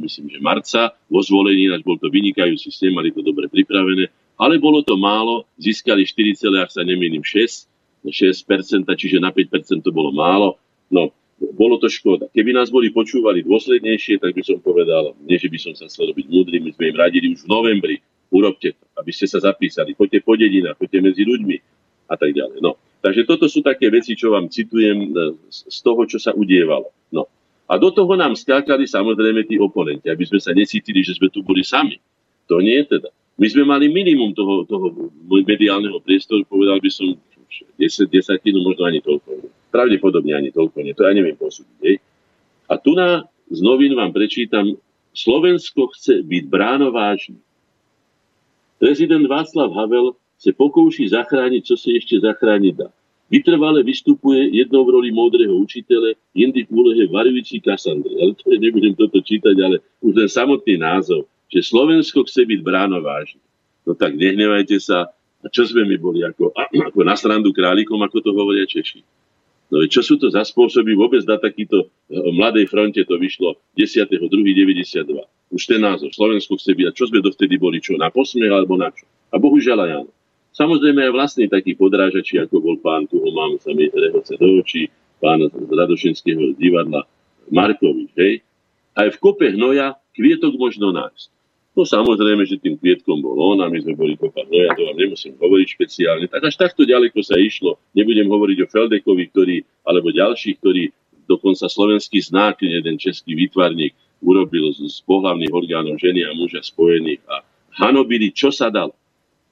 myslím, 0.00 0.26
že 0.32 0.40
marca. 0.40 0.96
Vo 1.12 1.20
zvolení 1.20 1.68
náš 1.68 1.84
bol 1.84 2.00
to 2.00 2.08
vynikajúci 2.08 2.72
snem, 2.72 2.96
mali 2.96 3.12
to 3.12 3.20
dobre 3.20 3.52
pripravené. 3.52 4.08
Ale 4.40 4.56
bolo 4.56 4.80
to 4.80 4.96
málo, 4.96 5.44
získali 5.60 6.08
4, 6.08 6.40
ak 6.64 6.72
sa 6.72 6.80
nemýlim, 6.80 7.20
6, 7.20 7.68
6%, 8.08 8.88
čiže 8.96 9.20
na 9.20 9.28
5% 9.28 9.84
to 9.84 9.92
bolo 9.92 10.08
málo. 10.08 10.56
No, 10.88 11.12
bolo 11.36 11.76
to 11.76 11.92
škoda. 11.92 12.28
Keby 12.32 12.56
nás 12.56 12.72
boli 12.72 12.92
počúvali 12.92 13.44
dôslednejšie, 13.44 14.20
tak 14.20 14.32
by 14.32 14.42
som 14.44 14.60
povedal, 14.60 15.16
nie 15.24 15.36
že 15.36 15.52
by 15.52 15.58
som 15.60 15.72
sa 15.76 15.88
chcel 15.88 16.12
robiť 16.12 16.26
múdry, 16.28 16.64
my 16.64 16.72
sme 16.72 16.92
im 16.92 16.96
radili 16.96 17.32
už 17.32 17.44
v 17.44 17.52
novembri, 17.52 17.96
urobte 18.28 18.76
to, 18.76 18.84
aby 19.00 19.12
ste 19.12 19.28
sa 19.28 19.40
zapísali, 19.40 19.96
choďte 19.96 20.20
po 20.24 20.36
dedinách, 20.36 20.76
choďte 20.76 21.00
medzi 21.00 21.22
ľuďmi 21.24 21.56
a 22.08 22.14
tak 22.16 22.36
ďalej. 22.36 22.60
No. 22.60 22.76
Takže 23.00 23.24
toto 23.24 23.48
sú 23.48 23.64
také 23.64 23.88
veci, 23.88 24.12
čo 24.12 24.36
vám 24.36 24.52
citujem 24.52 25.08
e, 25.08 25.08
z 25.48 25.78
toho, 25.80 26.04
čo 26.04 26.20
sa 26.20 26.36
udievalo. 26.36 26.92
No. 27.16 27.24
A 27.70 27.78
do 27.78 27.94
toho 27.94 28.18
nám 28.18 28.34
skákali 28.34 28.82
samozrejme 28.82 29.46
tí 29.46 29.54
oponenti, 29.54 30.10
aby 30.10 30.26
sme 30.26 30.42
sa 30.42 30.50
necítili, 30.50 31.06
že 31.06 31.14
sme 31.14 31.30
tu 31.30 31.46
boli 31.46 31.62
sami. 31.62 32.02
To 32.50 32.58
nie 32.58 32.82
je 32.82 32.98
teda. 32.98 33.14
My 33.38 33.46
sme 33.46 33.62
mali 33.62 33.86
minimum 33.86 34.34
toho, 34.34 34.66
toho 34.66 34.90
mediálneho 35.30 36.02
priestoru, 36.02 36.42
povedal 36.50 36.82
by 36.82 36.90
som 36.90 37.14
10 37.78 38.10
desatinu, 38.10 38.60
možno 38.66 38.90
ani 38.90 38.98
toľko. 38.98 39.48
Pravdepodobne 39.70 40.34
ani 40.34 40.50
toľko 40.50 40.82
nie, 40.82 40.98
to 40.98 41.06
ja 41.06 41.14
neviem 41.14 41.38
posúdiť. 41.38 42.02
A 42.66 42.74
tu 42.74 42.98
na, 42.98 43.22
z 43.46 43.62
novín 43.62 43.94
vám 43.94 44.10
prečítam, 44.10 44.74
Slovensko 45.14 45.94
chce 45.94 46.26
byť 46.26 46.44
bránovážny. 46.50 47.38
Prezident 48.82 49.26
Václav 49.30 49.70
Havel 49.74 50.18
sa 50.38 50.50
pokouší 50.54 51.06
zachrániť, 51.10 51.62
čo 51.62 51.74
sa 51.78 51.90
ešte 51.94 52.18
zachrániť 52.18 52.74
dá. 52.74 52.88
Vytrvale 53.30 53.86
vystupuje 53.86 54.50
jednou 54.50 54.82
v 54.82 54.90
roli 54.98 55.10
módreho 55.14 55.54
učiteľe, 55.54 56.18
indy 56.34 56.66
v 56.66 56.70
úlohe 56.74 57.06
varujúci 57.06 57.62
Kasandry. 57.62 58.18
Ale 58.18 58.34
to 58.34 58.50
je, 58.50 58.58
nebudem 58.58 58.90
toto 58.98 59.22
čítať, 59.22 59.54
ale 59.62 59.78
už 60.02 60.18
ten 60.18 60.26
samotný 60.26 60.82
názov, 60.82 61.30
že 61.46 61.62
Slovensko 61.62 62.26
chce 62.26 62.42
byť 62.42 62.60
bráno 62.66 62.98
vážne. 62.98 63.38
No 63.86 63.94
tak 63.94 64.18
nehnevajte 64.18 64.82
sa. 64.82 65.14
A 65.40 65.46
čo 65.48 65.64
sme 65.64 65.88
my 65.88 65.96
boli 65.96 66.20
ako, 66.20 66.52
ako 66.52 67.00
na 67.00 67.16
strandu 67.16 67.54
králikom, 67.54 67.96
ako 68.02 68.18
to 68.20 68.30
hovoria 68.36 68.68
Češi? 68.68 69.00
No 69.70 69.86
čo 69.86 70.02
sú 70.02 70.18
to 70.18 70.26
za 70.28 70.42
spôsoby 70.42 70.98
vôbec 70.98 71.22
na 71.22 71.38
takýto 71.38 71.86
eh, 71.86 72.18
mladej 72.34 72.66
fronte 72.66 73.00
to 73.06 73.14
vyšlo 73.14 73.56
10.2.92. 73.78 75.06
Už 75.54 75.62
ten 75.66 75.80
názov, 75.80 76.10
Slovensko 76.12 76.58
chce 76.58 76.74
byť. 76.74 76.86
A 76.90 76.94
čo 76.94 77.06
sme 77.06 77.22
dovtedy 77.22 77.58
boli? 77.58 77.78
Čo? 77.78 77.94
Na 77.94 78.10
posmiech 78.10 78.50
alebo 78.50 78.74
na 78.74 78.90
čo? 78.90 79.06
A 79.30 79.38
bohužiaľ 79.38 79.78
aj 79.86 79.90
áno. 80.02 80.10
Samozrejme 80.50 81.06
aj 81.06 81.12
vlastní 81.14 81.46
takí 81.46 81.78
podrážači, 81.78 82.42
ako 82.42 82.58
bol 82.58 82.76
pán, 82.82 83.06
tu 83.06 83.22
ho 83.22 83.30
mám 83.30 83.56
sa 83.62 83.70
mi 83.70 83.86
rehoce 83.86 84.34
do 84.34 84.58
očí, 84.58 84.90
pán 85.22 85.40
z 85.46 85.70
Radošinského 85.70 86.58
divadla 86.58 87.06
Markovič, 87.50 88.10
hej. 88.18 88.34
Aj 88.98 89.06
v 89.06 89.16
kope 89.22 89.54
hnoja 89.54 89.94
kvietok 90.14 90.58
možno 90.58 90.90
nájsť. 90.90 91.28
No 91.70 91.86
samozrejme, 91.86 92.42
že 92.50 92.58
tým 92.58 92.74
kvietkom 92.74 93.22
bol 93.22 93.38
on 93.38 93.62
a 93.62 93.70
my 93.70 93.78
sme 93.78 93.94
boli 93.94 94.18
kopa 94.18 94.42
hnoja, 94.42 94.74
to 94.74 94.90
vám 94.90 94.98
nemusím 94.98 95.38
hovoriť 95.38 95.66
špeciálne. 95.78 96.26
Tak 96.26 96.42
až 96.50 96.54
takto 96.58 96.82
ďaleko 96.82 97.22
sa 97.22 97.38
išlo. 97.38 97.78
Nebudem 97.94 98.26
hovoriť 98.26 98.58
o 98.66 98.70
Feldekovi, 98.70 99.24
ktorý, 99.30 99.56
alebo 99.86 100.10
ďalších, 100.10 100.58
ktorí 100.58 100.90
dokonca 101.30 101.70
slovenský 101.70 102.18
znak, 102.26 102.58
jeden 102.58 102.98
český 102.98 103.38
výtvarník, 103.38 103.94
urobil 104.20 104.74
z, 104.74 104.90
z 104.90 104.98
pohľavných 105.06 105.54
orgánov 105.54 105.96
ženy 105.96 106.26
a 106.26 106.34
muža 106.34 106.60
spojených 106.60 107.22
a 107.30 107.46
hanobili, 107.80 108.34
čo 108.34 108.50
sa 108.50 108.68
dalo. 108.68 108.92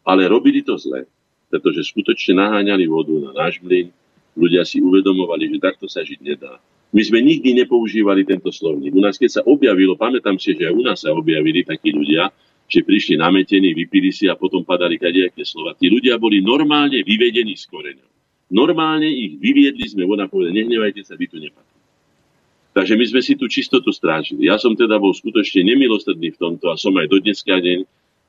Ale 0.08 0.24
robili 0.24 0.64
to 0.64 0.80
zle, 0.80 1.04
pretože 1.52 1.92
skutočne 1.92 2.40
naháňali 2.40 2.88
vodu 2.88 3.12
na 3.12 3.30
náš 3.36 3.60
mlyn, 3.60 3.92
ľudia 4.32 4.64
si 4.64 4.80
uvedomovali, 4.80 5.52
že 5.52 5.58
takto 5.60 5.84
sa 5.84 6.00
žiť 6.00 6.20
nedá. 6.24 6.56
My 6.88 7.04
sme 7.04 7.20
nikdy 7.20 7.52
nepoužívali 7.52 8.24
tento 8.24 8.48
slovník. 8.48 8.96
U 8.96 9.04
nás, 9.04 9.20
keď 9.20 9.30
sa 9.40 9.42
objavilo, 9.44 9.92
pamätám 10.00 10.40
si, 10.40 10.56
že 10.56 10.72
aj 10.72 10.74
u 10.74 10.82
nás 10.82 11.04
sa 11.04 11.12
objavili 11.12 11.60
takí 11.60 11.92
ľudia, 11.92 12.32
že 12.68 12.80
prišli 12.80 13.20
nametení, 13.20 13.76
vypili 13.76 14.08
si 14.08 14.24
a 14.28 14.36
potom 14.36 14.64
padali 14.64 14.96
kadejaké 14.96 15.44
slova. 15.44 15.76
Tí 15.76 15.92
ľudia 15.92 16.16
boli 16.16 16.40
normálne 16.40 17.04
vyvedení 17.04 17.52
z 17.56 17.64
koreňov. 17.68 18.08
Normálne 18.48 19.08
ich 19.08 19.36
vyviedli 19.36 19.84
sme 19.84 20.08
von 20.08 20.24
a 20.24 20.28
nehnevajte 20.28 21.04
sa, 21.04 21.20
vy 21.20 21.28
tu 21.28 21.36
nepatrí. 21.36 21.76
Takže 22.72 22.94
my 22.96 23.04
sme 23.04 23.20
si 23.20 23.36
tú 23.36 23.48
čistotu 23.48 23.92
strážili. 23.92 24.48
Ja 24.48 24.56
som 24.56 24.72
teda 24.72 24.96
bol 24.96 25.12
skutočne 25.12 25.64
nemilostredný 25.68 26.32
v 26.36 26.40
tomto 26.40 26.72
a 26.72 26.80
som 26.80 26.96
aj 26.96 27.08
do 27.12 27.20
dneska 27.20 27.60
deň 27.60 27.84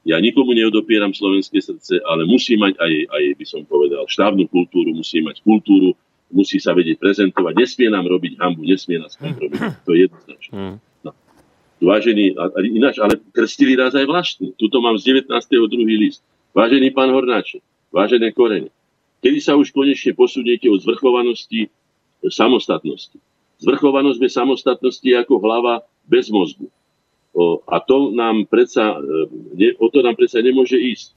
ja 0.07 0.15
nikomu 0.19 0.55
neodopieram 0.55 1.11
slovenské 1.11 1.59
srdce, 1.59 1.99
ale 2.07 2.23
musí 2.23 2.55
mať 2.55 2.79
aj, 2.79 2.93
aj 3.11 3.23
by 3.35 3.45
som 3.45 3.61
povedal, 3.67 4.07
štávnu 4.07 4.47
kultúru, 4.47 4.95
musí 4.95 5.19
mať 5.19 5.43
kultúru, 5.43 5.91
musí 6.31 6.61
sa 6.61 6.71
vedieť 6.71 7.01
prezentovať, 7.01 7.53
nesmie 7.57 7.89
nám 7.91 8.07
robiť 8.07 8.39
hambu, 8.39 8.63
nesmie 8.63 9.01
nás 9.01 9.19
kompromitovať. 9.19 9.81
To 9.83 9.91
je 9.91 9.99
jednoznačné. 10.07 10.53
Hmm. 10.55 10.77
No. 11.03 11.11
Vážený, 11.83 12.37
ináč, 12.71 12.95
ale 13.01 13.19
krstili 13.35 13.75
nás 13.75 13.91
aj 13.91 14.05
vlastní. 14.07 14.55
Tuto 14.55 14.79
mám 14.79 14.95
z 14.95 15.25
19. 15.27 15.31
druhý 15.67 15.95
list. 15.99 16.23
Vážený 16.55 16.95
pán 16.95 17.11
Hornáček, 17.13 17.61
vážené 17.93 18.33
korene, 18.33 18.73
kedy 19.21 19.37
sa 19.43 19.53
už 19.59 19.69
konečne 19.69 20.17
posuniete 20.17 20.65
od 20.71 20.81
zvrchovanosti 20.81 21.69
samostatnosti. 22.25 23.19
Zvrchovanosť 23.59 24.19
bez 24.19 24.31
samostatnosti 24.33 25.03
je 25.03 25.15
ako 25.15 25.43
hlava 25.43 25.83
bez 26.07 26.31
mozgu. 26.31 26.71
A 27.69 27.77
to 27.85 28.11
nám 28.11 28.49
predsa, 28.49 28.97
e, 28.97 29.29
ne, 29.53 29.69
o 29.77 29.87
to 29.93 30.01
nám 30.01 30.17
predsa 30.17 30.41
nemôže 30.41 30.75
ísť. 30.75 31.13
E, 31.13 31.15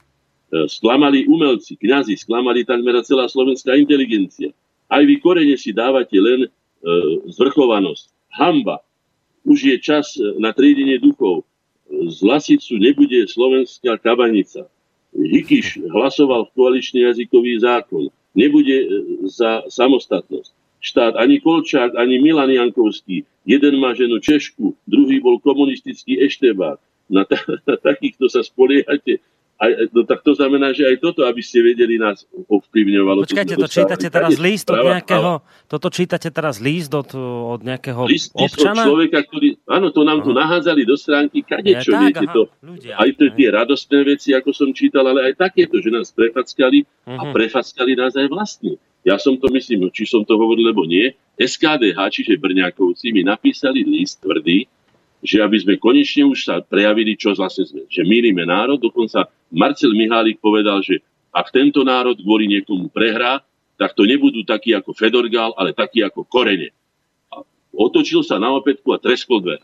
sklamali 0.69 1.25
umelci, 1.25 1.73
kňazi, 1.73 2.13
sklamali 2.13 2.61
takmer 2.61 3.01
celá 3.01 3.25
slovenská 3.25 3.73
inteligencia. 3.73 4.53
Aj 4.85 5.01
vy 5.01 5.17
korene 5.17 5.57
si 5.57 5.73
dávate 5.73 6.13
len 6.21 6.45
e, 6.45 6.49
zvrchovanosť. 7.33 8.13
Hamba, 8.37 8.85
už 9.43 9.73
je 9.73 9.77
čas 9.81 10.13
na 10.37 10.53
triedenie 10.53 11.01
duchov. 11.01 11.43
Z 11.89 12.21
Lasicu 12.23 12.77
nebude 12.77 13.25
slovenská 13.29 13.97
kabanica. 14.01 14.69
Hikiš 15.13 15.85
hlasoval 15.93 16.49
v 16.49 16.53
koaličný 16.57 17.05
jazykový 17.05 17.61
zákon. 17.61 18.09
Nebude 18.33 18.89
za 19.29 19.61
samostatnosť. 19.69 20.62
Štát 20.83 21.15
ani 21.15 21.39
Kolčák, 21.39 21.95
ani 21.95 22.19
Milan 22.19 22.51
Jankovský. 22.51 23.23
Jeden 23.47 23.79
má 23.79 23.95
ženu 23.95 24.19
Češku, 24.19 24.75
druhý 24.83 25.23
bol 25.23 25.39
komunistický 25.39 26.19
eštebák. 26.19 26.75
Na, 27.07 27.23
ta, 27.23 27.39
na 27.67 27.79
takýchto 27.79 28.27
sa 28.27 28.43
spoliehate 28.43 29.23
aj, 29.63 29.95
no 29.95 30.03
tak 30.03 30.19
to 30.27 30.35
znamená, 30.35 30.75
že 30.75 30.83
aj 30.83 30.99
toto, 30.99 31.23
aby 31.23 31.39
ste 31.39 31.63
vedeli, 31.63 31.95
nás 31.95 32.27
ovplyvňovalo. 32.51 33.23
Počkajte, 33.23 33.55
to 33.55 33.69
čítate 33.71 34.07
teraz 34.11 34.35
list 34.35 34.67
od 34.67 34.83
nejakého, 34.83 35.31
toto 35.71 35.87
čítate 35.87 36.27
teraz 36.27 36.59
list 36.59 36.91
od, 36.91 37.15
od 37.15 37.61
nejakého 37.63 38.03
list, 38.03 38.35
občana? 38.35 38.83
List 38.83 38.89
človeka, 38.91 39.19
ktorý, 39.23 39.47
áno, 39.63 39.87
to 39.95 40.01
nám 40.03 40.19
Aha. 40.19 40.25
tu 40.27 40.31
nahádzali 40.35 40.81
do 40.83 40.95
stránky 40.99 41.39
kadečo, 41.47 41.95
ja, 41.95 41.99
viete 42.03 42.27
to. 42.27 42.51
Ľudia, 42.59 42.99
aj 42.99 43.09
to 43.15 43.23
tie 43.31 43.47
radostné 43.47 43.99
veci, 44.03 44.29
ako 44.35 44.51
som 44.51 44.69
čítal, 44.75 45.07
ale 45.07 45.31
aj 45.31 45.39
takéto, 45.39 45.79
že 45.79 45.87
nás 45.87 46.11
prefackali 46.11 46.83
uh-huh. 46.83 47.15
a 47.15 47.23
mhm. 47.29 47.33
prefackali 47.33 47.95
nás 47.95 48.13
aj 48.19 48.27
vlastní. 48.27 48.75
Ja 49.03 49.19
som 49.19 49.35
to 49.35 49.51
myslím, 49.51 49.91
či 49.91 50.07
som 50.07 50.23
to 50.23 50.39
hovoril, 50.39 50.71
lebo 50.71 50.87
nie. 50.87 51.11
SKDH, 51.35 51.99
čiže 52.07 52.39
Brňákovci, 52.39 53.11
mi 53.11 53.27
napísali 53.27 53.83
list 53.83 54.23
tvrdý, 54.23 54.63
že 55.23 55.39
aby 55.39 55.55
sme 55.55 55.79
konečne 55.79 56.27
už 56.27 56.43
sa 56.43 56.59
prejavili, 56.59 57.15
čo 57.15 57.31
vlastne 57.31 57.63
sme. 57.63 57.87
Že 57.87 58.03
mýlime 58.03 58.43
národ. 58.43 58.75
Dokonca 58.75 59.31
Marcel 59.47 59.95
Mihálik 59.95 60.43
povedal, 60.43 60.83
že 60.83 60.99
ak 61.31 61.49
tento 61.49 61.81
národ 61.87 62.19
kvôli 62.19 62.51
niekomu 62.51 62.91
prehrá, 62.91 63.39
tak 63.79 63.95
to 63.95 64.03
nebudú 64.03 64.43
takí 64.43 64.75
ako 64.75 64.91
Fedorgal, 64.91 65.55
ale 65.55 65.71
takí 65.71 66.03
ako 66.03 66.27
Korene. 66.27 66.75
A 67.31 67.41
otočil 67.73 68.21
sa 68.21 68.37
na 68.37 68.51
opätku 68.53 68.91
a 68.91 69.01
treskol 69.01 69.41
dver. 69.41 69.63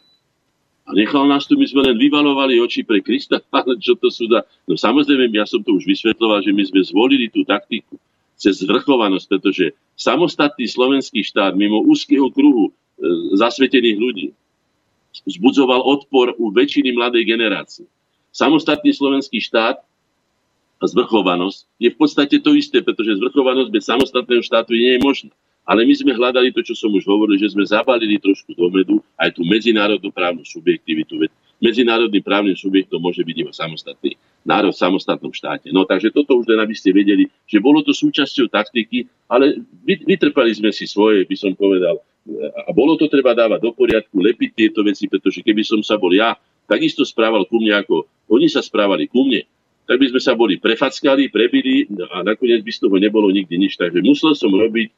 A 0.90 0.98
nechal 0.98 1.30
nás 1.30 1.45
tu, 1.45 1.53
my 1.53 1.68
sme 1.69 1.86
len 1.86 2.02
vyvalovali 2.02 2.57
oči 2.57 2.81
pre 2.81 3.03
Krista, 3.03 3.44
ale 3.53 3.77
čo 3.77 3.94
to 3.99 4.10
sú 4.10 4.26
da... 4.26 4.48
No 4.65 4.80
samozrejme, 4.80 5.30
ja 5.36 5.45
som 5.45 5.61
to 5.61 5.76
už 5.76 5.86
vysvetloval, 5.86 6.41
že 6.41 6.56
my 6.56 6.64
sme 6.65 6.81
zvolili 6.81 7.30
tú 7.30 7.45
taktiku 7.45 7.99
cez 8.40 8.64
zvrchovanosť, 8.64 9.26
pretože 9.27 9.76
samostatný 9.99 10.65
slovenský 10.65 11.22
štát 11.27 11.53
mimo 11.60 11.84
úzkeho 11.84 12.31
kruhu 12.31 12.72
e, 12.72 12.73
zasvetených 13.36 13.98
ľudí, 13.99 14.27
vzbudzoval 15.25 15.81
odpor 15.83 16.35
u 16.37 16.51
väčšiny 16.53 16.95
mladej 16.95 17.23
generácie. 17.25 17.85
Samostatný 18.29 18.93
slovenský 18.93 19.41
štát 19.41 19.81
a 20.79 20.85
zvrchovanosť 20.87 21.67
je 21.81 21.89
v 21.91 21.97
podstate 21.99 22.39
to 22.39 22.55
isté, 22.55 22.79
pretože 22.79 23.19
zvrchovanosť 23.19 23.69
bez 23.73 23.83
samostatného 23.83 24.43
štátu 24.45 24.77
nie 24.77 24.95
je 24.95 25.03
možná. 25.03 25.33
Ale 25.69 25.85
my 25.85 25.93
sme 25.93 26.17
hľadali 26.17 26.49
to, 26.49 26.65
čo 26.65 26.73
som 26.73 26.89
už 26.89 27.05
hovoril, 27.05 27.37
že 27.37 27.53
sme 27.53 27.61
zabalili 27.61 28.17
trošku 28.17 28.57
do 28.57 28.73
medu 28.73 29.05
aj 29.19 29.37
tú 29.37 29.45
medzinárodnú 29.45 30.09
právnu 30.09 30.41
subjektivitu. 30.41 31.21
Veď 31.21 31.29
medzinárodným 31.61 32.23
právnym 32.23 32.57
subjektom 32.57 32.97
môže 33.03 33.21
byť 33.21 33.35
iba 33.37 33.51
samostatný 33.53 34.17
národ 34.47 34.71
v 34.71 34.81
samostatnom 34.81 35.29
štáte. 35.35 35.69
No 35.69 35.83
takže 35.83 36.09
toto 36.09 36.39
už 36.39 36.47
len 36.47 36.63
aby 36.63 36.73
ste 36.73 36.95
vedeli, 36.95 37.27
že 37.45 37.59
bolo 37.59 37.83
to 37.83 37.91
súčasťou 37.91 38.47
taktiky, 38.49 39.05
ale 39.27 39.59
vytrpali 39.85 40.55
sme 40.55 40.71
si 40.71 40.87
svoje, 40.87 41.27
by 41.27 41.35
som 41.35 41.51
povedal, 41.53 41.99
a 42.38 42.69
bolo 42.72 42.95
to 42.95 43.10
treba 43.10 43.34
dávať 43.34 43.60
do 43.64 43.72
poriadku, 43.73 44.15
lepiť 44.22 44.49
tieto 44.53 44.85
veci, 44.85 45.10
pretože 45.10 45.41
keby 45.41 45.65
som 45.65 45.81
sa 45.81 45.97
bol 45.97 46.14
ja 46.14 46.38
takisto 46.69 47.01
správal 47.01 47.49
ku 47.49 47.57
mne, 47.57 47.81
ako 47.81 48.06
oni 48.30 48.45
sa 48.45 48.61
správali 48.61 49.10
ku 49.10 49.26
mne, 49.26 49.41
tak 49.89 49.97
by 49.97 50.06
sme 50.14 50.22
sa 50.22 50.38
boli 50.38 50.61
prefackali, 50.61 51.34
prebili 51.34 51.89
a 52.14 52.22
nakoniec 52.22 52.61
by 52.61 52.69
z 52.69 52.80
toho 52.85 52.95
nebolo 53.01 53.34
nikdy 53.34 53.57
nič. 53.57 53.73
Takže 53.73 54.06
musel 54.06 54.38
som 54.38 54.53
robiť, 54.53 54.93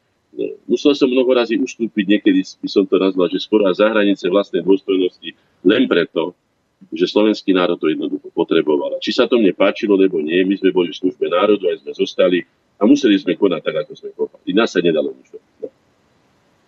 musel 0.68 0.92
som 0.92 1.08
mnoho 1.08 1.32
razy 1.32 1.56
ustúpiť, 1.56 2.06
niekedy 2.20 2.44
by 2.44 2.68
som 2.68 2.84
to 2.84 3.00
nazval, 3.00 3.32
že 3.32 3.40
skoro 3.40 3.72
za 3.72 3.88
hranice 3.88 4.28
vlastnej 4.28 4.60
dôstojnosti, 4.68 5.32
len 5.64 5.88
preto, 5.88 6.36
že 6.92 7.08
slovenský 7.08 7.56
národ 7.56 7.80
to 7.80 7.88
jednoducho 7.88 8.28
potreboval. 8.36 9.00
Či 9.00 9.16
sa 9.16 9.32
to 9.32 9.40
mne 9.40 9.56
páčilo, 9.56 9.96
nebo 9.96 10.20
nie, 10.20 10.44
my 10.44 10.60
sme 10.60 10.76
boli 10.76 10.92
v 10.92 11.00
službe 11.08 11.32
národu, 11.32 11.72
aj 11.72 11.88
sme 11.88 11.92
zostali 11.96 12.40
a 12.76 12.84
museli 12.84 13.16
sme 13.16 13.40
konať 13.40 13.62
tak, 13.64 13.76
ako 13.88 13.92
sme 13.96 14.10
kopali. 14.12 14.52
Nás 14.52 14.76
sa 14.76 14.84
nedalo 14.84 15.16
nič. 15.16 15.32
No. 15.62 15.72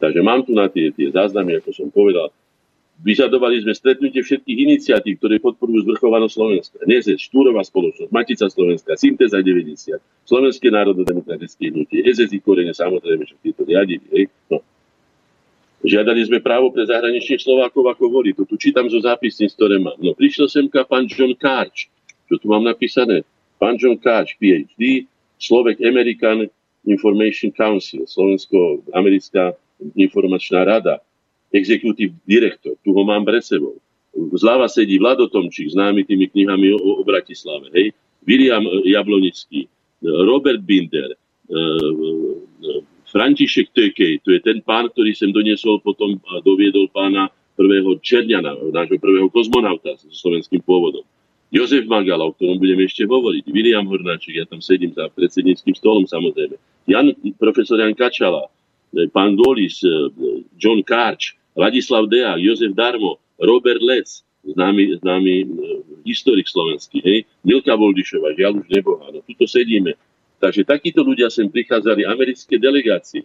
Takže 0.04 0.20
mám 0.20 0.44
tu 0.44 0.52
na 0.52 0.68
tie, 0.68 0.92
tie 0.92 1.08
záznamy, 1.16 1.64
ako 1.64 1.72
som 1.72 1.88
povedal. 1.88 2.28
Vyžadovali 3.00 3.64
sme 3.64 3.72
stretnutie 3.72 4.20
všetkých 4.20 4.60
iniciatív, 4.68 5.16
ktoré 5.16 5.40
podporujú 5.40 5.88
zvrchovanosť 5.88 6.34
Slovenska. 6.36 6.78
NEZES, 6.84 7.24
Štúrová 7.32 7.64
spoločnosť, 7.64 8.12
Matica 8.12 8.52
Slovenska, 8.52 9.00
Synteza 9.00 9.40
90, 9.40 9.96
Slovenské 10.28 10.68
národno-demokratické 10.68 11.72
hnutie, 11.72 12.04
SSI 12.04 12.36
Korene, 12.44 12.76
samozrejme, 12.76 13.24
že 13.24 13.40
títo 13.40 13.64
riadili. 13.64 14.04
Hej. 14.12 14.24
No. 14.52 14.60
Žiadali 15.88 16.22
sme 16.28 16.40
právo 16.44 16.72
pre 16.72 16.84
zahraničných 16.84 17.40
Slovákov 17.40 17.88
ako 17.88 18.04
voli. 18.12 18.36
To 18.36 18.44
tu 18.44 18.60
čítam 18.60 18.88
zo 18.92 19.00
zápisníc, 19.00 19.56
ktoré 19.56 19.80
mám. 19.80 20.00
No, 20.04 20.12
prišiel 20.16 20.52
semka 20.52 20.84
pán 20.84 21.08
John 21.08 21.32
Karč. 21.36 21.88
Čo 22.28 22.44
tu 22.44 22.52
mám 22.52 22.64
napísané? 22.64 23.24
Pán 23.56 23.80
John 23.80 23.96
Karč, 23.96 24.36
PhD, 24.36 25.08
Slovek 25.40 25.80
American 25.80 26.48
Information 26.88 27.52
Council, 27.56 28.04
Slovensko-americká 28.08 29.56
informačná 29.96 30.64
rada, 30.64 31.04
executive 31.54 32.16
direktor, 32.26 32.74
tu 32.82 32.92
ho 32.96 33.02
mám 33.06 33.24
pred 33.28 33.46
sebou. 33.46 33.78
Zľava 34.14 34.70
sedí 34.70 35.02
Vlado 35.02 35.30
Tomčík, 35.30 35.74
známy 35.74 36.06
tými 36.06 36.30
knihami 36.30 36.74
o, 36.74 37.02
o 37.02 37.04
Bratislave, 37.06 37.70
hej? 37.74 37.94
William 38.24 38.64
Jablonický, 38.86 39.68
Robert 40.02 40.62
Binder, 40.64 41.14
e, 41.14 41.18
e, 41.54 42.82
František 43.10 43.70
Tökej, 43.74 44.26
to 44.26 44.34
je 44.34 44.40
ten 44.42 44.62
pán, 44.66 44.90
ktorý 44.90 45.14
sem 45.14 45.30
doniesol 45.30 45.78
potom 45.86 46.18
doviedol 46.42 46.90
pána 46.90 47.30
prvého 47.54 48.02
Černiana, 48.02 48.58
nášho 48.74 48.98
prvého 48.98 49.30
kozmonauta 49.30 49.94
so 50.02 50.10
slovenským 50.10 50.66
pôvodom. 50.66 51.06
Jozef 51.54 51.86
Magala, 51.86 52.26
o 52.26 52.34
ktorom 52.34 52.58
budeme 52.58 52.90
ešte 52.90 53.06
hovoriť, 53.06 53.46
William 53.54 53.86
Hornáček, 53.86 54.42
ja 54.42 54.46
tam 54.50 54.58
sedím 54.58 54.90
za 54.98 55.06
predsedníckým 55.14 55.78
stolom 55.78 56.10
samozrejme, 56.10 56.58
Jan, 56.90 57.14
profesor 57.38 57.78
Jan 57.78 57.94
Kačala, 57.94 58.50
pán 59.10 59.36
Golis, 59.36 59.82
e, 59.84 59.90
John 60.58 60.84
Karč, 60.86 61.36
Ladislav 61.58 62.10
Dea, 62.10 62.38
Jozef 62.38 62.74
Darmo, 62.74 63.18
Robert 63.42 63.82
Lec, 63.82 64.22
známy, 64.46 64.98
známy 65.02 65.34
e, 65.42 65.46
historik 66.06 66.46
slovenský, 66.48 67.02
hej, 67.02 67.26
Milka 67.42 67.74
Voldišová, 67.74 68.36
žiaľ 68.38 68.62
už 68.62 68.68
nebohá, 68.70 69.10
no 69.10 69.24
tuto 69.26 69.46
sedíme. 69.50 69.98
Takže 70.44 70.68
takíto 70.68 71.02
ľudia 71.02 71.32
sem 71.32 71.48
prichádzali, 71.48 72.04
americké 72.04 72.60
delegácie. 72.60 73.24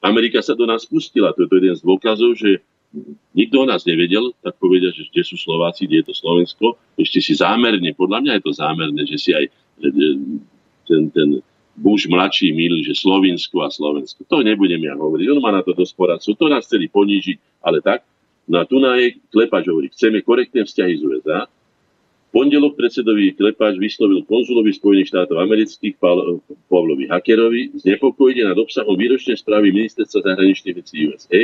Amerika 0.00 0.40
sa 0.40 0.56
do 0.56 0.64
nás 0.64 0.86
pustila, 0.86 1.34
to 1.34 1.44
je 1.44 1.48
to 1.50 1.56
jeden 1.60 1.74
z 1.76 1.82
dôkazov, 1.82 2.32
že 2.38 2.62
nikto 3.36 3.62
o 3.62 3.66
nás 3.68 3.84
nevedel, 3.84 4.32
tak 4.40 4.56
povedia, 4.56 4.90
že 4.94 5.06
kde 5.10 5.22
sú 5.26 5.36
Slováci, 5.36 5.86
kde 5.86 6.02
je 6.02 6.06
to 6.10 6.14
Slovensko. 6.16 6.66
Ešte 6.96 7.18
si 7.22 7.32
zámerne, 7.36 7.90
podľa 7.94 8.18
mňa 8.22 8.32
je 8.38 8.42
to 8.46 8.52
zámerné, 8.54 9.02
že 9.06 9.18
si 9.18 9.30
aj 9.34 9.44
ten, 10.88 11.02
ten 11.10 11.28
Bush 11.80 12.04
mladší 12.04 12.52
milí, 12.52 12.84
že 12.84 12.92
Slovinsko 12.92 13.64
a 13.64 13.72
Slovensko. 13.72 14.28
To 14.28 14.44
nebudem 14.44 14.84
ja 14.84 14.92
hovoriť. 15.00 15.26
On 15.32 15.40
má 15.40 15.48
na 15.48 15.64
to 15.64 15.72
dosť 15.72 15.96
poradcov. 15.96 16.36
To 16.36 16.46
nás 16.52 16.68
chceli 16.68 16.92
ponížiť, 16.92 17.64
ale 17.64 17.80
tak. 17.80 18.04
No 18.44 18.60
a 18.60 18.68
tu 18.68 18.76
na 18.76 19.00
je 19.00 19.16
Klepač 19.32 19.64
hovorí, 19.64 19.88
chceme 19.88 20.20
korektné 20.20 20.68
vzťahy 20.68 21.00
z 21.00 21.02
USA. 21.08 21.48
Pondelok 22.30 22.76
predsedovi 22.76 23.32
Klepač 23.32 23.80
vyslovil 23.80 24.22
konzulovi 24.28 24.76
Spojených 24.76 25.10
štátov 25.10 25.40
amerických 25.40 25.96
Pavlovi 26.68 27.08
Hakerovi 27.08 27.74
znepokojenie 27.80 28.46
nad 28.46 28.58
obsahom 28.60 28.94
výročnej 28.94 29.40
správy 29.40 29.72
ministerstva 29.74 30.36
zahraničných 30.36 30.76
vecí 30.78 31.10
USA 31.10 31.42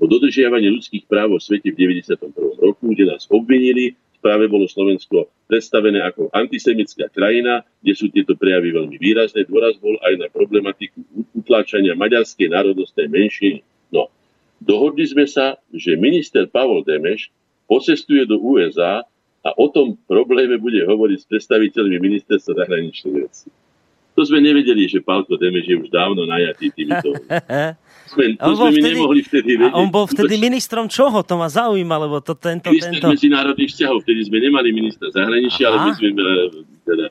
o 0.00 0.08
dodržiavaní 0.08 0.72
ľudských 0.72 1.04
práv 1.04 1.36
vo 1.36 1.38
svete 1.42 1.74
v 1.74 1.98
91. 1.98 2.32
roku, 2.58 2.84
kde 2.96 3.12
nás 3.12 3.28
obvinili 3.28 3.98
správe 4.22 4.46
bolo 4.46 4.70
Slovensko 4.70 5.26
predstavené 5.50 5.98
ako 5.98 6.30
antisemická 6.30 7.10
krajina, 7.10 7.66
kde 7.82 7.92
sú 7.98 8.06
tieto 8.06 8.38
prejavy 8.38 8.70
veľmi 8.70 8.94
výrazné. 8.94 9.42
Dôraz 9.50 9.74
bol 9.82 9.98
aj 9.98 10.14
na 10.14 10.30
problematiku 10.30 11.02
utláčania 11.34 11.98
maďarskej 11.98 12.46
národnostnej 12.46 13.10
menšiny. 13.10 13.66
No, 13.90 14.06
dohodli 14.62 15.10
sme 15.10 15.26
sa, 15.26 15.58
že 15.74 15.98
minister 15.98 16.46
Pavol 16.46 16.86
Demeš 16.86 17.34
pocestuje 17.66 18.22
do 18.22 18.38
USA 18.38 19.02
a 19.42 19.50
o 19.58 19.66
tom 19.66 19.98
probléme 20.06 20.54
bude 20.62 20.86
hovoriť 20.86 21.18
s 21.18 21.26
predstaviteľmi 21.26 21.98
ministerstva 21.98 22.62
zahraničných 22.62 23.16
vecí. 23.18 23.50
To 24.22 24.30
sme 24.30 24.38
nevedeli, 24.38 24.86
že 24.86 25.02
Pálko 25.02 25.34
Demeš 25.34 25.66
je 25.66 25.76
už 25.82 25.90
dávno 25.90 26.22
najatý 26.30 26.70
týmito. 26.70 27.10
Sme, 28.12 28.36
to 28.36 28.52
sme 28.60 28.76
vtedy, 28.76 28.92
nemohli 28.92 29.20
vtedy 29.24 29.50
vedieť. 29.56 29.72
On 29.72 29.88
bol 29.88 30.04
vtedy 30.04 30.36
ministrom 30.36 30.84
čoho? 30.84 31.24
To 31.24 31.34
ma 31.40 31.48
zaujíma, 31.48 31.96
lebo 31.96 32.20
to 32.20 32.36
tento... 32.36 32.68
Minister 32.68 33.00
tento... 33.00 33.08
medzinárodných 33.08 33.72
vzťahov. 33.72 34.04
Vtedy 34.04 34.28
sme 34.28 34.38
nemali 34.44 34.68
ministra 34.68 35.08
zahraničia, 35.16 35.72
ale 35.72 35.76
my 35.80 35.90
sme 35.96 36.08
teda 36.84 37.06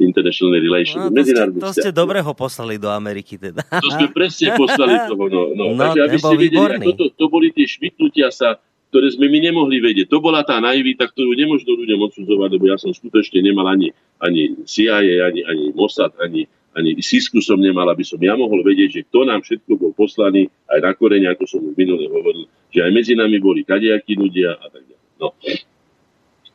international 0.00 0.56
relations. 0.56 1.04
No, 1.04 1.12
to, 1.12 1.20
ste, 1.20 1.44
to 1.52 1.70
ste 1.76 1.90
dobre 1.92 2.24
ho 2.24 2.32
poslali 2.32 2.80
do 2.80 2.88
Ameriky 2.88 3.36
teda. 3.36 3.60
To 3.60 3.88
sme 3.92 4.08
presne 4.08 4.56
poslali 4.56 5.04
toho. 5.04 5.24
No, 5.28 5.42
no. 5.52 5.64
no 5.76 5.84
Takže 5.92 6.00
aby 6.00 6.16
ste 6.16 6.36
vedeli, 6.40 6.80
ako 6.80 6.92
to, 6.96 7.04
to 7.12 7.24
boli 7.28 7.52
tie 7.52 7.68
švitnutia 7.68 8.32
sa 8.32 8.56
ktoré 8.92 9.08
sme 9.08 9.32
my 9.32 9.40
nemohli 9.40 9.80
vedieť. 9.80 10.12
To 10.12 10.20
bola 10.20 10.44
tá 10.44 10.60
naivita, 10.60 11.08
ktorú 11.08 11.32
nemôžno 11.32 11.80
ľuďom 11.80 12.12
odsudzovať, 12.12 12.48
lebo 12.60 12.68
ja 12.68 12.76
som 12.76 12.92
skutočne 12.92 13.40
nemal 13.40 13.64
ani, 13.64 13.88
ani 14.20 14.52
CIA, 14.68 15.32
ani, 15.32 15.40
ani 15.48 15.72
Mossad, 15.72 16.12
ani, 16.20 16.44
ani 16.76 17.00
SISKU 17.00 17.40
som 17.40 17.56
nemal, 17.56 17.88
aby 17.88 18.04
som 18.04 18.20
ja 18.20 18.36
mohol 18.36 18.60
vedieť, 18.60 19.00
že 19.00 19.00
kto 19.08 19.24
nám 19.24 19.40
všetko 19.40 19.80
bol 19.80 19.92
poslaný 19.96 20.44
aj 20.68 20.84
na 20.84 20.92
korene, 20.92 21.24
ako 21.32 21.48
som 21.48 21.64
už 21.64 21.72
minule 21.72 22.04
hovoril, 22.04 22.44
že 22.68 22.84
aj 22.84 22.92
medzi 22.92 23.16
nami 23.16 23.40
boli 23.40 23.64
kadejakí 23.64 24.12
ľudia 24.12 24.60
a 24.60 24.66
tak 24.68 24.84
ďalej. 24.84 25.08
No. 25.24 25.32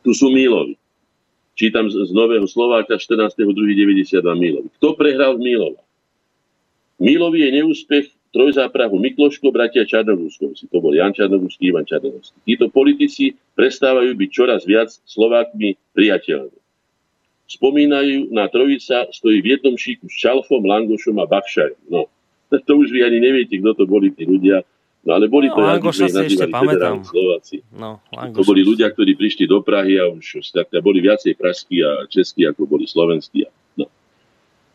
Tu 0.06 0.10
sú 0.14 0.30
Mílovi. 0.30 0.78
Čítam 1.58 1.90
z, 1.90 2.06
z 2.06 2.14
Nového 2.14 2.46
Slováka 2.46 3.02
14.2.92 3.02 4.14
Mílovi. 4.22 4.70
Kto 4.78 4.94
prehral 4.94 5.34
v 5.34 5.42
Mílova? 5.42 5.82
Mílovi 7.02 7.42
je 7.42 7.50
neúspech 7.50 8.06
trojzáprahu 8.30 8.96
Mikloško, 9.00 9.48
bratia 9.48 9.88
Čarnogúskovci. 9.88 10.68
To 10.68 10.78
bol 10.84 10.92
Jan 10.92 11.16
Čarnogúsky, 11.16 11.72
Ivan 11.72 11.88
Čarnogúsky. 11.88 12.36
Títo 12.44 12.68
politici 12.68 13.36
prestávajú 13.56 14.12
byť 14.14 14.30
čoraz 14.30 14.62
viac 14.68 14.92
Slovákmi 15.08 15.76
priateľmi. 15.96 16.58
Spomínajú 17.48 18.28
na 18.28 18.44
trojica, 18.52 19.08
stojí 19.08 19.40
v 19.40 19.56
jednom 19.56 19.72
šíku 19.72 20.04
s 20.12 20.16
Čalfom, 20.20 20.60
Langošom 20.60 21.16
a 21.16 21.24
Bachšajom. 21.24 21.80
No, 21.88 22.12
to 22.68 22.72
už 22.76 22.92
vy 22.92 23.08
ani 23.08 23.24
neviete, 23.24 23.56
kto 23.56 23.72
to 23.72 23.84
boli 23.88 24.12
tí 24.12 24.28
ľudia. 24.28 24.60
No 25.08 25.16
ale 25.16 25.30
boli 25.32 25.48
no, 25.48 25.56
to, 25.56 25.60
Langoša 25.64 26.12
si 26.12 26.36
ešte 26.36 26.52
pamätám. 26.52 27.00
Slováci. 27.00 27.64
No, 27.72 28.04
to 28.12 28.44
boli 28.44 28.60
ľudia, 28.60 28.92
ktorí 28.92 29.16
prišli 29.16 29.48
do 29.48 29.64
Prahy 29.64 29.96
a 29.96 30.12
už 30.12 30.52
tak, 30.52 30.68
boli 30.84 31.00
viacej 31.00 31.32
pražskí 31.32 31.80
a 31.80 32.04
českí, 32.12 32.44
ako 32.44 32.68
boli 32.68 32.84
slovenskí. 32.84 33.48
No. 33.48 33.57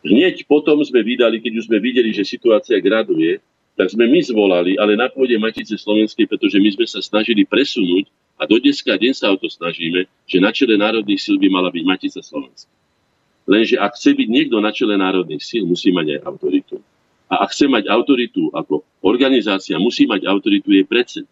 Hneď 0.04 0.44
potom 0.44 0.84
sme 0.84 1.00
vydali, 1.00 1.40
keď 1.40 1.52
už 1.58 1.64
sme 1.72 1.80
videli, 1.80 2.12
že 2.12 2.28
situácia 2.28 2.76
graduje, 2.76 3.40
tak 3.74 3.90
sme 3.90 4.06
my 4.06 4.20
zvolali, 4.22 4.76
ale 4.78 4.94
na 4.94 5.10
pôde 5.10 5.34
Matice 5.40 5.74
Slovenskej, 5.74 6.28
pretože 6.30 6.60
my 6.60 6.70
sme 6.76 6.86
sa 6.86 7.00
snažili 7.00 7.42
presunúť 7.42 8.06
a 8.38 8.44
do 8.44 8.58
dneska 8.58 8.94
deň 8.94 9.12
sa 9.14 9.30
o 9.30 9.36
to 9.38 9.46
snažíme, 9.46 10.06
že 10.26 10.38
na 10.42 10.50
čele 10.50 10.74
národných 10.74 11.22
síl 11.22 11.38
by 11.38 11.48
mala 11.50 11.70
byť 11.70 11.84
Matica 11.86 12.20
Slovenska. 12.22 12.70
Lenže 13.44 13.76
ak 13.78 13.94
chce 13.94 14.16
byť 14.16 14.28
niekto 14.28 14.56
na 14.58 14.72
čele 14.74 14.96
národných 14.98 15.42
síl, 15.44 15.68
musí 15.68 15.92
mať 15.94 16.18
aj 16.18 16.20
autoritu. 16.26 16.76
A 17.30 17.44
ak 17.44 17.52
chce 17.52 17.66
mať 17.70 17.88
autoritu 17.88 18.50
ako 18.50 18.82
organizácia, 19.04 19.78
musí 19.78 20.08
mať 20.08 20.26
autoritu 20.26 20.72
jej 20.72 20.84
predseda. 20.84 21.30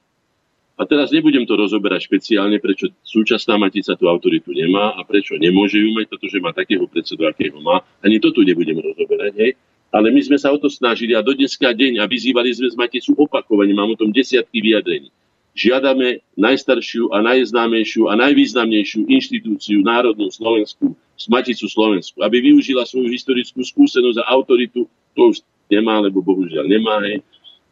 A 0.81 0.89
teraz 0.89 1.12
nebudem 1.12 1.44
to 1.44 1.53
rozoberať 1.53 2.09
špeciálne, 2.09 2.57
prečo 2.57 2.89
súčasná 3.05 3.61
matica 3.61 3.93
tú 3.93 4.09
autoritu 4.09 4.57
nemá 4.57 4.97
a 4.97 5.05
prečo 5.05 5.36
nemôže 5.36 5.77
ju 5.77 5.93
mať, 5.93 6.09
pretože 6.09 6.40
má 6.40 6.51
takého 6.57 6.89
predsedu, 6.89 7.28
akého 7.28 7.61
má. 7.61 7.85
Ani 8.01 8.16
to 8.16 8.32
tu 8.32 8.40
nebudem 8.40 8.81
rozoberať. 8.81 9.32
Hej. 9.36 9.53
Ale 9.93 10.09
my 10.09 10.20
sme 10.24 10.40
sa 10.40 10.49
o 10.49 10.57
to 10.57 10.73
snažili 10.73 11.12
a 11.12 11.20
do 11.20 11.36
dneska 11.36 11.69
deň 11.69 12.01
a 12.01 12.09
vyzývali 12.09 12.49
sme 12.57 12.73
z 12.73 12.77
Maticu 12.81 13.12
opakovane, 13.12 13.77
mám 13.77 13.93
o 13.93 14.01
tom 14.01 14.09
desiatky 14.09 14.65
vyjadrení. 14.65 15.12
Žiadame 15.53 16.24
najstaršiu 16.40 17.12
a 17.12 17.20
najznámejšiu 17.20 18.09
a 18.09 18.16
najvýznamnejšiu 18.16 19.05
inštitúciu 19.05 19.85
národnú 19.85 20.32
Slovensku, 20.32 20.97
Maticu 21.28 21.69
Slovensku, 21.69 22.24
aby 22.24 22.40
využila 22.40 22.89
svoju 22.89 23.12
historickú 23.12 23.61
skúsenosť 23.61 24.24
a 24.24 24.28
autoritu, 24.32 24.89
to 25.12 25.23
už 25.28 25.44
nemá, 25.69 26.01
lebo 26.01 26.24
bohužiaľ 26.24 26.65
nemá, 26.65 27.05
hej, 27.05 27.20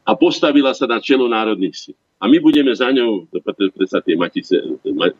a 0.04 0.12
postavila 0.12 0.76
sa 0.76 0.84
na 0.84 1.00
čelo 1.00 1.24
národných 1.24 1.72
síl. 1.72 1.96
A 2.20 2.28
my 2.28 2.36
budeme 2.36 2.68
za 2.76 2.92
ňou, 2.92 3.32
pretože 3.32 3.88
sa 3.88 4.04
tie 4.04 4.12
matice, 4.12 4.60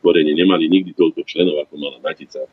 korene 0.04 0.36
nemali 0.36 0.68
nikdy 0.68 0.92
toľko 0.92 1.24
členov, 1.24 1.64
ako 1.64 1.74
mala 1.80 1.96
matica. 2.04 2.44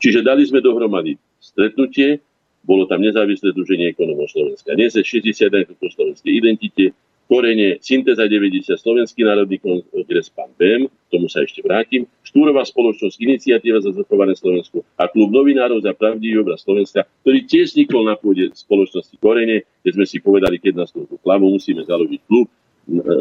Čiže 0.00 0.24
dali 0.24 0.48
sme 0.48 0.64
dohromady 0.64 1.20
stretnutie, 1.36 2.24
bolo 2.64 2.88
tam 2.88 3.04
nezávislé 3.04 3.52
druženie 3.52 3.92
ekonomov 3.92 4.32
Slovenska. 4.32 4.72
Dnes 4.72 4.96
je 4.96 5.04
61 5.04 5.68
po 5.76 5.86
slovenskej 5.92 6.32
identite, 6.32 6.96
korene, 7.28 7.76
syntéza 7.84 8.24
90, 8.24 8.76
Slovenský 8.76 9.24
národný 9.24 9.60
kongres, 9.60 10.32
pán 10.32 10.52
BEM, 10.56 10.88
tomu 11.12 11.28
sa 11.28 11.44
ešte 11.44 11.60
vrátim, 11.60 12.08
Štúrová 12.24 12.64
spoločnosť, 12.64 13.20
iniciatíva 13.20 13.84
za 13.84 13.92
zachované 13.92 14.32
Slovensku 14.32 14.80
a 14.96 15.08
klub 15.08 15.28
novinárov 15.28 15.84
za 15.84 15.92
pravdivý 15.92 16.40
obraz 16.40 16.64
Slovenska, 16.64 17.04
ktorý 17.24 17.44
tiež 17.44 17.76
vznikol 17.76 18.08
na 18.08 18.16
pôde 18.16 18.48
spoločnosti 18.52 19.16
Korene, 19.20 19.68
keď 19.84 19.92
sme 19.96 20.06
si 20.08 20.16
povedali, 20.20 20.56
keď 20.56 20.72
nás 20.84 20.90
tú 20.92 21.04
klavu 21.20 21.52
musíme 21.52 21.84
založiť 21.84 22.20
klub, 22.24 22.48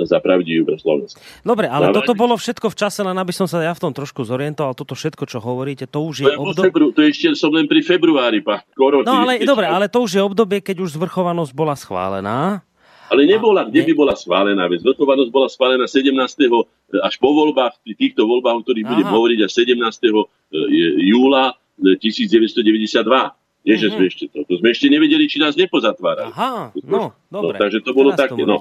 za 0.09 0.17
pravdivú 0.17 0.65
pre 0.65 0.77
Slovensko. 0.81 1.21
Dobre, 1.45 1.69
ale 1.69 1.89
Dávaj. 1.89 1.97
toto 2.01 2.13
bolo 2.17 2.33
všetko 2.33 2.73
v 2.73 2.77
čase, 2.77 3.05
len 3.05 3.13
aby 3.13 3.29
som 3.29 3.45
sa 3.45 3.61
ja 3.61 3.73
v 3.77 3.81
tom 3.81 3.93
trošku 3.93 4.25
zorientoval. 4.25 4.73
Toto 4.73 4.97
všetko, 4.97 5.23
čo 5.29 5.37
hovoríte, 5.37 5.85
to 5.85 6.01
už 6.01 6.25
je, 6.25 6.27
to 6.33 6.41
obdobie... 6.41 6.69
Febru... 6.73 6.85
To 6.97 7.01
ešte 7.05 7.37
som 7.37 7.53
len 7.53 7.69
pri 7.69 7.85
februári, 7.85 8.41
pán 8.41 8.65
Koro. 8.73 9.05
No 9.05 9.21
ale 9.21 9.41
dobre, 9.45 9.69
ale 9.69 9.85
to 9.85 10.01
už 10.01 10.17
je 10.17 10.21
obdobie, 10.21 10.65
keď 10.65 10.81
už 10.81 10.97
zvrchovanosť 10.97 11.53
bola 11.53 11.77
schválená. 11.77 12.65
Ale 13.11 13.27
nebola, 13.27 13.67
kde 13.67 13.91
by 13.91 13.93
bola 13.93 14.15
schválená? 14.15 14.71
Veď 14.71 14.87
zvrchovanosť 14.87 15.31
bola 15.35 15.51
schválená 15.51 15.83
17. 15.83 16.15
až 17.03 17.13
po 17.19 17.29
voľbách, 17.35 17.83
pri 17.83 17.93
týchto 17.99 18.23
voľbách, 18.23 18.55
o 18.55 18.63
ktorých 18.63 18.87
budem 18.87 19.07
hovoriť 19.11 19.39
až 19.45 19.51
17. 19.67 19.75
E, 19.75 20.11
júla 21.11 21.51
1992. 21.75 23.40
Nie, 23.61 23.77
že 23.77 23.93
sme 23.93 24.05
mhm. 24.05 24.11
ešte 24.11 24.25
to. 24.33 24.41
To 24.49 24.53
sme 24.57 24.73
ešte 24.73 24.87
nevedeli, 24.89 25.29
či 25.29 25.37
nás 25.37 25.53
nepozatvárali. 25.53 26.33
Aha, 26.33 26.73
no, 26.81 27.13
dobre. 27.29 27.57
No, 27.57 27.61
takže 27.61 27.79
to 27.85 27.91
bolo 27.93 28.09
také. 28.17 28.41
No. 28.41 28.57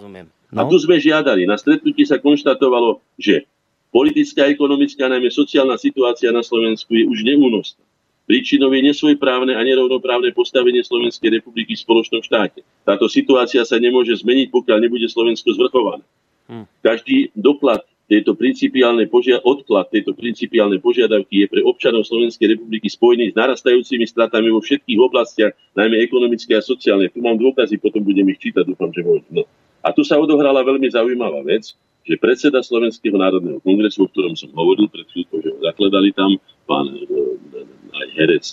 No. 0.50 0.58
A 0.60 0.62
tu 0.68 0.76
sme 0.76 1.00
žiadali. 1.00 1.48
Na 1.48 1.56
stretnutí 1.56 2.04
sa 2.04 2.20
konštatovalo, 2.20 3.00
že 3.16 3.48
politická, 3.94 4.50
ekonomická, 4.50 5.08
najmä 5.08 5.30
sociálna 5.32 5.78
situácia 5.80 6.34
na 6.34 6.44
Slovensku 6.44 6.92
je 6.92 7.06
už 7.06 7.22
neúnosná. 7.22 7.80
Príčinou 8.26 8.70
je 8.70 8.82
nesvojprávne 8.86 9.58
a 9.58 9.62
nerovnoprávne 9.66 10.30
postavenie 10.30 10.86
Slovenskej 10.86 11.42
republiky 11.42 11.74
v 11.74 11.82
spoločnom 11.82 12.22
štáte. 12.22 12.62
Táto 12.86 13.10
situácia 13.10 13.66
sa 13.66 13.74
nemôže 13.82 14.14
zmeniť, 14.22 14.54
pokiaľ 14.54 14.78
nebude 14.86 15.06
Slovensko 15.10 15.50
zvrchované. 15.50 16.06
Hm. 16.46 16.66
Každý 16.82 17.34
doklad 17.34 17.82
tejto 18.10 18.34
principiálnej 18.34 19.06
požia- 19.06 19.38
odklad 19.38 19.86
tejto 19.86 20.18
principiálnej 20.18 20.82
požiadavky 20.82 21.46
je 21.46 21.46
pre 21.46 21.62
občanov 21.62 22.02
Slovenskej 22.02 22.58
republiky 22.58 22.90
spojený 22.90 23.30
s 23.30 23.38
narastajúcimi 23.38 24.02
stratami 24.02 24.50
vo 24.50 24.58
všetkých 24.58 24.98
oblastiach, 24.98 25.54
najmä 25.78 26.02
ekonomické 26.02 26.58
a 26.58 26.62
sociálne. 26.66 27.06
Tu 27.06 27.22
mám 27.22 27.38
dôkazy, 27.38 27.78
potom 27.78 28.02
budem 28.02 28.26
ich 28.34 28.42
čítať, 28.42 28.66
dúfam, 28.66 28.90
že 28.90 29.06
môžem. 29.06 29.30
No. 29.30 29.46
A 29.86 29.94
tu 29.94 30.02
sa 30.02 30.18
odohrala 30.18 30.66
veľmi 30.66 30.90
zaujímavá 30.90 31.46
vec, 31.46 31.70
že 32.02 32.18
predseda 32.18 32.66
Slovenského 32.66 33.14
národného 33.14 33.62
kongresu, 33.62 34.02
o 34.02 34.10
ktorom 34.10 34.34
som 34.34 34.50
hovoril 34.58 34.90
pred 34.90 35.06
chvíľkou, 35.06 35.38
že 35.38 35.50
ho 35.54 35.58
zakladali 35.62 36.10
tam, 36.10 36.34
pán 36.66 36.90
e, 36.90 37.06
aj 37.94 38.06
herec 38.18 38.44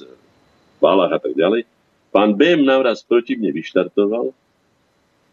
Balach 0.78 1.18
a 1.18 1.20
tak 1.20 1.34
ďalej, 1.34 1.66
pán 2.14 2.38
BM 2.38 2.62
navraz 2.62 3.02
proti 3.02 3.34
mne 3.34 3.50
vyštartoval, 3.58 4.30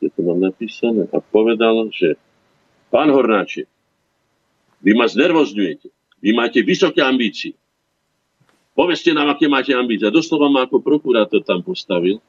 kde 0.01 0.09
to 0.09 0.21
mám 0.25 0.41
napísané, 0.41 1.05
a 1.13 1.21
povedal, 1.21 1.93
že 1.93 2.17
pán 2.89 3.13
Hornáček, 3.13 3.69
vy 4.85 4.93
ma 4.93 5.09
znervozňujete. 5.09 5.89
Vy 6.21 6.31
máte 6.37 6.61
vysoké 6.61 7.01
ambície. 7.01 7.57
Povedzte 8.77 9.17
nám, 9.17 9.33
aké 9.33 9.49
máte 9.49 9.73
ambície. 9.73 10.05
Doslova 10.13 10.53
ma 10.53 10.69
ako 10.69 10.85
prokurátor 10.85 11.41
tam 11.41 11.65
postavil. 11.65 12.21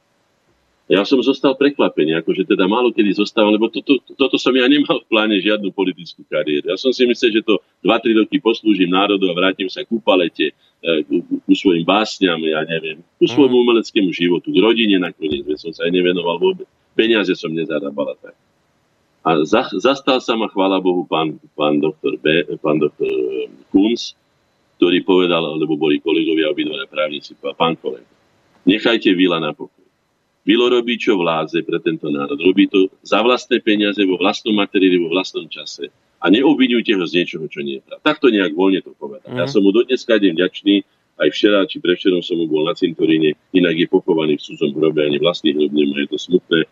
Ja 0.86 1.02
som 1.02 1.18
zostal 1.18 1.58
prekvapený, 1.58 2.14
akože 2.22 2.46
teda 2.46 2.70
málo 2.70 2.94
kedy 2.94 3.18
zostávam, 3.18 3.50
lebo 3.50 3.66
toto, 3.66 3.98
toto 4.14 4.38
som 4.38 4.54
ja 4.54 4.70
nemal 4.70 5.02
v 5.02 5.10
pláne 5.10 5.34
žiadnu 5.42 5.74
politickú 5.74 6.22
kariéru. 6.30 6.70
Ja 6.70 6.78
som 6.78 6.94
si 6.94 7.02
myslel, 7.10 7.34
že 7.34 7.42
to 7.42 7.58
2-3 7.82 8.22
roky 8.22 8.38
poslúžim 8.38 8.86
národu 8.86 9.26
a 9.26 9.34
vrátim 9.34 9.66
sa 9.66 9.82
ku 9.82 9.98
palete, 9.98 10.54
e, 10.78 11.02
ku, 11.02 11.26
ku 11.26 11.52
svojim 11.58 11.82
básňam, 11.82 12.38
ja 12.38 12.62
neviem, 12.62 13.02
ku 13.18 13.26
svojmu 13.26 13.58
mhm. 13.58 13.62
umeleckému 13.66 14.14
životu, 14.14 14.54
k 14.54 14.62
rodine 14.62 15.02
nakoniec, 15.02 15.42
som 15.58 15.74
sa 15.74 15.90
aj 15.90 15.90
nevenoval 15.90 16.38
vôbec. 16.38 16.70
Peniaze 16.94 17.34
som 17.34 17.50
nezarábal 17.50 18.14
a 18.14 18.16
tak. 18.22 18.38
A 19.26 19.42
za, 19.42 19.66
zastal 19.74 20.22
sa 20.22 20.38
ma, 20.38 20.46
chvála 20.46 20.78
Bohu, 20.78 21.02
pán, 21.02 21.42
pán 21.58 21.82
doktor, 21.82 22.14
B, 22.22 22.46
pán 22.62 22.78
doktor 22.78 23.10
e, 23.10 23.50
Kunz, 23.74 24.14
ktorý 24.78 25.02
povedal, 25.02 25.42
lebo 25.58 25.74
boli 25.74 25.98
kolegovia 25.98 26.46
obidvaja 26.46 26.86
právnici, 26.86 27.34
pán 27.34 27.74
kolega, 27.74 28.06
nechajte 28.62 29.10
Vila 29.18 29.42
na 29.42 29.50
pokoj. 29.50 29.82
Vilo 30.46 30.70
robí, 30.70 30.94
čo 30.94 31.18
vláze 31.18 31.58
pre 31.66 31.82
tento 31.82 32.06
národ. 32.06 32.38
Robí 32.38 32.70
to 32.70 32.86
za 33.02 33.18
vlastné 33.18 33.58
peniaze, 33.66 33.98
vo 34.06 34.14
vlastnom 34.14 34.54
materiáli, 34.54 35.02
vo 35.02 35.10
vlastnom 35.10 35.50
čase. 35.50 35.90
A 36.22 36.30
neobvinujte 36.30 36.94
ho 36.94 37.02
z 37.02 37.18
niečoho, 37.18 37.50
čo 37.50 37.66
nie 37.66 37.82
je 37.82 37.82
pravda. 37.82 38.06
Takto 38.06 38.30
nejak 38.30 38.54
voľne 38.54 38.78
to 38.86 38.94
povedal. 38.94 39.26
Mm. 39.26 39.42
Ja 39.42 39.50
som 39.50 39.66
mu 39.66 39.74
do 39.74 39.82
dneska 39.82 40.22
deň 40.22 40.38
vďačný, 40.38 40.86
aj 41.18 41.28
včera 41.34 41.66
či 41.66 41.82
prevčerom 41.82 42.22
som 42.22 42.38
mu 42.38 42.46
bol 42.46 42.62
na 42.62 42.78
cintoríne, 42.78 43.34
inak 43.50 43.74
je 43.74 43.90
pochovaný 43.90 44.38
v 44.38 44.44
cudzom 44.46 44.70
hrobe, 44.78 45.02
ani 45.02 45.18
vlastný 45.18 45.50
hrob 45.50 45.74
nemá, 45.74 45.98
je 46.06 46.14
to 46.14 46.18
smutné 46.30 46.62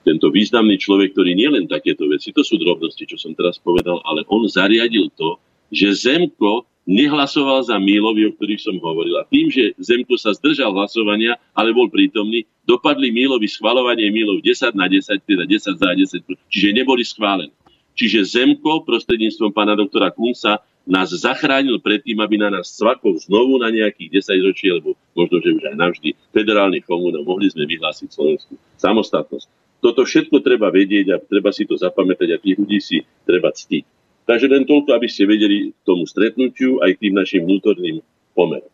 tento 0.00 0.32
významný 0.32 0.80
človek, 0.80 1.12
ktorý 1.12 1.36
nie 1.36 1.48
len 1.50 1.64
takéto 1.68 2.08
veci, 2.08 2.32
to 2.32 2.40
sú 2.40 2.56
drobnosti, 2.56 3.04
čo 3.04 3.20
som 3.20 3.36
teraz 3.36 3.60
povedal, 3.60 4.00
ale 4.04 4.24
on 4.32 4.48
zariadil 4.48 5.12
to, 5.14 5.36
že 5.70 6.08
Zemko 6.08 6.66
nehlasoval 6.88 7.62
za 7.62 7.76
Mílovi, 7.78 8.26
o 8.26 8.34
ktorých 8.34 8.64
som 8.64 8.76
hovoril. 8.80 9.20
A 9.20 9.28
tým, 9.28 9.52
že 9.52 9.76
Zemko 9.78 10.16
sa 10.18 10.34
zdržal 10.34 10.72
hlasovania, 10.74 11.38
ale 11.54 11.70
bol 11.70 11.86
prítomný, 11.86 12.48
dopadli 12.66 13.12
Mílovi 13.14 13.46
schvalovanie 13.46 14.10
Mílov 14.10 14.42
10 14.42 14.74
na 14.74 14.90
10, 14.90 15.22
teda 15.22 15.44
10 15.46 15.78
za 15.78 15.90
10, 15.94 16.50
čiže 16.50 16.68
neboli 16.74 17.04
schválené. 17.06 17.54
Čiže 17.94 18.24
Zemko 18.24 18.82
prostredníctvom 18.88 19.52
pána 19.52 19.76
doktora 19.76 20.08
Kunsa 20.08 20.64
nás 20.88 21.12
zachránil 21.12 21.78
pred 21.78 22.00
tým, 22.00 22.18
aby 22.18 22.40
na 22.40 22.48
nás 22.48 22.72
svakol 22.72 23.20
znovu 23.20 23.60
na 23.60 23.68
nejakých 23.68 24.24
10 24.24 24.46
ročí, 24.48 24.66
alebo 24.72 24.96
možno, 25.12 25.36
že 25.44 25.54
už 25.54 25.62
aj 25.70 25.76
navždy, 25.76 26.08
federálnych 26.32 26.88
komún 26.88 27.14
a 27.14 27.22
mohli 27.22 27.52
sme 27.52 27.68
vyhlásiť 27.68 28.08
Slovensku 28.08 28.56
samostatnosť. 28.80 29.46
Toto 29.80 30.04
všetko 30.04 30.44
treba 30.44 30.68
vedieť 30.68 31.06
a 31.10 31.16
treba 31.16 31.50
si 31.56 31.64
to 31.64 31.74
zapamätať 31.74 32.28
a 32.36 32.40
tých 32.40 32.56
ľudí 32.60 32.78
si 32.84 33.00
treba 33.24 33.48
ctiť. 33.48 33.84
Takže 34.28 34.46
len 34.46 34.68
toľko, 34.68 34.92
aby 34.92 35.08
ste 35.08 35.24
vedeli 35.24 35.72
k 35.72 35.80
tomu 35.82 36.04
stretnutiu 36.04 36.84
aj 36.84 36.94
k 36.94 37.08
tým 37.08 37.14
našim 37.16 37.42
vnútorným 37.48 38.04
pomerom. 38.36 38.68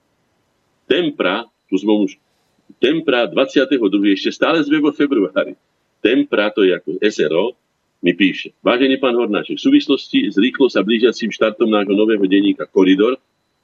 Tempra, 0.91 1.47
tu 1.71 1.79
sme 1.79 1.95
už, 2.05 2.19
Tempra 2.83 3.31
22. 3.31 3.79
ešte 4.13 4.35
stále 4.35 4.61
sme 4.67 4.83
vo 4.83 4.91
februári. 4.91 5.55
Tempra, 6.03 6.51
to 6.51 6.67
je 6.67 6.75
ako 6.75 6.99
SRO, 6.99 7.55
mi 8.03 8.13
píše. 8.13 8.53
Vážený 8.61 9.01
pán 9.01 9.17
Hornáček, 9.17 9.57
v 9.57 9.67
súvislosti 9.67 10.29
s 10.29 10.37
rýchlo 10.37 10.69
sa 10.69 10.85
blížiacím 10.85 11.33
štartom 11.33 11.71
nášho 11.71 11.97
nového 11.97 12.23
denníka 12.29 12.69
Koridor, 12.69 13.17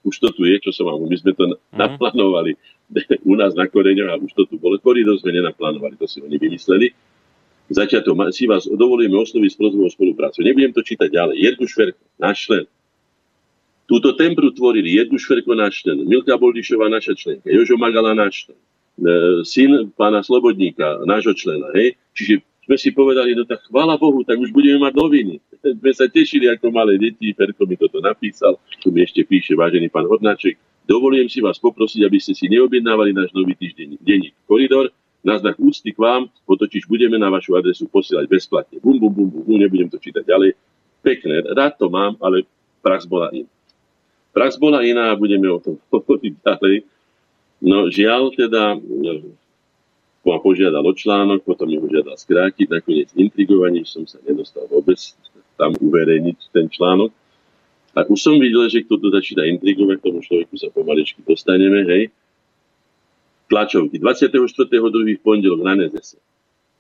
už 0.03 0.19
to 0.19 0.35
tu 0.35 0.49
je, 0.49 0.59
čo 0.59 0.75
som 0.75 0.91
vám, 0.91 1.07
my 1.07 1.15
sme 1.15 1.31
to 1.37 1.47
mm. 1.47 1.79
naplánovali 1.79 2.59
u 3.31 3.35
nás 3.39 3.55
na 3.55 3.71
Koreňoch 3.71 4.11
a 4.11 4.17
už 4.19 4.33
to 4.35 4.43
tu 4.49 4.57
bolo. 4.59 4.81
Koridor 4.81 5.19
sme 5.21 5.37
nenaplánovali, 5.37 5.95
to 5.95 6.09
si 6.09 6.19
oni 6.25 6.41
vymysleli 6.41 7.12
začiatok 7.73 8.33
si 8.35 8.45
vás 8.47 8.69
dovolujeme 8.69 9.17
osloviť 9.17 9.51
s 9.53 9.59
prozbou 9.59 9.89
spoluprácu. 9.89 10.45
Nebudem 10.45 10.73
to 10.73 10.85
čítať 10.85 11.09
ďalej. 11.09 11.37
Jednu 11.41 11.65
Šverko, 11.69 12.03
náš 12.21 12.49
člen. 12.49 12.65
Túto 13.87 14.15
tempru 14.17 14.55
tvorili 14.55 14.97
Jednu 14.97 15.19
Šverko, 15.19 15.53
náš 15.53 15.83
člen. 15.85 16.07
Milka 16.07 16.35
Boldišová, 16.39 16.89
naša 16.89 17.19
členka. 17.19 17.51
Jožo 17.51 17.77
Magala, 17.77 18.15
náš 18.15 18.47
člen. 18.47 18.59
E, 18.59 19.43
syn 19.47 19.93
pána 19.97 20.21
Slobodníka, 20.23 21.03
nášho 21.09 21.33
člena. 21.33 21.73
Hej? 21.77 21.97
Čiže 22.13 22.45
sme 22.63 22.77
si 22.79 22.95
povedali, 22.95 23.35
no 23.35 23.43
tak 23.43 23.67
chvála 23.67 23.99
Bohu, 23.99 24.23
tak 24.23 24.39
už 24.39 24.55
budeme 24.55 24.79
mať 24.79 24.95
noviny. 24.95 25.35
Sme 25.83 25.93
sa 25.95 26.07
tešili 26.07 26.47
ako 26.51 26.71
malé 26.71 26.99
deti, 26.99 27.35
Ferko 27.35 27.67
mi 27.67 27.75
toto 27.79 27.99
napísal, 28.03 28.59
tu 28.83 28.91
mi 28.95 29.03
ešte 29.03 29.23
píše 29.27 29.55
vážený 29.55 29.91
pán 29.91 30.07
Hodnáček. 30.07 30.59
Dovolujem 30.87 31.31
si 31.31 31.39
vás 31.39 31.63
poprosiť, 31.63 32.03
aby 32.03 32.19
ste 32.19 32.35
si 32.35 32.51
neobjednávali 32.51 33.15
náš 33.15 33.31
nový 33.31 33.55
týždeň 33.55 34.03
denník 34.03 34.35
Koridor, 34.47 34.91
na 35.23 35.39
znak 35.39 35.55
úcty 35.63 35.95
k 35.95 35.99
vám, 36.03 36.27
potočiť 36.51 36.91
budeme 36.91 37.15
na 37.15 37.31
vašu 37.31 37.55
adresu 37.55 37.87
posielať 37.87 38.27
bezplatne. 38.27 38.83
Bum, 38.83 38.99
bum, 38.99 39.15
bum, 39.15 39.31
bum, 39.31 39.43
bum, 39.47 39.59
nebudem 39.59 39.87
to 39.87 40.03
čítať 40.03 40.27
ďalej. 40.27 40.59
Pekné, 41.03 41.47
rád 41.55 41.79
to 41.79 41.87
mám, 41.87 42.19
ale 42.19 42.43
prax 42.83 43.07
bola 43.07 43.31
iná. 43.31 43.51
Prax 44.35 44.59
bola 44.59 44.83
iná 44.83 45.15
a 45.15 45.19
budeme 45.19 45.47
o 45.47 45.63
tom 45.63 45.79
hovoriť 45.95 46.35
ďalej. 46.43 46.77
No 47.63 47.87
žiaľ 47.87 48.35
teda, 48.35 48.75
ma 50.27 50.39
požiadal 50.43 50.83
o 50.83 50.95
článok, 50.95 51.47
potom 51.47 51.71
mi 51.71 51.79
ho 51.79 51.87
žiadal 51.87 52.19
skrátiť, 52.19 52.67
nakoniec 52.67 53.15
intrigovaní 53.15 53.87
som 53.87 54.03
sa 54.03 54.19
nedostal 54.27 54.67
vôbec 54.67 54.99
tam 55.55 55.71
uverejniť 55.79 56.51
ten 56.51 56.67
článok. 56.67 57.15
A 57.95 58.03
už 58.09 58.19
som 58.19 58.41
videl, 58.43 58.67
že 58.67 58.83
kto 58.83 58.99
tu 58.99 59.15
začína 59.15 59.47
intrigovať, 59.55 60.03
tomu 60.03 60.25
človeku 60.25 60.59
sa 60.59 60.73
pomaličky 60.75 61.23
dostaneme, 61.23 61.87
hej 61.87 62.11
tlačovky. 63.53 64.01
24.2. 64.01 65.21
v 65.21 65.21
pondelok 65.21 65.61
na 65.61 65.77
Nezese. 65.77 66.17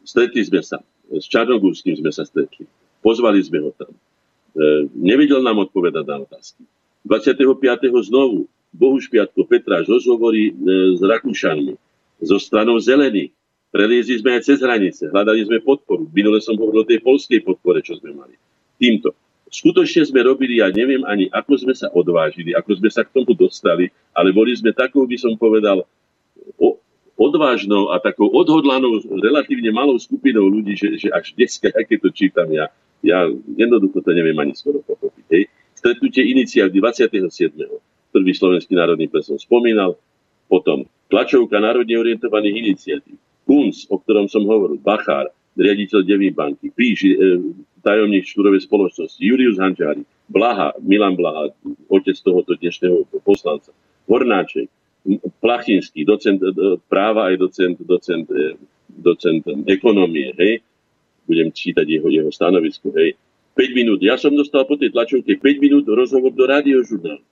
Stretli 0.08 0.40
sme 0.40 0.64
sa. 0.64 0.80
S 1.12 1.28
Čarnogórským 1.28 2.00
sme 2.00 2.08
sa 2.08 2.24
stretli. 2.24 2.64
Pozvali 3.04 3.44
sme 3.44 3.60
ho 3.60 3.70
tam. 3.76 3.92
E, 3.92 4.88
nevidel 4.96 5.44
nám 5.44 5.68
odpovedať 5.68 6.04
na 6.08 6.24
otázky. 6.24 6.64
25. 7.04 8.08
znovu 8.08 8.48
Bohuš 8.72 9.12
Piatko 9.12 9.44
Petráš 9.44 9.84
rozhovorí 9.84 10.48
e, 10.48 10.52
s 10.96 11.00
Rakúšanmi, 11.04 11.76
so 12.24 12.40
stranou 12.40 12.80
zelených. 12.80 13.36
Preliezli 13.68 14.20
sme 14.20 14.36
aj 14.36 14.48
cez 14.48 14.58
hranice, 14.60 15.12
hľadali 15.12 15.44
sme 15.44 15.60
podporu. 15.60 16.08
Minule 16.08 16.40
som 16.40 16.56
hovoril 16.56 16.84
o 16.84 16.88
tej 16.88 17.00
polskej 17.04 17.40
podpore, 17.44 17.84
čo 17.84 18.00
sme 18.00 18.16
mali. 18.16 18.36
Týmto. 18.80 19.12
Skutočne 19.52 20.08
sme 20.08 20.24
robili, 20.24 20.64
ja 20.64 20.72
neviem 20.72 21.04
ani, 21.04 21.28
ako 21.28 21.60
sme 21.60 21.74
sa 21.76 21.92
odvážili, 21.92 22.56
ako 22.56 22.80
sme 22.80 22.88
sa 22.88 23.04
k 23.04 23.12
tomu 23.12 23.36
dostali, 23.36 23.92
ale 24.16 24.32
boli 24.32 24.56
sme 24.56 24.72
takou, 24.72 25.04
by 25.04 25.16
som 25.20 25.36
povedal, 25.36 25.84
odvážnou 27.16 27.93
a 27.94 28.01
takou 28.02 28.27
odhodlanou, 28.32 28.98
relatívne 29.23 29.70
malou 29.70 29.94
skupinou 30.01 30.48
ľudí, 30.48 30.74
že, 30.74 30.89
že 30.98 31.09
až 31.12 31.36
dneska, 31.39 31.70
aké 31.70 32.01
to 32.01 32.10
čítam 32.10 32.51
ja, 32.51 32.66
ja 33.05 33.31
jednoducho 33.55 34.02
to 34.02 34.10
neviem 34.10 34.35
ani 34.39 34.55
skoro 34.56 34.82
pochopiť. 34.82 35.27
Hej. 35.31 35.44
Stretnutie 35.78 36.23
iniciálky 36.31 36.78
27. 36.78 37.55
Prvý 38.12 38.32
slovenský 38.36 38.77
národný 38.77 39.09
ples 39.09 39.27
som 39.27 39.39
spomínal, 39.40 39.97
potom 40.47 40.85
tlačovka 41.09 41.59
národne 41.59 41.97
orientovaných 41.97 42.56
iniciatív, 42.69 43.16
KUNC, 43.48 43.89
o 43.89 43.97
ktorom 43.98 44.28
som 44.28 44.44
hovoril, 44.44 44.78
Bachár, 44.78 45.32
riaditeľ 45.56 46.01
Devy 46.05 46.28
banky, 46.32 46.73
Píš, 46.73 47.09
e, 47.09 47.16
tajomník 47.82 48.24
štúrovej 48.28 48.64
spoločnosti, 48.64 49.20
Julius 49.20 49.59
Hančári, 49.59 50.05
Blaha, 50.31 50.73
Milan 50.81 51.19
Blaha, 51.19 51.51
otec 51.93 52.16
tohoto 52.20 52.56
dnešného 52.56 53.05
poslanca, 53.27 53.74
Hornáček, 54.06 54.70
Plachinský, 55.42 56.06
docent 56.06 56.38
e, 56.38 56.78
práva 56.86 57.30
aj 57.32 57.36
docent, 57.42 57.76
docent, 57.82 58.26
e, 58.30 58.54
docent 58.86 59.42
ekonomie, 59.66 60.30
hej, 60.38 60.62
budem 61.26 61.50
čítať 61.50 61.86
jeho, 61.86 62.08
jeho 62.08 62.30
stanovisko, 62.30 62.94
hej, 62.94 63.18
5 63.58 63.78
minút. 63.78 64.00
Ja 64.00 64.16
som 64.16 64.32
dostal 64.32 64.64
po 64.64 64.78
tej 64.78 64.94
tlačovke 64.94 65.36
5 65.36 65.42
minút 65.64 65.84
rozhovor 65.90 66.32
do 66.32 66.44
radiožurnálu. 66.46 67.24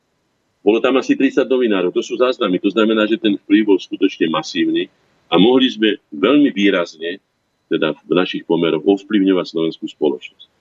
Bolo 0.61 0.79
tam 0.85 1.01
asi 1.01 1.17
30 1.17 1.49
novinárov, 1.49 1.95
to 1.95 2.05
sú 2.05 2.21
záznamy, 2.21 2.61
to 2.61 2.69
znamená, 2.69 3.09
že 3.09 3.17
ten 3.17 3.41
vplyv 3.41 3.63
bol 3.65 3.79
skutočne 3.81 4.29
masívny. 4.29 4.93
A 5.31 5.39
mohli 5.41 5.71
sme 5.73 5.97
veľmi 6.13 6.53
výrazne, 6.53 7.23
teda 7.71 7.97
v 7.97 8.13
našich 8.13 8.45
pomeroch, 8.45 8.83
ovplyvňovať 8.83 9.47
slovenskú 9.47 9.87
spoločnosť 9.89 10.60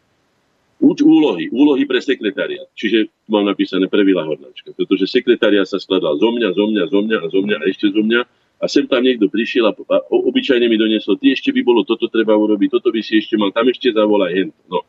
úlohy, 0.80 1.51
úlohy 1.51 1.84
pre 1.84 1.99
sekretariat. 1.99 2.65
Čiže 2.72 3.11
tu 3.11 3.30
mám 3.30 3.43
napísané 3.43 3.91
prvila 3.91 4.23
Hornáčka, 4.23 4.72
pretože 4.72 5.11
sekretariat 5.11 5.68
sa 5.68 5.76
skladal 5.76 6.15
zo 6.15 6.31
mňa, 6.31 6.49
zo 6.56 6.65
mňa, 6.72 6.84
zo 6.88 6.99
mňa 7.03 7.18
a 7.19 7.27
zo 7.27 7.39
mňa 7.43 7.56
a 7.60 7.64
ešte 7.68 7.88
zo 7.91 8.01
mňa. 8.01 8.22
A 8.60 8.65
sem 8.68 8.84
tam 8.88 9.03
niekto 9.03 9.31
prišiel 9.31 9.72
a, 9.72 9.73
a 9.76 9.97
obyčajne 10.11 10.68
mi 10.68 10.76
doniesol, 10.76 11.15
ty 11.15 11.31
ešte 11.31 11.56
by 11.56 11.64
bolo, 11.64 11.88
toto 11.88 12.11
treba 12.11 12.35
urobiť, 12.35 12.76
toto 12.76 12.91
by 12.91 12.99
si 12.99 13.19
ešte 13.19 13.39
mal, 13.39 13.56
tam 13.56 13.72
ešte 13.72 13.95
zavolaj 13.95 14.31
hen. 14.35 14.49
No. 14.68 14.84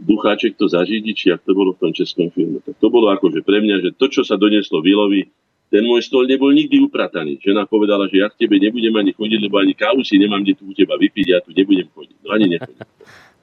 Ducháček 0.00 0.56
to 0.56 0.64
zažídi, 0.64 1.12
či 1.12 1.32
ak 1.32 1.44
to 1.44 1.52
bolo 1.52 1.76
v 1.76 1.80
tom 1.88 1.92
českom 1.92 2.32
filme. 2.32 2.64
Tak 2.64 2.80
to 2.80 2.88
bolo 2.88 3.12
akože 3.12 3.44
pre 3.44 3.60
mňa, 3.60 3.76
že 3.84 3.90
to, 4.00 4.08
čo 4.08 4.24
sa 4.24 4.40
donieslo 4.40 4.80
Vilovi, 4.80 5.28
ten 5.68 5.82
môj 5.82 6.08
stôl 6.08 6.24
nebol 6.24 6.54
nikdy 6.54 6.78
uprataný. 6.78 7.42
Žena 7.42 7.66
povedala, 7.66 8.06
že 8.08 8.22
ja 8.22 8.30
k 8.30 8.46
tebe 8.46 8.56
nebudem 8.56 8.94
ani 8.96 9.12
chodiť, 9.12 9.40
lebo 9.50 9.58
ani 9.60 9.74
kávu 9.74 10.00
si 10.06 10.16
nemám 10.16 10.40
kde 10.40 10.54
tu 10.56 10.64
u 10.70 10.72
teba 10.72 10.94
vypiť, 10.94 11.26
ja 11.26 11.42
tu 11.42 11.50
nebudem 11.52 11.90
chodiť. 11.90 12.16
No 12.22 12.28
ani 12.32 12.46
nechodím. 12.54 12.86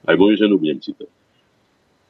Aj 0.04 0.14
moju 0.16 0.36
ženu 0.36 0.60
budem 0.60 0.78
citať. 0.80 1.08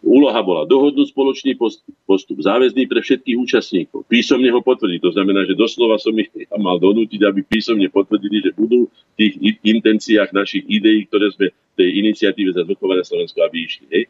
Úloha 0.05 0.37
bola 0.45 0.69
dohodnúť 0.69 1.17
spoločný 1.17 1.57
postup, 2.05 2.37
záväzný 2.37 2.85
pre 2.85 3.01
všetkých 3.01 3.41
účastníkov, 3.41 4.05
písomne 4.05 4.53
ho 4.53 4.61
potvrdiť. 4.61 5.01
To 5.01 5.17
znamená, 5.17 5.49
že 5.49 5.57
doslova 5.57 5.97
som 5.97 6.13
ich 6.21 6.29
mal 6.61 6.77
donútiť, 6.77 7.25
aby 7.25 7.41
písomne 7.41 7.89
potvrdili, 7.89 8.45
že 8.45 8.53
budú 8.53 8.85
v 8.85 9.15
tých 9.17 9.35
intenciách 9.65 10.37
našich 10.37 10.69
ideí, 10.69 11.09
ktoré 11.09 11.33
sme 11.33 11.47
tej 11.73 12.05
iniciatíve 12.05 12.53
za 12.53 12.69
zvrchované 12.69 13.01
Slovensko, 13.01 13.49
aby 13.49 13.57
išli. 13.65 13.87
Hej? 13.89 14.05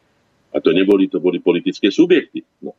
A 0.50 0.58
to 0.58 0.74
neboli, 0.74 1.06
to 1.06 1.22
boli 1.22 1.38
politické 1.38 1.94
subjekty. 1.94 2.42
No. 2.58 2.74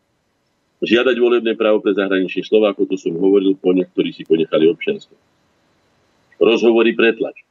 Žiadať 0.84 1.16
volebné 1.16 1.56
právo 1.56 1.80
pre 1.80 1.96
zahraničných 1.96 2.52
Slovákov, 2.52 2.92
to 2.92 3.00
som 3.00 3.16
hovoril, 3.16 3.56
po 3.56 3.72
ktorí 3.72 4.12
si 4.12 4.28
ponechali 4.28 4.68
občianstvo. 4.68 5.16
Rozhovory 6.36 6.92
pretlač 6.92 7.48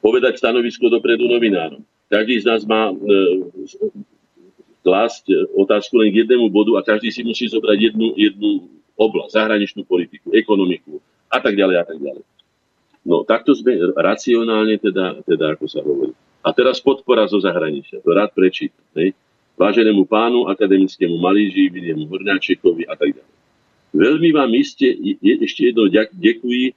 povedať 0.00 0.40
stanovisko 0.40 0.88
dopredu 0.92 1.28
novinárom. 1.28 1.84
Každý 2.10 2.42
z 2.42 2.44
nás 2.48 2.62
má 2.66 2.90
e, 2.90 2.94
klásť 4.82 5.30
otázku 5.54 6.00
len 6.00 6.10
k 6.10 6.26
jednému 6.26 6.50
bodu 6.50 6.74
a 6.80 6.86
každý 6.86 7.12
si 7.14 7.22
musí 7.22 7.46
zobrať 7.46 7.92
jednu, 7.92 8.16
jednu 8.18 8.50
oblasť, 8.98 9.32
zahraničnú 9.36 9.86
politiku, 9.86 10.34
ekonomiku 10.34 10.98
a 11.30 11.38
tak 11.38 11.54
ďalej 11.54 11.76
a 11.80 11.84
tak 11.86 11.98
ďalej. 12.02 12.24
No 13.06 13.24
takto 13.24 13.56
sme 13.56 13.76
racionálne 13.96 14.76
teda, 14.76 15.24
teda 15.24 15.56
ako 15.56 15.64
sa 15.70 15.80
hovorí. 15.80 16.12
A 16.40 16.52
teraz 16.52 16.80
podpora 16.80 17.28
zo 17.28 17.40
zahraničia. 17.40 18.00
To 18.04 18.10
rád 18.12 18.32
prečítam. 18.32 18.84
Hej? 18.96 19.16
Váženému 19.56 20.08
pánu 20.08 20.48
akademickému 20.48 21.20
Malíži, 21.20 21.68
Viliemu 21.68 22.08
Horňáčekovi 22.08 22.88
a 22.88 22.96
tak 22.96 23.16
ďalej. 23.16 23.36
Veľmi 23.90 24.30
vám 24.32 24.50
iste, 24.56 24.86
je, 24.96 25.34
ešte 25.44 25.72
jedno 25.72 25.90
ďakujem, 25.90 26.72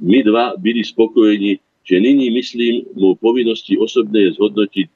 my 0.00 0.22
dva 0.22 0.54
byli 0.58 0.84
spokojení, 0.84 1.58
že 1.84 2.00
nyní, 2.00 2.30
myslím, 2.30 2.82
mu 2.96 3.14
povinnosti 3.14 3.78
osobné 3.78 4.20
je 4.20 4.32
zhodnotiť, 4.32 4.86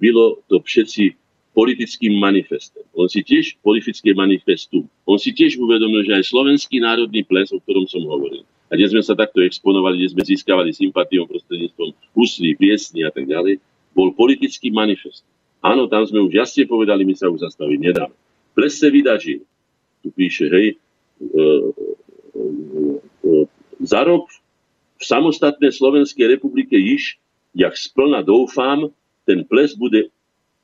bylo 0.00 0.38
to 0.50 0.60
všetci 0.60 1.14
politickým 1.54 2.18
manifestem. 2.18 2.82
On 2.96 3.06
si 3.08 3.20
tiež 3.22 3.60
politické 3.62 4.16
manifestum. 4.16 4.88
On 5.04 5.20
si 5.20 5.36
tiež 5.36 5.60
uvedomil, 5.60 6.02
že 6.08 6.16
aj 6.16 6.24
slovenský 6.32 6.80
národný 6.80 7.22
ples, 7.28 7.52
o 7.52 7.60
ktorom 7.60 7.84
som 7.86 8.02
hovoril, 8.08 8.42
a 8.42 8.72
kde 8.74 8.88
sme 8.88 9.02
sa 9.04 9.12
takto 9.12 9.44
exponovali, 9.44 10.00
kde 10.00 10.12
sme 10.16 10.22
získavali 10.24 10.72
sympatiou 10.72 11.28
prostredníctvom 11.28 11.92
úslí, 12.16 12.56
piesni 12.56 13.04
a 13.04 13.12
tak 13.12 13.28
ďalej, 13.28 13.60
bol 13.92 14.16
politický 14.16 14.72
manifest. 14.72 15.28
Áno, 15.60 15.86
tam 15.86 16.08
sme 16.08 16.24
už 16.24 16.32
jasne 16.32 16.64
povedali, 16.64 17.04
my 17.04 17.14
sa 17.14 17.28
už 17.28 17.44
zastaviť 17.46 17.78
nedáme. 17.78 18.16
Ples 18.56 18.72
se 18.72 18.88
vydažil. 18.90 19.44
Tu 20.02 20.08
píše, 20.10 20.50
hej, 20.50 20.74
e, 20.74 20.76
za 23.82 24.06
rok 24.06 24.30
v 24.98 25.04
samostatnej 25.04 25.74
Slovenskej 25.74 26.38
republike 26.38 26.78
již, 26.78 27.18
jak 27.54 27.76
splna 27.76 28.22
doufám, 28.22 28.88
ten 29.26 29.44
ples 29.44 29.74
bude 29.74 30.08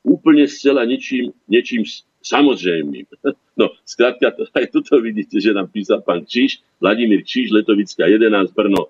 úplne 0.03 0.47
zcela 0.47 0.87
ničím, 0.87 1.35
niečím 1.47 1.83
samozrejmým. 2.23 3.05
No, 3.59 3.75
skrátka, 3.83 4.31
aj 4.55 4.71
toto 4.71 5.03
vidíte, 5.03 5.35
že 5.35 5.51
nám 5.51 5.67
písal 5.67 5.99
pán 5.99 6.23
Číš, 6.23 6.63
Vladimír 6.79 7.27
Číš, 7.27 7.51
Letovická 7.51 8.07
11, 8.07 8.55
Brno 8.55 8.87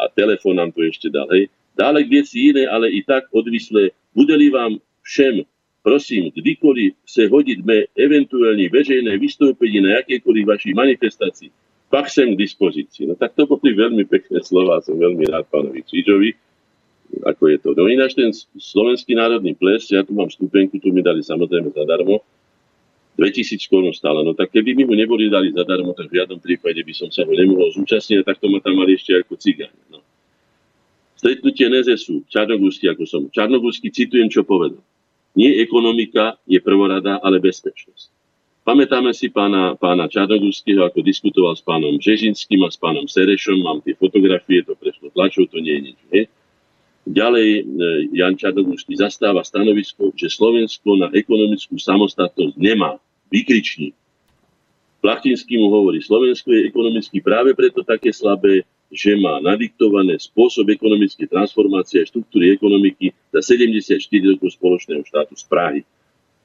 a 0.00 0.08
telefón 0.08 0.56
nám 0.56 0.72
tu 0.72 0.80
ešte 0.80 1.12
dal. 1.12 1.28
Hej. 1.28 1.52
Dále 1.76 2.08
k 2.08 2.24
veci 2.24 2.48
iné, 2.48 2.64
ale 2.64 2.88
i 2.88 3.04
tak 3.04 3.28
odvislé. 3.36 3.92
Bude-li 4.16 4.48
vám 4.48 4.80
všem, 5.04 5.44
prosím, 5.84 6.32
kdykoliv 6.32 6.96
se 7.04 7.28
hodiť 7.28 7.58
me 7.68 7.84
eventuálne 8.00 8.64
veřejné 8.72 9.12
vystoupenie 9.20 9.84
na 9.84 10.00
jakékoliv 10.00 10.56
vašej 10.56 10.72
manifestácii, 10.72 11.52
pak 11.88 12.12
sem 12.12 12.36
k 12.36 12.40
dispozícii. 12.40 13.08
No 13.08 13.14
tak 13.16 13.32
to 13.34 13.48
boli 13.48 13.72
veľmi 13.72 14.04
pekné 14.04 14.44
slova, 14.44 14.84
som 14.84 14.96
veľmi 14.96 15.24
rád 15.28 15.48
pánovi 15.48 15.84
Čížovi 15.84 16.36
ako 17.24 17.42
je 17.48 17.56
to. 17.58 17.68
No 17.72 17.88
ináč 17.88 18.12
ten 18.12 18.30
slovenský 18.56 19.16
národný 19.16 19.56
ples, 19.56 19.88
ja 19.88 20.04
tu 20.04 20.12
mám 20.12 20.28
stupenku, 20.28 20.76
tu 20.76 20.92
mi 20.92 21.00
dali 21.00 21.24
samozrejme 21.24 21.72
zadarmo, 21.72 22.20
2000 23.16 23.58
korún 23.66 23.94
stále. 23.96 24.22
No 24.22 24.36
tak 24.36 24.52
keby 24.52 24.76
mi 24.76 24.84
ho 24.86 24.94
neboli 24.94 25.32
dali 25.32 25.50
zadarmo, 25.50 25.96
tak 25.96 26.12
v 26.12 26.22
žiadnom 26.22 26.38
prípade 26.38 26.78
by 26.78 26.92
som 26.94 27.08
sa 27.10 27.24
ho 27.24 27.32
nemohol 27.32 27.72
zúčastniť, 27.74 28.22
tak 28.22 28.38
to 28.38 28.46
ma 28.52 28.60
tam 28.62 28.78
mali 28.78 28.94
ešte 28.94 29.16
ako 29.16 29.34
cigáň. 29.34 29.72
No. 29.90 30.04
Stretnutie 31.18 31.66
NZSU, 31.66 32.28
Čarnogórsky, 32.30 32.86
ako 32.86 33.02
som. 33.08 33.22
Čarnogórsky 33.32 33.90
citujem, 33.90 34.30
čo 34.30 34.46
povedal. 34.46 34.84
Nie 35.34 35.58
ekonomika 35.58 36.38
je 36.46 36.62
prvorada, 36.62 37.18
ale 37.18 37.42
bezpečnosť. 37.42 38.17
Pamätáme 38.68 39.16
si 39.16 39.32
pána, 39.32 39.80
pána 39.80 40.12
Čarnogórskeho, 40.12 40.84
ako 40.84 41.00
diskutoval 41.00 41.56
s 41.56 41.64
pánom 41.64 41.96
Žežinským 41.96 42.60
a 42.60 42.68
s 42.68 42.76
pánom 42.76 43.08
Serešom. 43.08 43.64
Mám 43.64 43.80
tie 43.80 43.96
fotografie, 43.96 44.60
to 44.60 44.76
prešlo 44.76 45.08
tlačov, 45.08 45.48
to 45.48 45.56
nie 45.64 45.72
je 45.72 45.82
nič. 45.88 45.98
Nie? 46.12 46.22
Ďalej 47.08 47.48
e, 47.48 47.60
Jan 48.12 48.36
Čarnogórsky 48.36 48.92
zastáva 48.92 49.40
stanovisko, 49.40 50.12
že 50.12 50.28
Slovensko 50.28 51.00
na 51.00 51.08
ekonomickú 51.16 51.80
samostatnosť 51.80 52.60
nemá. 52.60 53.00
Vykričník. 53.32 53.96
Plachtinský 55.00 55.56
mu 55.56 55.72
hovorí, 55.72 56.04
Slovensko 56.04 56.52
je 56.52 56.68
ekonomicky 56.68 57.24
práve 57.24 57.56
preto 57.56 57.80
také 57.80 58.12
slabé, 58.12 58.68
že 58.92 59.16
má 59.16 59.40
nadiktované 59.40 60.20
spôsob 60.20 60.68
ekonomické 60.68 61.24
transformácie 61.24 62.04
a 62.04 62.08
štruktúry 62.08 62.52
ekonomiky 62.52 63.16
za 63.32 63.40
74 63.40 63.96
rokov 64.28 64.52
spoločného 64.60 65.00
štátu 65.08 65.32
z 65.40 65.44
Prahy. 65.48 65.80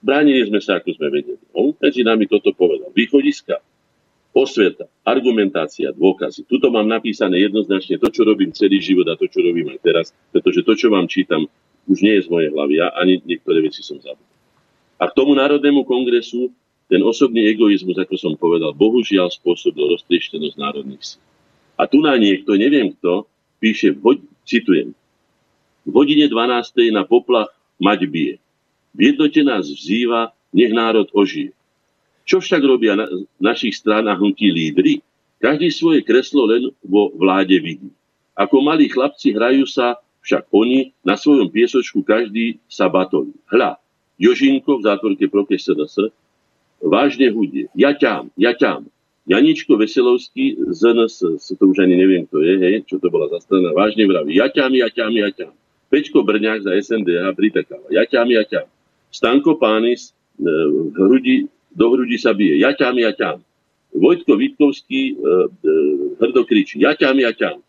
Bránili 0.04 0.44
sme 0.52 0.60
sa, 0.60 0.84
ako 0.84 1.00
sme 1.00 1.08
vedeli. 1.08 1.40
On 1.56 1.72
medzi 1.72 2.04
nami 2.04 2.28
toto 2.28 2.52
povedal. 2.52 2.92
Východiska 2.92 3.64
osveta, 4.34 4.90
argumentácia, 5.06 5.94
dôkazy. 5.94 6.50
Tuto 6.50 6.74
mám 6.74 6.90
napísané 6.90 7.40
jednoznačne 7.46 8.02
to, 8.02 8.10
čo 8.10 8.26
robím 8.26 8.50
celý 8.52 8.82
život 8.82 9.06
a 9.08 9.16
to, 9.16 9.30
čo 9.30 9.46
robím 9.46 9.70
aj 9.70 9.80
teraz, 9.80 10.06
pretože 10.34 10.66
to, 10.66 10.74
čo 10.74 10.90
vám 10.90 11.06
čítam, 11.06 11.46
už 11.86 12.02
nie 12.02 12.18
je 12.18 12.26
z 12.26 12.30
mojej 12.34 12.50
hlavy. 12.50 12.74
Ja 12.82 12.92
ani 12.98 13.22
niektoré 13.24 13.62
veci 13.62 13.86
som 13.86 14.02
zabudol. 14.02 14.34
A 14.98 15.08
k 15.08 15.16
tomu 15.16 15.38
Národnému 15.38 15.86
kongresu 15.86 16.50
ten 16.90 17.00
osobný 17.06 17.48
egoizmus, 17.48 17.96
ako 17.96 18.16
som 18.18 18.34
povedal, 18.36 18.74
bohužiaľ 18.76 19.32
spôsobil 19.32 19.86
roztrieštenosť 19.88 20.56
národných 20.60 21.04
síl. 21.16 21.22
A 21.78 21.86
tu 21.90 22.02
na 22.02 22.18
niekto, 22.18 22.54
neviem 22.58 22.94
kto, 22.98 23.26
píše, 23.62 23.96
citujem, 24.46 24.94
v 25.84 25.92
hodine 25.92 26.28
12. 26.30 26.96
na 26.96 27.04
poplach 27.04 27.52
mať 27.80 28.00
bije. 28.08 28.36
V 28.94 29.14
jednote 29.14 29.42
nás 29.42 29.66
vzýva, 29.66 30.32
nech 30.54 30.70
národ 30.70 31.10
ožije. 31.14 31.52
Čo 32.24 32.40
však 32.40 32.62
robia 32.64 32.96
na 32.96 33.10
našich 33.42 33.76
stranách 33.76 34.22
hnutí 34.22 34.48
lídry? 34.48 35.04
Každý 35.44 35.68
svoje 35.74 36.00
kreslo 36.06 36.48
len 36.48 36.72
vo 36.80 37.12
vláde 37.12 37.60
vidí. 37.60 37.92
Ako 38.38 38.64
malí 38.64 38.88
chlapci 38.88 39.36
hrajú 39.36 39.68
sa 39.68 40.00
však 40.24 40.48
oni 40.56 40.96
na 41.04 41.20
svojom 41.20 41.52
piesočku 41.52 42.00
každý 42.00 42.64
sa 42.72 42.88
batolí. 42.88 43.36
Hľa, 43.52 43.76
Jožinko 44.16 44.80
v 44.80 44.86
zátvorke 44.88 45.28
Proke 45.28 45.60
SDS 45.60 46.16
vážne 46.80 47.28
hudie. 47.32 47.68
Ja 47.76 47.92
ťám, 47.92 48.32
ja 48.40 48.56
ťám. 48.56 48.88
Janičko 49.24 49.80
Veselovský 49.80 50.60
z 50.76 50.82
NS, 50.84 51.48
to 51.56 51.64
už 51.64 51.80
ani 51.80 51.96
neviem, 51.96 52.28
kto 52.28 52.44
je, 52.44 52.60
hej, 52.60 52.84
čo 52.84 53.00
to 53.00 53.08
bola 53.08 53.32
za 53.32 53.40
strana, 53.40 53.72
vážne 53.72 54.04
vraví. 54.04 54.36
Ja 54.36 54.52
ťám, 54.52 54.76
ja 54.76 54.92
ťám, 54.92 55.16
ja 55.16 55.32
ťám. 55.32 55.56
Pečko 55.88 56.28
Brňák 56.28 56.68
za 56.68 56.76
SNDH 56.76 57.32
pritakáva. 57.32 57.88
Ja 57.88 58.04
ťám, 58.04 58.28
ja 58.36 58.44
ťám. 58.44 58.68
Stanko 59.14 59.62
Pánis 59.62 60.10
e, 60.10 60.12
v 60.90 60.98
hrudi 60.98 61.46
do 61.74 61.86
hrudi 61.94 62.18
sa 62.18 62.34
bije. 62.34 62.58
Ja 62.58 62.74
ťam, 62.74 62.98
ja 62.98 63.14
ťam. 63.14 63.46
Vojtko 63.94 64.38
Vitkovský 64.38 65.14
e, 65.14 65.14
e, 65.14 65.72
hrdo 66.18 66.42
kričí. 66.50 66.82
Ja 66.82 66.98
ťam, 66.98 67.22
ja 67.22 67.30
ťam. 67.30 67.62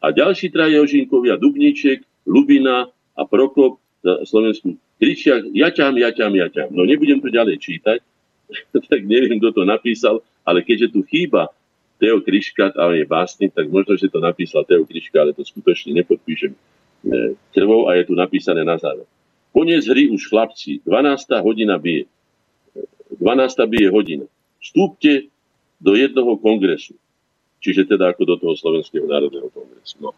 A 0.00 0.12
ďalší 0.12 0.52
traje 0.52 0.80
ožinkovia, 0.80 1.40
Dubníček, 1.40 2.04
Lubina 2.24 2.88
a 3.16 3.22
Prokop 3.24 3.80
na 4.00 4.24
Slovensku 4.24 4.80
kričia 4.96 5.44
ja 5.52 5.68
ťam, 5.72 5.96
ja 5.96 6.12
ťam, 6.12 6.32
ja 6.36 6.48
ťam. 6.48 6.72
No 6.72 6.84
nebudem 6.84 7.20
to 7.20 7.32
ďalej 7.32 7.60
čítať, 7.60 7.98
tak 8.92 9.00
neviem, 9.04 9.40
kto 9.40 9.60
to 9.60 9.62
napísal, 9.64 10.24
ale 10.44 10.64
keďže 10.64 10.92
tu 10.92 11.00
chýba 11.08 11.48
Teo 12.00 12.24
Kriška, 12.24 12.72
ale 12.80 13.04
je 13.04 13.06
básnik, 13.08 13.52
tak 13.52 13.68
možno, 13.68 13.92
že 13.96 14.08
to 14.08 14.24
napísal 14.24 14.64
Teo 14.64 14.88
Kriška, 14.88 15.20
ale 15.20 15.36
to 15.36 15.44
skutočne 15.44 15.92
nepodpíšem 16.00 16.52
e, 16.52 16.58
krvou 17.52 17.92
a 17.92 18.00
je 18.00 18.08
tu 18.08 18.16
napísané 18.16 18.64
na 18.64 18.80
záver. 18.80 19.04
Koniec 19.50 19.82
hry 19.90 20.06
už 20.06 20.30
chlapci, 20.30 20.78
12. 20.86 21.26
hodina 21.42 21.74
bije. 21.74 22.06
12. 23.18 23.66
bije 23.66 23.90
hodina. 23.90 24.26
Vstúpte 24.62 25.26
do 25.82 25.98
jednoho 25.98 26.38
kongresu. 26.38 26.94
Čiže 27.60 27.90
teda 27.90 28.14
ako 28.14 28.22
do 28.24 28.34
toho 28.38 28.54
Slovenského 28.54 29.04
národného 29.10 29.50
kongresu. 29.50 29.98
No. 29.98 30.14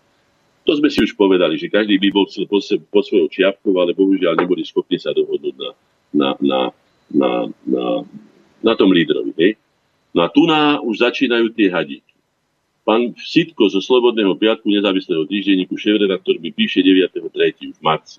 To 0.62 0.72
sme 0.78 0.92
si 0.92 1.02
už 1.02 1.18
povedali, 1.18 1.58
že 1.58 1.72
každý 1.72 1.98
by 1.98 2.08
bol 2.14 2.28
chcel 2.30 2.46
po, 2.46 3.02
svojou 3.02 3.26
čiapkou, 3.26 3.74
ale 3.80 3.96
bohužiaľ 3.96 4.38
neboli 4.38 4.62
schopní 4.62 5.00
sa 5.00 5.10
dohodnúť 5.10 5.54
na, 5.58 5.70
na, 6.12 6.28
na, 6.38 6.60
na, 7.10 7.30
na, 7.66 7.84
na 8.62 8.72
tom 8.78 8.94
lídrovi. 8.94 9.34
Hej? 9.40 9.58
No 10.14 10.22
a 10.22 10.30
tu 10.30 10.44
na 10.46 10.78
už 10.78 11.02
začínajú 11.02 11.50
tie 11.56 11.72
hadíky. 11.72 12.12
Pán 12.84 13.14
Sitko 13.18 13.70
zo 13.70 13.80
Slobodného 13.82 14.34
piatku 14.38 14.66
nezávislého 14.70 15.26
týždenníku, 15.26 15.74
šéf-redaktor 15.78 16.38
by 16.38 16.50
píše 16.50 16.82
9.3. 16.82 17.74
už 17.74 17.78
v 17.78 17.82
marci 17.82 18.18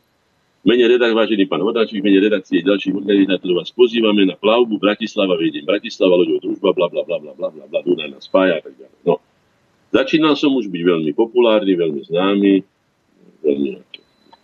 mene 0.63 0.83
redak, 0.87 1.11
vážený 1.11 1.45
pán 1.51 1.59
Hodáčik, 1.59 1.99
v 1.99 2.07
mene 2.07 2.19
redakcie 2.23 2.63
ďalších 2.63 2.95
organizátorov 2.95 3.63
vás 3.63 3.71
pozývame 3.75 4.23
na 4.23 4.39
plavbu 4.39 4.79
Bratislava, 4.79 5.35
vediem 5.35 5.67
Bratislava, 5.67 6.15
loďou 6.15 6.39
družba, 6.39 6.71
bla, 6.71 6.87
bla, 6.87 7.03
bla, 7.03 7.19
bla, 7.19 7.33
bla, 7.35 7.49
bla, 7.51 7.65
bla, 7.67 7.79
Dunaj 7.83 8.09
nás 8.15 8.23
spája 8.23 8.59
a 8.59 8.61
tak 8.63 8.73
ďalej. 8.79 8.97
No. 9.03 9.19
Začínal 9.93 10.33
som 10.39 10.55
už 10.55 10.71
byť 10.71 10.81
veľmi 10.81 11.11
populárny, 11.13 11.77
veľmi 11.77 12.01
známy, 12.09 12.53
veľmi 13.43 13.69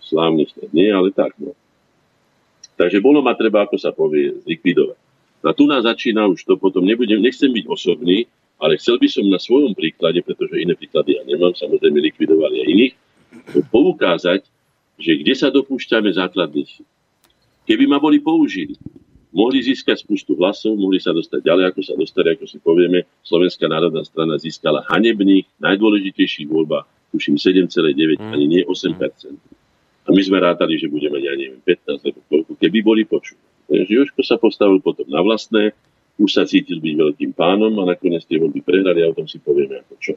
slávny 0.03 0.43
snad 0.51 0.69
nie, 0.75 0.91
ale 0.91 1.09
tak, 1.15 1.33
no. 1.39 1.55
Takže 2.75 3.03
bolo 3.03 3.19
ma 3.19 3.35
treba, 3.35 3.65
ako 3.65 3.75
sa 3.75 3.91
povie, 3.91 4.39
zlikvidovať. 4.43 4.99
A 5.43 5.55
tu 5.55 5.67
nás 5.71 5.87
začína 5.87 6.27
už 6.27 6.43
to 6.43 6.59
potom, 6.59 6.83
nebudem, 6.83 7.23
nechcem 7.23 7.51
byť 7.51 7.65
osobný, 7.67 8.27
ale 8.59 8.75
chcel 8.75 8.99
by 8.99 9.07
som 9.07 9.23
na 9.31 9.39
svojom 9.39 9.71
príklade, 9.71 10.19
pretože 10.19 10.59
iné 10.59 10.75
príklady 10.75 11.15
ja 11.15 11.23
nemám, 11.23 11.55
samozrejme 11.55 11.95
likvidovali 12.11 12.59
aj 12.59 12.67
iných, 12.67 12.93
poukázať, 13.71 14.41
že 14.99 15.15
kde 15.15 15.33
sa 15.33 15.47
dopúšťame 15.49 16.11
základných 16.11 16.83
Keby 17.69 17.85
ma 17.85 18.01
boli 18.01 18.17
použili, 18.17 18.73
mohli 19.29 19.61
získať 19.61 20.01
spustu 20.01 20.33
hlasov, 20.33 20.73
mohli 20.73 20.97
sa 20.97 21.13
dostať 21.13 21.45
ďalej, 21.45 21.63
ako 21.69 21.81
sa 21.85 21.93
dostali, 21.93 22.33
ako 22.33 22.49
si 22.49 22.57
povieme. 22.57 23.05
Slovenská 23.21 23.69
národná 23.69 24.01
strana 24.01 24.41
získala 24.41 24.81
hanebných, 24.89 25.45
najdôležitejších 25.61 26.49
voľbách, 26.49 26.89
tuším 27.13 27.37
7,9, 27.37 28.17
mm. 28.17 28.33
ani 28.33 28.45
nie 28.49 28.61
8%. 28.65 29.37
A 30.01 30.09
my 30.09 30.21
sme 30.25 30.41
rátali, 30.41 30.81
že 30.81 30.89
budeme, 30.89 31.21
ja 31.21 31.37
neviem, 31.37 31.61
15 31.61 32.01
alebo 32.01 32.21
koľko, 32.25 32.51
keby 32.57 32.79
boli 32.81 33.05
počuli. 33.05 33.37
Takže 33.69 33.93
Jožko 33.93 34.21
sa 34.25 34.41
postavil 34.41 34.81
potom 34.81 35.05
na 35.05 35.21
vlastné, 35.21 35.77
už 36.17 36.29
sa 36.33 36.49
cítil 36.49 36.81
byť 36.81 36.93
veľkým 36.97 37.31
pánom 37.37 37.69
a 37.85 37.93
nakoniec 37.93 38.25
tie 38.25 38.41
voľby 38.41 38.65
prehrali 38.65 39.05
a 39.05 39.13
o 39.13 39.15
tom 39.15 39.29
si 39.29 39.37
povieme 39.37 39.77
ako 39.85 39.93
čo. 40.01 40.13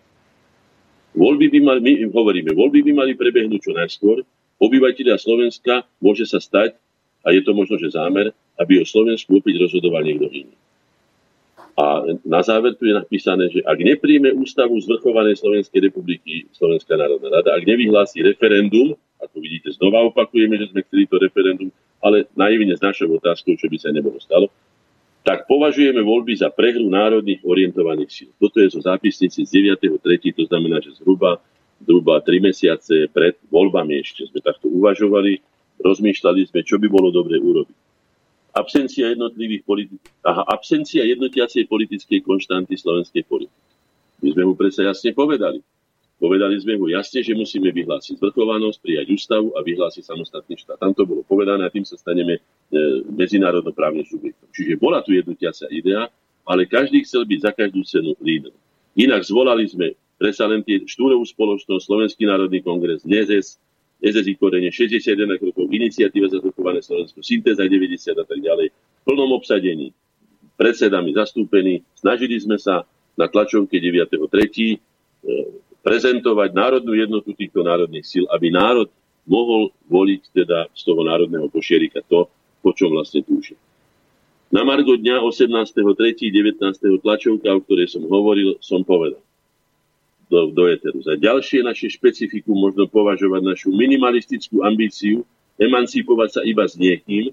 Voľby 1.13 1.53
by 1.53 1.59
mali, 1.61 1.81
my 1.85 1.93
hovoríme, 2.09 2.57
voľby 2.57 2.81
by 2.81 2.93
mali 2.97 3.13
prebehnúť 3.13 3.61
čo 3.61 3.77
najskôr, 3.77 4.25
obyvateľia 4.63 5.19
Slovenska 5.19 5.83
môže 5.99 6.23
sa 6.31 6.39
stať, 6.39 6.79
a 7.27 7.35
je 7.35 7.43
to 7.43 7.51
možno, 7.55 7.79
že 7.79 7.95
zámer, 7.95 8.31
aby 8.59 8.79
o 8.79 8.87
Slovensku 8.87 9.39
opäť 9.39 9.59
rozhodoval 9.59 10.07
niekto 10.07 10.31
iný. 10.31 10.55
A 11.73 12.05
na 12.29 12.45
záver 12.45 12.77
tu 12.77 12.85
je 12.85 12.93
napísané, 12.93 13.49
že 13.49 13.65
ak 13.65 13.79
nepríjme 13.81 14.29
ústavu 14.37 14.77
zvrchovanej 14.77 15.41
Slovenskej 15.41 15.89
republiky, 15.89 16.45
Slovenská 16.53 17.01
národná 17.01 17.33
rada, 17.33 17.57
ak 17.57 17.65
nevyhlási 17.65 18.21
referendum, 18.21 18.93
ako 19.17 19.37
vidíte, 19.41 19.73
znova 19.73 20.05
opakujeme, 20.05 20.61
že 20.61 20.69
sme 20.69 20.85
chceli 20.85 21.09
to 21.09 21.17
referendum, 21.17 21.73
ale 22.05 22.29
naivne 22.37 22.77
s 22.77 22.83
našou 22.85 23.17
otázkou, 23.17 23.57
čo 23.57 23.73
by 23.73 23.79
sa 23.81 23.89
nebolo 23.89 24.21
stalo, 24.21 24.53
tak 25.23 25.47
považujeme 25.47 26.03
voľby 26.03 26.35
za 26.35 26.51
prehru 26.51 26.91
národných 26.91 27.41
orientovaných 27.47 28.11
síl. 28.11 28.31
Toto 28.37 28.59
je 28.59 28.69
zo 28.69 28.83
zápisnice 28.83 29.47
z 29.47 29.51
9.3., 29.79 30.03
to 30.35 30.45
znamená, 30.51 30.83
že 30.83 30.99
zhruba 30.99 31.39
zhruba 31.85 32.23
3 32.23 32.39
mesiace 32.43 33.11
pred 33.11 33.39
voľbami 33.51 34.01
ešte 34.01 34.27
sme 34.31 34.41
takto 34.41 34.71
uvažovali, 34.71 35.39
rozmýšľali 35.83 36.41
sme, 36.49 36.61
čo 36.63 36.79
by 36.79 36.87
bolo 36.89 37.11
dobre 37.11 37.39
urobiť. 37.39 37.79
absencia 38.53 39.09
jednotlivých 39.09 39.65
politik- 39.65 40.13
aha, 40.29 40.45
absencia 40.45 41.01
jednotiacej 41.09 41.73
politickej 41.73 42.21
konštanty 42.21 42.77
slovenskej 42.77 43.25
politiky. 43.25 43.65
My 44.21 44.29
sme 44.37 44.43
mu 44.45 44.53
predsa 44.53 44.85
jasne 44.85 45.17
povedali. 45.17 45.65
Povedali 46.21 46.55
sme 46.61 46.79
mu 46.79 46.87
jasne, 46.87 47.25
že 47.25 47.35
musíme 47.35 47.73
vyhlásiť 47.75 48.21
zvrchovanosť, 48.21 48.79
prijať 48.79 49.07
ústavu 49.11 49.57
a 49.57 49.65
vyhlásiť 49.65 50.07
samostatný 50.07 50.55
štát. 50.55 50.79
Tam 50.79 50.93
to 50.95 51.03
bolo 51.03 51.27
povedané 51.27 51.67
a 51.67 51.73
tým 51.73 51.83
sa 51.83 51.99
staneme 51.99 52.39
e, 52.39 52.41
medzinárodnoprávnym 53.11 54.07
subjektom. 54.07 54.47
Čiže 54.55 54.79
bola 54.79 55.03
tu 55.03 55.17
jednotiaca 55.17 55.67
idea, 55.75 56.07
ale 56.47 56.71
každý 56.71 57.03
chcel 57.03 57.27
byť 57.27 57.41
za 57.43 57.51
každú 57.51 57.83
cenu 57.83 58.15
líder. 58.23 58.55
Inak 58.95 59.27
zvolali 59.27 59.67
sme 59.67 59.99
predsa 60.23 60.47
len 60.47 60.63
tie 60.63 60.79
štúrovú 60.87 61.27
spoločnosť, 61.27 61.83
Slovenský 61.83 62.31
národný 62.31 62.63
kongres, 62.63 63.03
NEZES, 63.03 63.59
SSI 63.99 64.39
korene, 64.39 64.71
61 64.71 65.19
rokov, 65.51 65.67
iniciatíva 65.67 66.31
za 66.31 66.39
zachované 66.39 66.79
Slovensko, 66.79 67.27
syntéza 67.27 67.67
90 67.67 68.15
a 68.15 68.23
tak 68.23 68.39
ďalej, 68.39 68.71
v 68.71 69.03
plnom 69.03 69.35
obsadení, 69.35 69.91
predsedami 70.55 71.11
zastúpení, 71.11 71.83
snažili 71.99 72.39
sme 72.39 72.55
sa 72.55 72.87
na 73.19 73.27
tlačovke 73.27 73.83
9.3 73.83 74.79
prezentovať 75.83 76.51
národnú 76.55 76.95
jednotu 76.95 77.35
týchto 77.35 77.67
národných 77.67 78.07
síl, 78.07 78.25
aby 78.31 78.55
národ 78.55 78.87
mohol 79.27 79.75
voliť 79.91 80.23
teda 80.31 80.71
z 80.71 80.83
toho 80.87 81.03
národného 81.03 81.51
košierika 81.51 81.99
to, 82.07 82.31
po 82.63 82.71
čom 82.71 82.95
vlastne 82.95 83.27
túži. 83.27 83.59
Na 84.55 84.63
Margo 84.63 84.95
dňa 84.95 85.19
18.3.19. 85.19 87.03
tlačovka, 87.03 87.49
o 87.51 87.59
ktorej 87.67 87.91
som 87.91 88.07
hovoril, 88.07 88.55
som 88.63 88.87
povedal 88.87 89.19
do, 90.33 90.49
do 90.49 90.65
Eteru. 90.73 91.05
Za 91.05 91.21
ďalšie 91.21 91.61
naše 91.61 91.93
špecifikum 91.93 92.57
možno 92.57 92.89
považovať 92.89 93.45
našu 93.45 93.69
minimalistickú 93.69 94.65
ambíciu 94.65 95.29
emancipovať 95.61 96.29
sa 96.33 96.41
iba 96.49 96.65
s 96.65 96.81
niekým, 96.81 97.29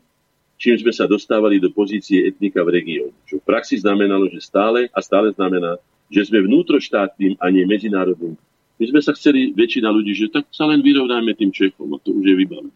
čím 0.59 0.75
sme 0.75 0.91
sa 0.91 1.07
dostávali 1.07 1.63
do 1.63 1.71
pozície 1.71 2.27
etnika 2.27 2.59
v 2.67 2.75
regióne. 2.75 3.15
Čo 3.23 3.39
v 3.39 3.47
praxi 3.47 3.79
znamenalo, 3.79 4.27
že 4.27 4.43
stále 4.43 4.91
a 4.91 4.99
stále 4.99 5.31
znamená, 5.31 5.79
že 6.11 6.27
sme 6.27 6.43
vnútroštátnym 6.43 7.39
a 7.39 7.47
nie 7.47 7.63
medzinárodným. 7.63 8.35
My 8.79 8.85
sme 8.91 8.99
sa 8.99 9.15
chceli, 9.15 9.55
väčšina 9.55 9.87
ľudí, 9.87 10.11
že 10.15 10.27
tak 10.27 10.51
sa 10.51 10.67
len 10.67 10.83
vyrovnáme 10.83 11.31
tým 11.39 11.55
Čechom 11.55 11.87
a 11.95 11.97
to 12.03 12.11
už 12.11 12.27
je 12.27 12.35
vybavené. 12.35 12.71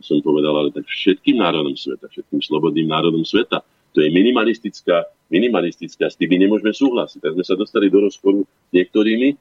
Som 0.00 0.24
povedal, 0.24 0.54
ale 0.54 0.72
tak 0.72 0.88
všetkým 0.88 1.42
národom 1.42 1.74
sveta, 1.74 2.08
všetkým 2.08 2.40
slobodným 2.40 2.86
národom 2.88 3.26
sveta. 3.26 3.60
To 3.96 3.98
je 3.98 4.08
minimalistická, 4.14 5.10
minimalistická, 5.26 6.06
s 6.06 6.14
tým 6.14 6.38
nemôžeme 6.38 6.70
súhlasiť. 6.70 7.18
Tak 7.18 7.34
sme 7.34 7.44
sa 7.44 7.58
dostali 7.58 7.90
do 7.90 8.06
rozporu 8.06 8.46
s 8.46 8.70
niektorými 8.70 9.34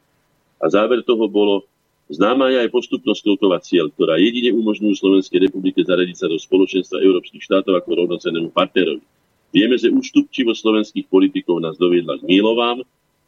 a 0.58 0.66
záver 0.70 1.06
toho 1.06 1.30
bolo, 1.30 1.66
známa 2.10 2.50
je 2.50 2.66
aj 2.66 2.70
postupnosť 2.74 3.22
Kiltova 3.22 3.62
cieľ, 3.62 3.94
ktorá 3.94 4.18
jedine 4.18 4.56
umožňujú 4.58 4.94
Slovenskej 4.98 5.50
republike 5.50 5.86
zaradiť 5.86 6.18
sa 6.18 6.28
do 6.28 6.38
spoločenstva 6.40 7.04
európskych 7.04 7.44
štátov 7.44 7.78
ako 7.78 7.90
rovnocennému 8.06 8.50
partnerovi. 8.52 9.04
Vieme, 9.54 9.80
že 9.80 9.94
ústupčivosť 9.94 10.60
slovenských 10.60 11.06
politikov 11.08 11.64
nás 11.64 11.80
doviedla 11.80 12.20
k 12.20 12.28
mílovám, 12.28 12.84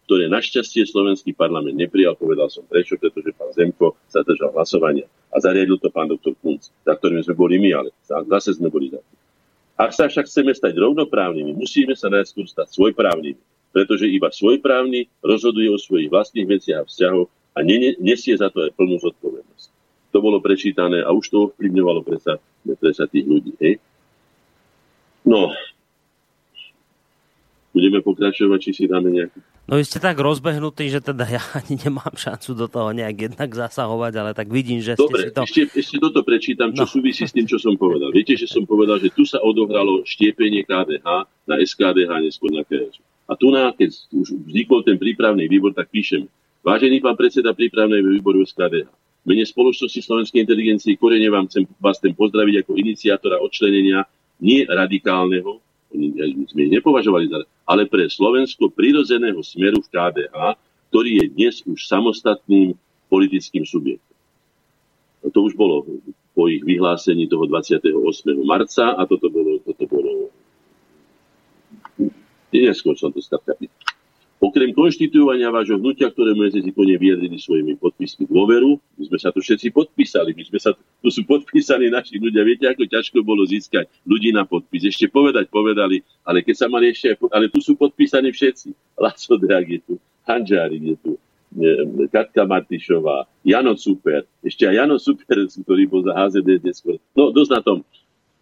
ktoré 0.10 0.26
našťastie 0.26 0.90
slovenský 0.90 1.38
parlament 1.38 1.78
neprijal. 1.78 2.18
Povedal 2.18 2.50
som 2.50 2.66
prečo, 2.66 2.98
pretože 2.98 3.30
pán 3.38 3.54
Zemko 3.54 3.94
sa 4.10 4.26
držal 4.26 4.50
hlasovania 4.58 5.06
a 5.30 5.38
zariadil 5.38 5.78
to 5.78 5.94
pán 5.94 6.10
doktor 6.10 6.34
Kunc, 6.42 6.66
za 6.66 6.94
ktorým 6.98 7.22
sme 7.22 7.38
boli 7.38 7.62
my, 7.62 7.70
ale 7.78 7.90
zase 8.10 8.58
sme 8.58 8.74
boli 8.74 8.90
za 8.90 8.98
tým. 8.98 9.20
Ak 9.80 9.96
sa 9.96 10.10
však 10.10 10.28
chceme 10.28 10.52
stať 10.52 10.76
rovnoprávnymi, 10.76 11.56
musíme 11.56 11.94
sa 11.94 12.10
najskôr 12.12 12.50
stať 12.50 12.68
svojprávnymi, 12.74 13.40
pretože 13.70 14.10
iba 14.10 14.34
svojprávny 14.34 15.10
rozhoduje 15.22 15.70
o 15.70 15.82
svojich 15.82 16.10
vlastných 16.10 16.48
veciach 16.50 16.84
a 16.84 16.88
vzťahoch 16.88 17.30
a 17.30 17.60
nesie 18.00 18.36
za 18.38 18.50
to 18.50 18.66
aj 18.66 18.72
plnú 18.74 18.98
zodpovednosť. 19.02 19.68
To 20.10 20.18
bolo 20.20 20.42
prečítané 20.42 21.06
a 21.06 21.14
už 21.14 21.26
to 21.30 21.38
ovplyvňovalo 21.50 22.02
predsa, 22.02 22.42
predsa 22.66 23.06
tých 23.06 23.30
ľudí. 23.30 23.54
Hej? 23.62 23.78
No, 25.22 25.54
budeme 27.76 28.02
pokračovať, 28.02 28.60
či 28.60 28.72
si 28.74 28.84
dáme 28.90 29.14
nejakú 29.14 29.38
No 29.70 29.78
vy 29.78 29.86
ste 29.86 30.02
tak 30.02 30.18
rozbehnutí, 30.18 30.90
že 30.90 30.98
teda 30.98 31.30
ja 31.30 31.42
ani 31.62 31.78
nemám 31.78 32.18
šancu 32.18 32.58
do 32.58 32.66
toho 32.66 32.90
nejak 32.90 33.30
jednak 33.30 33.50
zasahovať, 33.54 34.14
ale 34.18 34.32
tak 34.34 34.50
vidím, 34.50 34.82
že 34.82 34.98
Dobre, 34.98 35.30
ste 35.30 35.30
si 35.30 35.36
to... 35.38 35.42
ešte, 35.46 35.62
ešte 35.78 35.98
toto 36.02 36.26
prečítam, 36.26 36.74
čo 36.74 36.84
no. 36.84 36.90
súvisí 36.90 37.30
s 37.30 37.38
tým, 37.38 37.46
čo 37.46 37.62
som 37.62 37.78
povedal. 37.78 38.10
Viete, 38.10 38.34
že 38.34 38.50
som 38.50 38.66
povedal, 38.66 38.98
že 38.98 39.14
tu 39.14 39.30
sa 39.30 39.38
odohralo 39.46 40.02
štiepenie 40.10 40.66
KDH 40.66 41.06
na 41.46 41.56
SKDH, 41.62 42.10
neskôr 42.26 42.50
na 42.50 42.66
KS. 42.66 42.98
A 43.30 43.38
tu, 43.38 43.54
na, 43.54 43.70
keď 43.70 43.94
už 44.10 44.34
vznikol 44.50 44.82
ten 44.82 44.98
prípravný 44.98 45.46
výbor, 45.46 45.78
tak 45.78 45.94
píšem. 45.94 46.26
Vážený 46.66 47.00
pán 47.00 47.14
predseda 47.14 47.54
prípravného 47.54 48.10
výboru 48.10 48.42
SKDH, 48.42 48.90
mene 49.24 49.46
spoločnosti 49.46 50.02
Slovenskej 50.02 50.44
inteligencie 50.44 50.98
Korene 50.98 51.30
vám 51.30 51.46
chcem, 51.46 51.70
vás 51.78 52.02
chcem 52.02 52.12
pozdraviť 52.18 52.66
ako 52.66 52.72
iniciátora 52.76 53.38
odčlenenia 53.38 54.04
nie 54.42 54.66
radikálneho, 54.66 55.62
sme 56.50 56.70
nepovažovali 56.70 57.26
za, 57.30 57.40
ale 57.66 57.90
pre 57.90 58.06
Slovensko 58.10 58.70
prirodzeného 58.74 59.42
smeru 59.42 59.82
v 59.82 59.90
KDH, 59.90 60.38
ktorý 60.90 61.10
je 61.22 61.26
dnes 61.34 61.56
už 61.66 61.80
samostatným 61.86 62.78
politickým 63.10 63.66
subjektom. 63.66 64.18
No 65.26 65.28
to 65.34 65.40
už 65.46 65.54
bolo 65.58 65.86
po 66.38 66.48
ich 66.48 66.64
vyhlásení 66.64 67.28
toho 67.28 67.46
28. 67.50 67.94
marca 68.46 68.96
a 68.96 69.02
toto 69.04 69.28
bolo, 69.28 69.60
toto 69.66 69.86
bolo 69.90 70.32
som 72.98 73.12
to 73.14 73.22
skrátka 73.22 73.56
Okrem 74.40 74.72
konštituovania 74.72 75.52
vášho 75.52 75.76
hnutia, 75.76 76.08
ktoré 76.08 76.32
medzi 76.32 76.64
zikone 76.64 76.96
vyjadrili 76.96 77.36
svojimi 77.36 77.76
podpismi 77.76 78.24
dôveru, 78.24 78.80
my 78.96 79.04
sme 79.12 79.20
sa 79.20 79.36
tu 79.36 79.44
všetci 79.44 79.68
podpísali, 79.76 80.32
my 80.32 80.44
sme 80.48 80.60
sa, 80.64 80.72
tu 81.04 81.12
sú 81.12 81.28
podpísaní 81.28 81.92
naši 81.92 82.16
ľudia, 82.24 82.48
viete, 82.48 82.64
ako 82.64 82.88
ťažko 82.88 83.20
bolo 83.20 83.44
získať 83.44 83.92
ľudí 84.08 84.32
na 84.32 84.48
podpis. 84.48 84.88
Ešte 84.88 85.12
povedať 85.12 85.52
povedali, 85.52 86.00
ale 86.24 86.40
keď 86.40 86.56
sa 86.56 86.72
mali 86.72 86.88
ešte, 86.88 87.20
ale 87.36 87.52
tu 87.52 87.60
sú 87.60 87.76
podpísaní 87.76 88.32
všetci. 88.32 88.96
Laco 88.96 89.36
Drag 89.36 89.68
je 89.68 89.80
tu, 89.84 89.94
Hanžárik 90.24 90.84
je 90.88 90.96
tu, 91.04 91.12
Katka 92.08 92.48
Martišová, 92.48 93.28
Jano 93.44 93.76
Super, 93.76 94.24
ešte 94.40 94.72
aj 94.72 94.76
Jano 94.80 94.96
Super, 95.04 95.52
ktorý 95.68 95.84
bol 95.84 96.08
za 96.08 96.16
HZD 96.16 96.64
neskôr. 96.64 96.96
No, 97.12 97.36
dosť 97.36 97.52
na 97.52 97.62
tom. 97.66 97.78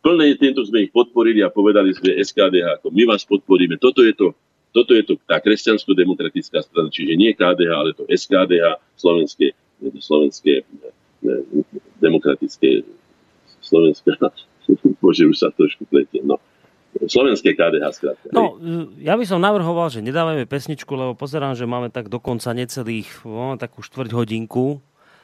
Plné 0.08 0.40
tento 0.40 0.64
sme 0.64 0.88
ich 0.88 0.92
podporili 0.96 1.44
a 1.44 1.52
povedali 1.52 1.92
sme 1.92 2.16
SKDH, 2.16 2.80
ako 2.80 2.96
my 2.96 3.04
vás 3.12 3.28
podporíme. 3.28 3.76
Toto 3.76 4.08
je 4.08 4.16
to 4.16 4.32
toto 4.72 4.94
je 4.94 5.04
to 5.04 5.18
tá 5.26 5.42
kresťansko-demokratická 5.42 6.62
strana, 6.62 6.94
čiže 6.94 7.18
nie 7.18 7.34
KDH, 7.34 7.72
ale 7.74 7.92
to 7.98 8.06
SKDH, 8.06 8.78
slovenské, 8.94 9.58
slovenské 10.00 10.62
demokratické, 11.98 12.86
slovenské, 13.60 14.14
bože, 15.02 15.26
už 15.26 15.38
sa 15.40 15.50
trošku 15.50 15.90
pletie, 15.90 16.22
no. 16.22 16.38
Slovenské 16.98 17.58
KDH 17.58 17.86
skrátka. 17.94 18.28
No, 18.32 18.58
ja 19.02 19.18
by 19.18 19.26
som 19.26 19.42
navrhoval, 19.42 19.90
že 19.90 20.06
nedávame 20.06 20.46
pesničku, 20.46 20.94
lebo 20.94 21.14
pozerám, 21.18 21.58
že 21.58 21.66
máme 21.66 21.90
tak 21.90 22.08
dokonca 22.08 22.54
necelých, 22.54 23.26
no, 23.26 23.58
takú 23.58 23.82
štvrť 23.82 24.14
hodinku. 24.14 24.78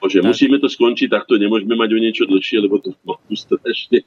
Bože, 0.04 0.20
tak. 0.20 0.36
musíme 0.36 0.60
to 0.60 0.68
skončiť, 0.68 1.08
takto 1.08 1.40
nemôžeme 1.40 1.80
mať 1.80 1.90
o 1.96 2.00
niečo 2.04 2.24
dlhšie, 2.28 2.60
lebo 2.60 2.84
to 2.84 2.92
mám 3.08 3.24
strašne. 3.32 4.04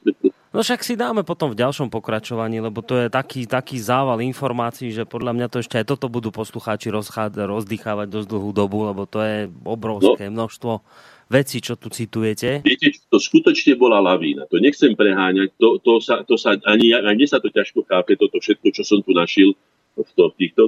No 0.52 0.60
však 0.60 0.85
si 0.85 0.93
dáme 0.93 1.24
potom 1.24 1.52
v 1.52 1.60
ďalšom 1.60 1.89
pokračovaní, 1.89 2.60
lebo 2.60 2.85
to 2.85 3.01
je 3.01 3.09
taký, 3.09 3.48
taký 3.48 3.81
zával 3.81 4.20
informácií, 4.20 4.93
že 4.93 5.09
podľa 5.09 5.32
mňa 5.32 5.47
to 5.48 5.64
ešte 5.64 5.81
aj 5.81 5.89
toto 5.89 6.12
budú 6.12 6.28
poslucháči 6.28 6.93
rozdýchávať 6.93 8.12
dosť 8.12 8.28
dlhú 8.28 8.51
dobu, 8.52 8.85
lebo 8.85 9.09
to 9.09 9.24
je 9.24 9.48
obrovské 9.64 10.28
no. 10.28 10.44
množstvo 10.44 10.85
vecí, 11.32 11.64
čo 11.64 11.81
tu 11.81 11.89
citujete. 11.89 12.60
Viete, 12.62 12.93
to 13.09 13.16
skutočne 13.16 13.74
bola 13.81 13.98
lavína. 13.98 14.47
To 14.52 14.60
nechcem 14.62 14.94
preháňať. 14.94 15.56
To, 15.59 15.81
to 15.82 15.98
sa, 15.98 16.23
to 16.23 16.39
sa, 16.39 16.55
ani, 16.68 16.94
ani 16.94 17.24
sa 17.24 17.43
to 17.43 17.51
ťažko 17.51 17.89
chápe, 17.89 18.14
toto 18.14 18.39
všetko, 18.39 18.68
čo 18.70 18.82
som 18.86 19.01
tu 19.02 19.10
našiel 19.16 19.56
v, 19.97 20.10
to, 20.12 20.24
týchto. 20.36 20.62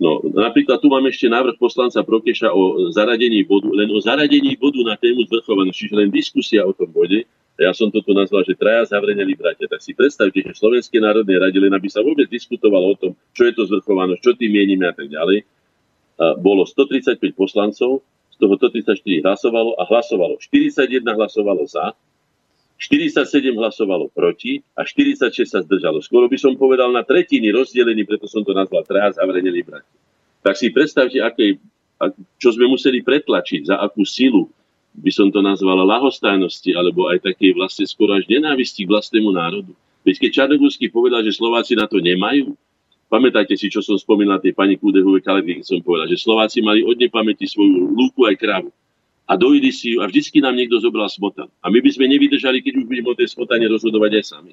No, 0.00 0.24
napríklad 0.24 0.80
tu 0.80 0.88
mám 0.88 1.04
ešte 1.04 1.28
návrh 1.28 1.60
poslanca 1.60 2.00
Prokeša 2.00 2.56
o 2.56 2.88
zaradení 2.88 3.44
bodu, 3.44 3.68
len 3.68 3.92
o 3.92 4.00
zaradení 4.00 4.56
bodu 4.56 4.80
na 4.80 4.96
tému 4.96 5.28
zvrchovanosti, 5.28 5.86
čiže 5.86 5.94
len 5.94 6.08
diskusia 6.08 6.64
o 6.64 6.72
tom 6.72 6.88
bode 6.88 7.28
ja 7.60 7.76
som 7.76 7.92
to 7.92 8.00
tu 8.00 8.16
nazval, 8.16 8.40
že 8.48 8.56
traja 8.56 8.88
zavreneli 8.88 9.36
bratia. 9.36 9.68
Tak 9.68 9.84
si 9.84 9.92
predstavte, 9.92 10.40
že 10.40 10.56
v 10.56 10.60
Slovenskej 10.64 11.04
národnej 11.04 11.36
rade, 11.36 11.60
len 11.60 11.68
aby 11.76 11.92
sa 11.92 12.00
vôbec 12.00 12.24
diskutovalo 12.32 12.96
o 12.96 12.96
tom, 12.96 13.12
čo 13.36 13.44
je 13.44 13.52
to 13.52 13.68
zvrchovanosť, 13.68 14.20
čo 14.24 14.32
tým 14.32 14.56
mienime 14.56 14.88
a 14.88 14.96
tak 14.96 15.12
ďalej, 15.12 15.44
bolo 16.40 16.64
135 16.64 17.20
poslancov, 17.36 18.00
z 18.32 18.36
toho 18.40 18.54
134 18.56 18.96
hlasovalo 19.20 19.76
a 19.76 19.84
hlasovalo. 19.84 20.40
41 20.40 21.04
hlasovalo 21.04 21.68
za, 21.68 21.92
47 22.80 23.60
hlasovalo 23.60 24.08
proti 24.08 24.64
a 24.72 24.88
46 24.88 25.44
sa 25.44 25.60
zdržalo. 25.60 26.00
Skoro 26.00 26.32
by 26.32 26.40
som 26.40 26.56
povedal 26.56 26.88
na 26.88 27.04
tretiny 27.04 27.52
rozdelení, 27.52 28.08
preto 28.08 28.24
som 28.24 28.40
to 28.40 28.56
nazval 28.56 28.80
traja 28.88 29.20
zavreneli 29.20 29.60
bratia. 29.60 30.00
Tak 30.40 30.56
si 30.56 30.72
predstavte, 30.72 31.20
aké, 31.20 31.60
čo 32.40 32.48
sme 32.56 32.64
museli 32.72 33.04
pretlačiť, 33.04 33.68
za 33.68 33.76
akú 33.76 34.08
silu 34.08 34.48
by 34.96 35.12
som 35.12 35.28
to 35.28 35.44
nazval 35.44 35.84
lahostajnosti, 35.84 36.72
alebo 36.72 37.12
aj 37.12 37.20
takej 37.20 37.52
vlastne 37.52 37.84
skoro 37.84 38.16
až 38.16 38.24
nenávisti 38.26 38.88
k 38.88 38.90
vlastnému 38.96 39.28
národu. 39.28 39.76
Veď 40.00 40.16
keď 40.26 40.30
Čarnogórsky 40.32 40.88
povedal, 40.88 41.20
že 41.20 41.36
Slováci 41.36 41.76
na 41.76 41.84
to 41.84 42.00
nemajú, 42.00 42.56
pamätajte 43.12 43.60
si, 43.60 43.68
čo 43.68 43.84
som 43.84 44.00
spomínal 44.00 44.40
tej 44.40 44.56
pani 44.56 44.80
Kudehovej 44.80 45.20
Kalegry, 45.20 45.60
keď 45.60 45.76
som 45.76 45.84
povedal, 45.84 46.08
že 46.08 46.16
Slováci 46.16 46.64
mali 46.64 46.80
od 46.80 46.96
nepamäti 46.96 47.44
svoju 47.44 47.92
lúku 47.92 48.24
aj 48.24 48.40
kravu. 48.40 48.72
A 49.30 49.38
dojili 49.38 49.70
si 49.70 49.94
ju 49.94 50.02
a 50.02 50.10
vždycky 50.10 50.42
nám 50.42 50.58
niekto 50.58 50.82
zobral 50.82 51.06
smotan. 51.06 51.46
A 51.62 51.70
my 51.70 51.78
by 51.78 51.90
sme 51.94 52.10
nevydržali, 52.10 52.66
keď 52.66 52.82
už 52.82 52.84
budeme 52.90 53.14
o 53.14 53.18
tej 53.18 53.30
smotane 53.30 53.62
rozhodovať 53.70 54.18
aj 54.18 54.24
sami. 54.26 54.52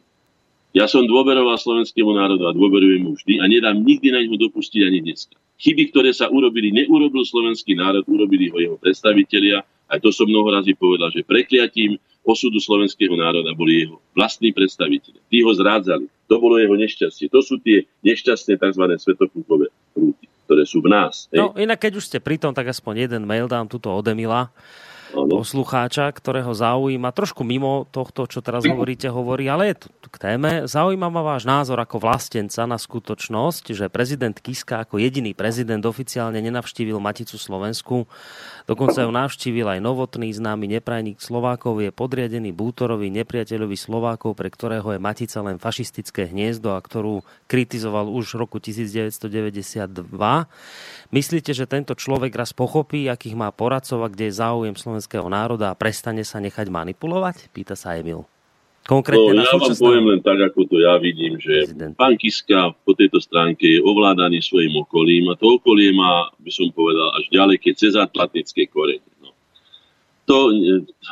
Ja 0.77 0.85
som 0.85 1.09
dôveroval 1.09 1.57
slovenskému 1.57 2.13
národu 2.13 2.45
a 2.45 2.53
dôverujem 2.53 3.01
mu 3.01 3.17
vždy 3.17 3.41
a 3.41 3.49
nedám 3.49 3.81
nikdy 3.81 4.13
na 4.13 4.21
ňu 4.21 4.37
dopustiť 4.37 4.85
ani 4.85 5.01
dneska. 5.01 5.33
Chyby, 5.57 5.89
ktoré 5.89 6.13
sa 6.13 6.29
urobili, 6.29 6.69
neurobil 6.69 7.25
slovenský 7.25 7.73
národ, 7.73 8.05
urobili 8.05 8.53
ho 8.53 8.61
jeho 8.61 8.77
predstavitelia. 8.77 9.65
Aj 9.89 9.97
to 9.97 10.13
som 10.13 10.29
mnoho 10.29 10.53
razy 10.53 10.77
povedal, 10.77 11.09
že 11.09 11.25
prekliatím 11.25 11.97
osudu 12.21 12.61
slovenského 12.61 13.17
národa 13.17 13.57
boli 13.57 13.87
jeho 13.87 13.97
vlastní 14.13 14.53
predstavitelia. 14.53 15.23
Tí 15.31 15.41
ho 15.41 15.49
zrádzali. 15.55 16.05
To 16.29 16.37
bolo 16.37 16.61
jeho 16.61 16.75
nešťastie. 16.77 17.31
To 17.33 17.39
sú 17.41 17.57
tie 17.63 17.87
nešťastné 18.05 18.59
tzv. 18.59 18.83
svetokúkové 18.99 19.71
rúty, 19.95 20.29
ktoré 20.47 20.63
sú 20.63 20.79
v 20.79 20.87
nás. 20.87 21.27
No 21.35 21.51
inak 21.59 21.83
keď 21.83 21.99
už 21.99 22.07
ste 22.07 22.17
pri 22.23 22.39
tom, 22.39 22.55
tak 22.55 22.71
aspoň 22.71 23.11
jeden 23.11 23.27
mail 23.27 23.51
dám 23.51 23.67
tuto 23.67 23.91
od 23.91 24.07
Emila 24.07 24.47
poslucháča, 25.13 26.11
ktorého 26.11 26.51
zaujíma, 26.51 27.15
trošku 27.15 27.43
mimo 27.47 27.87
tohto, 27.89 28.27
čo 28.27 28.43
teraz 28.43 28.67
hovoríte, 28.67 29.07
hovorí, 29.07 29.47
ale 29.47 29.71
je 29.71 29.87
to 29.87 30.07
k 30.11 30.17
téme. 30.17 30.65
Zaujíma 30.67 31.07
ma 31.07 31.21
váš 31.23 31.47
názor 31.47 31.79
ako 31.79 31.99
vlastenca 32.01 32.63
na 32.67 32.75
skutočnosť, 32.79 33.75
že 33.75 33.85
prezident 33.91 34.35
Kiska 34.35 34.83
ako 34.83 34.99
jediný 34.99 35.31
prezident 35.31 35.83
oficiálne 35.83 36.39
nenavštívil 36.43 36.99
Maticu 36.99 37.39
Slovensku. 37.39 38.07
Dokonca 38.67 39.03
ju 39.03 39.11
navštívil 39.11 39.67
aj 39.67 39.79
novotný 39.79 40.31
známy 40.35 40.79
neprajník 40.79 41.23
Slovákov, 41.23 41.79
je 41.79 41.91
podriadený 41.91 42.51
Bútorovi 42.51 43.07
nepriateľovi 43.11 43.77
Slovákov, 43.79 44.35
pre 44.35 44.51
ktorého 44.51 44.95
je 44.95 44.99
Matica 44.99 45.39
len 45.39 45.55
fašistické 45.59 46.27
hniezdo 46.27 46.75
a 46.75 46.83
ktorú 46.83 47.23
kritizoval 47.47 48.11
už 48.11 48.35
v 48.35 48.37
roku 48.43 48.57
1992. 48.59 49.87
Myslíte, 51.07 51.51
že 51.55 51.63
tento 51.63 51.95
človek 51.95 52.35
raz 52.35 52.51
pochopí, 52.51 53.07
akých 53.07 53.39
má 53.39 53.47
poradcov 53.55 54.03
a 54.03 54.11
kde 54.11 54.27
je 54.27 54.35
záujem 54.35 54.75
slovenského 54.97 55.29
národa 55.29 55.69
a 55.69 55.77
prestane 55.77 56.25
sa 56.25 56.41
nechať 56.41 56.73
manipulovať? 56.73 57.53
Pýta 57.53 57.77
sa 57.77 57.93
Emil. 57.93 58.25
Konkrétne 58.89 59.37
no, 59.37 59.45
ja 59.45 59.53
vám 59.53 59.77
poviem 59.77 60.05
len 60.09 60.21
tak, 60.25 60.41
ako 60.41 60.65
to 60.65 60.81
ja 60.81 60.97
vidím, 60.97 61.37
že 61.37 61.69
prezident. 61.69 61.93
pán 61.93 62.17
Kiska 62.17 62.73
po 62.81 62.97
tejto 62.97 63.21
stránke 63.21 63.77
je 63.77 63.79
ovládaný 63.83 64.41
svojim 64.41 64.73
okolím 64.79 65.29
a 65.29 65.37
to 65.37 65.61
okolie 65.61 65.93
má, 65.93 66.33
by 66.41 66.49
som 66.49 66.71
povedal, 66.73 67.13
až 67.13 67.29
ďaleké 67.29 67.77
cez 67.77 67.93
atlantické 67.93 68.65
korene. 68.65 69.05
No. 69.21 69.35
To, 70.25 70.49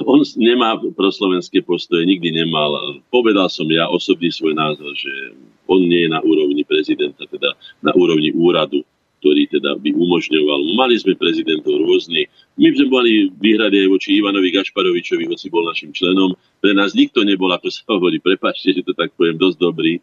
on 0.07 0.25
nemá 0.39 0.81
proslovenské 0.97 1.61
postoje, 1.61 2.09
nikdy 2.09 2.33
nemal. 2.33 3.03
Povedal 3.13 3.51
som 3.51 3.69
ja 3.69 3.85
osobný 3.91 4.33
svoj 4.33 4.55
názor, 4.57 4.95
že 4.97 5.35
on 5.69 5.83
nie 5.85 6.07
je 6.07 6.09
na 6.09 6.23
úrovni 6.25 6.63
prezidenta, 6.65 7.27
teda 7.29 7.53
na 7.85 7.91
úrovni 7.93 8.33
úradu 8.33 8.81
ktorý 9.25 9.49
teda 9.49 9.81
by 9.81 9.89
umožňoval. 9.89 10.77
Mali 10.77 11.01
sme 11.01 11.17
prezidentov 11.17 11.81
rôznych. 11.81 12.29
My 12.61 12.69
sme 12.77 12.85
mali 12.93 13.33
výhrady 13.41 13.81
aj 13.81 13.89
voči 13.89 14.21
Ivanovi 14.21 14.53
Gašparovičovi, 14.53 15.25
hoci 15.25 15.49
bol 15.49 15.65
našim 15.65 15.89
členom. 15.89 16.37
Pre 16.61 16.71
nás 16.77 16.93
nikto 16.93 17.25
nebol, 17.25 17.49
ako 17.49 17.73
sa 17.73 17.81
hovorí, 17.89 18.21
prepačte, 18.21 18.69
že 18.77 18.85
to 18.85 18.93
tak 18.93 19.17
poviem, 19.17 19.41
dosť 19.41 19.57
dobrý, 19.57 19.97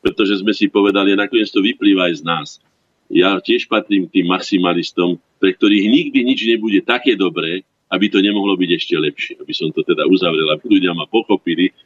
pretože 0.00 0.40
sme 0.40 0.56
si 0.56 0.72
povedali, 0.72 1.12
a 1.12 1.20
nakoniec 1.20 1.52
to 1.52 1.60
vyplýva 1.60 2.08
aj 2.08 2.14
z 2.16 2.22
nás. 2.24 2.48
Ja 3.12 3.36
tiež 3.36 3.68
patrím 3.68 4.08
tým 4.08 4.32
maximalistom, 4.32 5.20
pre 5.36 5.52
ktorých 5.52 5.92
nikdy 5.92 6.24
nič 6.24 6.40
nebude 6.48 6.80
také 6.80 7.12
dobré, 7.12 7.68
aby 7.92 8.08
to 8.08 8.24
nemohlo 8.24 8.56
byť 8.56 8.70
ešte 8.72 8.96
lepšie. 8.96 9.34
Aby 9.36 9.52
som 9.52 9.68
to 9.68 9.84
teda 9.84 10.08
uzavrel, 10.08 10.48
aby 10.48 10.80
ľudia 10.80 10.96
ma 10.96 11.04
pochopili, 11.04 11.76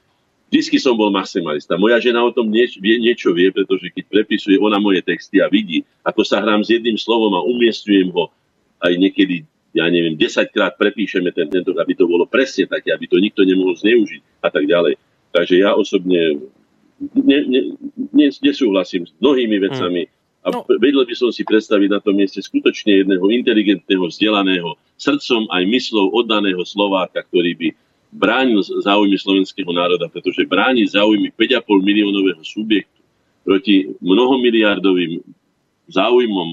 Vždy 0.47 0.79
som 0.79 0.95
bol 0.95 1.11
maximalista. 1.11 1.75
Moja 1.75 1.99
žena 1.99 2.23
o 2.23 2.31
tom 2.31 2.47
nieč, 2.47 2.79
vie, 2.79 3.03
niečo 3.03 3.35
vie, 3.35 3.51
pretože 3.51 3.91
keď 3.91 4.05
prepisuje 4.07 4.57
ona 4.63 4.79
moje 4.79 5.03
texty 5.03 5.43
a 5.43 5.51
vidí, 5.51 5.83
ako 6.07 6.23
sa 6.23 6.39
hrám 6.39 6.63
s 6.63 6.71
jedným 6.71 6.95
slovom 6.95 7.35
a 7.35 7.43
umiestňujem 7.43 8.15
ho 8.15 8.31
aj 8.79 8.93
niekedy, 8.95 9.43
ja 9.75 9.91
neviem, 9.91 10.15
10 10.15 10.55
krát 10.55 10.79
prepíšeme 10.79 11.35
ten, 11.35 11.51
tento, 11.51 11.75
aby 11.75 11.93
to 11.99 12.07
bolo 12.07 12.25
presne 12.31 12.71
také, 12.71 12.95
aby 12.95 13.11
to 13.11 13.19
nikto 13.19 13.43
nemohol 13.43 13.75
zneužiť 13.75 14.23
a 14.47 14.49
tak 14.49 14.71
ďalej. 14.71 14.95
Takže 15.35 15.55
ja 15.59 15.75
osobne 15.75 16.39
ne, 17.13 17.39
ne, 17.45 17.61
ne, 18.15 18.27
nesúhlasím 18.41 19.05
s 19.05 19.13
mnohými 19.19 19.59
vecami 19.67 20.07
a 20.47 20.55
no. 20.55 20.63
vedel 20.79 21.03
by 21.03 21.15
som 21.19 21.35
si 21.35 21.43
predstaviť 21.43 21.91
na 21.91 21.99
tom 21.99 22.15
mieste 22.15 22.39
skutočne 22.39 23.03
jedného 23.03 23.27
inteligentného, 23.35 24.07
vzdelaného, 24.07 24.79
srdcom 24.95 25.51
aj 25.51 25.63
myslou 25.67 26.15
oddaného 26.15 26.63
Slováka, 26.63 27.27
ktorý 27.27 27.53
by 27.59 27.69
bránil 28.13 28.63
záujmy 28.63 29.17
slovenského 29.19 29.71
národa, 29.71 30.09
pretože 30.09 30.47
bráni 30.49 30.87
záujmy 30.87 31.33
5,5 31.35 31.63
miliónového 31.83 32.43
subjektu 32.43 33.01
proti 33.47 33.95
mnohomiliardovým 34.03 35.23
záujmom 35.87 36.49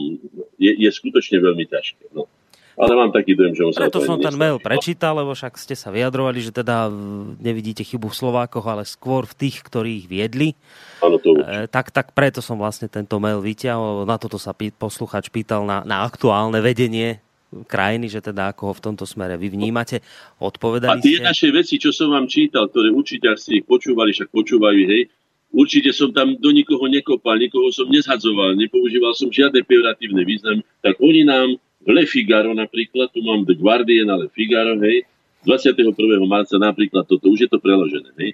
je, 0.61 0.71
je 0.77 0.89
skutočne 0.93 1.41
veľmi 1.41 1.65
ťažké. 1.65 2.13
No. 2.13 2.29
Ale 2.73 2.97
mám 2.97 3.13
taký 3.13 3.37
dojem, 3.37 3.53
že 3.53 3.61
on 3.65 3.71
sa 3.73 3.85
Preto 3.85 4.01
som 4.01 4.17
ten 4.17 4.33
mail 4.33 4.57
prečítal, 4.57 5.13
lebo 5.13 5.37
však 5.37 5.61
ste 5.61 5.77
sa 5.77 5.93
vyjadrovali, 5.93 6.41
že 6.41 6.49
teda 6.49 6.89
nevidíte 7.37 7.85
chybu 7.85 8.09
v 8.09 8.17
Slovákoch, 8.17 8.65
ale 8.65 8.81
skôr 8.81 9.29
v 9.29 9.37
tých, 9.45 9.61
ktorí 9.61 10.01
ich 10.01 10.07
viedli. 10.09 10.57
Áno, 11.05 11.21
to 11.21 11.37
e, 11.37 11.69
tak, 11.69 11.93
tak 11.93 12.17
preto 12.17 12.41
som 12.41 12.57
vlastne 12.57 12.89
tento 12.89 13.21
mail 13.21 13.45
vyťahol. 13.45 14.09
Na 14.09 14.17
toto 14.17 14.41
sa 14.41 14.57
pý, 14.57 14.73
posluchač 14.73 15.29
pýtal 15.29 15.69
na, 15.69 15.85
na 15.85 16.01
aktuálne 16.01 16.65
vedenie 16.65 17.21
krajiny, 17.69 18.09
že 18.09 18.25
teda 18.25 18.51
ako 18.51 18.71
ho 18.71 18.73
v 18.73 18.83
tomto 18.89 19.05
smere 19.05 19.37
vy 19.37 19.53
vnímate. 19.53 20.01
Odpovedali 20.41 20.97
A 20.97 21.03
tie 21.03 21.21
ste... 21.21 21.25
naše 21.25 21.47
veci, 21.53 21.77
čo 21.77 21.93
som 21.93 22.09
vám 22.09 22.25
čítal, 22.25 22.67
ktoré 22.67 22.89
určite 22.89 23.29
ste 23.37 23.61
ich 23.61 23.65
počúvali, 23.69 24.11
však 24.11 24.33
počúvajú, 24.33 24.81
hej, 24.89 25.07
určite 25.53 25.93
som 25.93 26.09
tam 26.09 26.33
do 26.35 26.49
nikoho 26.49 26.89
nekopal, 26.89 27.37
nikoho 27.37 27.69
som 27.69 27.85
nezhadzoval, 27.87 28.57
nepoužíval 28.57 29.13
som 29.13 29.29
žiadne 29.29 29.61
pejoratívne 29.61 30.25
význam, 30.25 30.65
tak 30.81 30.97
oni 30.97 31.21
nám 31.23 31.55
Le 31.85 32.03
Figaro 32.09 32.55
napríklad, 32.57 33.13
tu 33.13 33.21
mám 33.21 33.45
The 33.45 33.59
Guardian, 33.59 34.09
ale 34.09 34.31
Figaro, 34.33 34.79
hej, 34.81 35.05
21. 35.45 35.93
marca 36.25 36.55
napríklad 36.55 37.05
toto, 37.05 37.29
už 37.29 37.45
je 37.45 37.49
to 37.51 37.59
preložené, 37.61 38.09
hej. 38.17 38.33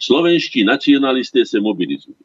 Slovenští 0.00 0.64
nacionalisté 0.64 1.44
sa 1.44 1.60
mobilizujú. 1.60 2.16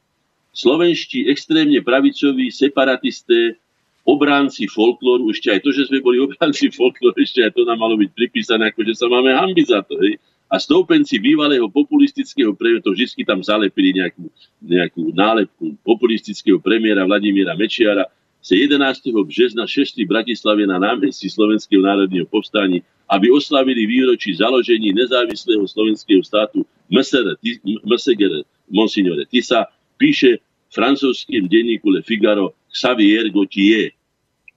Slovenští 0.56 1.28
extrémne 1.28 1.84
pravicoví 1.84 2.48
separatisté 2.48 3.60
obránci 4.06 4.70
folklóru, 4.70 5.34
ešte 5.34 5.50
aj 5.50 5.60
to, 5.66 5.74
že 5.74 5.90
sme 5.90 6.00
boli 6.00 6.22
obránci 6.22 6.70
folklóru, 6.70 7.18
ešte 7.18 7.42
aj 7.42 7.58
to 7.58 7.66
nám 7.66 7.82
malo 7.82 7.98
byť 7.98 8.10
pripísané, 8.14 8.70
ako 8.70 8.86
že 8.86 8.94
sa 8.94 9.10
máme 9.10 9.34
hambi 9.34 9.66
za 9.66 9.82
to. 9.82 9.98
Hej? 9.98 10.22
A 10.46 10.62
stoupenci 10.62 11.18
bývalého 11.18 11.66
populistického 11.74 12.54
premiéra, 12.54 12.86
to 12.86 12.94
vždy 12.94 13.26
tam 13.26 13.42
zalepili 13.42 13.98
nejakú, 13.98 14.30
nejakú 14.62 15.10
nálepku 15.10 15.74
populistického 15.82 16.62
premiéra 16.62 17.02
Vladimíra 17.02 17.58
Mečiara, 17.58 18.06
sa 18.46 18.54
11. 18.54 18.78
března 19.26 19.66
6. 19.66 20.06
v 20.06 20.06
Bratislave 20.06 20.70
na 20.70 20.78
námestí 20.78 21.26
Slovenského 21.34 21.82
národného 21.82 22.30
povstání, 22.30 22.86
aby 23.10 23.34
oslavili 23.34 23.90
výročí 23.90 24.38
založení 24.38 24.94
nezávislého 24.94 25.66
slovenského 25.66 26.22
státu 26.22 26.62
MSGR, 26.94 28.46
Monsignore 28.70 29.26
Tisa, 29.26 29.66
píše 29.98 30.45
francúzským 30.76 31.48
denníku 31.48 31.88
Le 31.88 32.04
Figaro 32.04 32.52
Xavier 32.68 33.32
Gauthier. 33.32 33.96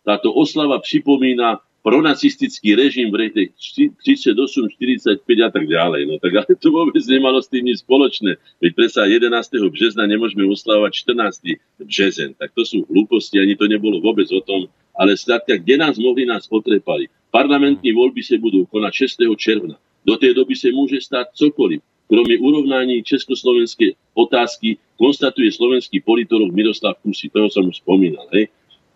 Táto 0.03 0.35
oslava 0.35 0.83
pripomína 0.83 1.63
pronacistický 1.87 2.75
režim 2.75 3.09
v 3.09 3.31
rete 3.31 3.43
38, 3.55 4.35
45 4.35 5.25
a 5.47 5.49
tak 5.49 5.65
ďalej. 5.65 6.03
No 6.11 6.19
tak 6.19 6.33
ale 6.43 6.53
to 6.59 6.69
vôbec 6.75 7.01
nemalo 7.07 7.39
s 7.39 7.49
tým 7.49 7.65
nič 7.65 7.87
spoločné. 7.87 8.37
Veď 8.61 8.73
predsa 8.75 9.07
11. 9.07 9.31
března 9.73 10.05
nemôžeme 10.05 10.45
oslavovať 10.45 10.93
14. 11.07 11.57
březen. 11.87 12.35
Tak 12.37 12.53
to 12.53 12.67
sú 12.67 12.85
hlúposti, 12.91 13.39
ani 13.39 13.55
to 13.55 13.71
nebolo 13.71 14.03
vôbec 14.03 14.27
o 14.35 14.43
tom. 14.43 14.67
Ale 14.99 15.15
skrátka, 15.15 15.55
kde 15.57 15.79
nás 15.79 15.95
mohli, 15.97 16.27
nás 16.27 16.51
potrepali. 16.51 17.07
Parlamentní 17.31 17.95
voľby 17.95 18.21
sa 18.21 18.35
budú 18.37 18.67
konať 18.67 19.15
6. 19.23 19.25
června. 19.39 19.79
Do 20.03 20.19
tej 20.19 20.35
doby 20.35 20.59
sa 20.59 20.69
môže 20.75 20.99
stať 20.99 21.33
cokoliv. 21.39 21.79
Kromě 22.09 22.39
urovnání 22.39 23.03
československé 23.03 23.93
otázky 24.15 24.77
konstatuje 24.97 25.53
slovenský 25.53 26.01
politolog 26.01 26.53
Miroslav 26.53 26.97
Kusy, 27.05 27.29
toho 27.29 27.53
som 27.53 27.69
už 27.69 27.85
spomínal. 27.85 28.25
Hej. 28.33 28.49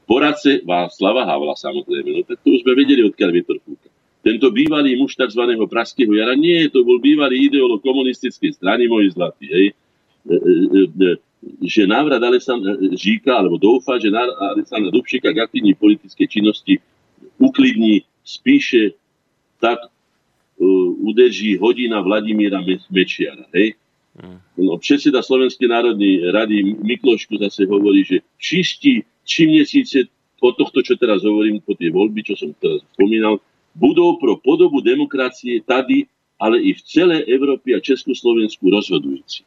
Poradce 0.09 0.60
Václava 0.64 1.24
Havla 1.24 1.55
samozrejme, 1.55 2.09
no 2.10 2.20
tak 2.24 2.40
to 2.43 2.56
už 2.56 2.64
sme 2.64 2.72
vedeli, 2.74 3.05
odkiaľ 3.06 3.30
vietor 3.32 3.60
fúka. 3.62 3.89
Tento 4.22 4.48
bývalý 4.55 4.94
muž 4.94 5.18
tzv. 5.18 5.43
Praského 5.66 6.12
jara, 6.14 6.34
nie, 6.39 6.70
to 6.70 6.86
bol 6.86 6.98
bývalý 7.02 7.51
ideolog 7.51 7.82
komunistickej 7.82 8.55
strany, 8.55 8.86
môj 8.86 9.12
zlatý, 9.12 9.47
hej. 9.51 9.66
E, 9.70 10.34
e, 10.34 10.80
e, 10.89 11.09
že 11.66 11.90
návrat 11.90 12.22
Alessandra 12.22 12.78
Žíka, 12.78 13.34
alebo 13.34 13.59
dúfa, 13.59 13.98
že 13.98 14.14
Alessandra 14.55 14.94
Dubšika 14.94 15.34
k 15.34 15.43
aktívnej 15.43 15.74
politickej 15.74 16.26
činnosti 16.30 16.78
uklidní, 17.43 18.06
spíše 18.22 18.94
tak, 19.59 19.90
udrží 21.02 21.59
hodina 21.59 22.01
Vladimíra 22.01 22.62
Mečiara. 22.90 23.47
Hej? 23.52 23.74
Hmm. 24.12 24.39
No, 24.60 24.76
predseda 24.76 25.24
Slovenskej 25.24 25.72
národnej 25.72 26.30
rady 26.30 26.76
Mikloško 26.84 27.40
zase 27.40 27.64
hovorí, 27.64 28.05
že 28.05 28.20
čistí 28.36 29.02
čím 29.24 29.48
měsíce 29.51 29.98
po 30.40 30.52
tohto, 30.52 30.82
čo 30.82 30.98
teraz 30.98 31.22
hovorím, 31.22 31.62
po 31.62 31.78
tie 31.78 31.89
voľby, 31.94 32.26
čo 32.26 32.34
som 32.34 32.51
teraz 32.59 32.82
spomínal, 32.98 33.39
budú 33.78 34.18
pro 34.18 34.36
podobu 34.43 34.82
demokracie 34.82 35.62
tady, 35.62 36.10
ale 36.43 36.59
i 36.59 36.74
v 36.74 36.82
celej 36.82 37.30
Európe 37.30 37.70
a 37.70 37.78
Československu 37.78 38.66
rozhodujúci. 38.66 39.47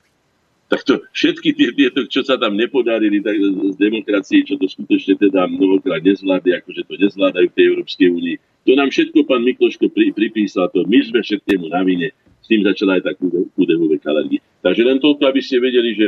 Tak 0.65 0.81
to 0.87 1.03
všetky 1.13 1.53
tie, 1.53 1.69
tieto, 1.75 2.07
čo 2.09 2.25
sa 2.25 2.39
tam 2.39 2.57
nepodarili 2.57 3.21
tak 3.21 3.37
z 3.37 3.75
demokracie, 3.77 4.47
čo 4.47 4.57
to 4.57 4.65
skutočne 4.65 5.19
teda 5.19 5.45
mnohokrát 5.45 6.01
nezvládli, 6.01 6.57
akože 6.63 6.81
to 6.87 6.95
nezvládajú 6.95 7.47
v 7.51 7.55
tej 7.59 7.65
Európskej 7.75 8.07
únii, 8.09 8.37
to 8.65 8.73
nám 8.73 8.89
všetko 8.89 9.29
pán 9.29 9.45
Mikloško 9.45 9.93
pri, 9.93 10.09
pripísal, 10.11 10.73
to 10.73 10.83
my 10.89 10.99
sme 11.05 11.21
všetkému 11.21 11.69
na 11.69 11.85
vine. 11.85 12.09
S 12.41 12.49
tým 12.49 12.65
začala 12.65 12.97
aj 12.97 13.03
tá 13.05 13.11
kudehové 13.57 13.97
kalergie. 14.01 14.41
Takže 14.61 14.81
len 14.85 14.97
toľko, 15.01 15.21
aby 15.25 15.41
ste 15.41 15.61
vedeli, 15.61 15.93
že 15.97 16.07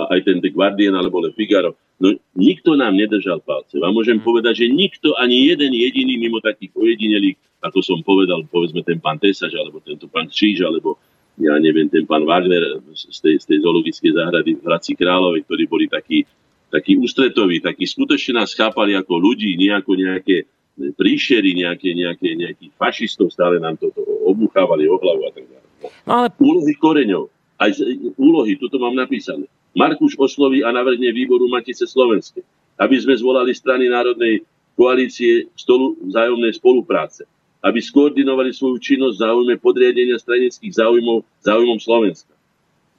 a 0.00 0.08
aj 0.16 0.20
ten 0.24 0.36
The 0.40 0.50
Guardian 0.52 0.96
alebo 0.96 1.20
Le 1.20 1.36
Figaro. 1.36 1.76
No 2.00 2.16
nikto 2.34 2.74
nám 2.74 2.96
nedržal 2.96 3.44
palce. 3.44 3.78
Vám 3.78 3.94
môžem 3.94 4.18
mm. 4.18 4.24
povedať, 4.24 4.64
že 4.64 4.66
nikto, 4.72 5.14
ani 5.20 5.52
jeden 5.52 5.70
jediný 5.76 6.18
mimo 6.18 6.40
takých 6.40 6.74
ojedinelých, 6.74 7.38
ako 7.62 7.78
som 7.84 7.98
povedal, 8.02 8.42
povedzme 8.48 8.82
ten 8.82 8.98
pán 8.98 9.20
Tesaž, 9.22 9.54
alebo 9.54 9.78
tento 9.78 10.10
pán 10.10 10.26
Číž, 10.26 10.66
alebo 10.66 10.98
ja 11.38 11.54
neviem, 11.62 11.86
ten 11.86 12.04
pán 12.04 12.26
Wagner 12.26 12.82
z 12.92 13.18
tej, 13.22 13.36
z 13.38 13.44
tej 13.46 13.58
zoologickej 13.62 14.12
záhrady 14.18 14.50
v 14.58 14.64
Hradci 14.66 14.92
Kráľovej, 14.98 15.46
ktorí 15.46 15.64
boli 15.70 15.86
takí, 15.86 16.26
takí 16.68 16.98
ústretoví, 16.98 17.62
takí 17.62 17.86
skutočne 17.86 18.42
nás 18.42 18.52
chápali 18.52 18.98
ako 18.98 19.16
ľudí, 19.16 19.54
nie 19.54 19.70
ako 19.70 19.94
nejaké 19.94 20.50
príšery, 20.76 21.52
nejaké, 21.52 21.92
nejaké, 21.92 22.32
nejakých 22.32 22.72
fašistov, 22.80 23.28
stále 23.30 23.60
nám 23.60 23.76
toto 23.76 24.00
obuchávali 24.24 24.88
o 24.88 24.96
hlavu 24.96 25.22
a 25.28 25.32
tak 25.32 25.44
ďalej. 25.44 25.68
No, 26.08 26.12
ale... 26.12 26.26
Úlohy 26.40 26.74
koreňov, 26.80 27.28
aj 27.60 27.70
z, 27.76 27.78
úlohy, 28.16 28.56
tuto 28.56 28.80
mám 28.80 28.96
napísané. 28.96 29.46
Markuš 29.72 30.16
osloví 30.20 30.60
a 30.64 30.72
navrhne 30.72 31.12
výboru 31.12 31.48
Matice 31.48 31.88
Slovenskej, 31.88 32.44
aby 32.80 32.96
sme 33.00 33.16
zvolali 33.16 33.52
strany 33.56 33.88
Národnej 33.88 34.44
koalície 34.76 35.48
stolu 35.56 35.96
vzájomnej 36.00 36.52
spolupráce, 36.56 37.28
aby 37.60 37.78
skoordinovali 37.80 38.52
svoju 38.52 38.80
činnosť 38.80 39.16
v 39.16 39.22
záujme 39.22 39.54
podriadenia 39.60 40.16
stranických 40.16 40.72
záujmov 40.72 41.24
záujmom 41.44 41.78
Slovenska. 41.80 42.32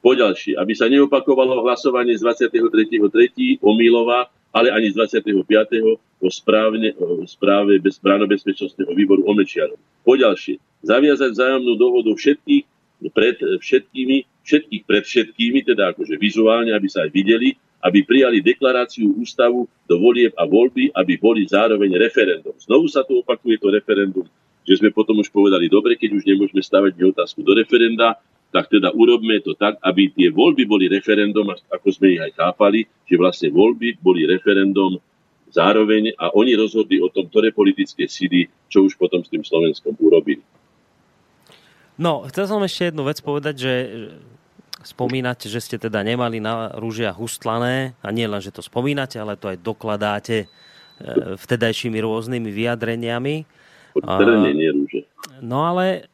Poďalšie, 0.04 0.60
aby 0.60 0.74
sa 0.76 0.92
neopakovalo 0.92 1.64
hlasovanie 1.64 2.20
z 2.20 2.28
23.3. 2.52 3.64
o 3.64 3.72
Mílova, 3.72 4.28
ale 4.52 4.70
ani 4.70 4.92
z 4.92 5.00
25. 5.00 6.13
o, 6.24 6.32
správne, 6.32 6.96
o 6.96 7.28
správe 7.28 7.76
bez, 7.84 8.00
bezpečnostného 8.00 8.96
výboru 8.96 9.28
o 9.28 9.36
Mečiarom. 9.36 9.76
Poďalšie, 10.08 10.64
zaviazať 10.88 11.36
vzájomnú 11.36 11.76
dohodu 11.76 12.16
všetkých 12.16 12.64
pred 13.12 13.36
všetkými, 13.60 14.24
všetkých 14.48 14.84
pred 14.88 15.04
všetkými, 15.04 15.60
teda 15.68 15.92
akože 15.92 16.16
vizuálne, 16.16 16.72
aby 16.72 16.88
sa 16.88 17.04
aj 17.04 17.12
videli, 17.12 17.60
aby 17.84 18.00
prijali 18.08 18.40
deklaráciu 18.40 19.12
ústavu 19.20 19.68
do 19.92 19.96
volieb 20.00 20.32
a 20.40 20.48
voľby, 20.48 20.96
aby 20.96 21.20
boli 21.20 21.44
zároveň 21.44 22.00
referendum. 22.00 22.56
Znovu 22.64 22.88
sa 22.88 23.04
tu 23.04 23.20
opakuje 23.20 23.60
to 23.60 23.68
referendum, 23.68 24.24
že 24.64 24.80
sme 24.80 24.96
potom 24.96 25.20
už 25.20 25.28
povedali, 25.28 25.68
dobre, 25.68 26.00
keď 26.00 26.16
už 26.16 26.24
nemôžeme 26.24 26.64
stavať 26.64 26.96
otázku 26.96 27.44
do 27.44 27.52
referenda, 27.52 28.16
tak 28.56 28.70
teda 28.72 28.94
urobme 28.96 29.42
to 29.44 29.58
tak, 29.58 29.76
aby 29.84 30.14
tie 30.14 30.30
voľby 30.32 30.64
boli 30.64 30.86
referendum, 30.88 31.50
ako 31.52 31.88
sme 31.92 32.16
ich 32.16 32.22
aj 32.22 32.32
chápali, 32.38 32.86
že 33.04 33.20
vlastne 33.20 33.50
voľby 33.52 34.00
boli 34.00 34.30
referendum 34.30 35.02
zároveň 35.54 36.18
a 36.18 36.34
oni 36.34 36.58
rozhodli 36.58 36.98
o 36.98 37.14
tom, 37.14 37.30
ktoré 37.30 37.54
politické 37.54 38.10
síly, 38.10 38.50
čo 38.68 38.90
už 38.90 38.98
potom 38.98 39.22
s 39.22 39.30
tým 39.30 39.46
Slovenskom 39.46 39.94
urobili. 40.02 40.42
No, 41.94 42.26
chcel 42.26 42.50
som 42.50 42.66
ešte 42.66 42.90
jednu 42.90 43.06
vec 43.06 43.22
povedať, 43.22 43.56
že 43.62 43.74
spomínate, 44.82 45.46
že 45.46 45.62
ste 45.62 45.78
teda 45.78 46.02
nemali 46.02 46.42
na 46.42 46.74
rúžiach 46.74 47.22
ustlané 47.22 47.94
a 48.02 48.10
nie 48.10 48.26
len, 48.26 48.42
že 48.42 48.52
to 48.52 48.66
spomínate, 48.66 49.22
ale 49.22 49.38
to 49.38 49.54
aj 49.54 49.62
dokladáte 49.62 50.38
e, 50.44 50.48
vtedajšími 51.38 52.02
rôznymi 52.02 52.50
vyjadreniami. 52.50 53.36
Trne, 53.94 54.52
nie 54.58 54.70
rúže. 54.74 55.06
No 55.40 55.70
ale, 55.70 56.10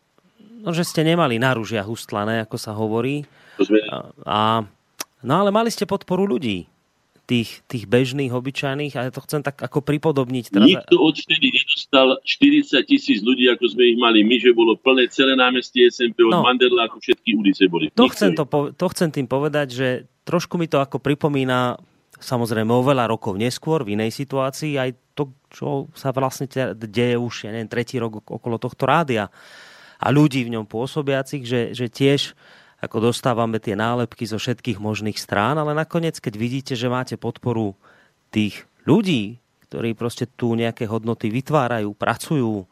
no, 0.61 0.75
že 0.75 0.83
ste 0.83 1.01
nemali 1.01 1.39
na 1.39 1.55
rúžiach 1.55 1.87
ustlané, 1.87 2.43
ako 2.43 2.59
sa 2.59 2.75
hovorí. 2.75 3.23
A, 3.89 3.97
a, 4.27 4.39
no 5.23 5.33
ale 5.33 5.49
mali 5.49 5.71
ste 5.71 5.87
podporu 5.87 6.27
ľudí 6.27 6.67
tých, 7.29 7.61
tých 7.69 7.85
bežných, 7.85 8.33
obyčajných 8.33 8.93
a 8.97 9.05
ja 9.05 9.11
to 9.13 9.21
chcem 9.21 9.45
tak 9.45 9.61
ako 9.61 9.85
pripodobniť. 9.85 10.49
Teraz... 10.49 10.65
Nikto 10.65 10.97
odtedy 10.97 11.53
nedostal 11.53 12.17
40 12.25 12.89
tisíc 12.89 13.21
ľudí, 13.21 13.45
ako 13.53 13.69
sme 13.69 13.93
ich 13.93 13.97
mali 14.01 14.25
my, 14.25 14.41
že 14.41 14.49
bolo 14.49 14.73
plné 14.73 15.13
celé 15.13 15.37
námestie 15.37 15.85
SMP 15.93 16.25
od 16.25 16.33
no. 16.33 16.41
Mandela, 16.41 16.89
ako 16.89 16.97
všetky 16.97 17.37
ulice 17.37 17.69
boli. 17.69 17.93
To 17.93 18.09
chcem, 18.09 18.33
to, 18.33 18.49
to 18.73 18.85
chcem 18.89 19.13
tým 19.13 19.29
povedať, 19.29 19.67
že 19.69 19.87
trošku 20.25 20.57
mi 20.57 20.65
to 20.65 20.81
ako 20.81 20.97
pripomína 20.97 21.77
samozrejme 22.17 22.73
veľa 22.73 23.07
rokov 23.07 23.37
neskôr, 23.37 23.85
v 23.85 23.95
inej 23.95 24.11
situácii, 24.11 24.75
aj 24.75 24.89
to, 25.15 25.31
čo 25.53 25.87
sa 25.95 26.11
vlastne 26.11 26.49
deje 26.75 27.15
už, 27.15 27.47
ja 27.47 27.51
neviem, 27.55 27.71
tretí 27.71 27.95
rok 27.95 28.19
okolo 28.25 28.59
tohto 28.59 28.83
rádia 28.83 29.31
a 29.99 30.07
ľudí 30.11 30.43
v 30.43 30.59
ňom 30.59 30.65
pôsobiacich, 30.67 31.43
že, 31.47 31.61
že 31.71 31.87
tiež 31.87 32.35
ako 32.79 33.11
dostávame 33.11 33.59
tie 33.59 33.75
nálepky 33.75 34.23
zo 34.23 34.39
všetkých 34.39 34.79
možných 34.79 35.19
strán, 35.19 35.59
ale 35.59 35.75
nakoniec, 35.75 36.15
keď 36.19 36.33
vidíte, 36.39 36.73
že 36.79 36.87
máte 36.87 37.19
podporu 37.19 37.75
tých 38.31 38.63
ľudí, 38.87 39.39
ktorí 39.67 39.93
proste 39.93 40.25
tu 40.25 40.55
nejaké 40.55 40.87
hodnoty 40.87 41.27
vytvárajú, 41.29 41.91
pracujú 41.93 42.65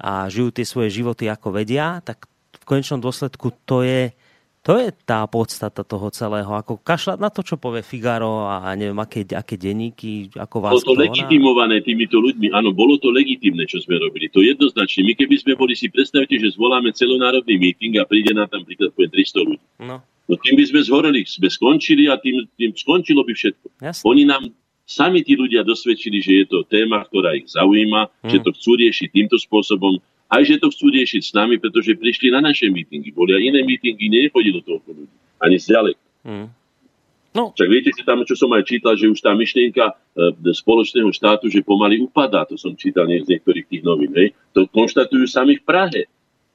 a 0.00 0.30
žijú 0.30 0.48
tie 0.54 0.64
svoje 0.64 0.88
životy 0.94 1.28
ako 1.28 1.60
vedia, 1.60 2.00
tak 2.00 2.24
v 2.56 2.64
konečnom 2.64 3.02
dôsledku 3.02 3.52
to 3.66 3.82
je, 3.82 4.14
to 4.60 4.76
je 4.76 4.92
tá 5.08 5.24
podstata 5.24 5.80
toho 5.80 6.12
celého. 6.12 6.52
Ako 6.52 6.84
kašľať 6.84 7.16
na 7.16 7.32
to, 7.32 7.40
čo 7.40 7.56
povie 7.56 7.80
Figaro 7.80 8.44
a 8.44 8.76
neviem, 8.76 9.00
aké, 9.00 9.24
aké 9.32 9.56
denníky, 9.56 10.28
ako 10.36 10.56
vás 10.60 10.72
Bolo 10.76 10.84
to 10.84 11.00
legitimované 11.00 11.80
týmito 11.80 12.20
ľuďmi. 12.20 12.52
Áno, 12.52 12.68
bolo 12.76 13.00
to 13.00 13.08
legitimné, 13.08 13.64
čo 13.64 13.80
sme 13.80 13.96
robili. 13.96 14.28
To 14.28 14.44
jednoznačne. 14.44 15.08
My 15.08 15.16
keby 15.16 15.36
sme 15.40 15.52
boli 15.56 15.72
si, 15.72 15.88
predstavte, 15.88 16.36
že 16.36 16.52
zvoláme 16.60 16.92
celonárodný 16.92 17.56
meeting 17.56 17.96
a 17.96 18.04
príde 18.04 18.36
nám 18.36 18.52
tam 18.52 18.68
príklad 18.68 18.92
300 18.92 19.48
ľudí. 19.48 19.64
No. 19.80 20.04
no 20.28 20.34
tým 20.36 20.54
by 20.60 20.64
sme 20.68 20.80
zhoreli, 20.84 21.20
sme 21.24 21.48
skončili 21.48 22.12
a 22.12 22.20
tým, 22.20 22.44
tým 22.60 22.76
skončilo 22.76 23.24
by 23.24 23.32
všetko. 23.32 23.66
Jasne. 23.80 24.04
Oni 24.04 24.28
nám 24.28 24.44
sami 24.90 25.22
tí 25.22 25.40
ľudia 25.40 25.64
dosvedčili, 25.64 26.18
že 26.20 26.32
je 26.42 26.46
to 26.50 26.68
téma, 26.68 27.00
ktorá 27.08 27.32
ich 27.38 27.48
zaujíma, 27.48 28.10
hmm. 28.10 28.28
že 28.28 28.44
to 28.44 28.50
chcú 28.52 28.76
riešiť 28.76 29.08
týmto 29.08 29.38
spôsobom 29.38 30.02
aj 30.30 30.42
že 30.46 30.56
to 30.62 30.70
chcú 30.70 30.94
riešiť 30.94 31.22
s 31.26 31.32
nami, 31.34 31.58
pretože 31.58 31.98
prišli 31.98 32.30
na 32.30 32.38
naše 32.38 32.70
mítingy. 32.70 33.10
Boli 33.10 33.34
aj 33.34 33.42
iné 33.42 33.60
mítingy, 33.66 34.06
nechodilo 34.06 34.62
toľko 34.62 34.88
ľudí. 34.94 35.16
Ani 35.42 35.58
zďalek. 35.58 35.98
Mm. 36.22 36.48
No. 37.30 37.54
Čak 37.54 37.68
viete 37.70 37.90
si 37.94 38.02
tam, 38.02 38.26
čo 38.26 38.34
som 38.34 38.50
aj 38.50 38.66
čítal, 38.66 38.98
že 38.98 39.06
už 39.06 39.22
tá 39.22 39.30
myšlienka 39.38 39.94
e, 39.94 39.94
spoločného 40.50 41.14
štátu, 41.14 41.46
že 41.46 41.62
pomaly 41.62 42.02
upadá, 42.02 42.42
to 42.42 42.58
som 42.58 42.74
čítal 42.74 43.06
nie 43.06 43.22
z 43.22 43.38
niektorých 43.38 43.70
tých 43.70 43.82
novín, 43.86 44.10
hej. 44.18 44.34
To 44.50 44.66
konštatujú 44.66 45.30
sami 45.30 45.54
v 45.58 45.62
Prahe. 45.62 46.02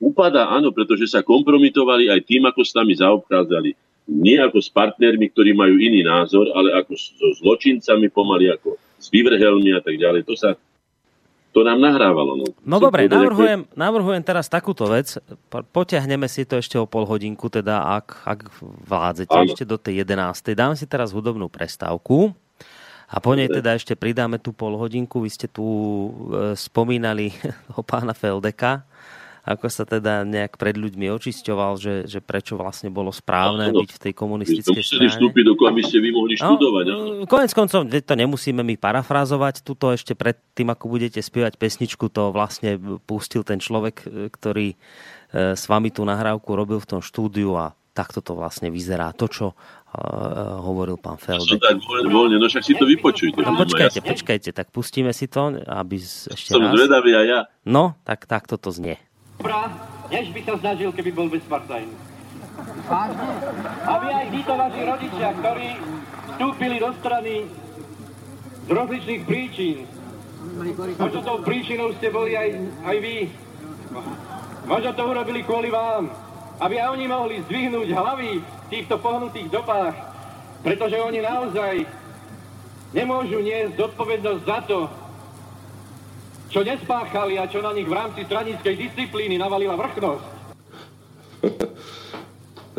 Upadá, 0.04 0.52
áno, 0.52 0.76
pretože 0.76 1.08
sa 1.08 1.24
kompromitovali 1.24 2.12
aj 2.12 2.28
tým, 2.28 2.44
ako 2.44 2.60
s 2.68 2.76
nami 2.76 2.92
zaobchádzali. 3.00 3.72
Nie 4.12 4.44
ako 4.44 4.60
s 4.60 4.68
partnermi, 4.68 5.32
ktorí 5.32 5.56
majú 5.56 5.80
iný 5.80 6.04
názor, 6.04 6.52
ale 6.52 6.76
ako 6.76 6.94
so 7.00 7.28
zločincami 7.40 8.12
pomaly, 8.12 8.52
ako 8.52 8.76
s 9.00 9.08
vyvrhelmi 9.08 9.72
a 9.72 9.80
tak 9.80 9.96
ďalej. 9.96 10.28
To 10.28 10.36
sa 10.36 10.60
to 11.56 11.64
nám 11.64 11.80
nahrávalo. 11.80 12.36
No, 12.36 12.46
no 12.68 12.78
dobre, 12.84 13.08
navrhujem, 13.08 13.64
navrhujem 13.80 14.20
teraz 14.28 14.52
takúto 14.52 14.92
vec. 14.92 15.16
Potiahneme 15.48 16.28
si 16.28 16.44
to 16.44 16.60
ešte 16.60 16.76
o 16.76 16.84
pol 16.84 17.08
hodinku, 17.08 17.48
teda 17.48 17.96
ak, 17.96 18.28
ak 18.28 18.40
vládzete 18.60 19.32
Áno. 19.32 19.48
ešte 19.48 19.64
do 19.64 19.80
tej 19.80 20.04
11. 20.04 20.52
Dám 20.52 20.76
si 20.76 20.84
teraz 20.84 21.16
hudobnú 21.16 21.48
prestávku. 21.48 22.36
A 23.08 23.24
po 23.24 23.38
nej 23.40 23.48
teda 23.48 23.72
ešte 23.72 23.96
pridáme 23.96 24.36
tú 24.36 24.52
pol 24.52 24.76
hodinku. 24.76 25.24
Vy 25.24 25.32
ste 25.32 25.48
tu 25.48 25.64
e, 25.64 26.10
spomínali 26.60 27.32
o 27.80 27.80
pána 27.80 28.12
Feldeka 28.12 28.84
ako 29.46 29.70
sa 29.70 29.86
teda 29.86 30.26
nejak 30.26 30.58
pred 30.58 30.74
ľuďmi 30.74 31.06
očisťoval, 31.14 31.78
že, 31.78 31.94
že 32.10 32.18
prečo 32.18 32.58
vlastne 32.58 32.90
bolo 32.90 33.14
správne 33.14 33.70
no, 33.70 33.86
byť 33.86 33.90
v 33.94 34.02
tej 34.02 34.14
komunistickej 34.18 34.82
strane. 34.82 35.14
vstúpiť 35.14 35.44
do 35.46 35.54
aby 35.70 35.82
ste 35.86 36.02
vy 36.02 36.10
mohli 36.10 36.34
no, 36.34 36.42
študovať. 36.50 36.86
No, 36.90 36.98
konec 37.30 37.54
koncov, 37.54 37.86
to 37.86 38.14
nemusíme 38.18 38.66
my 38.66 38.76
parafrázovať. 38.82 39.62
Tuto 39.62 39.94
ešte 39.94 40.18
pred 40.18 40.42
tým, 40.58 40.74
ako 40.74 40.90
budete 40.90 41.22
spievať 41.22 41.62
pesničku, 41.62 42.10
to 42.10 42.34
vlastne 42.34 42.82
pustil 43.06 43.46
ten 43.46 43.62
človek, 43.62 44.10
ktorý 44.34 44.74
e, 44.74 44.78
s 45.54 45.70
vami 45.70 45.94
tú 45.94 46.02
nahrávku 46.02 46.50
robil 46.58 46.82
v 46.82 46.98
tom 46.98 47.02
štúdiu 47.06 47.54
a 47.54 47.78
takto 47.94 48.26
to 48.26 48.34
vlastne 48.34 48.74
vyzerá. 48.74 49.16
To, 49.16 49.32
čo 49.32 49.46
uh, 49.56 50.60
hovoril 50.60 51.00
pán 51.00 51.16
Feldek. 51.16 51.64
tak 51.64 51.80
voľne, 52.12 52.36
no 52.36 52.52
však 52.52 52.60
si 52.68 52.76
to 52.76 52.84
vypočujte. 52.84 53.40
No, 53.40 53.56
počkajte, 53.56 54.04
počkajte, 54.04 54.50
tak 54.52 54.68
pustíme 54.76 55.16
si 55.16 55.32
to, 55.32 55.56
aby 55.64 55.96
ešte 56.04 56.52
Som 56.52 56.68
raz. 56.68 56.76
zvedavý 56.76 57.16
aj 57.16 57.26
ja. 57.26 57.40
No, 57.64 57.96
tak 58.04 58.28
takto 58.28 58.60
to 58.60 58.76
znie 58.76 59.00
než 60.12 60.26
by 60.32 60.42
sa 60.46 60.54
snažil, 60.62 60.90
keby 60.94 61.12
bol 61.12 61.28
bezpartajný. 61.28 61.96
Aby 63.84 64.08
aj 64.14 64.26
títo 64.32 64.54
vaši 64.56 64.82
rodičia, 64.86 65.30
ktorí 65.36 65.68
vstúpili 66.36 66.76
do 66.80 66.90
strany 67.04 67.34
z 68.66 68.70
rozličných 68.72 69.24
príčin, 69.28 69.78
možno 70.96 71.20
tou 71.26 71.38
príčinou 71.44 71.92
ste 72.00 72.08
boli 72.14 72.38
aj, 72.38 72.50
aj 72.86 72.98
vy, 73.02 73.18
možno 74.66 74.90
to 74.94 75.04
urobili 75.04 75.42
kvôli 75.44 75.70
vám, 75.74 76.08
aby 76.64 76.80
aj 76.80 76.90
oni 76.96 77.06
mohli 77.12 77.36
zdvihnúť 77.44 77.90
hlavy 77.92 78.32
v 78.40 78.68
týchto 78.72 78.96
pohnutých 79.04 79.52
dobách, 79.52 79.96
pretože 80.64 80.96
oni 80.96 81.20
naozaj 81.20 81.84
nemôžu 82.96 83.44
niesť 83.44 83.76
zodpovednosť 83.76 84.42
za 84.48 84.60
to, 84.64 84.88
čo 86.56 86.64
nespáchali 86.64 87.36
a 87.36 87.52
čo 87.52 87.60
na 87.60 87.76
nich 87.76 87.84
v 87.84 88.00
rámci 88.00 88.24
stranickej 88.24 88.80
disciplíny 88.80 89.36
navalila 89.36 89.76
vrchnosť. 89.76 90.24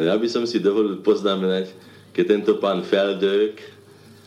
ja 0.00 0.16
by 0.16 0.28
som 0.32 0.48
si 0.48 0.64
dovolil 0.64 1.04
poznamenať, 1.04 1.76
keď 2.16 2.24
tento 2.24 2.52
pán 2.56 2.80
Feldök, 2.80 3.60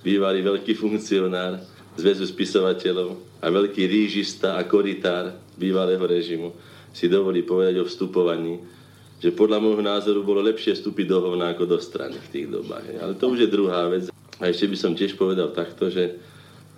bývalý 0.05 0.45
veľký 0.45 0.77
funkcionár 0.77 1.65
Zväzu 1.97 2.29
spisovateľov 2.29 3.41
a 3.41 3.49
veľký 3.49 3.89
rížista 3.89 4.53
a 4.53 4.61
koritár 4.69 5.33
bývalého 5.57 6.05
režimu, 6.05 6.53
si 6.93 7.09
dovolí 7.09 7.41
povedať 7.41 7.81
o 7.81 7.89
vstupovaní 7.89 8.77
že 9.19 9.35
podľa 9.35 9.59
môjho 9.59 9.83
názoru 9.83 10.23
bolo 10.23 10.39
lepšie 10.39 10.79
vstúpiť 10.79 11.11
do 11.11 11.19
hovna 11.19 11.51
ako 11.51 11.67
do 11.67 11.75
strany 11.75 12.15
v 12.15 12.31
tých 12.31 12.47
dobách. 12.47 13.03
Ale 13.03 13.19
to 13.19 13.27
už 13.27 13.43
je 13.43 13.51
druhá 13.51 13.83
vec. 13.91 14.07
A 14.39 14.47
ešte 14.47 14.71
by 14.71 14.77
som 14.79 14.95
tiež 14.95 15.19
povedal 15.19 15.51
takto, 15.51 15.91
že 15.91 16.15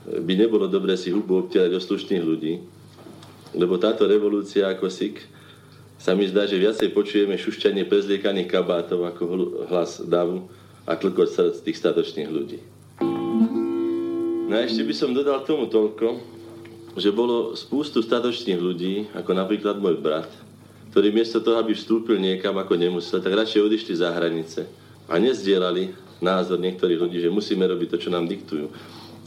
by 0.08 0.34
nebolo 0.34 0.66
dobré 0.66 0.98
si 0.98 1.14
hubu 1.14 1.46
obtiať 1.46 1.70
do 1.70 1.80
slušných 1.80 2.24
ľudí, 2.26 2.54
lebo 3.54 3.78
táto 3.78 4.08
revolúcia 4.10 4.66
ako 4.66 4.90
SIK 4.90 5.22
sa 6.02 6.18
mi 6.18 6.26
zdá, 6.26 6.50
že 6.50 6.58
viacej 6.58 6.90
počujeme 6.98 7.38
šušťanie 7.38 7.86
prezliekaných 7.86 8.50
kabátov 8.50 9.06
ako 9.06 9.22
hlas 9.70 10.02
davu 10.02 10.50
a 10.90 10.98
klkot 10.98 11.30
z 11.30 11.62
tých 11.62 11.78
statočných 11.78 12.30
ľudí. 12.32 12.58
No 14.50 14.54
a 14.58 14.66
ešte 14.66 14.82
by 14.82 14.94
som 14.98 15.14
dodal 15.14 15.46
tomu 15.46 15.70
toľko, 15.70 16.18
že 16.98 17.14
bolo 17.14 17.54
spústu 17.54 18.02
statočných 18.02 18.60
ľudí, 18.60 19.08
ako 19.14 19.32
napríklad 19.32 19.78
môj 19.78 20.02
brat, 20.02 20.28
ktorý 20.92 21.14
miesto 21.14 21.40
toho, 21.40 21.62
aby 21.62 21.72
vstúpil 21.72 22.20
niekam, 22.20 22.58
ako 22.60 22.76
nemusel, 22.76 23.24
tak 23.24 23.32
radšej 23.32 23.64
odišli 23.64 23.94
za 23.96 24.12
hranice 24.12 24.68
a 25.08 25.16
nezdielali 25.16 25.96
názor 26.20 26.60
niektorých 26.60 27.00
ľudí, 27.00 27.18
že 27.24 27.32
musíme 27.32 27.64
robiť 27.64 27.96
to, 27.96 27.98
čo 28.08 28.10
nám 28.12 28.28
diktujú. 28.28 28.68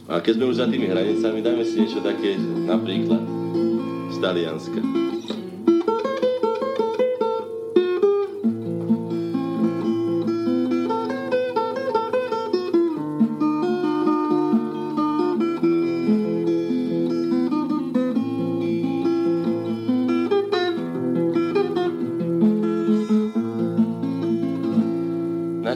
A 0.05 0.21
keď 0.21 0.37
sme 0.37 0.49
už 0.53 0.61
za 0.61 0.67
tými 0.69 0.87
hranicami, 0.87 1.41
dajme 1.41 1.65
si 1.65 1.81
niečo 1.81 2.05
také 2.05 2.37
napríklad 2.39 3.25
z 4.13 4.17
Talianska. 4.21 5.05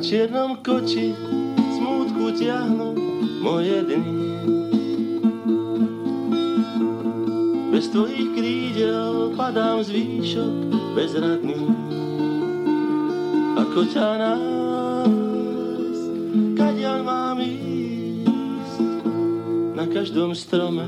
čiernom 0.08 0.64
koči 0.64 1.12
smútku 1.76 2.32
ťahnu 2.32 2.96
moje 3.44 3.84
dny. 3.84 4.17
Bez 7.88 7.96
tvojich 7.96 8.36
krídel 8.36 9.32
padám 9.32 9.80
z 9.80 9.96
výšok 9.96 10.56
bezradný. 10.92 11.72
Ako 13.56 13.80
ťa 13.88 14.08
nás, 14.20 15.96
kadiaľ 16.52 17.00
mám 17.00 17.40
ísť? 17.40 18.84
Na 19.72 19.88
každom 19.88 20.36
strome 20.36 20.84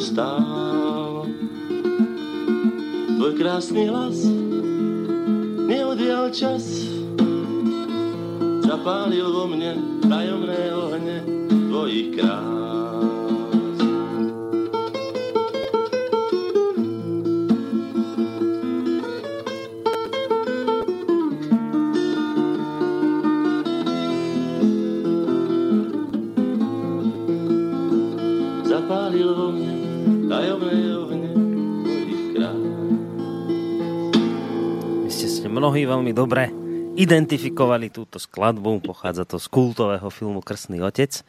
dobre 36.18 36.50
identifikovali 36.98 37.94
túto 37.94 38.18
skladbu. 38.18 38.82
Pochádza 38.82 39.22
to 39.22 39.38
z 39.38 39.46
kultového 39.46 40.10
filmu 40.10 40.42
Krstný 40.42 40.82
otec. 40.82 41.22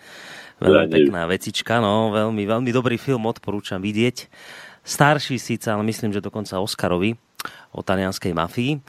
Veľmi 0.58 0.90
pekná 0.90 1.30
vecička, 1.30 1.78
no, 1.78 2.10
veľmi, 2.10 2.42
veľmi 2.50 2.74
dobrý 2.74 2.98
film, 2.98 3.30
odporúčam 3.30 3.78
vidieť. 3.78 4.26
Starší 4.82 5.38
síce, 5.38 5.70
ale 5.70 5.86
myslím, 5.86 6.10
že 6.10 6.26
dokonca 6.26 6.58
Oscarovi 6.58 7.14
o 7.72 7.86
talianskej 7.86 8.34
mafii. 8.34 8.82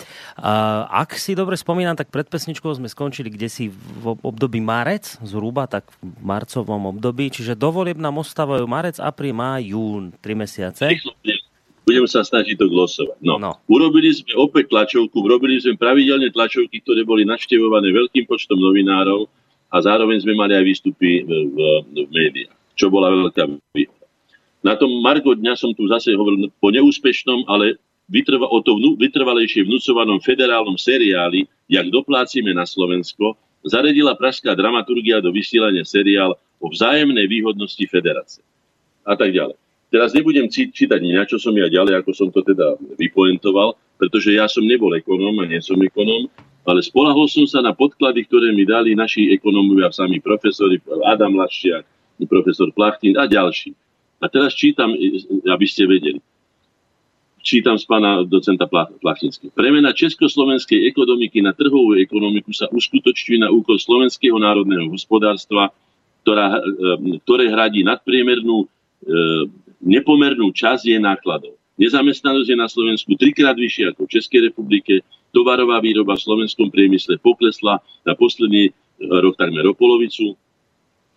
Ak 0.88 1.14
si 1.14 1.36
dobre 1.36 1.54
spomínam, 1.54 1.94
tak 1.94 2.08
pred 2.08 2.26
pesničkou 2.26 2.72
sme 2.72 2.88
skončili 2.88 3.28
kde 3.28 3.46
si 3.52 3.68
v 3.70 4.16
období 4.24 4.58
marec, 4.58 5.20
zhruba 5.20 5.68
tak 5.68 5.86
v 6.00 6.24
marcovom 6.24 6.96
období, 6.96 7.28
čiže 7.30 7.54
dovolieb 7.54 8.00
nám 8.00 8.24
ostávajú 8.24 8.64
marec, 8.64 8.96
apríl, 8.98 9.36
má 9.36 9.60
jún, 9.60 10.16
tri 10.18 10.32
mesiace. 10.32 10.96
Budem 11.90 12.06
sa 12.06 12.22
snažiť 12.22 12.54
to 12.54 12.70
glosovať. 12.70 13.18
No. 13.18 13.34
no. 13.42 13.58
Urobili 13.66 14.14
sme 14.14 14.30
opäť 14.38 14.70
tlačovku, 14.70 15.26
urobili 15.26 15.58
sme 15.58 15.74
pravidelne 15.74 16.30
tlačovky, 16.30 16.78
ktoré 16.86 17.02
boli 17.02 17.26
naštevované 17.26 17.90
veľkým 17.90 18.30
počtom 18.30 18.62
novinárov 18.62 19.26
a 19.74 19.76
zároveň 19.82 20.22
sme 20.22 20.38
mali 20.38 20.54
aj 20.54 20.64
výstupy 20.70 21.26
v, 21.26 21.30
v, 21.50 21.58
v 21.90 22.08
médiách, 22.14 22.54
čo 22.78 22.94
bola 22.94 23.10
veľká 23.10 23.42
výhoda. 23.74 24.06
Na 24.62 24.78
tom 24.78 25.02
Margo 25.02 25.34
dňa 25.34 25.58
som 25.58 25.74
tu 25.74 25.90
zase 25.90 26.14
hovoril 26.14 26.46
po 26.62 26.70
neúspešnom, 26.70 27.50
ale 27.50 27.82
vytrva, 28.06 28.46
o 28.46 28.62
to 28.62 28.78
vnú, 28.78 28.94
vytrvalejšie 28.94 29.66
vnúcovanom 29.66 30.22
federálnom 30.22 30.78
seriáli, 30.78 31.50
jak 31.66 31.90
doplácime 31.90 32.54
na 32.54 32.70
Slovensko, 32.70 33.34
zaredila 33.66 34.14
pražská 34.14 34.54
dramaturgia 34.54 35.18
do 35.18 35.34
vysielania 35.34 35.82
seriál 35.82 36.38
o 36.62 36.66
vzájemnej 36.70 37.26
výhodnosti 37.26 37.82
federácie. 37.90 38.46
A 39.02 39.18
tak 39.18 39.34
ďalej. 39.34 39.58
Teraz 39.90 40.14
nebudem 40.14 40.46
čítať 40.46 41.02
na 41.02 41.26
čo 41.26 41.42
som 41.42 41.50
ja 41.58 41.66
ďalej, 41.66 41.98
ako 42.00 42.10
som 42.14 42.28
to 42.30 42.46
teda 42.46 42.78
vypoentoval, 42.94 43.74
pretože 43.98 44.30
ja 44.30 44.46
som 44.46 44.62
nebol 44.62 44.94
ekonóm 44.94 45.42
a 45.42 45.50
nie 45.50 45.58
som 45.58 45.74
ekonóm, 45.82 46.30
ale 46.62 46.78
spolahol 46.78 47.26
som 47.26 47.42
sa 47.50 47.58
na 47.58 47.74
podklady, 47.74 48.22
ktoré 48.30 48.54
mi 48.54 48.62
dali 48.62 48.94
naši 48.94 49.34
ekonómovia, 49.34 49.90
sami 49.90 50.22
profesori, 50.22 50.78
Adam 51.02 51.34
Laščiak, 51.34 51.82
profesor 52.30 52.70
Plachtin 52.70 53.18
a 53.18 53.26
ďalší. 53.26 53.74
A 54.22 54.30
teraz 54.30 54.54
čítam, 54.54 54.94
aby 55.48 55.66
ste 55.66 55.90
vedeli. 55.90 56.20
čítam 57.40 57.80
z 57.80 57.88
pána 57.88 58.20
docenta 58.20 58.68
Plachtinského. 59.00 59.48
Premena 59.56 59.96
československej 59.96 60.84
ekonomiky 60.92 61.40
na 61.40 61.56
trhovú 61.56 61.96
ekonomiku 61.96 62.52
sa 62.52 62.68
uskutočňuje 62.68 63.40
na 63.40 63.48
úkor 63.48 63.80
slovenského 63.80 64.36
národného 64.36 64.92
hospodárstva, 64.92 65.72
ktorá, 66.20 66.60
e, 66.60 67.16
ktoré 67.24 67.48
hradí 67.48 67.80
nadpriemernú 67.80 68.68
nepomernú 69.80 70.52
časť 70.52 70.82
jej 70.84 71.00
nákladov. 71.00 71.56
Nezamestnanosť 71.80 72.48
je 72.52 72.58
na 72.60 72.68
Slovensku 72.68 73.16
trikrát 73.16 73.56
vyššia 73.56 73.96
ako 73.96 74.04
v 74.04 74.12
Českej 74.20 74.40
republike, 74.52 75.00
tovarová 75.32 75.80
výroba 75.80 76.18
v 76.18 76.24
slovenskom 76.28 76.68
priemysle 76.68 77.16
poklesla 77.24 77.80
na 78.04 78.12
posledný 78.12 78.76
rok 79.00 79.40
takmer 79.40 79.64
o 79.64 79.72
polovicu, 79.72 80.36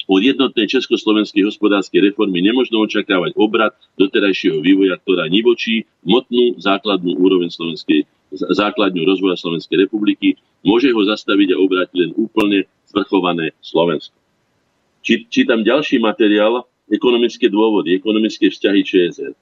od 0.03 0.19
jednotnej 0.19 0.67
československej 0.67 1.47
hospodárskej 1.47 2.11
reformy 2.11 2.43
nemožno 2.43 2.83
očakávať 2.83 3.39
obrad 3.39 3.71
doterajšieho 3.95 4.59
vývoja, 4.59 4.99
ktorá 4.99 5.31
nivočí 5.31 5.87
motnú 6.03 6.59
základnú 6.59 7.15
úroveň 7.15 7.47
slovenskej, 7.47 8.03
základňu 8.35 9.05
rozvoja 9.07 9.39
Slovenskej 9.39 9.87
republiky, 9.87 10.35
môže 10.65 10.91
ho 10.91 11.01
zastaviť 11.07 11.55
a 11.55 11.61
obrátiť 11.61 11.95
len 11.95 12.11
úplne 12.19 12.65
zvrchované 12.89 13.55
Slovensko. 13.63 14.15
Či, 15.03 15.27
čítam 15.31 15.63
ďalší 15.63 16.03
materiál, 16.03 16.67
ekonomické 16.91 17.47
dôvody, 17.47 17.95
ekonomické 17.95 18.51
vzťahy 18.51 18.81
ČSR. 18.83 19.33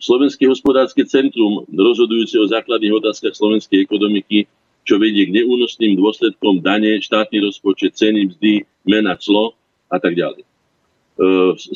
Slovenské 0.00 0.48
hospodárske 0.48 1.04
centrum, 1.04 1.68
rozhodujúce 1.68 2.40
o 2.40 2.48
základných 2.48 3.04
otázkach 3.04 3.36
slovenskej 3.36 3.84
ekonomiky, 3.84 4.48
čo 4.88 4.96
vedie 4.96 5.28
k 5.28 5.34
neúnosným 5.42 6.00
dôsledkom 6.00 6.64
dane, 6.64 7.04
štátny 7.04 7.44
rozpočet, 7.44 8.00
ceny, 8.00 8.32
mzdy, 8.32 8.64
mena, 8.88 9.12
clo, 9.20 9.52
a 9.92 10.00
tak 10.00 10.16
ďalej. 10.16 10.40
E, 10.40 10.46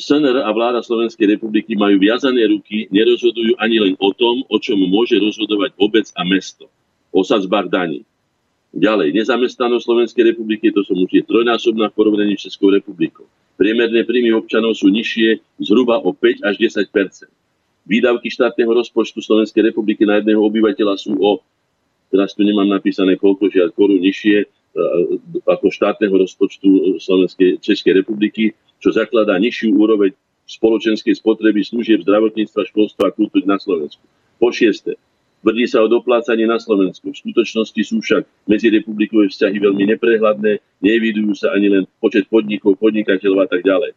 SNR 0.01 0.41
a 0.41 0.49
vláda 0.49 0.81
Slovenskej 0.81 1.37
republiky 1.37 1.77
majú 1.77 2.01
viazané 2.01 2.49
ruky, 2.49 2.89
nerozhodujú 2.89 3.61
ani 3.61 3.77
len 3.77 3.93
o 4.01 4.09
tom, 4.09 4.41
o 4.49 4.57
čom 4.57 4.79
môže 4.89 5.19
rozhodovať 5.21 5.77
obec 5.77 6.09
a 6.17 6.25
mesto. 6.25 6.65
O 7.13 7.21
sadzbách 7.21 7.69
daní. 7.69 8.01
Ďalej, 8.75 9.15
nezamestnanosť 9.15 9.85
Slovenskej 9.85 10.23
republiky, 10.35 10.73
to 10.73 10.83
som 10.83 10.97
už 10.99 11.11
je 11.13 11.23
trojnásobná 11.23 11.93
v 11.93 11.95
porovnaní 11.95 12.35
s 12.35 12.49
Českou 12.49 12.73
republikou. 12.73 13.29
Priemerné 13.55 14.03
príjmy 14.03 14.35
občanov 14.35 14.75
sú 14.75 14.91
nižšie 14.91 15.39
zhruba 15.63 16.03
o 16.03 16.11
5 16.11 16.43
až 16.43 16.55
10% 16.59 17.31
Výdavky 17.85 18.33
štátneho 18.33 18.71
rozpočtu 18.73 19.21
Slovenskej 19.21 19.71
republiky 19.71 20.03
na 20.09 20.17
jedného 20.17 20.41
obyvateľa 20.41 20.97
sú 20.97 21.15
o, 21.21 21.39
teraz 22.09 22.33
tu 22.33 22.41
nemám 22.41 22.65
napísané 22.65 23.13
koľko 23.13 23.47
žiaľ 23.53 23.69
korun 23.77 24.01
nižšie, 24.01 24.49
E, 24.75 24.83
ako 25.47 25.71
štátneho 25.71 26.11
rozpočtu 26.11 26.99
Slovenskej 26.99 27.63
Českej 27.63 28.03
republiky, 28.03 28.51
čo 28.83 28.91
zakladá 28.91 29.39
nižšiu 29.39 29.71
úroveň 29.71 30.11
spoločenskej 30.51 31.15
spotreby 31.15 31.63
služieb 31.63 32.03
zdravotníctva, 32.03 32.67
školstva 32.67 33.07
a 33.07 33.15
kultúry 33.15 33.47
na 33.47 33.55
Slovensku. 33.55 34.03
Po 34.35 34.51
šieste, 34.51 34.99
tvrdí 35.45 35.69
sa 35.69 35.85
o 35.85 35.87
doplácaní 35.87 36.49
na 36.49 36.57
Slovensku. 36.57 37.13
V 37.13 37.21
skutočnosti 37.21 37.81
sú 37.85 38.01
však 38.01 38.25
medzi 38.49 38.73
republikové 38.73 39.29
vzťahy 39.29 39.61
veľmi 39.61 39.93
neprehľadné, 39.93 40.81
nevidujú 40.81 41.37
sa 41.37 41.53
ani 41.53 41.69
len 41.69 41.83
počet 42.01 42.25
podnikov, 42.25 42.81
podnikateľov 42.81 43.45
a 43.45 43.47
tak 43.53 43.61
ďalej. 43.61 43.93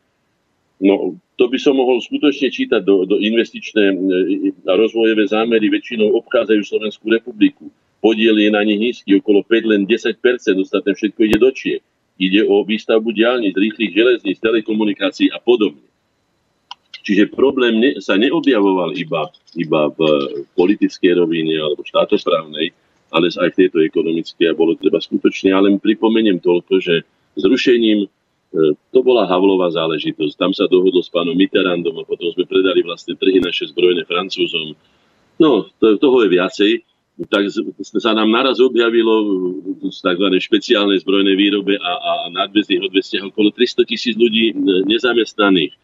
No, 0.85 1.17
to 1.41 1.49
by 1.49 1.57
som 1.57 1.75
mohol 1.75 2.05
skutočne 2.05 2.53
čítať 2.53 2.85
do, 2.85 3.09
do 3.09 3.17
investičné 3.19 3.85
e, 3.91 3.95
a 4.69 4.77
rozvojové 4.77 5.27
zámery, 5.27 5.73
väčšinou 5.73 6.13
obchádzajú 6.23 6.63
Slovenskú 6.63 7.09
republiku 7.11 7.73
podiel 8.01 8.39
je 8.39 8.51
na 8.51 8.63
nich 8.63 8.79
nízky, 8.79 9.19
okolo 9.19 9.43
5, 9.43 9.73
len 9.73 9.81
10%, 9.87 10.19
ostatné 10.63 10.91
všetko 10.95 11.21
ide 11.27 11.39
do 11.39 11.51
Čiech. 11.51 11.83
Ide 12.19 12.43
o 12.47 12.67
výstavbu 12.67 13.15
diálnic, 13.15 13.55
rýchlych 13.55 13.95
železníc, 13.95 14.43
telekomunikácií 14.43 15.31
a 15.31 15.39
podobne. 15.39 15.87
Čiže 17.09 17.33
problém 17.33 17.81
ne, 17.81 17.91
sa 18.05 18.21
neobjavoval 18.21 18.93
iba, 19.01 19.33
iba 19.57 19.89
v 19.89 20.01
politickej 20.53 21.17
rovine 21.17 21.57
alebo 21.57 21.81
štátoprávnej, 21.81 22.77
ale 23.09 23.33
aj 23.33 23.49
v 23.57 23.59
tejto 23.65 23.81
ekonomickej 23.81 24.53
a 24.53 24.53
bolo 24.53 24.77
treba 24.77 25.01
skutočne, 25.01 25.57
ale 25.57 25.73
pripomeniem 25.81 26.37
toľko, 26.37 26.85
že 26.85 27.09
zrušením 27.41 28.05
e, 28.05 28.09
to 28.93 29.01
bola 29.01 29.25
Havlová 29.25 29.73
záležitosť. 29.73 30.37
Tam 30.37 30.53
sa 30.53 30.69
dohodlo 30.69 31.01
s 31.01 31.09
pánom 31.09 31.33
Mitterrandom 31.33 31.97
a 31.97 32.05
potom 32.05 32.29
sme 32.37 32.45
predali 32.45 32.85
vlastne 32.85 33.17
trhy 33.17 33.41
naše 33.41 33.73
zbrojné 33.73 34.05
Francúzom. 34.05 34.77
No, 35.41 35.65
to, 35.81 35.97
toho 35.97 36.29
je 36.29 36.37
viacej 36.37 36.73
tak 37.27 37.51
sa 37.99 38.15
nám 38.15 38.31
naraz 38.31 38.63
objavilo 38.63 39.43
v 39.75 39.91
tzv. 39.91 40.27
špeciálnej 40.39 41.03
zbrojnej 41.03 41.35
výrobe 41.35 41.75
a, 41.75 41.93
a 41.99 42.13
nadväzných 42.31 42.87
odvestiach 42.87 43.35
okolo 43.35 43.51
300 43.51 43.91
tisíc 43.91 44.15
ľudí 44.15 44.55
nezamestnaných. 44.87 45.75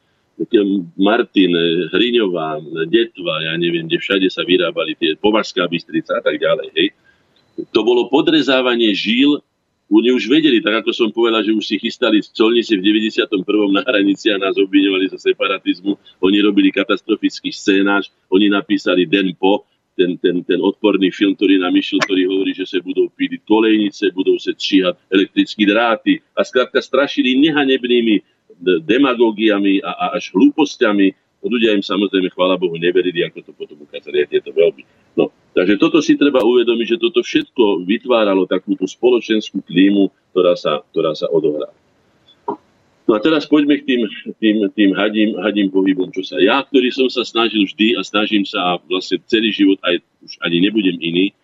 Martin, 0.99 1.53
Hriňová, 1.95 2.59
Detva, 2.91 3.35
ja 3.47 3.55
neviem, 3.55 3.87
kde 3.87 4.03
všade 4.03 4.29
sa 4.31 4.43
vyrábali 4.43 4.99
tie 4.99 5.15
Považská 5.15 5.71
Bystrica 5.71 6.19
a 6.19 6.23
tak 6.23 6.43
ďalej. 6.43 6.69
Hej. 6.75 6.89
To 7.71 7.87
bolo 7.87 8.11
podrezávanie 8.11 8.91
žíl 8.95 9.39
oni 9.93 10.17
už 10.17 10.33
vedeli, 10.33 10.65
tak 10.65 10.81
ako 10.81 10.91
som 10.97 11.09
povedal, 11.13 11.45
že 11.45 11.53
už 11.53 11.65
si 11.65 11.77
chystali 11.77 12.25
colnice 12.33 12.73
v 12.73 12.83
91. 12.83 13.29
na 13.69 13.85
hranici 13.85 14.33
a 14.33 14.41
nás 14.41 14.57
obviňovali 14.57 15.13
za 15.13 15.21
separatizmu. 15.21 15.93
Oni 16.25 16.39
robili 16.41 16.73
katastrofický 16.73 17.53
scénáč, 17.53 18.09
oni 18.33 18.49
napísali 18.49 19.05
Den 19.05 19.37
po, 19.37 19.69
ten, 19.95 20.19
ten, 20.19 20.43
ten 20.43 20.59
odporný 20.59 21.13
film, 21.15 21.39
ktorý 21.39 21.63
nám 21.63 21.77
išiel, 21.77 22.03
ktorý 22.03 22.27
hovorí, 22.27 22.57
že 22.57 22.67
sa 22.67 22.83
budú 22.83 23.07
píliť 23.15 23.47
kolejnice, 23.47 24.11
budú 24.11 24.35
sa 24.41 24.51
číhať 24.57 24.99
elektrické 25.13 25.63
dráty 25.69 26.19
a 26.35 26.43
skrátka 26.43 26.83
strašili 26.83 27.39
nehanebnými 27.39 28.44
demagógiami 28.63 29.83
a, 29.83 29.93
a 29.93 30.07
až 30.19 30.31
hlúpostiami. 30.35 31.13
Ľudia 31.45 31.77
im 31.77 31.85
samozrejme, 31.85 32.33
chvála 32.33 32.57
Bohu, 32.57 32.73
neverili, 32.81 33.21
ako 33.21 33.45
to 33.45 33.53
potom 33.53 33.77
ukázali 33.85 34.25
aj 34.25 34.29
tieto 34.33 34.49
veľby. 34.49 34.83
No, 35.13 35.29
takže 35.53 35.77
toto 35.77 36.01
si 36.01 36.17
treba 36.17 36.41
uvedomiť, 36.41 36.97
že 36.97 37.03
toto 37.03 37.21
všetko 37.21 37.85
vytváralo 37.85 38.49
takúto 38.49 38.89
spoločenskú 38.89 39.61
klímu, 39.61 40.09
ktorá 40.33 40.57
sa, 40.57 40.81
ktorá 40.89 41.13
sa 41.13 41.29
odohrá. 41.29 41.69
No 43.05 43.13
a 43.13 43.21
teraz 43.21 43.45
poďme 43.45 43.77
k 43.77 43.85
tým, 43.85 44.01
tým, 44.41 44.57
tým 44.73 44.91
hadím, 44.97 45.37
hadím 45.37 45.69
pohybom, 45.69 46.09
čo 46.09 46.25
sa 46.25 46.41
ja, 46.41 46.65
ktorý 46.65 46.89
som 46.89 47.13
sa 47.13 47.21
snažil 47.21 47.69
vždy 47.69 48.01
a 48.01 48.01
snažím 48.01 48.49
sa 48.49 48.65
a 48.65 48.71
vlastne 48.89 49.21
celý 49.29 49.53
život 49.53 49.77
aj 49.85 50.01
už 50.25 50.33
ani 50.41 50.65
nebudem 50.65 50.97
iný, 51.05 51.37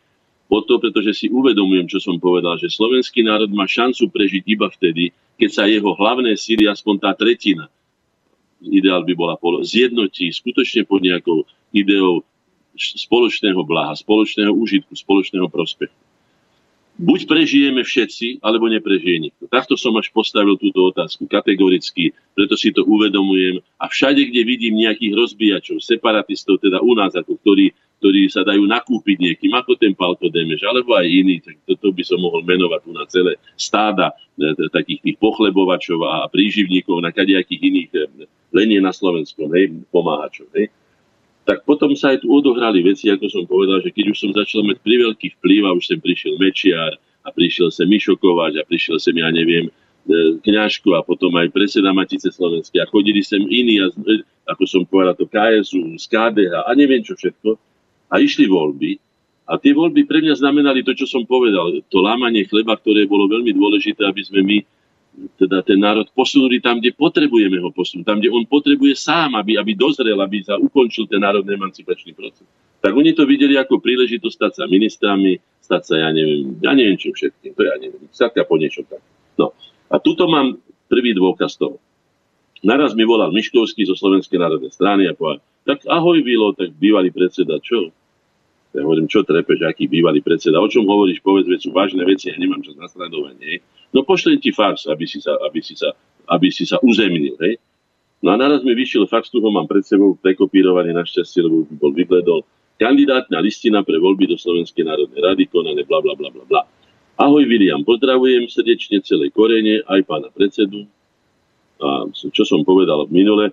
o 0.50 0.58
to, 0.64 0.82
pretože 0.82 1.14
si 1.14 1.26
uvedomujem, 1.28 1.86
čo 1.86 2.02
som 2.02 2.18
povedal, 2.18 2.58
že 2.58 2.72
slovenský 2.72 3.22
národ 3.22 3.52
má 3.54 3.68
šancu 3.68 4.10
prežiť 4.10 4.42
iba 4.50 4.66
vtedy, 4.72 5.14
keď 5.40 5.50
sa 5.50 5.64
jeho 5.64 5.96
hlavné 5.96 6.36
síly, 6.36 6.68
aspoň 6.68 6.94
tá 7.00 7.10
tretina, 7.16 7.72
ideál 8.60 9.00
by 9.08 9.16
bola 9.16 9.34
zjednotí 9.64 10.28
skutočne 10.28 10.84
pod 10.84 11.00
nejakou 11.00 11.48
ideou 11.72 12.20
spoločného 12.76 13.64
blaha, 13.64 13.96
spoločného 13.96 14.52
užitku, 14.52 14.92
spoločného 14.92 15.48
prospechu 15.48 15.96
buď 17.00 17.20
prežijeme 17.24 17.80
všetci, 17.80 18.44
alebo 18.44 18.68
neprežije 18.68 19.16
nikto. 19.32 19.48
Takto 19.48 19.80
som 19.80 19.96
až 19.96 20.12
postavil 20.12 20.60
túto 20.60 20.92
otázku 20.92 21.24
kategoricky, 21.24 22.12
preto 22.36 22.60
si 22.60 22.76
to 22.76 22.84
uvedomujem. 22.84 23.64
A 23.80 23.88
všade, 23.88 24.20
kde 24.28 24.44
vidím 24.44 24.84
nejakých 24.84 25.16
rozbíjačov, 25.16 25.80
separatistov, 25.80 26.60
teda 26.60 26.84
u 26.84 26.92
nás, 26.92 27.16
ako 27.16 27.40
ktorí, 27.40 27.72
ktorí 28.00 28.32
sa 28.32 28.40
dajú 28.40 28.64
nakúpiť 28.64 29.16
niekým, 29.20 29.52
ako 29.52 29.76
ten 29.76 29.92
Palko 29.92 30.32
Demeš, 30.32 30.64
alebo 30.64 30.96
aj 30.96 31.04
iný, 31.04 31.36
tak 31.44 31.60
toto 31.68 31.92
by 31.92 32.00
som 32.00 32.16
mohol 32.16 32.40
menovať 32.48 32.80
tu 32.80 32.90
na 32.96 33.04
celé 33.04 33.36
stáda 33.60 34.16
e, 34.40 34.56
takých 34.72 35.04
tých 35.04 35.16
pochlebovačov 35.20 36.00
a 36.08 36.24
príživníkov 36.32 37.04
na 37.04 37.12
kadejakých 37.12 37.60
iných, 37.60 37.90
e, 37.92 37.98
len 38.56 38.68
je 38.72 38.80
na 38.80 38.90
Slovensku, 38.90 39.52
hej, 39.52 39.84
pomáhačov. 39.92 40.48
Hej 40.56 40.72
tak 41.44 41.66
potom 41.66 41.90
sa 41.98 42.14
aj 42.14 42.22
tu 42.22 42.30
odohrali 42.30 42.78
veci, 42.84 43.10
ako 43.10 43.26
som 43.26 43.42
povedal, 43.42 43.82
že 43.82 43.90
keď 43.90 44.14
už 44.14 44.18
som 44.22 44.30
začal 44.30 44.62
mať 44.62 44.78
priveľký 44.86 45.34
vplyv 45.40 45.66
a 45.66 45.74
už 45.74 45.82
sem 45.82 45.98
prišiel 45.98 46.38
Mečiar 46.38 46.94
a 47.26 47.28
prišiel 47.34 47.74
sem 47.74 47.90
Mišokovač 47.90 48.54
a 48.60 48.62
prišiel 48.62 49.02
sem, 49.02 49.18
ja 49.18 49.28
neviem, 49.34 49.66
e, 49.66 49.72
Kňažko 50.46 50.94
a 50.94 51.02
potom 51.02 51.34
aj 51.36 51.50
predseda 51.50 51.90
Matice 51.90 52.30
Slovenskej 52.30 52.80
a 52.80 52.86
chodili 52.86 53.20
sem 53.24 53.44
iní, 53.50 53.82
a, 53.82 53.90
ako 54.46 54.62
som 54.62 54.82
povedal, 54.86 55.18
to 55.18 55.26
KSU, 55.26 55.98
z 55.98 56.06
KDH 56.06 56.64
a 56.64 56.70
neviem 56.78 57.02
čo 57.04 57.18
všetko 57.18 57.69
a 58.10 58.18
išli 58.18 58.50
voľby 58.50 58.98
a 59.50 59.58
tie 59.58 59.74
voľby 59.74 60.06
pre 60.06 60.22
mňa 60.22 60.38
znamenali 60.38 60.86
to, 60.86 60.94
čo 60.94 61.10
som 61.10 61.26
povedal, 61.26 61.82
to 61.90 61.98
lámanie 61.98 62.46
chleba, 62.46 62.78
ktoré 62.78 63.02
bolo 63.10 63.26
veľmi 63.26 63.50
dôležité, 63.50 64.06
aby 64.06 64.22
sme 64.22 64.46
my 64.46 64.58
teda 65.42 65.66
ten 65.66 65.82
národ 65.82 66.06
posunuli 66.14 66.62
tam, 66.62 66.78
kde 66.78 66.94
potrebujeme 66.94 67.58
ho 67.58 67.74
posunúť, 67.74 68.06
tam, 68.06 68.22
kde 68.22 68.30
on 68.30 68.46
potrebuje 68.46 68.94
sám, 68.94 69.34
aby, 69.34 69.58
aby 69.58 69.74
dozrel, 69.74 70.14
aby 70.22 70.46
sa 70.46 70.54
ukončil 70.54 71.10
ten 71.10 71.18
národný 71.18 71.58
emancipačný 71.58 72.14
proces. 72.14 72.46
Tak 72.78 72.94
oni 72.94 73.10
to 73.10 73.26
videli 73.26 73.58
ako 73.58 73.82
príležitosť 73.82 74.34
stať 74.38 74.52
sa 74.54 74.64
ministrami, 74.70 75.34
stať 75.58 75.82
sa, 75.82 75.94
ja 75.98 76.14
neviem, 76.14 76.54
ja 76.62 76.70
neviem 76.70 76.94
čo 76.94 77.10
všetkým, 77.10 77.50
to 77.58 77.62
ja 77.66 77.74
neviem, 77.82 78.06
sa 78.14 78.30
po 78.30 78.54
niečo 78.54 78.86
tak. 78.86 79.02
No. 79.34 79.50
A 79.90 79.98
tuto 79.98 80.30
mám 80.30 80.62
prvý 80.86 81.10
dôkaz 81.10 81.58
toho. 81.58 81.82
Naraz 82.62 82.94
mi 82.94 83.02
volal 83.02 83.34
Miškovský 83.34 83.82
zo 83.82 83.98
Slovenskej 83.98 84.38
národnej 84.38 84.70
strany 84.70 85.10
a 85.10 85.18
povedal, 85.18 85.42
tak 85.66 85.82
ahoj 85.90 86.22
Vilo, 86.22 86.54
tak 86.54 86.70
bývalý 86.78 87.10
predseda, 87.10 87.58
čo? 87.58 87.90
Ja 88.70 88.86
hovorím, 88.86 89.10
čo 89.10 89.26
trepeš, 89.26 89.66
aký 89.66 89.90
bývalý 89.90 90.22
predseda, 90.22 90.62
o 90.62 90.70
čom 90.70 90.86
hovoríš, 90.86 91.18
povedz, 91.26 91.50
sú 91.58 91.74
vážne 91.74 92.06
veci, 92.06 92.30
ja 92.30 92.38
nemám 92.38 92.62
čas 92.62 92.78
na 92.78 92.86
sledovanie. 92.86 93.58
No 93.90 94.06
pošlem 94.06 94.38
ti 94.38 94.54
fax, 94.54 94.86
aby 94.86 95.10
si 95.10 95.18
sa, 95.18 95.34
aby 95.42 95.58
si 95.58 95.74
sa, 95.74 95.90
aby 96.30 96.48
si 96.54 96.62
sa 96.62 96.78
uzemnil. 96.78 97.34
Hej? 97.42 97.58
No 98.22 98.30
a 98.30 98.38
naraz 98.38 98.62
mi 98.62 98.70
vyšiel 98.78 99.10
fax, 99.10 99.26
tu 99.26 99.42
ho 99.42 99.50
mám 99.50 99.66
pred 99.66 99.82
sebou 99.82 100.14
prekopírovaný 100.22 100.94
našťastie, 100.94 101.42
lebo 101.42 101.66
by 101.66 101.74
bol 101.82 101.90
vybledol. 101.90 102.40
Kandidátna 102.78 103.42
listina 103.42 103.82
pre 103.82 103.98
voľby 103.98 104.30
do 104.30 104.38
Slovenskej 104.38 104.86
národnej 104.86 105.18
rady, 105.18 105.50
konané 105.50 105.82
bla 105.82 105.98
bla 105.98 106.14
bla 106.14 106.30
bla 106.30 106.44
bla. 106.46 106.62
Ahoj 107.20 107.44
William, 107.44 107.82
pozdravujem 107.84 108.48
srdečne 108.48 109.02
celé 109.04 109.28
korene, 109.34 109.82
aj 109.84 110.00
pána 110.08 110.30
predsedu. 110.32 110.88
A 111.82 112.08
čo 112.12 112.44
som 112.46 112.64
povedal 112.64 113.10
minule 113.12 113.50
e, 113.50 113.52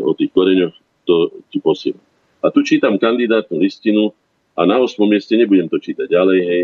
o 0.00 0.16
tých 0.16 0.32
koreňoch, 0.32 0.72
to 1.04 1.44
ti 1.52 1.60
posielam. 1.60 2.00
A 2.40 2.48
tu 2.48 2.64
čítam 2.64 2.96
kandidátnu 2.96 3.60
listinu 3.60 4.12
a 4.56 4.60
na 4.64 4.80
8. 4.80 4.96
mieste, 5.04 5.36
nebudem 5.36 5.68
to 5.68 5.76
čítať 5.76 6.08
ďalej, 6.08 6.38
hej, 6.40 6.62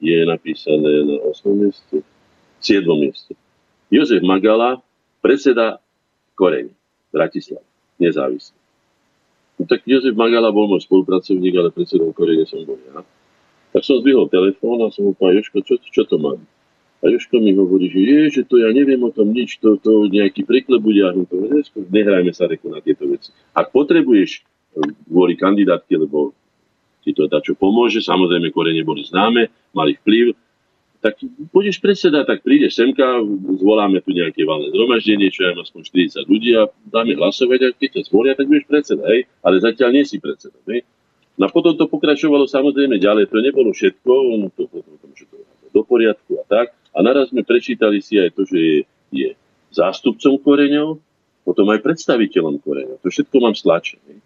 je 0.00 0.18
napísané 0.24 0.92
na 1.04 1.16
8. 1.28 1.52
mieste, 1.60 1.96
7. 2.64 2.88
mieste. 2.96 3.36
Jozef 3.92 4.24
Magala, 4.24 4.80
predseda 5.20 5.78
Koreň, 6.34 6.72
Bratislava, 7.12 7.62
nezávislý. 8.00 8.56
No, 9.60 9.68
tak 9.68 9.84
Jozef 9.86 10.16
Magala 10.16 10.50
bol 10.50 10.66
môj 10.66 10.82
spolupracovník, 10.88 11.54
ale 11.54 11.70
predsedom 11.70 12.10
Korene 12.10 12.48
som 12.48 12.64
bol 12.66 12.80
ja. 12.90 13.04
Tak 13.70 13.82
som 13.82 14.00
zdvihol 14.00 14.30
telefón 14.30 14.82
a 14.82 14.90
som 14.90 15.06
mu 15.06 15.12
povedal, 15.14 15.42
Joško, 15.42 15.62
čo, 15.62 15.74
čo 15.78 16.02
to 16.06 16.16
mám? 16.18 16.42
A 17.04 17.10
Joško 17.12 17.36
mi 17.42 17.52
hovorí, 17.52 17.92
že 17.92 18.00
je, 18.00 18.20
že 18.40 18.42
to 18.48 18.56
ja 18.62 18.72
neviem 18.72 19.02
o 19.04 19.12
tom 19.12 19.30
nič, 19.30 19.60
to, 19.60 19.76
to 19.78 20.08
nejaký 20.08 20.46
príklad 20.48 20.80
bude, 20.80 21.02
a 21.04 21.12
to 21.12 21.36
nehrajme 21.92 22.32
sa 22.32 22.48
reku 22.48 22.72
na 22.72 22.80
tieto 22.80 23.04
veci. 23.04 23.30
Ak 23.52 23.70
potrebuješ 23.70 24.30
eh, 24.40 24.90
kvôli 25.06 25.36
kandidátke, 25.36 25.92
lebo 26.00 26.32
ti 27.04 27.12
to 27.12 27.28
čo 27.28 27.52
pomôže, 27.52 28.00
samozrejme 28.00 28.48
korene 28.50 28.80
boli 28.80 29.04
známe, 29.04 29.52
mali 29.76 29.92
vplyv, 30.00 30.32
tak 31.04 31.20
budeš 31.52 31.84
predseda, 31.84 32.24
tak 32.24 32.40
prídeš 32.40 32.80
semka, 32.80 33.04
zvoláme 33.60 34.00
tu 34.00 34.16
nejaké 34.16 34.48
valné 34.48 34.72
zhromaždenie, 34.72 35.28
čo 35.28 35.44
ja 35.44 35.52
mám 35.52 35.68
aspoň 35.68 35.84
40 36.24 36.32
ľudí 36.32 36.56
a 36.56 36.64
dáme 36.88 37.12
hlasovať 37.20 37.60
a 37.60 37.68
keď 37.76 38.00
ťa 38.00 38.02
zvolia, 38.08 38.32
tak 38.32 38.48
budeš 38.48 38.64
predseda, 38.64 39.04
hej? 39.12 39.28
ale 39.44 39.60
zatiaľ 39.60 39.92
nie 39.92 40.08
si 40.08 40.16
predseda. 40.16 40.56
Hej? 40.64 40.88
No 41.36 41.44
a 41.44 41.52
potom 41.52 41.76
to 41.76 41.92
pokračovalo 41.92 42.48
samozrejme 42.48 42.96
ďalej. 42.96 43.28
To 43.28 43.38
nebolo 43.44 43.76
všetko, 43.76 44.12
no 44.40 44.48
to 44.56 44.64
potom 44.64 45.12
že 45.12 45.28
to 45.28 45.44
do 45.76 45.82
poriadku 45.84 46.40
a 46.40 46.44
tak. 46.48 46.72
A 46.96 47.04
naraz 47.04 47.28
sme 47.28 47.44
prečítali 47.44 48.00
si 48.00 48.16
aj 48.16 48.32
to, 48.32 48.48
že 48.48 48.56
je, 48.56 48.78
je 49.12 49.28
zástupcom 49.76 50.40
koreňov, 50.40 50.96
potom 51.44 51.68
aj 51.68 51.84
predstaviteľom 51.84 52.64
koreňov. 52.64 52.96
To 53.04 53.12
všetko 53.12 53.36
mám 53.44 53.52
stlačené. 53.52 54.23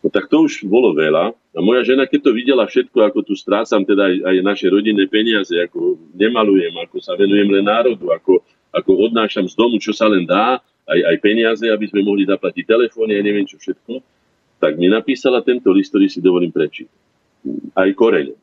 No 0.00 0.08
tak 0.08 0.32
to 0.32 0.48
už 0.48 0.64
bolo 0.64 0.96
veľa. 0.96 1.36
A 1.36 1.58
moja 1.60 1.84
žena, 1.84 2.08
keď 2.08 2.20
to 2.24 2.30
videla 2.32 2.64
všetko, 2.64 3.04
ako 3.04 3.20
tu 3.20 3.36
strácam 3.36 3.84
teda 3.84 4.08
aj, 4.08 4.16
aj 4.32 4.36
naše 4.40 4.66
rodinné 4.72 5.04
peniaze, 5.12 5.52
ako 5.52 6.00
nemalujem, 6.16 6.72
ako 6.80 7.04
sa 7.04 7.12
venujem 7.20 7.48
len 7.52 7.68
národu, 7.68 8.08
ako, 8.08 8.40
ako 8.72 8.90
odnášam 9.10 9.44
z 9.44 9.54
domu, 9.58 9.76
čo 9.76 9.92
sa 9.92 10.08
len 10.08 10.24
dá, 10.24 10.56
aj, 10.88 11.00
aj 11.04 11.16
peniaze, 11.20 11.64
aby 11.68 11.84
sme 11.84 12.00
mohli 12.00 12.24
zaplatiť 12.24 12.64
telefóny 12.64 13.12
a 13.18 13.20
neviem 13.20 13.44
čo 13.44 13.60
všetko, 13.60 14.00
tak 14.60 14.76
mi 14.80 14.88
napísala 14.88 15.44
tento 15.44 15.68
list, 15.72 15.92
ktorý 15.92 16.06
si 16.08 16.20
dovolím 16.20 16.52
prečítať. 16.52 16.96
Aj 17.76 17.88
koreň. 17.92 18.36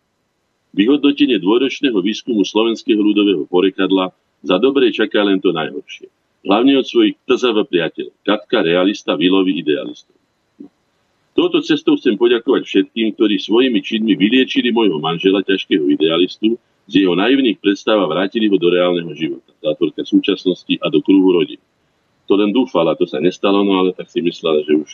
Vyhodnotenie 0.73 1.37
dvojročného 1.41 1.97
výskumu 2.01 2.45
slovenského 2.45 2.97
ľudového 2.97 3.45
porekadla 3.49 4.13
za 4.45 4.57
dobre 4.61 4.89
čaká 4.93 5.25
len 5.25 5.41
to 5.41 5.53
najhoršie. 5.53 6.09
Hlavne 6.45 6.81
od 6.81 6.85
svojich 6.85 7.17
tzv. 7.25 7.49
priateľov. 7.65 8.13
Katka, 8.25 8.61
realista, 8.65 9.17
Vilovi, 9.17 9.57
idealistov. 9.61 10.16
Touto 11.37 11.61
cestou 11.61 11.93
chcem 12.01 12.17
poďakovať 12.17 12.65
všetkým, 12.65 13.13
ktorí 13.13 13.37
svojimi 13.37 13.77
činmi 13.85 14.17
vyliečili 14.17 14.73
môjho 14.73 14.97
manžela, 14.97 15.45
ťažkého 15.45 15.85
idealistu, 15.85 16.57
z 16.89 17.05
jeho 17.05 17.13
naivných 17.13 17.61
predstav 17.61 17.99
a 18.01 18.09
vrátili 18.09 18.49
ho 18.49 18.57
do 18.57 18.73
reálneho 18.73 19.11
života, 19.13 19.53
zátvorka 19.61 20.01
súčasnosti 20.01 20.81
a 20.81 20.87
do 20.89 21.03
kruhu 21.03 21.37
rodiny. 21.37 21.61
To 22.25 22.33
len 22.39 22.49
dúfala, 22.49 22.97
to 22.97 23.05
sa 23.05 23.21
nestalo, 23.21 23.61
no 23.61 23.77
ale 23.77 23.93
tak 23.93 24.09
si 24.09 24.23
myslela, 24.23 24.65
že 24.65 24.73
už 24.81 24.91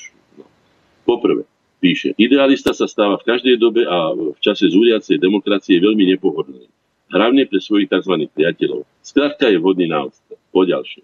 Poprvé, 1.03 1.43
píše, 1.83 2.15
idealista 2.15 2.71
sa 2.71 2.87
stáva 2.87 3.19
v 3.19 3.27
každej 3.27 3.59
dobe 3.59 3.83
a 3.83 4.15
v 4.15 4.39
čase 4.39 4.71
zúriacej 4.71 5.19
demokracie 5.19 5.83
veľmi 5.83 6.15
nepohodlný. 6.15 6.67
Hlavne 7.11 7.43
pre 7.45 7.59
svojich 7.59 7.91
tzv. 7.91 8.25
priateľov. 8.31 8.87
Skrátka 9.03 9.51
je 9.51 9.59
vhodný 9.59 9.91
na 9.91 10.07
odstav. 10.07 10.39
Poďalšie. 10.55 11.03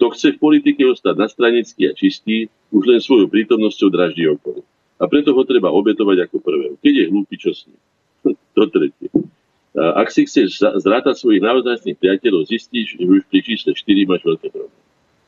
Kto 0.00 0.16
chce 0.16 0.32
v 0.32 0.40
politike 0.40 0.80
ostať 0.88 1.12
nastranický 1.12 1.92
a 1.92 1.92
čistý, 1.92 2.48
už 2.72 2.88
len 2.88 3.04
svojou 3.04 3.28
prítomnosťou 3.28 3.92
draždí 3.92 4.32
okolo. 4.32 4.64
A 4.96 5.04
preto 5.04 5.36
ho 5.36 5.42
treba 5.44 5.68
obetovať 5.68 6.24
ako 6.24 6.40
prvého. 6.40 6.74
Keď 6.80 6.94
je 6.96 7.04
hlúpy, 7.12 7.36
čo 7.36 7.52
s 7.52 7.68
ním? 7.68 7.76
to 8.56 8.64
tretie. 8.72 9.12
Ak 9.76 10.08
si 10.08 10.24
chceš 10.24 10.56
zrátať 10.56 11.20
svojich 11.20 11.44
naozajstných 11.44 12.00
priateľov, 12.00 12.48
zistíš, 12.48 12.96
že 12.96 13.04
už 13.04 13.28
pri 13.28 13.44
čísle 13.44 13.76
4 13.76 14.08
máš 14.08 14.24
veľké 14.24 14.48
problémy. 14.48 14.84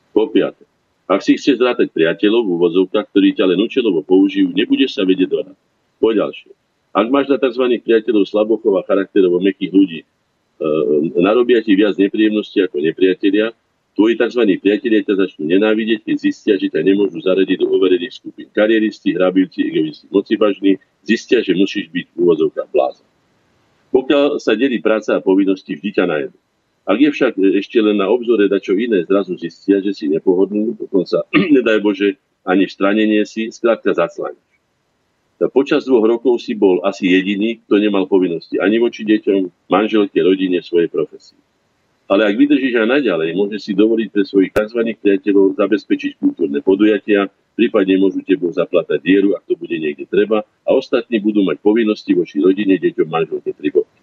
Po 0.09 0.25
piate. 0.33 0.65
Ak 1.05 1.21
si 1.21 1.37
chceš 1.37 1.61
zrátať 1.61 1.93
priateľov 1.93 2.41
v 2.41 2.53
úvodzovkách, 2.57 3.13
ktorí 3.13 3.37
ťa 3.37 3.53
len 3.53 3.61
účelovo 3.61 4.01
použijú, 4.01 4.49
nebudeš 4.57 4.97
sa 4.97 5.05
vedieť 5.05 5.29
dohrať. 5.29 5.57
ďalšie. 6.01 6.49
Ak 6.97 7.07
máš 7.13 7.29
na 7.29 7.37
tzv. 7.37 7.77
priateľov 7.77 8.25
slabochov 8.25 8.81
a 8.81 8.85
charakterovo 8.89 9.37
mekých 9.37 9.69
ľudí, 9.69 10.01
e, 10.01 10.07
narobia 11.21 11.61
ti 11.61 11.77
viac 11.77 11.93
nepríjemností 12.01 12.65
ako 12.65 12.81
nepriatelia, 12.81 13.53
tvoji 13.93 14.17
tzv. 14.17 14.41
priatelia 14.59 15.05
ťa 15.05 15.15
začnú 15.25 15.45
nenávidieť, 15.49 16.05
keď 16.05 16.15
zistia, 16.17 16.53
že 16.57 16.69
ťa 16.69 16.81
nemôžu 16.81 17.21
zaradiť 17.21 17.57
do 17.61 17.69
overených 17.69 18.13
skupín. 18.17 18.47
Karieristi, 18.49 19.13
hrabivci, 19.13 19.59
egoisti, 19.69 20.05
mocivažní, 20.09 20.81
zistia, 21.05 21.45
že 21.45 21.53
musíš 21.53 21.89
byť 21.93 22.05
v 22.13 22.17
úvodzovkách 22.17 22.69
blázon. 22.73 23.07
Pokiaľ 23.93 24.41
sa 24.41 24.57
delí 24.57 24.81
práca 24.81 25.17
a 25.17 25.21
povinnosti, 25.21 25.77
vždy 25.77 25.89
ťa 25.93 26.05
najedú. 26.09 26.37
Ak 26.83 26.99
je 26.99 27.09
však 27.13 27.39
ešte 27.63 27.79
len 27.79 27.95
na 27.95 28.11
obzore 28.11 28.51
dačo 28.51 28.75
iné, 28.75 29.07
zrazu 29.07 29.39
zistia, 29.39 29.79
že 29.79 29.95
si 29.95 30.11
nepohodlný, 30.11 30.75
dokonca, 30.75 31.23
nedaj 31.55 31.79
Bože, 31.79 32.19
ani 32.43 32.67
v 32.67 32.75
stranenie 32.75 33.23
si, 33.23 33.53
skrátka 33.53 33.95
zacláňaš. 33.95 34.41
Počas 35.43 35.83
dvoch 35.83 36.07
rokov 36.07 36.39
si 36.39 36.55
bol 36.55 36.79
asi 36.87 37.11
jediný, 37.11 37.59
kto 37.67 37.75
nemal 37.75 38.07
povinnosti 38.07 38.63
ani 38.63 38.79
voči 38.79 39.03
deťom, 39.03 39.67
manželke, 39.67 40.23
rodine, 40.23 40.63
svojej 40.63 40.87
profesii. 40.87 41.35
Ale 42.11 42.27
ak 42.27 42.35
vydržíš 42.35 42.83
aj 42.83 42.87
naďalej, 42.99 43.31
môže 43.31 43.57
si 43.63 43.71
dovoliť 43.71 44.07
pre 44.11 44.23
svojich 44.27 44.51
tzv. 44.51 44.79
priateľov 44.99 45.55
zabezpečiť 45.55 46.19
kultúrne 46.19 46.59
podujatia, 46.59 47.31
prípadne 47.55 47.95
môžu 47.95 48.19
tebou 48.27 48.51
zaplatať 48.51 48.99
dieru, 48.99 49.39
ak 49.39 49.47
to 49.47 49.55
bude 49.55 49.71
niekde 49.71 50.03
treba, 50.11 50.43
a 50.43 50.69
ostatní 50.75 51.23
budú 51.23 51.47
mať 51.47 51.63
povinnosti 51.63 52.11
voči 52.11 52.43
rodine, 52.43 52.75
deťom, 52.75 53.07
manželke, 53.07 53.55
tribovke. 53.55 53.99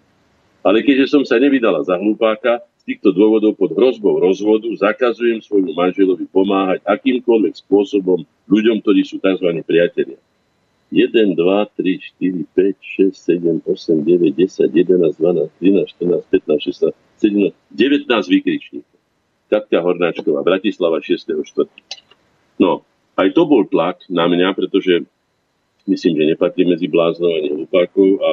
Ale 0.61 0.85
keďže 0.85 1.13
som 1.13 1.23
sa 1.25 1.41
nevydala 1.41 1.81
za 1.85 1.97
hlupáka, 1.97 2.61
z 2.81 2.97
týchto 2.97 3.13
dôvodov 3.13 3.61
pod 3.61 3.77
hrozbou 3.77 4.17
rozvodu 4.17 4.65
zakazujem 4.73 5.37
svojmu 5.37 5.77
manželovi 5.77 6.25
pomáhať 6.33 6.81
akýmkoľvek 6.89 7.53
spôsobom 7.61 8.25
ľuďom, 8.49 8.81
ktorí 8.81 9.05
sú 9.05 9.21
tzv. 9.21 9.53
priatelia. 9.61 10.17
1, 10.89 11.37
2, 11.37 11.37
3, 11.37 12.01
4, 12.19 12.41
5, 12.57 13.13
6, 13.13 13.13
7, 13.13 13.61
8, 13.69 14.01
9, 14.01 14.33
10, 14.33 14.73
11, 14.73 15.13
12, 15.21 15.49
13, 15.61 15.93
14, 16.01 16.25
15, 16.41 16.89
16, 16.89 17.10
17, 17.21 17.53
19 17.69 18.09
vykričníkov. 18.09 18.97
Katka 19.51 19.77
Hornáčková, 19.83 20.41
Bratislava 20.41 20.97
6. 20.97 21.37
4. 21.37 21.69
No, 22.57 22.81
aj 23.19 23.29
to 23.35 23.43
bol 23.45 23.67
tlak 23.67 24.01
na 24.09 24.25
mňa, 24.25 24.57
pretože 24.57 25.05
myslím, 25.85 26.17
že 26.17 26.29
nepatrí 26.33 26.65
medzi 26.65 26.89
bláznou 26.89 27.29
ani 27.29 27.49
hlupákov 27.53 28.07
a 28.21 28.31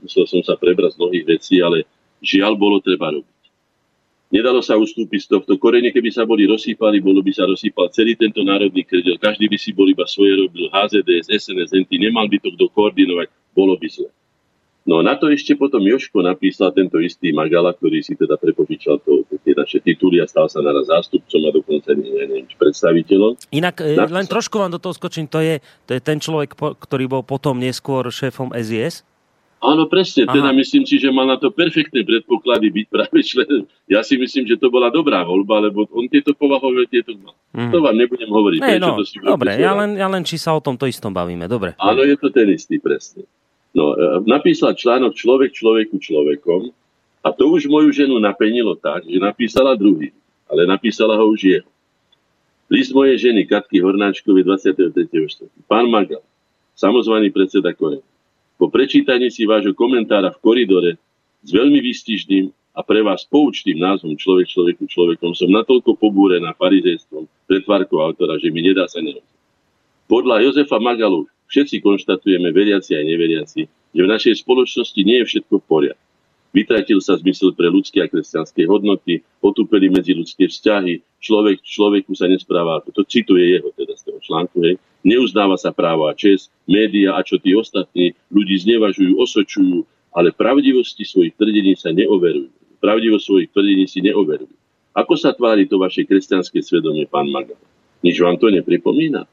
musel 0.00 0.24
som 0.24 0.40
sa 0.40 0.56
prebrať 0.56 0.96
z 0.96 1.00
mnohých 1.02 1.24
vecí, 1.38 1.60
ale 1.60 1.84
žiaľ 2.24 2.56
bolo 2.56 2.80
treba 2.80 3.12
robiť. 3.12 3.30
Nedalo 4.32 4.64
sa 4.64 4.80
ustúpiť 4.80 5.28
z 5.28 5.30
tohto 5.36 5.60
korene, 5.60 5.92
keby 5.92 6.08
sa 6.08 6.24
boli 6.24 6.48
rozsýpali, 6.48 7.04
bolo 7.04 7.20
by 7.20 7.36
sa 7.36 7.44
rozsýpal 7.44 7.92
celý 7.92 8.16
tento 8.16 8.40
národný 8.40 8.80
kredel. 8.80 9.20
Každý 9.20 9.44
by 9.44 9.58
si 9.60 9.76
bol 9.76 9.84
iba 9.92 10.08
svoje 10.08 10.40
robil, 10.40 10.72
HZDS, 10.72 11.28
SNS, 11.28 11.76
NT, 11.84 12.00
nemal 12.00 12.24
by 12.32 12.40
to 12.40 12.48
kto 12.56 12.64
koordinovať, 12.72 13.28
bolo 13.52 13.76
by 13.76 13.88
zle. 13.92 14.08
No 14.82 14.98
na 14.98 15.14
to 15.14 15.30
ešte 15.30 15.54
potom 15.54 15.78
Joško 15.78 16.26
napísal 16.26 16.74
tento 16.74 16.98
istý 16.98 17.30
Magala, 17.30 17.70
ktorý 17.70 18.02
si 18.02 18.18
teda 18.18 18.34
prepožičal 18.34 18.98
to, 19.06 19.22
tie 19.46 19.54
naše 19.54 19.78
tituly 19.78 20.18
a 20.18 20.26
stal 20.26 20.50
sa 20.50 20.58
naraz 20.58 20.90
zástupcom 20.90 21.40
a 21.46 21.50
dokonca 21.54 21.94
neviem, 21.94 22.46
predstaviteľom. 22.58 23.38
Inak 23.54 23.78
e, 23.78 23.94
Napísal... 23.94 24.16
len 24.18 24.26
trošku 24.26 24.58
vám 24.58 24.74
do 24.74 24.82
toho 24.82 24.94
skočím, 24.94 25.30
to 25.30 25.38
je, 25.38 25.62
to 25.86 25.94
je 25.94 26.00
ten 26.02 26.18
človek, 26.18 26.58
ktorý 26.58 27.04
bol 27.06 27.22
potom 27.22 27.62
neskôr 27.62 28.10
šéfom 28.10 28.50
SIS? 28.58 29.06
Áno, 29.62 29.86
presne. 29.86 30.26
Aha. 30.26 30.34
Teda 30.34 30.50
myslím 30.50 30.82
si, 30.82 30.98
že 30.98 31.14
mal 31.14 31.30
na 31.30 31.38
to 31.38 31.54
perfektné 31.54 32.02
predpoklady 32.02 32.74
byť 32.74 32.86
práve 32.90 33.22
člen. 33.22 33.70
Ja 33.86 34.02
si 34.02 34.18
myslím, 34.18 34.50
že 34.50 34.58
to 34.58 34.74
bola 34.74 34.90
dobrá 34.90 35.22
voľba, 35.22 35.70
lebo 35.70 35.86
on 35.94 36.10
tieto 36.10 36.34
povahové 36.34 36.90
tieto 36.90 37.14
mal. 37.22 37.38
Mm. 37.54 37.70
To 37.70 37.78
vám 37.78 37.94
nebudem 37.94 38.26
hovoriť. 38.26 38.58
Ne, 38.58 38.82
no, 38.82 38.98
to 38.98 39.06
si 39.06 39.22
dobre, 39.22 39.54
ja 39.62 39.70
len, 39.78 39.94
ja 39.94 40.10
len 40.10 40.26
či 40.26 40.34
sa 40.34 40.58
o 40.58 40.60
tomto 40.60 40.90
istom 40.90 41.14
bavíme. 41.14 41.46
Dobre. 41.46 41.78
Áno, 41.78 42.02
je 42.02 42.18
to 42.18 42.34
ten 42.34 42.50
istý, 42.50 42.82
presne. 42.82 43.22
No, 43.72 43.96
e, 43.96 44.20
napísal 44.28 44.76
článok 44.76 45.16
Človek 45.16 45.56
človeku 45.56 45.96
človekom 45.96 46.72
a 47.22 47.28
to 47.32 47.44
už 47.48 47.70
moju 47.70 47.94
ženu 47.94 48.20
napenilo 48.20 48.76
tak, 48.76 49.08
že 49.08 49.16
napísala 49.16 49.78
druhý, 49.78 50.12
ale 50.50 50.68
napísala 50.68 51.16
ho 51.16 51.24
už 51.30 51.40
jeho. 51.40 51.70
List 52.68 52.92
mojej 52.92 53.30
ženy 53.30 53.48
Katky 53.48 53.80
Hornáčkovej 53.80 54.44
23. 54.48 55.68
Pán 55.68 55.88
Magal, 55.88 56.24
samozvaný 56.76 57.28
predseda 57.32 57.72
Korena 57.76 58.04
po 58.62 58.70
prečítaní 58.70 59.26
si 59.26 59.42
vášho 59.42 59.74
komentára 59.74 60.30
v 60.30 60.38
koridore 60.38 60.94
s 61.42 61.50
veľmi 61.50 61.82
výstižným 61.82 62.46
a 62.78 62.86
pre 62.86 63.02
vás 63.02 63.26
poučným 63.26 63.74
názvom 63.74 64.14
Človek 64.14 64.46
človeku 64.46 64.86
človekom 64.86 65.34
som 65.34 65.50
natoľko 65.50 65.98
pobúrená 65.98 66.54
farizejstvom, 66.54 67.26
pretvárkou 67.50 67.98
autora, 67.98 68.38
že 68.38 68.54
mi 68.54 68.62
nedá 68.62 68.86
sa 68.86 69.02
neroziť. 69.02 69.34
Podľa 70.06 70.46
Jozefa 70.46 70.78
Magalu 70.78 71.26
všetci 71.52 71.84
konštatujeme, 71.84 72.48
veriaci 72.48 72.96
aj 72.96 73.04
neveriaci, 73.04 73.60
že 73.68 74.00
v 74.00 74.08
našej 74.08 74.40
spoločnosti 74.40 75.00
nie 75.04 75.20
je 75.20 75.28
všetko 75.28 75.60
v 75.60 75.68
poriadku. 75.68 76.08
Vytratil 76.52 77.00
sa 77.00 77.16
zmysel 77.16 77.56
pre 77.56 77.72
ľudské 77.72 78.04
a 78.04 78.08
kresťanské 78.08 78.68
hodnoty, 78.68 79.24
otúpeli 79.40 79.88
medzi 79.88 80.12
ľudské 80.12 80.48
vzťahy, 80.48 81.00
človek 81.20 81.64
človeku 81.64 82.12
sa 82.12 82.28
nespráva, 82.28 82.84
to 82.84 83.04
cituje 83.08 83.56
jeho 83.56 83.72
teda 83.72 83.96
z 83.96 84.02
toho 84.04 84.20
článku, 84.20 84.56
hej, 84.60 84.76
neuznáva 85.00 85.56
sa 85.56 85.72
právo 85.72 86.08
a 86.08 86.12
čest, 86.12 86.52
média 86.68 87.16
a 87.16 87.24
čo 87.24 87.40
tí 87.40 87.56
ostatní 87.56 88.12
ľudí 88.28 88.60
znevažujú, 88.68 89.16
osočujú, 89.16 89.88
ale 90.12 90.28
pravdivosti 90.28 91.08
svojich 91.08 91.32
tvrdení 91.40 91.72
sa 91.72 91.88
neoverujú. 91.88 92.52
Pravdivosť 92.84 93.24
svojich 93.24 93.48
tvrdení 93.48 93.84
si 93.88 94.04
neoverujú. 94.04 94.52
Ako 94.92 95.16
sa 95.16 95.32
tvári 95.32 95.64
to 95.64 95.80
vaše 95.80 96.04
kresťanské 96.04 96.60
svedomie, 96.60 97.08
pán 97.08 97.32
Magal? 97.32 97.56
Nič 98.04 98.20
vám 98.20 98.36
to 98.36 98.52
nepripomína? 98.52 99.24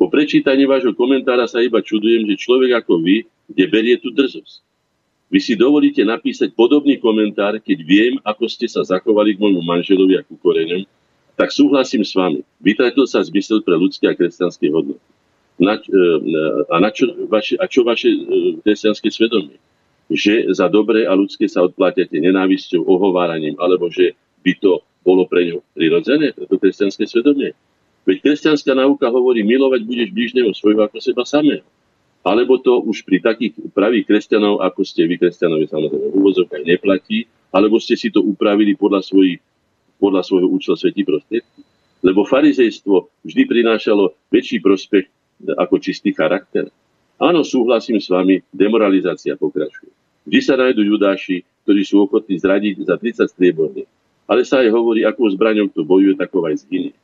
Po 0.00 0.08
prečítaní 0.08 0.64
vášho 0.64 0.96
komentára 0.96 1.44
sa 1.44 1.60
iba 1.60 1.84
čudujem, 1.84 2.24
že 2.24 2.40
človek 2.40 2.80
ako 2.80 3.04
vy, 3.04 3.28
kde 3.52 3.64
berie 3.68 4.00
tú 4.00 4.08
drzosť. 4.08 4.64
Vy 5.28 5.38
si 5.44 5.52
dovolíte 5.52 6.00
napísať 6.00 6.56
podobný 6.56 6.96
komentár, 6.96 7.60
keď 7.60 7.78
viem, 7.84 8.14
ako 8.24 8.48
ste 8.48 8.64
sa 8.64 8.80
zachovali 8.80 9.36
k 9.36 9.44
môjmu 9.44 9.60
manželovi 9.60 10.16
a 10.16 10.24
ku 10.24 10.40
koreňom, 10.40 10.88
tak 11.36 11.52
súhlasím 11.52 12.00
s 12.00 12.16
vami. 12.16 12.40
Vytratil 12.64 13.04
sa 13.04 13.20
zmysel 13.20 13.60
pre 13.60 13.76
ľudské 13.76 14.08
a 14.08 14.16
kresťanské 14.16 14.72
hodnoty. 14.72 15.04
Na, 15.60 15.76
e, 15.76 16.00
a, 16.72 16.76
na 16.80 16.88
čo 16.88 17.04
vaše, 17.28 17.60
a 17.60 17.68
čo 17.68 17.84
vaše 17.84 18.08
e, 18.08 18.18
kresťanské 18.64 19.12
svedomie? 19.12 19.60
Že 20.08 20.56
za 20.56 20.72
dobré 20.72 21.04
a 21.04 21.12
ľudské 21.12 21.44
sa 21.44 21.60
odplatíte 21.60 22.16
nenávisťou, 22.16 22.88
ohováraním, 22.88 23.54
alebo 23.60 23.92
že 23.92 24.16
by 24.40 24.56
to 24.56 24.80
bolo 25.04 25.28
pre 25.28 25.44
ňu 25.52 25.60
prirodzené, 25.76 26.32
to 26.32 26.56
kresťanské 26.56 27.04
svedomie. 27.04 27.52
Veď 28.08 28.16
kresťanská 28.24 28.72
náuka 28.72 29.12
hovorí, 29.12 29.44
milovať 29.44 29.84
budeš 29.84 30.08
blížneho 30.10 30.50
svojho 30.56 30.80
ako 30.84 30.98
seba 30.98 31.24
samého. 31.28 31.66
Alebo 32.20 32.60
to 32.60 32.84
už 32.84 33.04
pri 33.04 33.20
takých 33.24 33.56
pravých 33.72 34.04
kresťanov, 34.08 34.60
ako 34.60 34.84
ste 34.84 35.08
vy 35.08 35.16
kresťanovi 35.16 35.64
samozrejme 35.68 36.06
v 36.12 36.18
úvozovkách 36.20 36.64
neplatí, 36.68 37.24
alebo 37.48 37.80
ste 37.80 37.96
si 37.96 38.12
to 38.12 38.20
upravili 38.20 38.76
podľa, 38.76 39.00
svojich, 39.04 39.40
podľa 39.96 40.22
svojho 40.24 40.48
účela 40.52 40.76
svetí 40.76 41.02
prostriedky. 41.04 41.64
Lebo 42.00 42.24
farizejstvo 42.28 43.24
vždy 43.24 43.42
prinášalo 43.48 44.16
väčší 44.32 44.60
prospech 44.60 45.08
ako 45.56 45.80
čistý 45.80 46.12
charakter. 46.12 46.68
Áno, 47.20 47.44
súhlasím 47.44 48.00
s 48.00 48.08
vami, 48.08 48.40
demoralizácia 48.52 49.36
pokračuje. 49.36 49.92
Vždy 50.24 50.40
sa 50.40 50.56
nájdú 50.56 50.84
judáši, 50.84 51.44
ktorí 51.64 51.84
sú 51.84 52.04
ochotní 52.04 52.36
zradiť 52.40 52.84
za 52.84 52.96
30 52.96 53.32
strieborných. 53.32 53.90
Ale 54.28 54.44
sa 54.44 54.64
aj 54.64 54.72
hovorí, 54.72 55.04
akou 55.04 55.28
zbraňou 55.28 55.68
to 55.72 55.84
bojuje, 55.84 56.16
takou 56.16 56.44
aj 56.48 56.64
zhynie. 56.64 56.96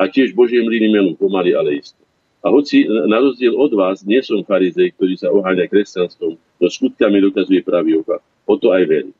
A 0.00 0.08
tiež 0.08 0.32
Božie 0.32 0.64
mlyny 0.64 0.88
melú 0.88 1.12
pomaly, 1.12 1.52
ale 1.52 1.84
isto. 1.84 2.00
A 2.40 2.48
hoci 2.48 2.88
na 2.88 3.20
rozdiel 3.20 3.52
od 3.52 3.68
vás 3.76 4.00
nie 4.00 4.24
som 4.24 4.40
farizej, 4.40 4.96
ktorý 4.96 5.12
sa 5.20 5.28
oháňa 5.28 5.68
kresťanstvom, 5.68 6.40
no 6.40 6.66
skutkami 6.72 7.20
dokazuje 7.20 7.60
pravý 7.60 8.00
opak. 8.00 8.24
O 8.48 8.56
to 8.56 8.72
aj 8.72 8.88
verím. 8.88 9.12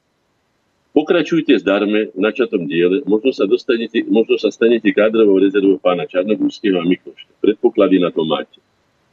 Pokračujte 0.90 1.55
zdarme 1.61 2.11
v 2.11 2.19
načatom 2.19 2.66
diele, 2.66 3.05
možno 3.07 3.31
sa, 3.31 3.47
dostanete, 3.47 4.02
možno 4.11 4.40
sa 4.40 4.51
stanete 4.51 4.90
kádrovou 4.90 5.39
rezervou 5.39 5.78
pána 5.78 6.09
Čarnogúrskeho 6.09 6.81
a 6.81 6.85
Mikloša. 6.89 7.28
Predpoklady 7.44 8.02
na 8.02 8.11
to 8.11 8.27
máte. 8.27 8.59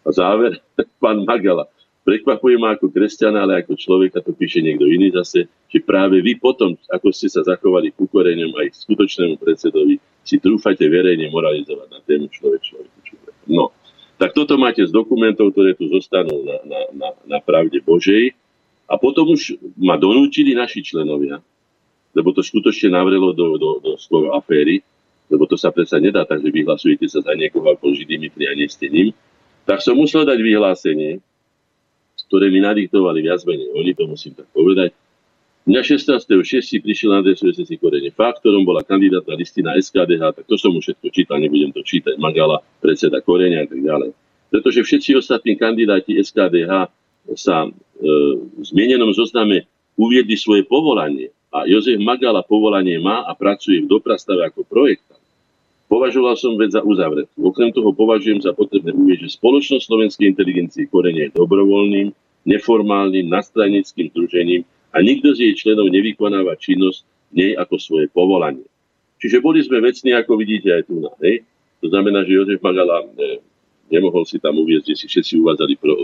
A 0.02 0.10
záver, 0.10 0.58
pán 1.04 1.22
Magala, 1.28 1.70
prekvapuje 2.08 2.56
ma 2.56 2.72
ako 2.72 2.88
kresťana, 2.88 3.44
ale 3.44 3.60
ako 3.60 3.76
človeka, 3.76 4.24
to 4.24 4.32
píše 4.32 4.64
niekto 4.64 4.88
iný 4.88 5.12
zase, 5.12 5.52
že 5.68 5.84
práve 5.84 6.24
vy 6.24 6.40
potom, 6.40 6.80
ako 6.88 7.12
ste 7.12 7.28
sa 7.28 7.44
zachovali 7.44 7.92
k 7.92 8.00
ukoreňom 8.00 8.56
aj 8.56 8.68
k 8.72 8.82
skutočnému 8.88 9.36
predsedovi, 9.36 10.00
si 10.24 10.40
trúfate 10.40 10.88
verejne 10.88 11.28
moralizovať 11.28 11.88
na 11.92 12.00
tému 12.08 12.32
človek 12.32 12.64
človeku. 12.64 12.98
No, 13.52 13.76
tak 14.16 14.32
toto 14.32 14.56
máte 14.56 14.88
z 14.88 14.92
dokumentov, 14.92 15.52
ktoré 15.52 15.76
tu 15.76 15.92
zostanú 15.92 16.48
na, 16.48 16.58
na, 16.64 16.80
na, 16.96 17.10
na 17.28 17.40
pravde 17.44 17.84
Božej. 17.84 18.32
A 18.88 18.96
potom 18.96 19.36
už 19.36 19.60
ma 19.76 20.00
donúčili 20.00 20.56
naši 20.56 20.80
členovia, 20.80 21.44
lebo 22.16 22.32
to 22.32 22.40
skutočne 22.40 22.96
navrelo 22.96 23.36
do, 23.36 23.60
do, 23.60 23.84
do 23.84 23.92
skoro 24.00 24.32
aféry, 24.32 24.80
lebo 25.28 25.44
to 25.44 25.60
sa 25.60 25.76
predsa 25.76 26.00
nedá 26.00 26.24
tak, 26.24 26.40
že 26.40 26.56
vyhlasujete 26.56 27.04
sa 27.12 27.20
za 27.20 27.36
niekoho 27.36 27.68
ako 27.68 27.92
Žid 27.92 28.08
Dimitri 28.08 28.48
a 28.48 28.56
nie 28.56 28.72
ste 28.72 28.88
ním, 28.88 29.12
tak 29.68 29.84
som 29.84 30.00
musel 30.00 30.24
dať 30.24 30.40
vyhlásenie, 30.40 31.20
ktoré 32.28 32.52
mi 32.52 32.60
nadiktovali 32.60 33.24
viac 33.24 33.42
menej. 33.48 33.72
Oni 33.74 33.92
to 33.96 34.04
musím 34.06 34.36
tak 34.36 34.48
povedať. 34.52 34.92
Mňa 35.68 35.84
16.6. 35.84 36.80
prišiel 36.80 37.12
na 37.12 37.20
adresu 37.20 37.52
SSI 37.52 37.76
Korene 37.76 38.08
fakt, 38.16 38.40
ktorom 38.40 38.64
bola 38.64 38.88
kandidátna 38.88 39.36
listina 39.36 39.76
SKDH, 39.76 40.40
tak 40.40 40.46
to 40.48 40.56
som 40.56 40.72
už 40.72 40.96
všetko 40.96 41.08
čítal, 41.12 41.44
nebudem 41.44 41.76
to 41.76 41.84
čítať, 41.84 42.16
Magala, 42.16 42.64
predseda 42.80 43.20
Korenia 43.20 43.64
a 43.64 43.68
tak 43.68 43.84
ďalej. 43.84 44.16
Pretože 44.48 44.80
všetci 44.88 45.20
ostatní 45.20 45.60
kandidáti 45.60 46.16
SKDH 46.24 46.88
sa 47.36 47.68
e, 47.68 47.70
v 48.48 48.64
zmienenom 48.64 49.12
zozname 49.12 49.68
uviedli 50.00 50.40
svoje 50.40 50.64
povolanie 50.64 51.36
a 51.52 51.68
Jozef 51.68 52.00
Magala 52.00 52.48
povolanie 52.48 52.96
má 52.96 53.28
a 53.28 53.36
pracuje 53.36 53.84
v 53.84 53.92
doprastave 53.92 54.48
ako 54.48 54.64
projektant. 54.64 55.20
Považoval 55.88 56.36
som 56.36 56.60
vec 56.60 56.76
za 56.76 56.84
uzavretú. 56.84 57.32
Okrem 57.40 57.72
toho 57.72 57.96
považujem 57.96 58.44
za 58.44 58.52
potrebné 58.52 58.92
uvieť, 58.92 59.24
že 59.24 59.40
spoločnosť 59.40 59.88
slovenskej 59.88 60.28
inteligencie 60.28 60.84
Korenie 60.92 61.32
je 61.32 61.36
dobrovoľným, 61.40 62.12
neformálnym, 62.44 63.28
nastranickým 63.32 64.12
združením, 64.12 64.68
a 64.96 65.04
nikto 65.04 65.36
z 65.36 65.48
jej 65.48 65.54
členov 65.56 65.92
nevykonáva 65.92 66.56
činnosť 66.60 67.00
v 67.32 67.34
nej 67.36 67.52
ako 67.60 67.76
svoje 67.80 68.08
povolanie. 68.12 68.66
Čiže 69.20 69.44
boli 69.44 69.60
sme 69.64 69.84
vecní, 69.84 70.14
ako 70.16 70.38
vidíte 70.40 70.70
aj 70.74 70.84
tu 70.88 71.02
na. 71.04 71.12
Hej? 71.24 71.44
To 71.84 71.88
znamená, 71.92 72.24
že 72.24 72.38
Jozef 72.38 72.60
Magala 72.64 73.04
ne, 73.14 73.42
nemohol 73.92 74.24
si 74.26 74.42
tam 74.42 74.58
uviezť, 74.58 74.86
kde 74.88 74.96
si 74.96 75.06
všetci 75.10 75.34
uvádzali 75.42 75.74
pro, 75.78 75.96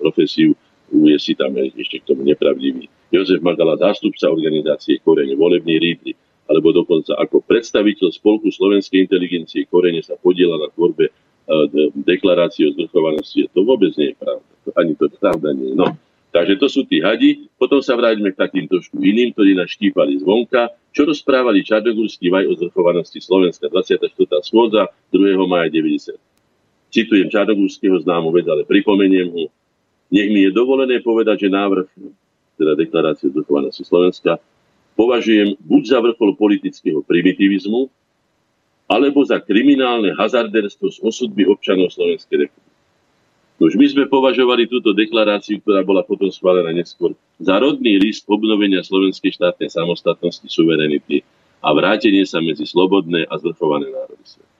profesiu, 0.00 0.52
uviezť 0.92 1.24
si 1.24 1.34
tam 1.36 1.52
ešte 1.58 2.00
k 2.00 2.08
tomu 2.08 2.24
nepravdivý. 2.24 2.88
Jozef 3.12 3.40
Magala, 3.40 3.76
zástupca 3.76 4.28
organizácie 4.32 5.00
Korene, 5.00 5.36
volebný 5.36 5.76
rídli, 5.76 6.12
alebo 6.48 6.72
dokonca 6.72 7.12
ako 7.20 7.44
predstaviteľ 7.44 8.08
Spolku 8.08 8.48
slovenskej 8.48 9.04
inteligencie 9.04 9.68
Korene 9.68 10.00
sa 10.00 10.16
podiela 10.16 10.56
na 10.56 10.72
tvorbe 10.72 11.12
uh, 11.12 11.68
deklarácie 11.92 12.72
o 12.72 12.74
zvrchovanosti. 12.74 13.52
To 13.52 13.68
vôbec 13.68 13.92
nie 14.00 14.12
je 14.12 14.16
pravda. 14.16 14.48
Ani 14.80 14.92
to 14.96 15.12
pravda 15.12 15.52
nie 15.52 15.72
je. 15.72 15.76
No. 15.76 15.92
Takže 16.28 16.54
to 16.60 16.68
sú 16.68 16.84
tí 16.84 17.00
hadi. 17.00 17.48
Potom 17.56 17.80
sa 17.80 17.96
vráťme 17.96 18.32
k 18.32 18.40
takým 18.40 18.68
trošku 18.68 19.00
iným, 19.00 19.32
ktorí 19.32 19.56
nás 19.56 19.72
štípali 19.72 20.20
zvonka. 20.20 20.72
Čo 20.92 21.08
rozprávali 21.08 21.64
Čarnogórsky 21.64 22.28
vaj 22.28 22.48
o 22.48 22.56
zvrchovanosti 22.56 23.20
Slovenska 23.20 23.68
24. 23.72 24.12
schôdza 24.44 24.92
2. 25.12 25.36
maja 25.48 25.68
90. 25.72 26.16
Citujem 26.92 27.28
Čarnogórskeho 27.32 27.96
známu 28.04 28.28
vec, 28.32 28.44
ale 28.48 28.64
pripomeniem 28.68 29.28
ho. 29.32 29.48
Nech 30.08 30.28
mi 30.32 30.48
je 30.48 30.50
dovolené 30.52 31.00
povedať, 31.04 31.48
že 31.48 31.48
návrh, 31.52 31.88
teda 32.56 32.72
deklarácie 32.76 33.28
o 33.28 33.32
zvrchovanosti 33.32 33.84
Slovenska, 33.84 34.40
považujem 34.98 35.54
buď 35.62 35.82
za 35.86 35.98
vrchol 36.02 36.34
politického 36.34 37.06
primitivizmu, 37.06 37.86
alebo 38.90 39.22
za 39.22 39.38
kriminálne 39.38 40.16
hazarderstvo 40.18 40.90
s 40.90 40.98
osudby 40.98 41.46
občanov 41.46 41.94
Slovenskej 41.94 42.48
republiky. 42.48 42.66
Už 43.58 43.74
my 43.74 43.86
sme 43.90 44.04
považovali 44.06 44.70
túto 44.70 44.94
deklaráciu, 44.94 45.58
ktorá 45.62 45.82
bola 45.82 46.06
potom 46.06 46.30
schválená 46.30 46.70
neskôr, 46.70 47.14
za 47.42 47.58
rodný 47.58 47.98
list 47.98 48.26
obnovenia 48.30 48.82
slovenskej 48.82 49.34
štátnej 49.34 49.70
samostatnosti, 49.70 50.46
suverenity 50.46 51.26
a 51.58 51.74
vrátenie 51.74 52.22
sa 52.22 52.38
medzi 52.38 52.64
slobodné 52.64 53.26
a 53.26 53.34
zvrchované 53.34 53.90
národy 53.90 54.24
sveta. 54.24 54.54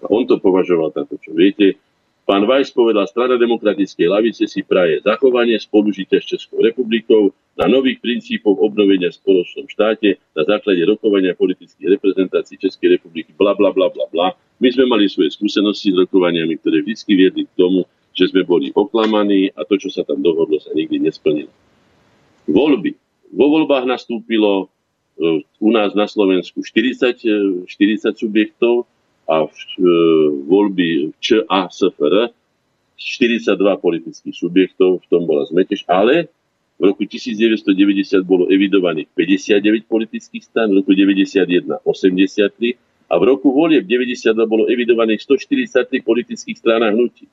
A 0.00 0.06
on 0.08 0.24
to 0.24 0.38
považoval 0.38 0.94
táto, 0.94 1.18
čo 1.20 1.34
viete. 1.34 1.76
Pán 2.30 2.46
Weiss 2.46 2.70
povedal, 2.70 3.10
strana 3.10 3.34
demokratickej 3.34 4.06
lavice 4.06 4.46
si 4.46 4.62
praje 4.62 5.02
zachovanie 5.02 5.58
spolužitia 5.58 6.22
s 6.22 6.30
Českou 6.30 6.62
republikou 6.62 7.34
na 7.58 7.66
nových 7.66 7.98
princípoch 7.98 8.54
obnovenia 8.54 9.10
v 9.10 9.18
spoločnom 9.18 9.66
štáte 9.66 10.14
na 10.38 10.46
základe 10.46 10.78
rokovania 10.86 11.34
politických 11.34 11.98
reprezentácií 11.98 12.54
Českej 12.54 13.02
republiky, 13.02 13.34
bla, 13.34 13.58
bla, 13.58 13.74
bla, 13.74 13.90
bla, 13.90 14.06
bla. 14.14 14.38
My 14.62 14.70
sme 14.70 14.86
mali 14.86 15.10
svoje 15.10 15.34
skúsenosti 15.34 15.90
s 15.90 15.98
rokovaniami, 16.06 16.54
ktoré 16.62 16.86
vždy 16.86 17.12
viedli 17.18 17.50
k 17.50 17.52
tomu, 17.58 17.82
že 18.14 18.30
sme 18.30 18.46
boli 18.46 18.70
oklamaní 18.78 19.50
a 19.58 19.66
to, 19.66 19.74
čo 19.74 19.90
sa 19.90 20.06
tam 20.06 20.22
dohodlo, 20.22 20.62
sa 20.62 20.70
nikdy 20.70 21.02
nesplnilo. 21.02 21.50
Voľby. 22.46 22.94
Vo 23.34 23.58
voľbách 23.58 23.90
nastúpilo 23.90 24.70
e, 25.18 25.42
u 25.42 25.70
nás 25.74 25.98
na 25.98 26.06
Slovensku 26.06 26.62
40, 26.62 27.66
40 27.66 27.66
e, 27.66 28.14
subjektov 28.14 28.86
a 29.30 29.46
v, 29.46 29.54
e, 29.54 29.84
voľby 30.50 31.14
Č 31.22 31.46
a 31.46 31.70
SFR 31.70 32.34
42 32.98 33.54
politických 33.80 34.36
subjektov, 34.36 35.00
v 35.00 35.06
tom 35.06 35.24
bola 35.24 35.46
zmetež, 35.46 35.86
ale 35.86 36.28
v 36.76 36.90
roku 36.90 37.06
1990 37.06 38.26
bolo 38.26 38.50
evidovaných 38.50 39.08
59 39.14 39.86
politických 39.86 40.42
stran, 40.42 40.74
v 40.74 40.82
roku 40.82 40.92
91 40.92 41.80
83 41.86 42.76
a 43.10 43.14
v 43.16 43.22
roku 43.24 43.54
volieb 43.54 43.86
92 43.86 44.34
bolo 44.44 44.66
evidovaných 44.66 45.22
143 45.22 46.02
politických 46.02 46.56
strán 46.58 46.82
a 46.84 46.90
hnutí 46.90 47.30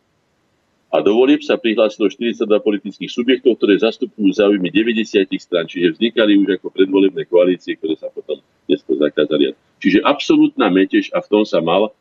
a 0.88 1.04
do 1.04 1.12
volieb 1.20 1.44
sa 1.44 1.60
prihlásilo 1.60 2.08
42 2.08 2.48
politických 2.64 3.12
subjektov, 3.12 3.60
ktoré 3.60 3.76
zastupujú 3.76 4.32
záujmy 4.32 4.72
90 4.72 5.28
strán, 5.36 5.68
čiže 5.68 6.00
vznikali 6.00 6.40
už 6.40 6.58
ako 6.60 6.72
predvolebné 6.72 7.28
koalície, 7.28 7.76
ktoré 7.76 8.00
sa 8.00 8.08
potom 8.08 8.40
dnesko 8.72 8.96
zakázali. 8.96 9.52
Čiže 9.78 10.02
absolútna 10.02 10.74
metež 10.74 11.14
a 11.14 11.22
v 11.22 11.30
tom 11.30 11.44
sa 11.46 11.62
mal 11.62 11.94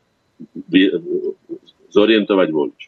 zorientovať 1.93 2.49
volič. 2.53 2.83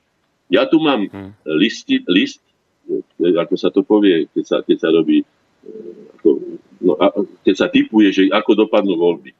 Ja 0.48 0.64
tu 0.64 0.80
mám 0.80 1.08
hmm. 1.08 1.44
listi, 1.60 2.00
list, 2.08 2.40
ako 3.20 3.54
sa 3.56 3.68
to 3.68 3.84
povie, 3.84 4.28
keď 4.32 4.44
sa, 4.44 4.56
keď 4.64 4.76
sa 4.80 4.88
robí, 4.88 5.24
ako, 6.20 6.28
no, 6.80 6.92
keď 7.44 7.54
sa 7.54 7.66
typuje, 7.68 8.08
že 8.12 8.22
ako 8.32 8.64
dopadnú 8.64 8.96
voľby. 8.96 9.36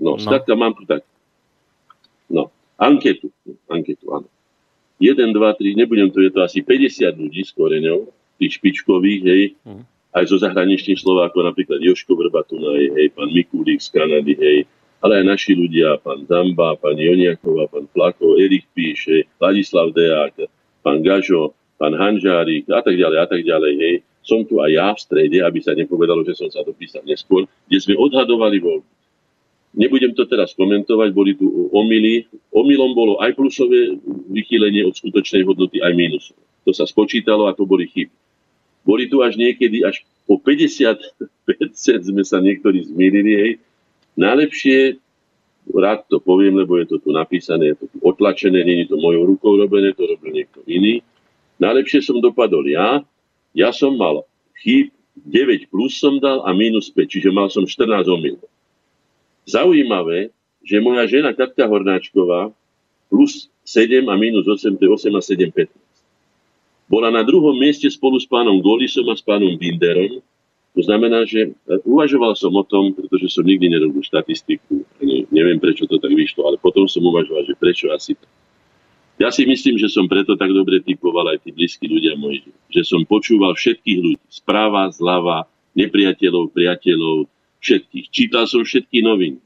No, 0.00 0.16
no. 0.16 0.20
skladka 0.20 0.56
mám 0.56 0.72
tu 0.72 0.88
tak. 0.88 1.04
No, 2.32 2.48
anketu. 2.80 3.28
Anketu, 3.68 4.08
áno. 4.08 4.28
1, 5.02 5.18
2, 5.18 5.34
3, 5.34 5.80
nebudem 5.82 6.08
to, 6.14 6.22
je 6.22 6.30
to 6.30 6.40
asi 6.46 6.62
50 6.62 7.12
ľudí 7.18 7.42
s 7.42 7.50
koreňou, 7.52 8.08
tých 8.38 8.56
špičkových, 8.56 9.22
hej, 9.26 9.44
hmm. 9.66 9.82
Aj 10.12 10.24
zo 10.28 10.36
zahraničných 10.40 11.00
Slovákov, 11.00 11.48
napríklad 11.48 11.80
Joško 11.80 12.16
Vrbatuna, 12.16 12.76
hej, 12.76 12.88
hej, 12.96 13.08
pán 13.16 13.32
Mikulík 13.32 13.80
z 13.80 13.88
Kanady, 13.92 14.34
hej, 14.36 14.58
ale 15.02 15.24
aj 15.24 15.24
naši 15.34 15.58
ľudia, 15.58 15.98
pán 15.98 16.22
Zamba, 16.30 16.78
pán 16.78 16.94
Joniaková, 16.94 17.66
pán 17.72 17.90
Plako, 17.90 18.38
Erik 18.38 18.68
Píše, 18.70 19.26
Ladislav 19.40 19.90
Deák, 19.90 20.46
pán 20.84 21.02
Gažo, 21.02 21.56
pán 21.74 21.98
Hanžárik 21.98 22.70
a 22.70 22.78
tak 22.78 22.94
ďalej 22.94 23.18
a 23.18 23.26
tak 23.26 23.42
ďalej. 23.42 23.72
Hej. 23.82 23.94
Som 24.22 24.46
tu 24.46 24.62
aj 24.62 24.70
ja 24.70 24.88
v 24.94 25.02
strede, 25.02 25.38
aby 25.42 25.58
sa 25.58 25.74
nepovedalo, 25.74 26.22
že 26.22 26.38
som 26.38 26.46
sa 26.46 26.62
dopísal 26.62 27.02
neskôr, 27.02 27.50
kde 27.66 27.78
sme 27.82 27.98
odhadovali 27.98 28.62
voľby. 28.62 28.90
Nebudem 29.72 30.12
to 30.14 30.28
teraz 30.28 30.54
komentovať, 30.54 31.10
boli 31.10 31.34
tu 31.34 31.48
omily. 31.74 32.28
Omylom 32.54 32.92
bolo 32.94 33.18
aj 33.18 33.34
plusové 33.34 33.98
vychýlenie 34.30 34.86
od 34.86 34.94
skutočnej 34.94 35.42
hodnoty, 35.48 35.82
aj 35.82 35.96
mínusové. 35.96 36.38
To 36.68 36.70
sa 36.70 36.86
spočítalo 36.86 37.50
a 37.50 37.56
to 37.56 37.66
boli 37.66 37.90
chyby. 37.90 38.14
Boli 38.82 39.06
tu 39.06 39.22
až 39.22 39.38
niekedy, 39.38 39.86
až 39.86 40.02
po 40.26 40.38
50% 40.38 40.98
sme 42.08 42.22
sa 42.26 42.42
niektorí 42.42 42.86
zmýlili, 42.86 43.32
hej, 43.34 43.52
Najlepšie, 44.12 45.00
rád 45.72 46.04
to 46.12 46.20
poviem, 46.20 46.60
lebo 46.60 46.76
je 46.76 46.84
to 46.92 46.96
tu 47.00 47.16
napísané, 47.16 47.72
je 47.72 47.76
to 47.80 47.86
tu 47.88 47.98
otlačené, 48.04 48.60
je 48.60 48.92
to 48.92 49.00
mojou 49.00 49.24
rukou 49.24 49.56
robené, 49.56 49.96
to 49.96 50.04
robil 50.04 50.36
niekto 50.36 50.60
iný. 50.68 51.00
Najlepšie 51.56 52.04
som 52.04 52.20
dopadol 52.20 52.68
ja, 52.68 53.00
ja 53.56 53.70
som 53.72 53.96
mal 53.96 54.28
chýb 54.60 54.92
9 55.28 55.68
plus 55.68 55.96
som 55.96 56.20
dal 56.20 56.44
a 56.44 56.52
minus 56.52 56.92
5, 56.92 57.08
čiže 57.08 57.30
mal 57.32 57.48
som 57.48 57.64
14 57.64 58.08
omylov. 58.08 58.48
Zaujímavé, 59.48 60.32
že 60.62 60.80
moja 60.80 61.04
žena 61.08 61.32
Katka 61.32 61.68
Hornáčková 61.68 62.52
plus 63.08 63.48
7 63.64 64.08
a 64.08 64.14
minus 64.16 64.44
8, 64.44 64.76
to 64.76 64.82
je 64.88 64.90
8 64.92 65.12
a 65.16 65.22
7, 65.24 65.52
15. 65.52 65.72
Bola 66.92 67.08
na 67.08 67.24
druhom 67.24 67.56
mieste 67.56 67.88
spolu 67.88 68.20
s 68.20 68.28
pánom 68.28 68.60
Golisom 68.60 69.08
a 69.08 69.16
s 69.16 69.24
pánom 69.24 69.56
Binderom 69.56 70.20
to 70.72 70.80
znamená, 70.80 71.28
že 71.28 71.52
uvažoval 71.84 72.32
som 72.32 72.56
o 72.56 72.64
tom, 72.64 72.96
pretože 72.96 73.28
som 73.28 73.44
nikdy 73.44 73.68
nerobil 73.68 74.00
štatistiku, 74.00 74.80
neviem 75.28 75.60
prečo 75.60 75.84
to 75.84 76.00
tak 76.00 76.16
vyšlo, 76.16 76.48
ale 76.48 76.56
potom 76.56 76.88
som 76.88 77.04
uvažoval, 77.04 77.44
že 77.44 77.52
prečo 77.60 77.92
asi 77.92 78.16
tak. 78.16 78.28
Ja 79.20 79.28
si 79.28 79.44
myslím, 79.44 79.76
že 79.76 79.92
som 79.92 80.08
preto 80.08 80.32
tak 80.34 80.48
dobre 80.48 80.80
typoval 80.80 81.36
aj 81.36 81.44
tí 81.44 81.52
blízki 81.52 81.84
ľudia 81.84 82.16
moji, 82.16 82.48
že 82.72 82.88
som 82.88 83.04
počúval 83.04 83.52
všetkých 83.52 83.98
ľudí, 84.00 84.24
správa, 84.32 84.88
zľava, 84.88 85.44
nepriateľov, 85.76 86.56
priateľov, 86.56 87.28
všetkých. 87.60 88.08
Čítal 88.08 88.48
som 88.48 88.64
všetky 88.64 89.04
noviny. 89.04 89.38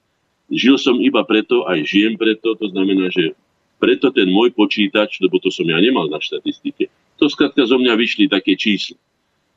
Žil 0.55 0.79
som 0.79 0.97
iba 1.03 1.27
preto, 1.27 1.67
aj 1.67 1.83
žijem 1.83 2.15
preto, 2.15 2.55
to 2.55 2.71
znamená, 2.71 3.11
že 3.11 3.35
preto 3.83 4.15
ten 4.15 4.31
môj 4.31 4.55
počítač, 4.55 5.19
lebo 5.19 5.43
to 5.43 5.51
som 5.51 5.67
ja 5.67 5.83
nemal 5.83 6.07
na 6.07 6.23
štatistike, 6.23 6.87
to 7.17 7.27
skrátka 7.33 7.65
zo 7.65 7.77
mňa 7.81 7.97
vyšli 7.97 8.29
také 8.29 8.55
čísla 8.57 8.97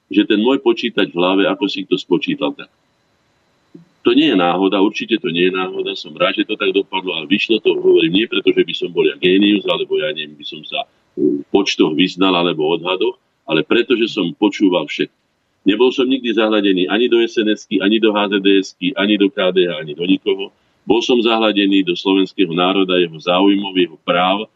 že 0.10 0.26
ten 0.26 0.42
môj 0.42 0.60
počítač 0.60 1.14
v 1.14 1.18
hlave, 1.22 1.44
ako 1.46 1.70
si 1.70 1.86
to 1.86 1.96
spočítal 1.96 2.52
tak. 2.58 2.68
To 4.02 4.18
nie 4.18 4.34
je 4.34 4.38
náhoda, 4.38 4.82
určite 4.82 5.22
to 5.22 5.30
nie 5.30 5.52
je 5.52 5.54
náhoda, 5.54 5.94
som 5.94 6.18
rád, 6.18 6.42
že 6.42 6.50
to 6.50 6.58
tak 6.58 6.74
dopadlo, 6.74 7.14
ale 7.14 7.30
vyšlo 7.30 7.62
to, 7.62 7.78
hovorím, 7.78 8.18
nie 8.18 8.26
preto, 8.26 8.50
že 8.50 8.66
by 8.66 8.74
som 8.74 8.90
bol 8.90 9.06
ja 9.06 9.14
génius, 9.22 9.70
alebo 9.70 10.02
ja 10.02 10.10
neviem, 10.10 10.34
by 10.34 10.46
som 10.48 10.62
sa 10.66 10.90
v 11.14 11.46
počtoch 11.54 11.94
vyznal, 11.94 12.34
alebo 12.34 12.74
odhadoch, 12.74 13.22
ale 13.46 13.62
preto, 13.62 13.94
že 13.94 14.10
som 14.10 14.34
počúval 14.34 14.90
všetko. 14.90 15.18
Nebol 15.68 15.92
som 15.92 16.08
nikdy 16.08 16.32
zahľadený 16.32 16.88
ani 16.88 17.12
do 17.12 17.20
sns 17.20 17.68
ani 17.84 18.00
do 18.00 18.16
hzds 18.16 18.80
ani 18.96 19.20
do 19.20 19.28
KDH, 19.28 19.84
ani 19.84 19.92
do 19.92 20.08
nikoho. 20.08 20.56
Bol 20.88 21.04
som 21.04 21.20
zahľadený 21.20 21.84
do 21.84 21.94
slovenského 21.94 22.50
národa, 22.56 22.96
jeho 22.98 23.20
záujmov, 23.20 23.76
jeho 23.76 24.00
práv 24.08 24.48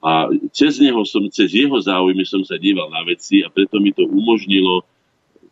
a 0.00 0.32
cez, 0.56 0.80
neho 0.80 1.04
som, 1.04 1.28
cez 1.28 1.52
jeho 1.52 1.76
záujmy 1.76 2.24
som 2.24 2.40
sa 2.40 2.56
díval 2.56 2.88
na 2.88 3.04
veci 3.04 3.44
a 3.44 3.52
preto 3.52 3.76
mi 3.76 3.92
to 3.92 4.08
umožnilo 4.08 4.80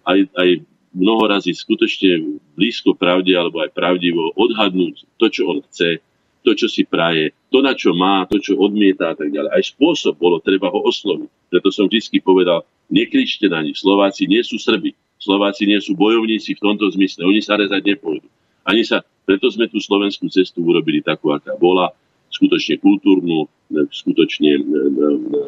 aj, 0.09 0.25
aj 0.33 0.49
mnoho 0.97 1.29
razy 1.29 1.53
skutočne 1.53 2.41
blízko 2.57 2.97
pravde 2.97 3.37
alebo 3.37 3.61
aj 3.61 3.77
pravdivo 3.77 4.33
odhadnúť 4.33 5.05
to, 5.21 5.27
čo 5.29 5.43
on 5.53 5.61
chce, 5.69 6.01
to, 6.49 6.57
čo 6.57 6.65
si 6.65 6.89
praje, 6.89 7.37
to, 7.53 7.61
na 7.61 7.77
čo 7.77 7.93
má, 7.93 8.25
to, 8.25 8.41
čo 8.41 8.57
odmieta 8.57 9.13
a 9.13 9.15
tak 9.15 9.29
ďalej. 9.29 9.53
Aj 9.53 9.63
spôsob 9.69 10.17
bolo, 10.17 10.41
treba 10.41 10.73
ho 10.73 10.81
osloviť. 10.81 11.53
Preto 11.53 11.69
som 11.69 11.93
vždy 11.93 12.25
povedal, 12.25 12.65
nekričte 12.89 13.53
na 13.53 13.61
nich. 13.61 13.77
Slováci 13.77 14.25
nie 14.25 14.41
sú 14.41 14.57
Srbi. 14.57 14.97
Slováci 15.21 15.69
nie 15.69 15.77
sú 15.83 15.93
bojovníci 15.93 16.57
v 16.57 16.63
tomto 16.63 16.89
zmysle. 16.89 17.29
Oni 17.29 17.45
sa 17.45 17.61
rezať 17.61 17.85
nepôjdu. 17.85 18.25
Ani 18.65 18.81
sa, 18.87 19.05
preto 19.29 19.53
sme 19.53 19.69
tú 19.69 19.77
slovenskú 19.77 20.33
cestu 20.33 20.65
urobili 20.65 21.05
takú, 21.05 21.37
aká 21.37 21.53
bola 21.59 21.93
skutočne 22.31 22.81
kultúrnu, 22.81 23.49
skutočne 23.93 24.51
e, 24.57 24.61
e, 24.61 24.65
e, 24.65 25.41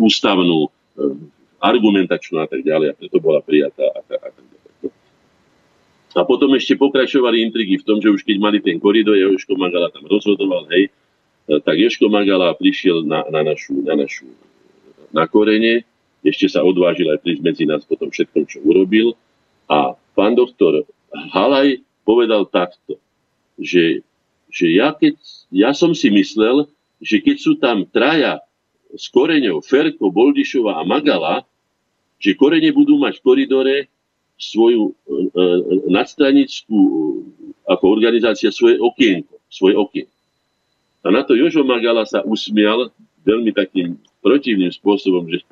ústavnú, 0.00 0.68
argumentačnú 1.58 2.42
a 2.42 2.46
tak 2.50 2.66
ďalej. 2.66 2.92
A 2.92 2.96
preto 2.98 3.18
bola 3.22 3.38
prijatá. 3.42 3.84
A, 3.94 4.00
tak, 4.02 4.18
a, 4.18 4.28
tak 4.32 4.44
ďalej. 4.44 4.90
a 6.18 6.22
potom 6.26 6.50
ešte 6.58 6.74
pokračovali 6.74 7.44
intrigy 7.44 7.78
v 7.78 7.86
tom, 7.86 7.98
že 8.02 8.10
už 8.10 8.26
keď 8.26 8.36
mali 8.40 8.58
ten 8.58 8.82
koridor, 8.82 9.14
Joško 9.14 9.54
Magala 9.54 9.92
tam 9.94 10.08
rozhodoval, 10.10 10.66
hej, 10.74 10.90
tak 11.62 11.78
Joško 11.78 12.10
Magala 12.10 12.50
prišiel 12.58 13.06
na, 13.06 13.22
na, 13.30 13.46
našu, 13.46 13.78
na 13.80 13.94
našu 13.94 14.26
na 15.12 15.24
korene, 15.24 15.84
ešte 16.20 16.50
sa 16.50 16.60
odvážil 16.66 17.08
aj 17.08 17.22
prísť 17.24 17.42
medzi 17.44 17.64
nás 17.64 17.86
po 17.86 17.96
tom 17.96 18.10
všetkom, 18.10 18.44
čo 18.44 18.60
urobil. 18.66 19.14
A 19.68 19.96
pán 20.12 20.34
doktor 20.34 20.84
Halaj 21.32 21.80
povedal 22.04 22.48
takto, 22.48 23.00
že 23.56 24.04
že 24.48 24.72
ja, 24.72 24.96
keď, 24.96 25.14
ja 25.52 25.70
som 25.76 25.92
si 25.92 26.08
myslel, 26.08 26.68
že 26.98 27.20
keď 27.22 27.36
sú 27.38 27.52
tam 27.60 27.86
traja 27.86 28.40
s 28.96 29.12
koreňou 29.12 29.60
Ferko, 29.60 30.08
Boldišova 30.08 30.80
a 30.80 30.82
Magala, 30.82 31.44
že 32.18 32.34
korene 32.34 32.72
budú 32.74 32.98
mať 32.98 33.20
v 33.20 33.24
koridore 33.24 33.76
svoju 34.38 34.90
e, 34.90 34.92
e 35.34 35.44
nadstranickú 35.92 36.78
e, 36.78 36.92
ako 37.68 37.84
organizácia 37.86 38.50
svoje 38.50 38.80
okienko, 38.80 39.38
svoje 39.46 39.78
okienko. 39.78 40.14
A 41.04 41.14
na 41.14 41.22
to 41.22 41.38
Jožo 41.38 41.62
Magala 41.62 42.02
sa 42.08 42.26
usmial 42.26 42.90
veľmi 43.22 43.54
takým 43.54 44.00
protivným 44.24 44.72
spôsobom, 44.74 45.30
že 45.30 45.44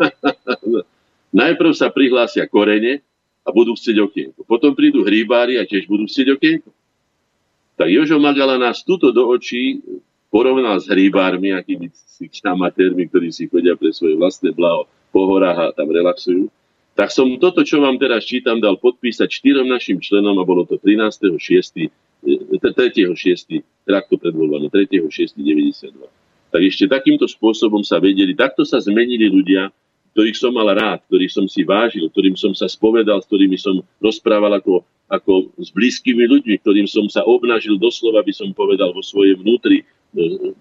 najprv 1.41 1.73
sa 1.77 1.93
prihlásia 1.93 2.49
korene 2.51 3.05
a 3.47 3.49
budú 3.55 3.79
chcieť 3.79 3.97
okienko. 4.03 4.41
Potom 4.43 4.75
prídu 4.75 5.07
hríbári 5.07 5.61
a 5.61 5.69
tiež 5.69 5.87
budú 5.87 6.11
chcieť 6.11 6.35
okienko. 6.35 6.71
Tak 7.77 7.89
Jožo 7.93 8.17
Magala 8.17 8.57
nás 8.57 8.81
tuto 8.81 9.13
do 9.13 9.29
očí 9.29 9.85
porovnal 10.33 10.81
s 10.81 10.89
hríbármi, 10.89 11.53
akými 11.53 11.93
amatérmi, 12.45 13.09
ktorí 13.13 13.29
si 13.29 13.49
chodia 13.53 13.77
pre 13.77 13.93
svoje 13.93 14.17
vlastné 14.17 14.57
blaho 14.57 14.89
po 15.13 15.29
horách 15.29 15.59
a 15.61 15.75
tam 15.77 15.93
relaxujú. 15.93 16.49
Tak 16.97 17.13
som 17.13 17.29
toto, 17.37 17.61
čo 17.61 17.85
vám 17.85 18.01
teraz 18.01 18.25
čítam, 18.25 18.57
dal 18.57 18.81
podpísať 18.81 19.29
štyrom 19.29 19.69
našim 19.69 20.01
členom 20.01 20.41
a 20.41 20.49
bolo 20.49 20.65
to 20.65 20.81
13.6. 20.81 21.93
3.6. 22.25 23.13
krátko 23.85 24.17
pred 24.17 24.33
voľbami, 24.33 24.73
3.6.92. 24.73 26.09
Tak 26.49 26.61
ešte 26.65 26.89
takýmto 26.89 27.29
spôsobom 27.29 27.85
sa 27.85 28.01
vedeli, 28.01 28.33
takto 28.33 28.65
sa 28.65 28.81
zmenili 28.81 29.29
ľudia, 29.29 29.69
ktorých 30.17 30.41
som 30.41 30.57
mal 30.57 30.73
rád, 30.73 31.05
ktorých 31.13 31.29
som 31.29 31.45
si 31.45 31.61
vážil, 31.61 32.09
ktorým 32.09 32.41
som 32.41 32.57
sa 32.57 32.73
spovedal, 32.73 33.21
s 33.21 33.29
ktorými 33.29 33.61
som 33.61 33.85
rozprával 34.01 34.57
ako 34.57 34.81
ako 35.07 35.55
s 35.63 35.71
blízkymi 35.71 36.27
ľuďmi, 36.27 36.55
ktorým 36.63 36.89
som 36.91 37.07
sa 37.07 37.23
obnažil 37.23 37.79
doslova, 37.79 38.27
by 38.27 38.35
som 38.35 38.51
povedal, 38.51 38.91
vo 38.91 39.03
svojej 39.07 39.39
vnútri. 39.39 39.87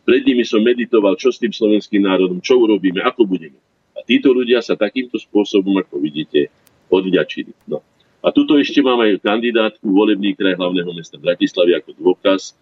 Pred 0.06 0.22
nimi 0.22 0.46
som 0.46 0.62
meditoval, 0.62 1.18
čo 1.18 1.34
s 1.34 1.42
tým 1.42 1.50
slovenským 1.50 2.06
národom, 2.06 2.38
čo 2.46 2.62
urobíme, 2.62 3.02
ako 3.02 3.26
budeme. 3.26 3.58
A 3.98 4.06
títo 4.06 4.30
ľudia 4.36 4.62
sa 4.62 4.78
takýmto 4.78 5.18
spôsobom, 5.18 5.82
ako 5.82 5.98
vidíte, 5.98 6.54
odvďačili. 6.94 7.58
No. 7.66 7.82
A 8.22 8.30
tuto 8.30 8.58
ešte 8.62 8.86
mám 8.86 9.02
aj 9.02 9.22
kandidátku 9.22 9.86
volebný 9.86 10.38
kraj 10.38 10.58
hlavného 10.58 10.94
mesta 10.94 11.18
Bratislavy 11.18 11.82
ako 11.82 11.98
dôkaz, 11.98 12.54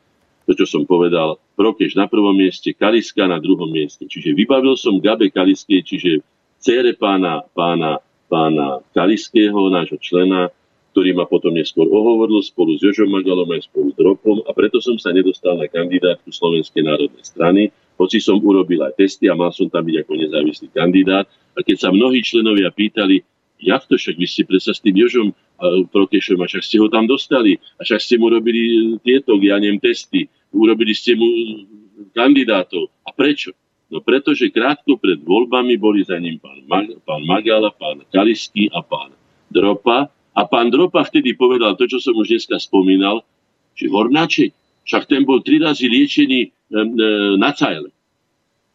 to, 0.44 0.52
čo 0.56 0.68
som 0.68 0.84
povedal, 0.84 1.40
Prokeš 1.56 1.96
na 1.96 2.08
prvom 2.08 2.36
mieste, 2.36 2.76
Kaliska 2.76 3.28
na 3.28 3.40
druhom 3.40 3.72
mieste. 3.72 4.04
Čiže 4.08 4.36
vybavil 4.36 4.76
som 4.76 5.00
Gabe 5.00 5.32
Kaliskej, 5.32 5.84
čiže 5.84 6.20
cére 6.64 6.96
pána, 6.96 7.44
pána, 7.52 8.00
pána 8.32 8.80
Kaliského, 8.96 9.68
nášho 9.68 10.00
člena, 10.00 10.48
ktorý 10.96 11.12
ma 11.18 11.28
potom 11.28 11.52
neskôr 11.52 11.90
ohovoril 11.90 12.40
spolu 12.40 12.80
s 12.80 12.86
Jožom 12.86 13.12
Magalom 13.12 13.50
aj 13.52 13.68
spolu 13.68 13.92
s 13.92 14.00
Ropom 14.00 14.46
a 14.48 14.54
preto 14.56 14.80
som 14.80 14.96
sa 14.96 15.12
nedostal 15.12 15.60
na 15.60 15.68
kandidátku 15.68 16.32
Slovenskej 16.32 16.86
národnej 16.86 17.26
strany, 17.26 17.62
hoci 17.98 18.24
som 18.24 18.40
urobil 18.40 18.80
aj 18.86 18.96
testy 18.96 19.28
a 19.28 19.36
mal 19.36 19.52
som 19.52 19.68
tam 19.68 19.84
byť 19.86 20.06
ako 20.06 20.12
nezávislý 20.18 20.68
kandidát. 20.74 21.26
A 21.54 21.62
keď 21.62 21.78
sa 21.78 21.90
mnohí 21.94 22.26
členovia 22.26 22.74
pýtali, 22.74 23.22
jak 23.62 23.86
to 23.86 23.98
však 23.98 24.18
vy 24.18 24.26
ste 24.26 24.44
predsa 24.46 24.74
s 24.74 24.82
tým 24.82 24.98
Jožom 24.98 25.30
Prokešom 25.94 26.42
a 26.42 26.50
však 26.50 26.64
ste 26.66 26.78
ho 26.82 26.90
tam 26.90 27.06
dostali 27.06 27.58
a 27.78 27.82
však 27.86 28.00
ste 28.02 28.16
mu 28.18 28.30
robili 28.30 28.94
tieto, 29.06 29.38
ja 29.42 29.58
neviem, 29.62 29.82
testy, 29.82 30.26
urobili 30.54 30.94
ste 30.94 31.18
mu 31.18 31.26
kandidátov. 32.14 32.90
A 33.06 33.14
prečo? 33.14 33.54
No 33.94 34.02
pretože 34.02 34.50
krátko 34.50 34.98
pred 34.98 35.22
voľbami 35.22 35.78
boli 35.78 36.02
za 36.02 36.18
ním 36.18 36.42
pán, 36.42 36.66
Mag- 36.66 36.98
pán 37.06 37.22
Magala, 37.30 37.70
pán 37.70 38.02
Kalisky 38.10 38.66
a 38.74 38.82
pán 38.82 39.14
Dropa. 39.54 40.10
A 40.34 40.42
pán 40.50 40.74
Dropa 40.74 41.06
vtedy 41.06 41.38
povedal 41.38 41.78
to, 41.78 41.86
čo 41.86 42.02
som 42.02 42.18
už 42.18 42.34
dneska 42.34 42.58
spomínal, 42.58 43.22
že 43.78 43.86
Hornáček, 43.86 44.50
však 44.90 45.06
ten 45.06 45.22
bol 45.22 45.46
tri 45.46 45.62
razy 45.62 45.86
liečený 45.86 46.42
e, 46.42 46.50
e, 46.50 46.82
na 47.38 47.54
cajle. 47.54 47.94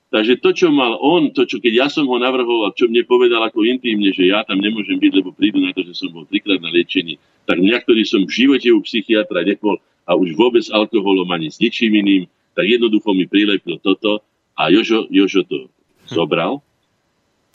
Takže 0.08 0.38
to, 0.38 0.54
čo 0.54 0.70
mal 0.70 0.94
on, 1.02 1.34
to, 1.34 1.44
čo 1.44 1.58
keď 1.58 1.72
ja 1.74 1.86
som 1.90 2.06
ho 2.06 2.16
navrhoval, 2.16 2.72
čo 2.78 2.86
mne 2.86 3.02
povedal 3.04 3.42
ako 3.42 3.66
intímne, 3.66 4.14
že 4.14 4.30
ja 4.30 4.46
tam 4.46 4.62
nemôžem 4.62 5.02
byť, 5.02 5.12
lebo 5.18 5.34
prídu 5.34 5.58
na 5.58 5.74
to, 5.74 5.82
že 5.82 5.98
som 5.98 6.14
bol 6.14 6.24
trikrát 6.30 6.62
na 6.62 6.70
liečení, 6.70 7.18
tak 7.44 7.58
mňa, 7.58 7.82
ktorý 7.82 8.06
som 8.06 8.22
v 8.22 8.32
živote 8.32 8.70
u 8.70 8.80
psychiatra 8.86 9.42
nebol 9.42 9.76
a 10.08 10.14
už 10.16 10.32
vôbec 10.38 10.64
alkoholom 10.70 11.28
ani 11.28 11.52
s 11.52 11.60
ničím 11.60 11.92
iným, 11.92 12.24
tak 12.56 12.70
jednoducho 12.70 13.12
mi 13.12 13.28
prilepil 13.28 13.82
toto 13.84 14.24
a 14.58 14.74
Jožo, 14.74 15.06
Jožo 15.06 15.46
to 15.46 15.70
zobral. 16.10 16.58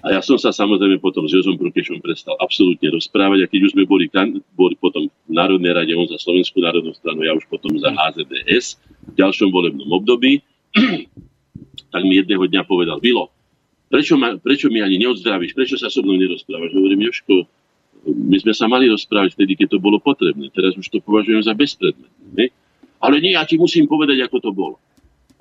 A 0.04 0.12
ja 0.12 0.20
som 0.20 0.36
sa 0.36 0.52
samozrejme 0.52 1.00
potom 1.00 1.24
s 1.28 1.32
Jozom 1.32 1.56
Prukešom 1.56 2.04
prestal 2.04 2.36
absolútne 2.40 2.92
rozprávať 2.92 3.48
a 3.48 3.50
keď 3.52 3.60
už 3.68 3.72
sme 3.72 3.88
boli, 3.88 4.12
boli 4.52 4.76
potom 4.76 5.08
v 5.08 5.32
Národnej 5.32 5.72
rade, 5.72 5.96
on 5.96 6.08
za 6.12 6.20
Slovenskú 6.20 6.60
národnú 6.60 6.92
stranu, 6.92 7.24
ja 7.24 7.32
už 7.32 7.48
potom 7.48 7.72
za 7.80 7.88
HZDS 7.88 8.84
v 8.84 9.14
ďalšom 9.16 9.48
volebnom 9.48 9.88
období, 9.96 10.44
tak 11.96 12.04
mi 12.04 12.20
jedného 12.20 12.44
dňa 12.52 12.68
povedal, 12.68 13.00
Vilo, 13.00 13.32
prečo, 13.88 14.20
ma, 14.20 14.36
prečo 14.36 14.68
mi 14.68 14.84
ani 14.84 15.00
neodzdravíš, 15.00 15.56
prečo 15.56 15.80
sa 15.80 15.88
so 15.88 16.04
mnou 16.04 16.20
nerozprávaš? 16.20 16.76
Hovorím, 16.76 17.08
Joško, 17.08 17.48
my 18.04 18.38
sme 18.44 18.52
sa 18.52 18.68
mali 18.68 18.92
rozprávať 18.92 19.40
vtedy, 19.40 19.56
keď 19.56 19.78
to 19.78 19.80
bolo 19.80 20.04
potrebné. 20.04 20.52
Teraz 20.52 20.76
už 20.76 20.92
to 20.92 21.00
považujem 21.00 21.48
za 21.48 21.56
bezpredmetné. 21.56 22.28
Ne? 22.36 22.52
Ale 23.00 23.24
nie, 23.24 23.40
ja 23.40 23.48
ti 23.48 23.56
musím 23.56 23.88
povedať, 23.88 24.20
ako 24.28 24.38
to 24.44 24.52
bolo. 24.52 24.76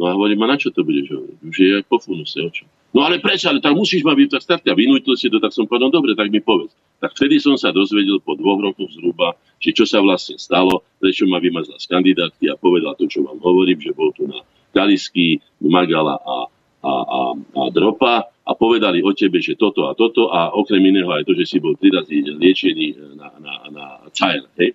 No 0.03 0.11
a 0.11 0.19
hovorím, 0.19 0.43
a 0.43 0.51
na 0.51 0.59
čo 0.59 0.75
to 0.75 0.83
budeš 0.83 1.15
hovoriť? 1.15 1.39
Už 1.47 1.57
je 1.63 1.79
po 1.87 2.03
funuse, 2.03 2.35
o 2.43 2.51
čo? 2.51 2.67
No 2.91 3.07
ale 3.07 3.23
prečo, 3.23 3.47
ale 3.47 3.63
tak 3.63 3.79
musíš 3.79 4.03
ma 4.03 4.19
byť 4.19 4.35
tak 4.35 4.43
stať 4.43 4.61
a 4.67 4.75
vynútil 4.75 5.15
si 5.15 5.31
to, 5.31 5.39
tak 5.39 5.55
som 5.55 5.71
povedal, 5.71 5.95
no 5.95 5.95
dobre, 5.95 6.19
tak 6.19 6.27
mi 6.27 6.43
povedz. 6.43 6.75
Tak 6.99 7.15
vtedy 7.15 7.39
som 7.39 7.55
sa 7.55 7.71
dozvedel 7.71 8.19
po 8.19 8.35
dvoch 8.35 8.59
rokoch 8.59 8.91
zhruba, 8.99 9.39
že 9.63 9.71
čo 9.71 9.87
sa 9.87 10.03
vlastne 10.03 10.43
stalo, 10.43 10.83
prečo 10.99 11.23
ma 11.31 11.39
vymazla 11.39 11.79
z 11.79 11.87
kandidátky 11.87 12.51
a 12.51 12.59
povedal 12.59 12.99
to, 12.99 13.07
čo 13.07 13.23
vám 13.23 13.39
hovorím, 13.39 13.79
že 13.79 13.95
bol 13.95 14.11
tu 14.11 14.27
na 14.27 14.43
Kalisky, 14.75 15.39
Magala 15.63 16.19
a, 16.19 16.51
a, 16.83 16.91
a, 16.91 17.21
a 17.39 17.63
Dropa 17.71 18.27
a 18.27 18.51
povedali 18.59 19.07
o 19.07 19.15
tebe, 19.15 19.39
že 19.39 19.55
toto 19.55 19.87
a 19.87 19.95
toto 19.95 20.35
a 20.35 20.51
okrem 20.51 20.83
iného 20.83 21.15
aj 21.15 21.31
to, 21.31 21.39
že 21.39 21.47
si 21.47 21.57
bol 21.63 21.79
tri 21.79 21.95
razy 21.95 22.27
liečený 22.27 23.15
na, 23.15 23.31
na, 23.39 23.55
na 23.71 23.85
Cajl. 24.11 24.51
Hej? 24.59 24.75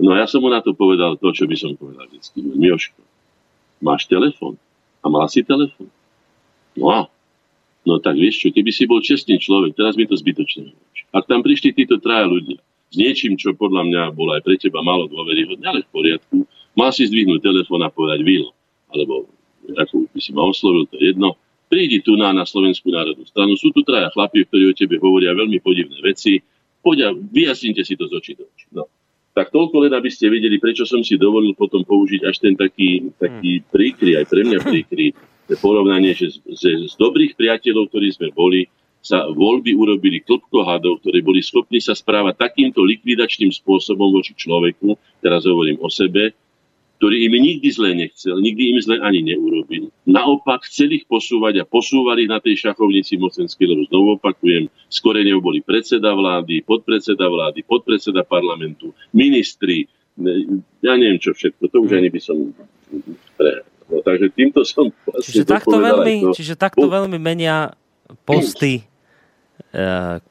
No 0.00 0.16
ja 0.16 0.24
som 0.24 0.40
mu 0.40 0.48
na 0.48 0.64
to 0.64 0.72
povedal 0.72 1.20
to, 1.20 1.28
čo 1.36 1.44
by 1.44 1.52
som 1.52 1.76
povedal 1.76 2.08
vždycky. 2.08 2.40
Mioško, 2.40 3.09
máš 3.80 4.06
telefon? 4.06 4.56
A 5.00 5.08
mal 5.08 5.26
si 5.28 5.44
telefon? 5.44 5.88
No 6.76 6.88
a 6.92 7.00
No 7.80 7.96
tak 7.96 8.20
vieš 8.20 8.44
čo, 8.44 8.48
keby 8.52 8.70
si 8.76 8.84
bol 8.84 9.00
čestný 9.00 9.40
človek, 9.40 9.72
teraz 9.72 9.96
mi 9.96 10.04
to 10.04 10.12
zbytočne 10.12 10.68
Ak 11.16 11.24
tam 11.24 11.40
prišli 11.40 11.72
títo 11.72 11.96
traja 11.96 12.28
ľudia 12.28 12.60
s 12.90 12.94
niečím, 12.98 13.38
čo 13.38 13.54
podľa 13.54 13.86
mňa 13.86 14.02
bolo 14.12 14.34
aj 14.34 14.42
pre 14.42 14.58
teba 14.58 14.82
málo 14.82 15.06
dôveryhodné, 15.06 15.62
ale 15.62 15.86
v 15.86 15.90
poriadku, 15.94 16.36
mal 16.74 16.90
si 16.90 17.06
zdvihnúť 17.06 17.38
telefón 17.38 17.86
a 17.86 17.88
povedať 17.88 18.26
Vilo, 18.26 18.50
alebo 18.90 19.30
ako 19.78 20.10
by 20.10 20.18
si 20.18 20.34
ma 20.34 20.42
oslovil, 20.42 20.90
to 20.90 20.98
je 20.98 21.14
jedno, 21.14 21.38
prídi 21.70 22.02
tu 22.02 22.18
na, 22.18 22.34
na 22.34 22.42
Slovenskú 22.42 22.90
národnú 22.90 23.22
stranu. 23.30 23.54
Sú 23.54 23.70
tu 23.70 23.86
traja 23.86 24.10
chlapi, 24.10 24.42
ktorí 24.42 24.64
o 24.66 24.74
tebe 24.74 24.98
hovoria 24.98 25.30
veľmi 25.30 25.62
podivné 25.62 26.02
veci. 26.02 26.42
Poď 26.82 26.98
a 27.06 27.08
vyjasnite 27.14 27.86
si 27.86 27.94
to 27.94 28.10
z 28.10 28.12
očí 28.18 28.32
do 28.34 28.42
očí. 28.50 28.66
No. 28.74 28.90
Tak 29.30 29.54
toľko 29.54 29.86
len, 29.86 29.92
aby 29.94 30.10
ste 30.10 30.26
vedeli, 30.26 30.58
prečo 30.58 30.82
som 30.82 31.06
si 31.06 31.14
dovolil 31.14 31.54
potom 31.54 31.86
použiť 31.86 32.26
až 32.26 32.36
ten 32.42 32.58
taký, 32.58 33.14
taký 33.14 33.62
príkry, 33.70 34.18
aj 34.18 34.26
pre 34.26 34.42
mňa 34.42 34.58
príkry, 34.58 35.14
porovnanie, 35.58 36.14
že 36.14 36.30
z, 36.30 36.36
z, 36.50 36.62
z 36.90 36.94
dobrých 36.98 37.34
priateľov, 37.34 37.90
ktorí 37.90 38.08
sme 38.14 38.28
boli, 38.30 38.66
sa 39.00 39.24
voľby 39.32 39.72
urobili 39.74 40.20
klopko 40.20 40.60
hadov, 40.62 41.00
ktorí 41.00 41.24
boli 41.24 41.40
schopní 41.40 41.80
sa 41.80 41.96
správať 41.96 42.36
takýmto 42.36 42.84
likvidačným 42.84 43.48
spôsobom 43.48 44.12
voči 44.12 44.36
človeku, 44.36 44.94
teraz 45.24 45.48
hovorím 45.48 45.80
o 45.80 45.88
sebe, 45.88 46.36
ktorý 47.00 47.32
im 47.32 47.34
nikdy 47.40 47.68
zle 47.72 47.96
nechcel, 47.96 48.36
nikdy 48.36 48.76
im 48.76 48.78
zle 48.84 49.00
ani 49.00 49.24
neurobil. 49.24 49.88
Naopak 50.04 50.68
chceli 50.68 51.00
ich 51.00 51.08
posúvať 51.08 51.64
a 51.64 51.64
posúvali 51.64 52.28
na 52.28 52.44
tej 52.44 52.60
šachovnici 52.60 53.16
mocenskej, 53.16 53.72
lebo 53.72 53.88
znovu 53.88 54.20
opakujem, 54.20 54.68
s 54.68 55.00
Koreňou 55.00 55.40
boli 55.40 55.64
predseda 55.64 56.12
vlády, 56.12 56.60
podpredseda 56.60 57.24
vlády, 57.24 57.64
podpredseda 57.64 58.20
parlamentu, 58.28 58.92
ministri, 59.16 59.88
ja 60.84 60.92
neviem 61.00 61.16
čo 61.16 61.32
všetko, 61.32 61.72
to 61.72 61.76
už 61.80 61.96
ani 61.96 62.12
by 62.12 62.20
som 62.20 62.36
pre... 63.40 63.64
No, 63.88 64.04
takže 64.04 64.28
týmto 64.36 64.60
som 64.68 64.92
vlastne 65.08 65.24
čiže 65.24 65.48
takto, 65.48 65.80
veľmi, 65.80 66.16
to. 66.28 66.36
čiže 66.36 66.54
takto 66.60 66.84
veľmi 66.84 67.16
menia 67.16 67.72
posty 68.28 68.84
e, 69.72 69.82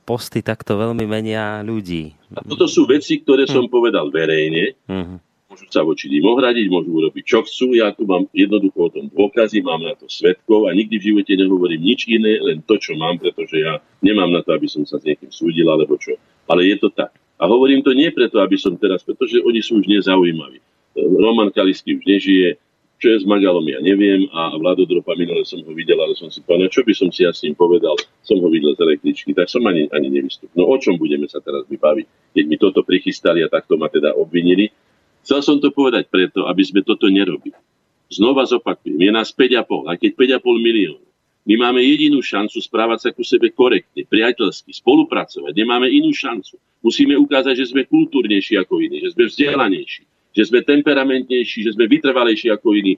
posty 0.05 0.39
takto 0.45 0.77
veľmi 0.77 1.03
menia 1.09 1.65
ľudí. 1.65 2.13
A 2.37 2.45
toto 2.45 2.69
sú 2.69 2.85
veci, 2.85 3.19
ktoré 3.25 3.49
som 3.49 3.65
hm. 3.65 3.73
povedal 3.73 4.13
verejne. 4.13 4.77
Uh-huh 4.85 5.19
môžu 5.49 5.65
sa 5.73 5.81
voči 5.81 6.05
ním 6.13 6.29
ohradiť, 6.29 6.69
môžu 6.69 6.93
urobiť 6.93 7.23
čo 7.25 7.41
chcú. 7.41 7.73
Ja 7.73 7.89
tu 7.89 8.05
mám 8.05 8.29
jednoducho 8.29 8.79
o 8.85 8.93
tom 8.93 9.09
dôkazy, 9.09 9.65
mám 9.65 9.81
na 9.81 9.97
to 9.97 10.05
svetkov 10.05 10.69
a 10.69 10.77
nikdy 10.77 11.01
v 11.01 11.07
živote 11.09 11.33
nehovorím 11.33 11.81
nič 11.81 12.05
iné, 12.05 12.37
len 12.37 12.61
to, 12.61 12.77
čo 12.77 12.93
mám, 12.93 13.17
pretože 13.17 13.57
ja 13.57 13.81
nemám 14.05 14.29
na 14.29 14.45
to, 14.45 14.53
aby 14.53 14.69
som 14.69 14.85
sa 14.85 15.01
s 15.01 15.05
niekým 15.09 15.33
súdil 15.33 15.65
alebo 15.65 15.97
čo. 15.97 16.13
Ale 16.45 16.69
je 16.69 16.77
to 16.77 16.93
tak. 16.93 17.09
A 17.41 17.49
hovorím 17.49 17.81
to 17.81 17.97
nie 17.97 18.13
preto, 18.13 18.37
aby 18.45 18.61
som 18.61 18.77
teraz, 18.77 19.01
pretože 19.01 19.41
oni 19.41 19.65
sú 19.65 19.81
už 19.81 19.89
nezaujímaví. 19.89 20.61
Roman 20.99 21.49
Kalisky 21.49 21.97
už 21.97 22.05
nežije, 22.05 22.59
čo 22.99 23.15
je 23.15 23.17
s 23.23 23.25
Magalom, 23.25 23.63
ja 23.63 23.79
neviem. 23.79 24.27
A 24.35 24.53
Vlado 24.59 24.83
Dropa 24.83 25.15
minule 25.15 25.47
som 25.47 25.63
ho 25.63 25.71
videl, 25.71 25.95
ale 26.03 26.19
som 26.19 26.27
si 26.27 26.43
povedal, 26.43 26.67
čo 26.67 26.83
by 26.83 26.91
som 26.91 27.07
si 27.09 27.23
ja 27.23 27.31
s 27.31 27.41
ním 27.47 27.55
povedal, 27.55 27.95
som 28.27 28.43
ho 28.43 28.47
videl 28.51 28.75
z 28.75 28.83
električky, 28.83 29.31
tak 29.31 29.47
som 29.47 29.63
ani, 29.63 29.87
ani 29.95 30.11
nevystúpil. 30.11 30.51
No 30.59 30.67
o 30.67 30.75
čom 30.75 30.99
budeme 30.99 31.31
sa 31.31 31.39
teraz 31.39 31.63
vybaviť, 31.71 32.35
keď 32.35 32.43
mi 32.43 32.59
toto 32.59 32.83
prichystali 32.83 33.39
a 33.39 33.47
takto 33.47 33.79
ma 33.79 33.87
teda 33.87 34.19
obvinili. 34.19 34.67
Chcel 35.23 35.39
som 35.43 35.57
to 35.59 35.69
povedať 35.69 36.07
preto, 36.07 36.47
aby 36.47 36.63
sme 36.63 36.81
toto 36.81 37.07
nerobili. 37.11 37.55
Znova 38.09 38.47
zopakujem, 38.49 38.97
je 38.97 39.11
nás 39.13 39.29
5,5, 39.29 39.89
aj 39.93 39.97
keď 40.01 40.11
5,5 40.41 40.65
miliónov. 40.65 41.09
My 41.49 41.55
máme 41.57 41.81
jedinú 41.81 42.21
šancu 42.21 42.61
správať 42.61 42.99
sa 42.99 43.09
ku 43.09 43.25
sebe 43.25 43.49
korektne, 43.49 44.05
priateľsky, 44.05 44.69
spolupracovať. 44.69 45.53
Nemáme 45.55 45.89
inú 45.89 46.13
šancu. 46.13 46.61
Musíme 46.85 47.17
ukázať, 47.17 47.57
že 47.57 47.73
sme 47.73 47.89
kultúrnejší 47.89 48.59
ako 48.59 48.81
iní, 48.83 49.01
že 49.01 49.17
sme 49.17 49.25
vzdelanejší, 49.25 50.03
že 50.35 50.43
sme 50.45 50.61
temperamentnejší, 50.61 51.59
že 51.65 51.73
sme 51.73 51.89
vytrvalejší 51.89 52.53
ako 52.53 52.77
iní. 52.77 52.95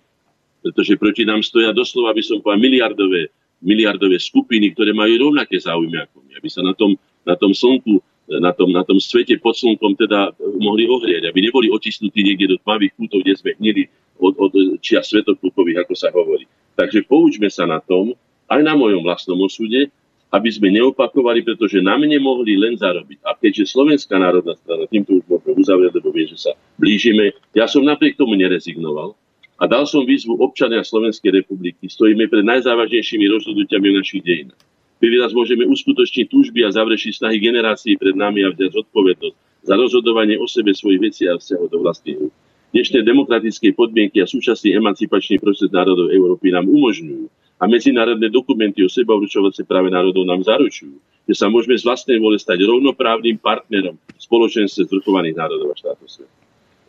Pretože 0.61 0.99
proti 0.99 1.23
nám 1.23 1.41
stoja 1.41 1.71
doslova, 1.73 2.13
by 2.13 2.21
som 2.21 2.43
povedal, 2.43 2.61
miliardové, 2.61 3.31
miliardové 3.63 4.17
skupiny, 4.19 4.75
ktoré 4.75 4.91
majú 4.93 5.31
rovnaké 5.31 5.55
záujmy 5.55 5.97
ako 6.03 6.21
my. 6.25 6.31
Aby 6.37 6.49
sa 6.51 6.61
na 6.61 6.73
tom, 6.75 6.99
na 7.25 7.33
tom 7.39 7.55
slnku 7.55 8.03
na 8.39 8.55
tom, 8.55 8.71
na 8.71 8.85
tom 8.87 9.01
svete 9.01 9.35
pod 9.41 9.57
slnkom 9.59 9.99
teda 9.99 10.31
mohli 10.61 10.87
ohrieť, 10.87 11.27
aby 11.27 11.51
neboli 11.51 11.67
otisnutí 11.67 12.23
niekde 12.23 12.55
do 12.55 12.57
tmavých 12.63 12.95
kútov, 12.95 13.25
kde 13.25 13.35
sme 13.35 13.51
hnili 13.59 13.91
od, 14.21 14.37
od 14.37 14.51
čia 14.79 15.03
svetokúpových, 15.03 15.83
ako 15.83 15.93
sa 15.97 16.13
hovorí. 16.13 16.45
Takže 16.79 17.03
poučme 17.09 17.51
sa 17.51 17.67
na 17.67 17.83
tom, 17.83 18.15
aj 18.47 18.61
na 18.63 18.77
mojom 18.77 19.03
vlastnom 19.03 19.39
osude, 19.43 19.91
aby 20.31 20.47
sme 20.47 20.71
neopakovali, 20.71 21.43
pretože 21.43 21.83
na 21.83 21.99
mne 21.99 22.23
mohli 22.23 22.55
len 22.55 22.79
zarobiť. 22.79 23.19
A 23.27 23.35
keďže 23.35 23.75
Slovenská 23.75 24.15
národná 24.15 24.55
strana, 24.55 24.87
týmto 24.87 25.19
už 25.19 25.27
môžeme 25.27 25.59
uzavrieť, 25.59 25.91
lebo 25.99 26.09
viem, 26.15 26.27
že 26.31 26.39
sa 26.39 26.51
blížime, 26.79 27.35
ja 27.51 27.67
som 27.67 27.83
napriek 27.83 28.15
tomu 28.15 28.39
nerezignoval 28.39 29.11
a 29.59 29.63
dal 29.67 29.83
som 29.83 30.07
výzvu 30.07 30.39
občania 30.39 30.87
Slovenskej 30.87 31.43
republiky. 31.43 31.91
Stojíme 31.91 32.31
pred 32.31 32.47
najzávažnejšími 32.47 33.25
rozhodnutiami 33.27 33.87
v 33.91 33.97
našich 33.99 34.23
dejinách. 34.23 34.70
My 35.01 35.17
raz 35.17 35.33
môžeme 35.33 35.65
uskutočniť 35.65 36.29
túžby 36.29 36.61
a 36.61 36.69
zavrešiť 36.69 37.25
snahy 37.25 37.41
generácií 37.41 37.97
pred 37.97 38.13
nami 38.13 38.45
a 38.45 38.53
vziať 38.53 38.77
zodpovednosť 38.77 39.37
za 39.65 39.73
rozhodovanie 39.73 40.37
o 40.37 40.45
sebe 40.45 40.77
svojich 40.77 41.01
vecí 41.01 41.23
a 41.25 41.37
vzťahov 41.37 41.67
do 41.73 41.81
vlastných 41.81 42.29
Dnešné 42.71 43.03
demokratické 43.03 43.75
podmienky 43.75 44.23
a 44.23 44.29
súčasný 44.29 44.71
emancipačný 44.79 45.43
proces 45.43 45.67
národov 45.75 46.07
Európy 46.07 46.55
nám 46.55 46.71
umožňujú 46.71 47.27
a 47.59 47.67
medzinárodné 47.67 48.31
dokumenty 48.31 48.79
o 48.79 48.87
seba 48.87 49.11
určovacie 49.11 49.67
práve 49.67 49.91
národov 49.91 50.23
nám 50.23 50.39
zaručujú, 50.47 50.95
že 51.27 51.35
sa 51.35 51.51
môžeme 51.51 51.75
z 51.75 51.83
vlastnej 51.83 52.15
vole 52.15 52.39
stať 52.39 52.63
rovnoprávnym 52.63 53.43
partnerom 53.43 53.99
spoločenstve 54.15 54.87
zvrchovaných 54.87 55.35
národov 55.35 55.67
a 55.67 55.75
štátov 55.75 56.07
sveta. 56.07 56.35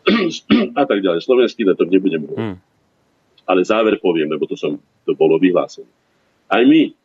a 0.79 0.83
tak 0.87 1.03
ďalej. 1.03 1.19
Slovenský 1.27 1.67
na 1.67 1.75
to 1.75 1.83
nebudem 1.83 2.31
hovoriť. 2.31 2.39
Hmm. 2.39 2.57
Ale 3.43 3.67
záver 3.67 3.99
poviem, 3.99 4.31
lebo 4.31 4.47
to, 4.47 4.55
som, 4.55 4.79
to 5.03 5.11
bolo 5.19 5.35
vyhlásené. 5.35 5.91
Aj 6.47 6.63
my 6.63 6.95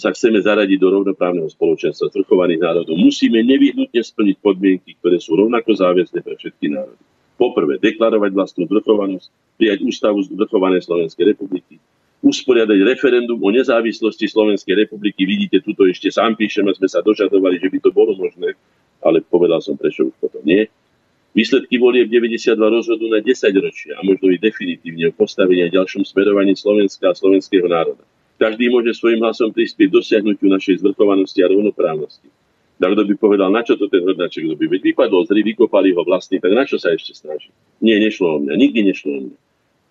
sa 0.00 0.10
chceme 0.16 0.40
zaradiť 0.40 0.78
do 0.80 0.88
rovnoprávneho 1.00 1.48
spoločenstva 1.52 2.08
zvrchovaných 2.08 2.64
národov, 2.64 2.96
musíme 2.96 3.44
nevyhnutne 3.44 4.00
splniť 4.00 4.36
podmienky, 4.40 4.96
ktoré 4.98 5.20
sú 5.20 5.36
rovnako 5.36 5.76
záväzné 5.76 6.24
pre 6.24 6.34
všetky 6.40 6.72
národy. 6.72 7.02
Poprvé, 7.36 7.76
deklarovať 7.82 8.30
vlastnú 8.32 8.64
zvrchovanosť, 8.70 9.28
prijať 9.60 9.78
ústavu 9.84 10.22
zvrchovanej 10.24 10.86
Slovenskej 10.86 11.34
republiky, 11.34 11.76
usporiadať 12.24 12.78
referendum 12.88 13.36
o 13.36 13.50
nezávislosti 13.52 14.32
Slovenskej 14.32 14.86
republiky. 14.86 15.28
Vidíte, 15.28 15.60
tuto 15.60 15.84
ešte 15.84 16.08
sám 16.08 16.40
píšeme, 16.40 16.72
sme 16.72 16.88
sa 16.88 17.04
dožadovali, 17.04 17.60
že 17.60 17.68
by 17.68 17.78
to 17.84 17.90
bolo 17.92 18.16
možné, 18.16 18.56
ale 19.04 19.20
povedal 19.20 19.60
som, 19.60 19.76
prečo 19.76 20.08
už 20.08 20.16
potom 20.16 20.40
nie. 20.40 20.64
Výsledky 21.34 21.76
volieb 21.82 22.08
92 22.08 22.54
rozhodu 22.56 23.04
na 23.10 23.18
10 23.18 23.34
ročia 23.58 23.98
a 23.98 24.06
možno 24.06 24.30
i 24.30 24.38
definitívne 24.38 25.10
o 25.10 25.12
postavení 25.12 25.66
a 25.66 25.74
ďalšom 25.74 26.06
smerovaní 26.06 26.54
Slovenska 26.54 27.10
a 27.10 27.18
slovenského 27.18 27.66
národa. 27.66 28.06
Každý 28.44 28.68
môže 28.68 28.92
svojim 28.92 29.24
hlasom 29.24 29.48
prispieť 29.56 29.88
dosiahnutiu 29.88 30.52
našej 30.52 30.84
zvrchovanosti 30.84 31.40
a 31.40 31.48
rovnoprávnosti. 31.48 32.28
Tak 32.76 32.92
kto 32.92 33.02
by 33.08 33.14
povedal, 33.16 33.48
na 33.48 33.64
čo 33.64 33.80
to 33.80 33.88
ten 33.88 34.04
hrdaček 34.04 34.44
robí? 34.44 34.68
Veď 34.68 34.92
vypadol 34.92 35.24
z 35.24 35.40
vykopali 35.40 35.96
ho 35.96 36.04
vlastní, 36.04 36.44
tak 36.44 36.52
na 36.52 36.68
čo 36.68 36.76
sa 36.76 36.92
ešte 36.92 37.16
snaží? 37.16 37.48
Nie, 37.80 37.96
nešlo 37.96 38.36
o 38.36 38.38
mňa, 38.44 38.52
nikdy 38.60 38.84
nešlo 38.84 39.10
o 39.16 39.20
mňa. 39.24 39.36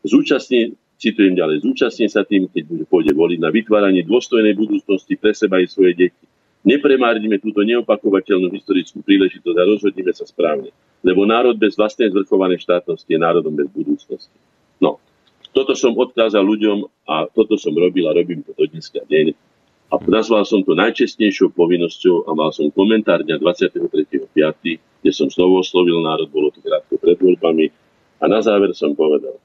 Zúčastne, 0.06 0.78
citujem 1.02 1.34
ďalej, 1.34 1.66
zúčastne 1.66 2.06
sa 2.06 2.22
tým, 2.22 2.46
keď 2.46 2.86
pôjde 2.86 3.18
voliť 3.18 3.40
na 3.42 3.50
vytváranie 3.50 4.06
dôstojnej 4.06 4.54
budúcnosti 4.54 5.18
pre 5.18 5.34
seba 5.34 5.58
i 5.58 5.66
svoje 5.66 5.98
deti. 5.98 6.26
Nepremárnime 6.62 7.42
túto 7.42 7.66
neopakovateľnú 7.66 8.54
historickú 8.54 9.02
príležitosť 9.02 9.58
a 9.58 9.66
rozhodnime 9.66 10.14
sa 10.14 10.30
správne. 10.30 10.70
Lebo 11.02 11.26
národ 11.26 11.58
bez 11.58 11.74
vlastnej 11.74 12.14
zvrchovanej 12.14 12.62
štátnosti 12.62 13.10
je 13.10 13.18
národom 13.18 13.58
bez 13.58 13.66
budúcnosti. 13.74 14.38
No, 14.78 15.02
toto 15.54 15.78
som 15.78 15.94
odkázal 15.94 16.42
ľuďom 16.42 16.90
a 17.06 17.30
toto 17.30 17.56
som 17.56 17.72
robil 17.78 18.10
a 18.10 18.18
robím 18.18 18.42
to 18.42 18.52
do 18.58 18.66
dneska 18.66 19.06
deň. 19.06 19.38
A 19.94 20.02
nazval 20.10 20.42
som 20.44 20.66
to 20.66 20.74
najčestnejšou 20.74 21.54
povinnosťou 21.54 22.26
a 22.26 22.34
mal 22.34 22.50
som 22.50 22.74
komentár 22.74 23.22
dňa 23.22 23.38
23.5., 23.38 24.34
kde 24.74 25.12
som 25.14 25.30
znovu 25.30 25.62
oslovil 25.62 26.02
národ, 26.02 26.28
bolo 26.34 26.50
to 26.50 26.58
krátko 26.66 26.98
pred 26.98 27.22
voľbami. 27.22 27.70
A 28.18 28.26
na 28.26 28.42
záver 28.42 28.74
som 28.74 28.98
povedal, 28.98 29.38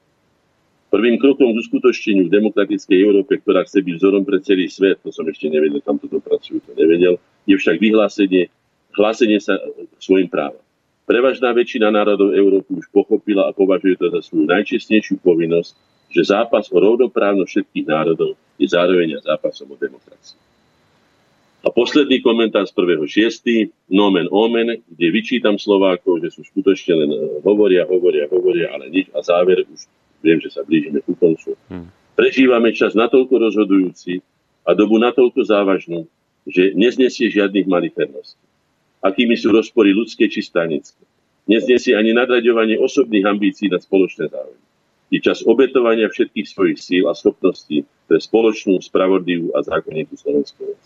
Prvým 0.89 1.21
krokom 1.21 1.53
k 1.53 1.61
uskutočneniu 1.61 2.25
v 2.25 2.33
demokratickej 2.33 2.97
Európe, 2.97 3.37
ktorá 3.37 3.61
chce 3.61 3.85
byť 3.85 3.93
vzorom 4.01 4.25
pre 4.25 4.41
celý 4.41 4.65
svet, 4.65 4.97
to 5.05 5.13
som 5.13 5.21
ešte 5.29 5.45
nevedel, 5.45 5.85
kam 5.85 6.01
to 6.01 6.09
dopracujú, 6.09 6.65
to 6.65 6.73
nevedel, 6.73 7.21
je 7.45 7.53
však 7.53 7.77
vyhlásenie, 7.77 8.49
hlásenie 8.97 9.37
sa 9.37 9.61
svojim 10.01 10.25
právom. 10.25 10.57
Prevažná 11.05 11.53
väčšina 11.53 11.93
národov 11.93 12.33
Európy 12.33 12.81
už 12.81 12.89
pochopila 12.89 13.49
a 13.49 13.53
považuje 13.53 14.01
to 14.01 14.09
za 14.09 14.25
svoju 14.25 14.49
najčestnejšiu 14.49 15.21
povinnosť 15.21 15.77
že 16.09 16.21
zápas 16.25 16.67
o 16.73 16.77
rovnoprávnosť 16.77 17.49
všetkých 17.49 17.85
národov 17.85 18.33
je 18.57 18.67
zároveň 18.67 19.21
zápasom 19.21 19.69
o 19.71 19.77
demokraciu. 19.77 20.37
A 21.59 21.67
posledný 21.75 22.23
komentár 22.23 22.63
z 22.63 22.71
prvého 22.71 23.03
šiestý, 23.03 23.67
nomen 23.91 24.31
omen, 24.31 24.79
kde 24.87 25.07
vyčítam 25.11 25.59
Slovákov, 25.59 26.23
že 26.23 26.31
sú 26.31 26.47
skutočne 26.47 26.93
len 26.95 27.09
eh, 27.11 27.19
hovoria, 27.43 27.83
hovoria, 27.83 28.31
hovoria, 28.31 28.71
ale 28.71 28.87
nič. 28.87 29.11
A 29.11 29.19
záver, 29.19 29.67
už 29.67 29.83
viem, 30.23 30.39
že 30.39 30.55
sa 30.55 30.63
blížime 30.63 31.03
ku 31.03 31.19
koncu. 31.19 31.59
Hmm. 31.67 31.91
Prežívame 32.15 32.71
čas 32.71 32.95
natoľko 32.95 33.35
rozhodujúci 33.39 34.23
a 34.63 34.71
dobu 34.71 34.99
natoľko 34.99 35.39
závažnú, 35.43 36.07
že 36.47 36.75
neznesie 36.75 37.27
žiadnych 37.27 37.67
malicherností. 37.67 38.39
Akými 38.99 39.35
sú 39.39 39.51
rozpory 39.51 39.95
ľudské 39.95 40.27
či 40.27 40.43
stanické. 40.43 40.99
Neznesie 41.47 41.95
ani 41.95 42.11
nadraďovanie 42.11 42.75
osobných 42.79 43.23
ambícií 43.23 43.71
na 43.71 43.79
spoločné 43.79 44.27
záujmy. 44.27 44.68
Je 45.09 45.17
čas 45.17 45.41
obetovania 45.41 46.05
všetkých 46.05 46.47
svojich 46.47 46.77
síl 46.77 47.03
a 47.09 47.17
schopností 47.17 47.81
pre 48.05 48.21
spoločnú, 48.21 48.77
spravodlivú 48.77 49.53
a 49.57 49.65
zákonitú 49.65 50.13
Slovenskú 50.13 50.69
vec. 50.69 50.83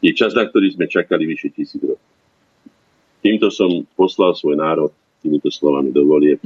Je 0.00 0.16
čas, 0.16 0.32
na 0.32 0.48
ktorý 0.48 0.72
sme 0.72 0.88
čakali 0.88 1.28
vyše 1.28 1.52
tisíc 1.52 1.80
rokov. 1.84 2.00
Týmto 3.20 3.52
som 3.52 3.84
poslal 3.92 4.32
svoj 4.32 4.56
národ, 4.56 4.88
týmito 5.20 5.52
slovami 5.52 5.92
dovolie 5.92 6.40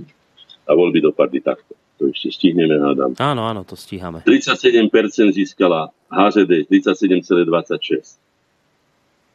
a 0.66 0.74
voľby 0.74 0.98
dopadli 1.06 1.38
takto. 1.38 1.78
To 2.02 2.10
ešte 2.10 2.34
stihneme, 2.34 2.74
hádam. 2.82 3.14
Áno, 3.22 3.46
áno, 3.46 3.62
to 3.62 3.78
stíhame. 3.78 4.26
37% 4.26 4.90
získala 5.30 5.94
HZD, 6.10 6.66
37,26. 6.66 8.18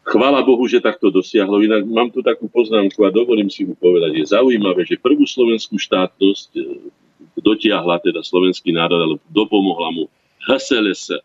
Chvála 0.03 0.43
Bohu, 0.43 0.67
že 0.67 0.83
takto 0.83 1.08
dosiahlo. 1.08 1.64
Inak 1.64 1.88
mám 1.88 2.11
tu 2.11 2.19
takú 2.19 2.51
poznámku 2.51 2.99
a 3.08 3.14
dovolím 3.14 3.48
si 3.48 3.64
mu 3.64 3.80
povedať. 3.80 4.19
Je 4.19 4.25
zaujímavé, 4.27 4.83
že 4.83 4.99
prvú 4.99 5.24
slovenskú 5.24 5.80
štátnosť 5.80 6.49
dotiahla 7.39 7.99
teda 8.03 8.23
slovenský 8.23 8.72
národ, 8.72 8.99
alebo 8.99 9.23
dopomohla 9.31 9.89
mu 9.91 10.03
HSLS, 10.48 11.19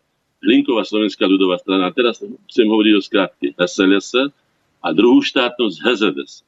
Hlinková 0.45 0.85
slovenská 0.85 1.25
ľudová 1.25 1.57
strana. 1.57 1.89
A 1.89 1.95
teraz 1.95 2.21
chcem 2.21 2.67
hovoriť 2.69 2.93
o 2.93 3.01
skrátke 3.01 3.45
HSLS 3.57 4.29
a 4.83 4.87
druhú 4.93 5.23
štátnosť 5.25 5.75
HZDS. 5.81 6.45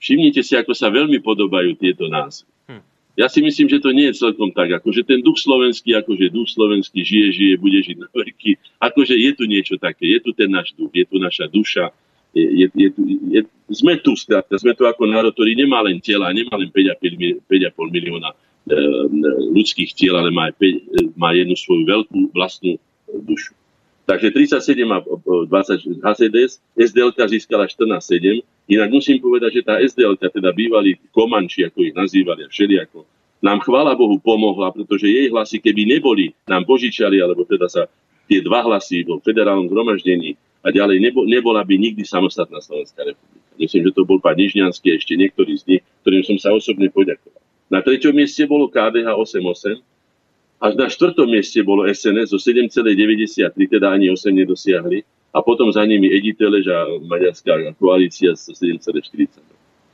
Všimnite 0.00 0.40
si, 0.40 0.56
ako 0.56 0.72
sa 0.72 0.88
veľmi 0.88 1.20
podobajú 1.20 1.76
tieto 1.76 2.08
názvy. 2.08 2.48
Hm. 2.68 2.82
Ja 3.20 3.28
si 3.28 3.44
myslím, 3.44 3.68
že 3.68 3.82
to 3.84 3.92
nie 3.92 4.08
je 4.08 4.20
celkom 4.20 4.52
tak, 4.56 4.72
akože 4.72 5.04
ten 5.04 5.20
duch 5.20 5.36
slovenský, 5.36 5.92
akože 6.00 6.32
duch 6.32 6.48
slovenský 6.48 7.04
žije, 7.04 7.28
žije, 7.36 7.54
bude 7.60 7.80
žiť 7.84 7.96
na 8.00 8.08
veky. 8.08 8.56
Akože 8.80 9.12
je 9.16 9.30
tu 9.36 9.44
niečo 9.44 9.76
také, 9.76 10.16
je 10.16 10.20
tu 10.24 10.30
ten 10.32 10.48
náš 10.48 10.72
duch, 10.72 10.92
je 10.92 11.04
tu 11.04 11.20
naša 11.20 11.48
duša, 11.52 11.92
je, 12.30 12.46
je, 12.46 12.66
je, 12.78 12.88
je, 13.34 13.40
sme 13.74 13.98
tu, 13.98 14.14
skrátka, 14.14 14.54
sme 14.54 14.72
tu 14.72 14.86
ako 14.86 15.02
národ, 15.10 15.34
ktorý 15.34 15.58
nemá 15.58 15.82
len 15.82 15.98
tela, 15.98 16.30
nemá 16.30 16.54
len 16.54 16.70
5,5 16.70 17.42
milióna 17.90 18.30
ľudských 19.54 19.90
tiel, 19.96 20.14
ale 20.14 20.30
má, 20.30 20.52
má 21.16 21.30
jednu 21.32 21.56
svoju 21.56 21.82
veľkú 21.88 22.18
vlastnú 22.34 22.76
dušu. 23.08 23.56
Takže 24.10 24.34
37 24.34 24.90
a 24.90 24.98
20 25.06 26.02
HCDS, 26.02 26.58
SDLK 26.74 27.18
získala 27.30 27.70
14,7. 27.70 28.42
Inak 28.66 28.90
musím 28.90 29.22
povedať, 29.22 29.62
že 29.62 29.62
tá 29.62 29.78
SDLK, 29.78 30.34
teda 30.34 30.50
bývalí 30.50 30.98
komanči, 31.14 31.62
ako 31.66 31.86
ich 31.86 31.94
nazývali 31.94 32.46
a 32.46 32.50
všelijako, 32.50 33.06
nám 33.40 33.64
chvála 33.64 33.96
Bohu 33.96 34.20
pomohla, 34.20 34.68
pretože 34.74 35.08
jej 35.08 35.32
hlasy, 35.32 35.62
keby 35.62 35.88
neboli, 35.88 36.36
nám 36.44 36.68
požičali, 36.68 37.24
alebo 37.24 37.48
teda 37.48 37.66
sa 37.72 37.82
tie 38.28 38.44
dva 38.44 38.62
hlasy 38.68 39.02
vo 39.02 39.18
federálnom 39.24 39.66
zhromaždení 39.72 40.36
a 40.60 40.68
ďalej 40.68 41.00
nebo, 41.00 41.24
nebola 41.24 41.64
by 41.64 41.74
nikdy 41.80 42.04
samostatná 42.04 42.60
Slovenská 42.60 43.00
republika. 43.00 43.48
Myslím, 43.56 43.88
že 43.88 43.96
to 43.96 44.04
bol 44.04 44.20
pán 44.20 44.36
Nižňanský 44.36 44.92
ešte 44.92 45.16
niektorý 45.16 45.56
z 45.56 45.64
nich, 45.66 45.82
ktorým 46.04 46.24
som 46.24 46.36
sa 46.36 46.52
osobne 46.52 46.92
poďakoval. 46.92 47.40
Na 47.70 47.78
treťom 47.78 48.10
mieste 48.10 48.42
bolo 48.50 48.66
KDH 48.66 49.14
8,8. 49.14 49.78
Až 50.60 50.72
na 50.76 50.90
štvrtom 50.90 51.30
mieste 51.30 51.62
bolo 51.62 51.86
SNS 51.86 52.34
zo 52.34 52.38
7,93, 52.42 53.54
teda 53.54 53.94
ani 53.94 54.10
8 54.10 54.34
nedosiahli. 54.34 55.06
A 55.30 55.38
potom 55.46 55.70
za 55.70 55.86
nimi 55.86 56.10
Editelež 56.10 56.66
a 56.66 56.90
Maďarská 57.06 57.70
koalícia 57.78 58.34
z 58.34 58.58
7,40. 58.82 59.38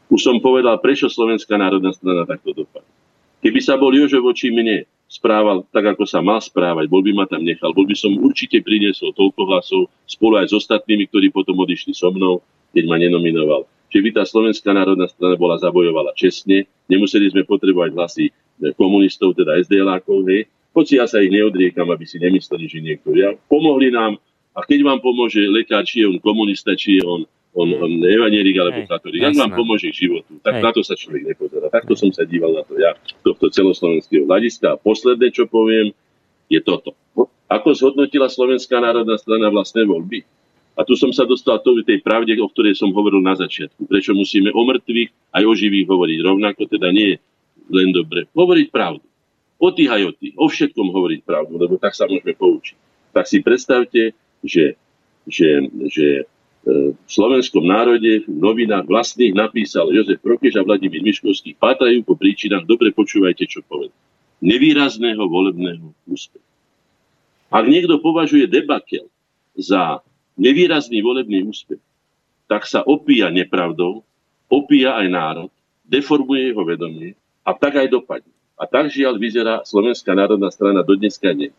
Už 0.08 0.20
som 0.24 0.40
povedal, 0.40 0.80
prečo 0.80 1.12
Slovenská 1.12 1.60
národná 1.60 1.92
strana 1.92 2.24
takto 2.24 2.56
dopadla. 2.56 2.88
Keby 3.44 3.60
sa 3.60 3.76
bol 3.76 3.92
Jožo 3.92 4.24
voči 4.24 4.48
mne 4.48 4.88
správal 5.06 5.68
tak, 5.70 5.92
ako 5.92 6.08
sa 6.08 6.24
mal 6.24 6.40
správať, 6.40 6.88
bol 6.88 7.04
by 7.04 7.12
ma 7.12 7.28
tam 7.28 7.44
nechal, 7.44 7.76
bol 7.76 7.86
by 7.86 7.94
som 7.94 8.16
určite 8.16 8.58
priniesol 8.64 9.12
toľko 9.12 9.40
hlasov 9.46 9.80
spolu 10.08 10.40
aj 10.40 10.50
s 10.50 10.56
ostatnými, 10.56 11.06
ktorí 11.12 11.28
potom 11.30 11.54
odišli 11.60 11.92
so 11.92 12.08
mnou, 12.10 12.40
keď 12.72 12.84
ma 12.88 12.96
nenominoval 12.96 13.68
že 13.86 13.98
by 14.02 14.08
tá 14.14 14.22
Slovenská 14.26 14.70
národná 14.74 15.06
strana 15.06 15.38
bola 15.38 15.56
zabojovala 15.58 16.12
čestne, 16.18 16.66
nemuseli 16.90 17.30
sme 17.30 17.42
potrebovať 17.46 17.90
hlasy 17.94 18.24
komunistov, 18.74 19.36
teda 19.36 19.60
SDLákov, 19.62 20.26
hej, 20.26 20.48
hoci 20.76 21.00
ja 21.00 21.08
sa 21.08 21.24
ich 21.24 21.32
neodriekam, 21.32 21.88
aby 21.88 22.04
si 22.04 22.20
nemysleli, 22.20 22.68
že 22.68 22.78
niekto. 22.84 23.16
Ja, 23.16 23.32
pomohli 23.48 23.88
nám 23.88 24.20
a 24.56 24.60
keď 24.64 24.84
vám 24.84 25.00
pomôže 25.00 25.40
lekár, 25.48 25.84
či 25.84 26.04
je 26.04 26.06
on 26.08 26.20
komunista, 26.20 26.72
či 26.76 27.00
je 27.00 27.02
on, 27.04 27.24
on, 27.56 27.68
on 27.76 27.92
evanielik 28.04 28.56
alebo 28.60 28.84
katolík, 28.88 29.24
ak 29.24 29.36
vám 29.36 29.52
pomôže 29.52 29.88
k 29.92 30.08
životu, 30.08 30.40
tak 30.40 30.60
Hej. 30.60 30.62
na 30.64 30.70
to 30.72 30.80
sa 30.84 30.96
človek 30.96 31.32
nepozerá. 31.32 31.68
Takto 31.68 31.92
som 31.92 32.08
sa 32.12 32.24
díval 32.24 32.56
na 32.56 32.64
to 32.64 32.76
ja, 32.76 32.92
tohto 33.20 33.52
celoslovenského 33.52 34.24
hľadiska. 34.24 34.76
A 34.76 34.80
posledné, 34.80 35.32
čo 35.32 35.44
poviem, 35.44 35.96
je 36.52 36.60
toto. 36.64 36.96
Ako 37.48 37.72
zhodnotila 37.76 38.32
Slovenská 38.32 38.80
národná 38.80 39.20
strana 39.20 39.52
vlastné 39.52 39.84
voľby? 39.84 40.24
A 40.76 40.84
tu 40.84 40.92
som 40.92 41.08
sa 41.08 41.24
dostal 41.24 41.56
to 41.64 41.80
tej 41.80 42.04
pravde, 42.04 42.36
o 42.36 42.52
ktorej 42.52 42.76
som 42.76 42.92
hovoril 42.92 43.24
na 43.24 43.32
začiatku. 43.32 43.88
Prečo 43.88 44.12
musíme 44.12 44.52
o 44.52 44.60
mŕtvych 44.60 45.32
aj 45.32 45.42
o 45.48 45.52
živých 45.56 45.88
hovoriť 45.88 46.18
rovnako, 46.20 46.68
teda 46.68 46.92
nie 46.92 47.16
len 47.72 47.96
dobre. 47.96 48.28
Hovoriť 48.36 48.68
pravdu. 48.68 49.06
O 49.56 49.72
tých 49.72 49.88
aj 49.88 50.02
o 50.04 50.12
tých. 50.12 50.34
O 50.36 50.46
všetkom 50.52 50.92
hovoriť 50.92 51.20
pravdu, 51.24 51.56
lebo 51.56 51.80
tak 51.80 51.96
sa 51.96 52.04
môžeme 52.04 52.36
poučiť. 52.36 52.76
Tak 53.16 53.24
si 53.24 53.40
predstavte, 53.40 54.12
že, 54.44 54.76
že, 55.24 55.64
že 55.88 56.06
e, 56.20 56.92
v 56.92 57.08
slovenskom 57.08 57.64
národe 57.64 58.28
v 58.28 58.36
novinách 58.36 58.84
vlastných 58.84 59.32
napísal 59.32 59.88
Jozef 59.96 60.20
Prokeš 60.20 60.60
a 60.60 60.66
Vladimír 60.68 61.00
Miškovský 61.00 61.56
pátrajú 61.56 62.04
po 62.04 62.20
príčinách, 62.20 62.68
dobre 62.68 62.92
počúvajte, 62.92 63.48
čo 63.48 63.64
povedal, 63.64 63.96
nevýrazného 64.44 65.24
volebného 65.24 65.88
úspechu. 66.04 66.44
Ak 67.48 67.64
niekto 67.64 67.96
považuje 68.04 68.44
debakel 68.44 69.08
za 69.56 70.04
nevýrazný 70.36 71.00
volebný 71.00 71.48
úspech, 71.48 71.80
tak 72.46 72.68
sa 72.68 72.84
opíja 72.86 73.32
nepravdou, 73.32 74.04
opíja 74.46 74.94
aj 75.00 75.06
národ, 75.10 75.50
deformuje 75.82 76.52
jeho 76.52 76.62
vedomie 76.62 77.18
a 77.42 77.50
tak 77.56 77.82
aj 77.82 77.90
dopadne. 77.90 78.32
A 78.56 78.64
tak 78.64 78.88
žiaľ 78.88 79.20
vyzerá 79.20 79.60
Slovenská 79.68 80.16
národná 80.16 80.48
strana 80.48 80.80
do 80.80 80.96
dneska 80.96 81.28
nie. 81.36 81.52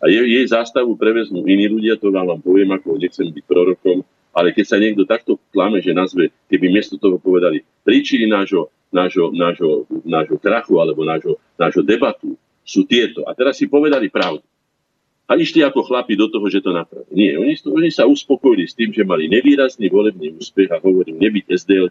A 0.00 0.12
jej, 0.12 0.24
jej 0.24 0.46
zástavu 0.48 0.96
prevezmú 0.96 1.44
iní 1.48 1.68
ľudia, 1.68 1.96
to 1.96 2.12
vám 2.12 2.40
poviem, 2.40 2.68
ako 2.76 3.00
nechcem 3.00 3.32
byť 3.32 3.44
prorokom, 3.48 4.04
ale 4.34 4.50
keď 4.50 4.64
sa 4.66 4.76
niekto 4.76 5.06
takto 5.06 5.38
klame, 5.54 5.80
že 5.80 5.94
nazve, 5.94 6.34
keby 6.50 6.68
miesto 6.68 6.98
toho 6.98 7.16
povedali 7.16 7.62
príčiny 7.86 8.26
nášho, 8.28 8.68
nášho, 8.90 9.30
nášho, 9.30 9.86
nášho 10.04 10.36
krachu 10.42 10.82
alebo 10.82 11.06
nášho, 11.06 11.38
nášho 11.56 11.86
debatu 11.86 12.34
sú 12.66 12.82
tieto. 12.84 13.22
A 13.24 13.32
teraz 13.32 13.60
si 13.60 13.70
povedali 13.70 14.10
pravdu 14.10 14.42
a 15.24 15.32
išli 15.40 15.64
ako 15.64 15.88
chlapi 15.88 16.20
do 16.20 16.28
toho, 16.28 16.44
že 16.52 16.60
to 16.60 16.76
napravia. 16.76 17.08
Nie, 17.08 17.40
oni, 17.40 17.56
oni 17.64 17.88
sa 17.88 18.04
uspokojili 18.04 18.68
s 18.68 18.76
tým, 18.76 18.92
že 18.92 19.08
mali 19.08 19.24
nevýrazný 19.32 19.88
volebný 19.88 20.36
úspech 20.36 20.68
a 20.68 20.80
hovorím, 20.84 21.16
nebyť 21.16 21.44
sdl 21.56 21.88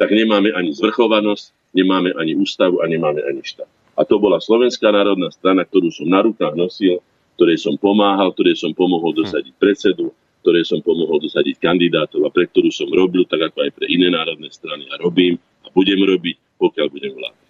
tak 0.00 0.16
nemáme 0.16 0.48
ani 0.56 0.72
zvrchovanosť, 0.72 1.76
nemáme 1.76 2.16
ani 2.16 2.32
ústavu 2.32 2.80
a 2.80 2.88
nemáme 2.88 3.20
ani 3.20 3.44
štát. 3.44 3.68
A 3.92 4.08
to 4.08 4.16
bola 4.16 4.40
Slovenská 4.40 4.88
národná 4.88 5.28
strana, 5.28 5.60
ktorú 5.68 5.92
som 5.92 6.08
na 6.08 6.24
rukách 6.24 6.56
nosil, 6.56 7.04
ktorej 7.36 7.60
som 7.60 7.76
pomáhal, 7.76 8.32
ktorej 8.32 8.56
som 8.56 8.72
pomohol 8.72 9.12
dosadiť 9.12 9.52
predsedu, 9.60 10.08
ktorej 10.40 10.64
som 10.64 10.80
pomohol 10.80 11.20
dosadiť 11.20 11.60
kandidátov 11.60 12.24
a 12.24 12.32
pre 12.32 12.48
ktorú 12.48 12.72
som 12.72 12.88
robil, 12.88 13.28
tak 13.28 13.52
ako 13.52 13.60
aj 13.60 13.70
pre 13.76 13.92
iné 13.92 14.08
národné 14.08 14.48
strany 14.48 14.88
a 14.88 14.96
robím 14.96 15.36
a 15.36 15.68
budem 15.68 16.00
robiť, 16.00 16.36
pokiaľ 16.56 16.86
budem 16.88 17.12
vládať. 17.12 17.48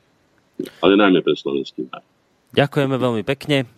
Ale 0.83 0.99
najmä 0.99 1.23
pre 1.23 1.39
slovenský 1.39 1.86
národ. 1.86 2.10
Ďakujeme 2.50 2.99
veľmi 2.99 3.23
pekne 3.23 3.70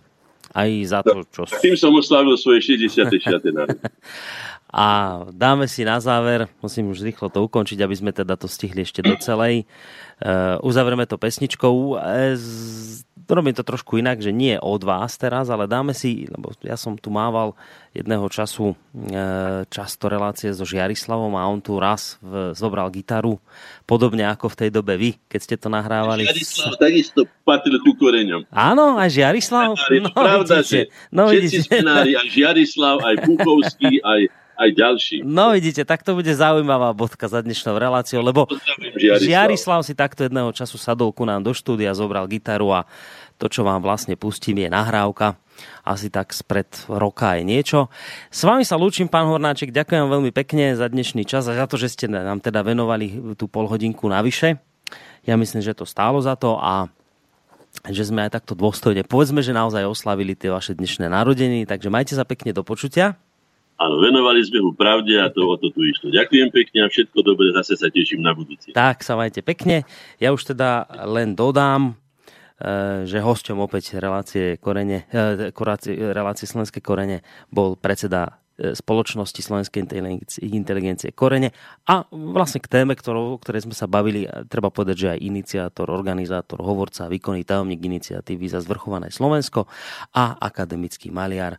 aj 0.53 0.71
za 0.85 1.01
to, 1.01 1.25
čo... 1.33 1.49
Tým 1.61 1.77
som 1.77 1.93
oslavil 1.97 2.37
svoje 2.37 2.77
60. 2.77 3.09
A 4.73 5.21
dáme 5.29 5.69
si 5.69 5.85
na 5.85 6.01
záver, 6.01 6.49
musím 6.65 6.89
už 6.89 7.05
rýchlo 7.05 7.29
to 7.29 7.45
ukončiť, 7.45 7.79
aby 7.85 7.93
sme 7.93 8.11
teda 8.17 8.41
to 8.41 8.49
stihli 8.49 8.89
ešte 8.89 9.05
do 9.05 9.13
celej. 9.21 9.69
Uh, 10.17 10.57
uzavrieme 10.65 11.05
to 11.05 11.21
pesničkou. 11.21 12.01
Uh, 12.01 12.33
robím 13.29 13.55
to 13.55 13.65
trošku 13.65 13.99
inak, 13.99 14.21
že 14.21 14.35
nie 14.35 14.59
od 14.59 14.83
vás 14.83 15.17
teraz, 15.17 15.49
ale 15.49 15.71
dáme 15.71 15.95
si, 15.95 16.27
lebo 16.29 16.53
ja 16.63 16.77
som 16.77 16.99
tu 16.99 17.09
mával 17.09 17.55
jedného 17.93 18.25
času 18.29 18.73
e, 18.73 18.77
často 19.69 20.09
relácie 20.09 20.53
so 20.53 20.65
Žiarislavom 20.65 21.33
a 21.37 21.49
on 21.49 21.61
tu 21.61 21.77
raz 21.77 22.17
v, 22.25 22.57
zobral 22.57 22.89
gitaru, 22.93 23.41
podobne 23.85 24.29
ako 24.29 24.53
v 24.53 24.59
tej 24.65 24.71
dobe 24.73 24.95
vy, 24.97 25.11
keď 25.29 25.41
ste 25.41 25.57
to 25.61 25.69
nahrávali. 25.69 26.25
Žiarislav 26.29 26.73
takisto 26.81 27.21
patril 27.45 27.81
ku 27.85 27.93
koreňom. 27.97 28.49
Áno, 28.53 28.97
aj 29.01 29.11
Žiarislav? 29.13 29.77
No, 29.77 30.11
pravda, 30.13 30.65
vidíte, 30.65 30.69
že 30.69 30.81
no, 31.13 31.29
všetci 31.29 31.59
scenári, 31.69 32.13
aj 32.17 32.27
Žiarislav, 32.33 32.97
aj 33.01 33.15
Bukovský, 33.29 34.01
aj 34.01 34.21
aj 34.63 34.71
ďalší. 34.79 35.17
No 35.27 35.51
vidíte, 35.51 35.83
tak 35.83 36.07
to 36.07 36.15
bude 36.15 36.31
zaujímavá 36.31 36.95
bodka 36.95 37.27
za 37.27 37.43
dnešnou 37.43 37.75
reláciou, 37.77 38.23
lebo 38.23 38.47
Žiarislav. 38.95 39.27
Žiarislav 39.27 39.81
si 39.83 39.95
takto 39.99 40.23
jedného 40.23 40.55
času 40.55 40.79
sadol 40.79 41.11
ku 41.11 41.27
nám 41.27 41.43
do 41.43 41.51
štúdia, 41.51 41.91
zobral 41.99 42.31
gitaru 42.31 42.71
a 42.71 42.81
to, 43.43 43.51
čo 43.51 43.67
vám 43.67 43.83
vlastne 43.83 44.15
pustím, 44.15 44.63
je 44.63 44.71
nahrávka. 44.71 45.35
Asi 45.83 46.15
tak 46.15 46.31
spred 46.31 46.71
roka 46.87 47.35
je 47.35 47.43
niečo. 47.43 47.91
S 48.31 48.47
vami 48.47 48.63
sa 48.63 48.79
lúčim, 48.79 49.11
pán 49.11 49.27
Hornáček. 49.27 49.75
Ďakujem 49.75 50.07
veľmi 50.07 50.31
pekne 50.31 50.79
za 50.79 50.87
dnešný 50.87 51.27
čas 51.27 51.51
a 51.51 51.59
za 51.59 51.67
to, 51.67 51.75
že 51.75 51.91
ste 51.91 52.07
nám 52.07 52.39
teda 52.39 52.63
venovali 52.63 53.35
tú 53.35 53.51
polhodinku 53.51 54.07
navyše. 54.07 54.63
Ja 55.27 55.35
myslím, 55.35 55.63
že 55.63 55.75
to 55.75 55.87
stálo 55.87 56.23
za 56.23 56.39
to 56.39 56.59
a 56.59 56.87
že 57.89 58.07
sme 58.07 58.29
aj 58.29 58.37
takto 58.39 58.53
dôstojne, 58.53 59.03
povedzme, 59.03 59.41
že 59.41 59.57
naozaj 59.57 59.89
oslavili 59.89 60.37
tie 60.37 60.53
vaše 60.53 60.77
dnešné 60.77 61.09
narodeniny, 61.09 61.65
takže 61.65 61.89
majte 61.89 62.15
sa 62.15 62.23
pekne 62.29 62.53
do 62.53 62.63
počutia. 62.63 63.17
Áno, 63.81 63.99
venovali 63.99 64.45
sme 64.45 64.63
mu 64.63 64.73
pravde 64.77 65.17
a 65.19 65.33
to 65.33 65.43
o 65.43 65.57
to 65.59 65.73
tu 65.73 65.83
išlo. 65.83 66.13
Ďakujem 66.13 66.49
pekne 66.55 66.79
a 66.85 66.93
všetko 66.93 67.19
dobre, 67.25 67.51
zase 67.57 67.75
sa 67.75 67.89
teším 67.89 68.23
na 68.23 68.37
budúci. 68.37 68.77
Tak 68.77 69.03
sa 69.03 69.19
majte 69.19 69.43
pekne. 69.43 69.89
Ja 70.23 70.31
už 70.31 70.55
teda 70.55 70.87
len 71.09 71.35
dodám, 71.35 71.99
Eh, 72.63 73.03
že 73.11 73.19
hosťom 73.19 73.59
opäť 73.59 73.99
relácie, 73.99 74.55
korene, 74.55 75.03
eh, 75.11 75.51
relácie 76.15 76.47
Slovenské 76.47 76.79
korene 76.79 77.27
bol 77.51 77.75
predseda 77.75 78.39
spoločnosti 78.63 79.43
Slovenskej 79.43 79.91
inteligencie 80.47 81.11
Korene 81.11 81.51
a 81.91 82.07
vlastne 82.15 82.63
k 82.63 82.71
téme, 82.71 82.95
ktorou, 82.95 83.35
o 83.35 83.41
ktorej 83.43 83.67
sme 83.67 83.75
sa 83.75 83.91
bavili, 83.91 84.31
treba 84.47 84.71
povedať, 84.71 84.97
že 84.97 85.09
aj 85.19 85.25
iniciátor, 85.27 85.91
organizátor, 85.91 86.63
hovorca, 86.63 87.11
výkonný 87.11 87.43
tajomník 87.43 87.83
iniciatívy 87.83 88.47
za 88.47 88.63
zvrchované 88.63 89.11
Slovensko 89.11 89.67
a 90.15 90.39
akademický 90.39 91.11
maliar 91.11 91.59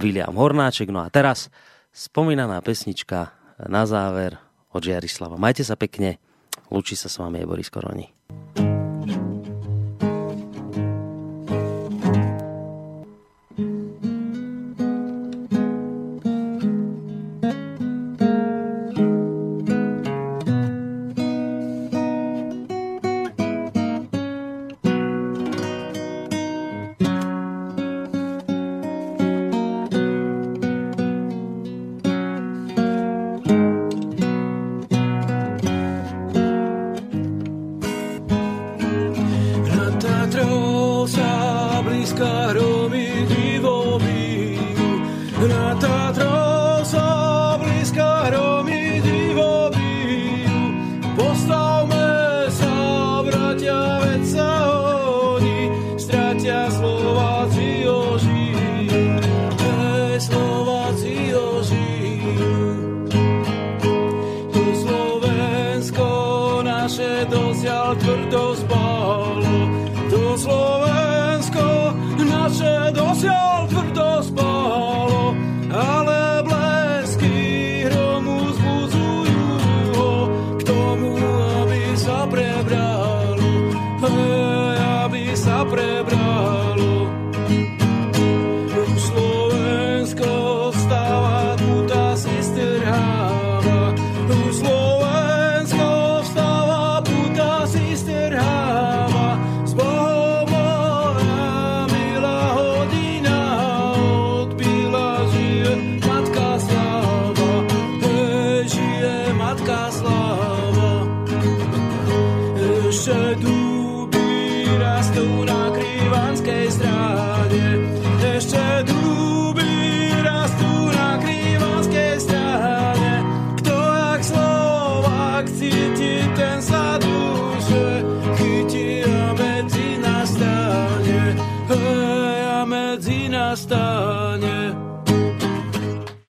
William 0.00 0.32
Hornáček. 0.32 0.88
No 0.88 1.04
a 1.04 1.12
teraz 1.12 1.52
spomínaná 1.92 2.64
pesnička 2.64 3.36
na 3.68 3.84
záver 3.84 4.40
od 4.72 4.80
Žiarislava. 4.80 5.36
Majte 5.36 5.66
sa 5.66 5.76
pekne, 5.76 6.16
lúči 6.72 6.96
sa 6.96 7.12
s 7.12 7.20
vami 7.20 7.44
je 7.44 7.48
Boris 7.48 7.68
Koroni. 7.68 8.08
stane. 8.56 8.77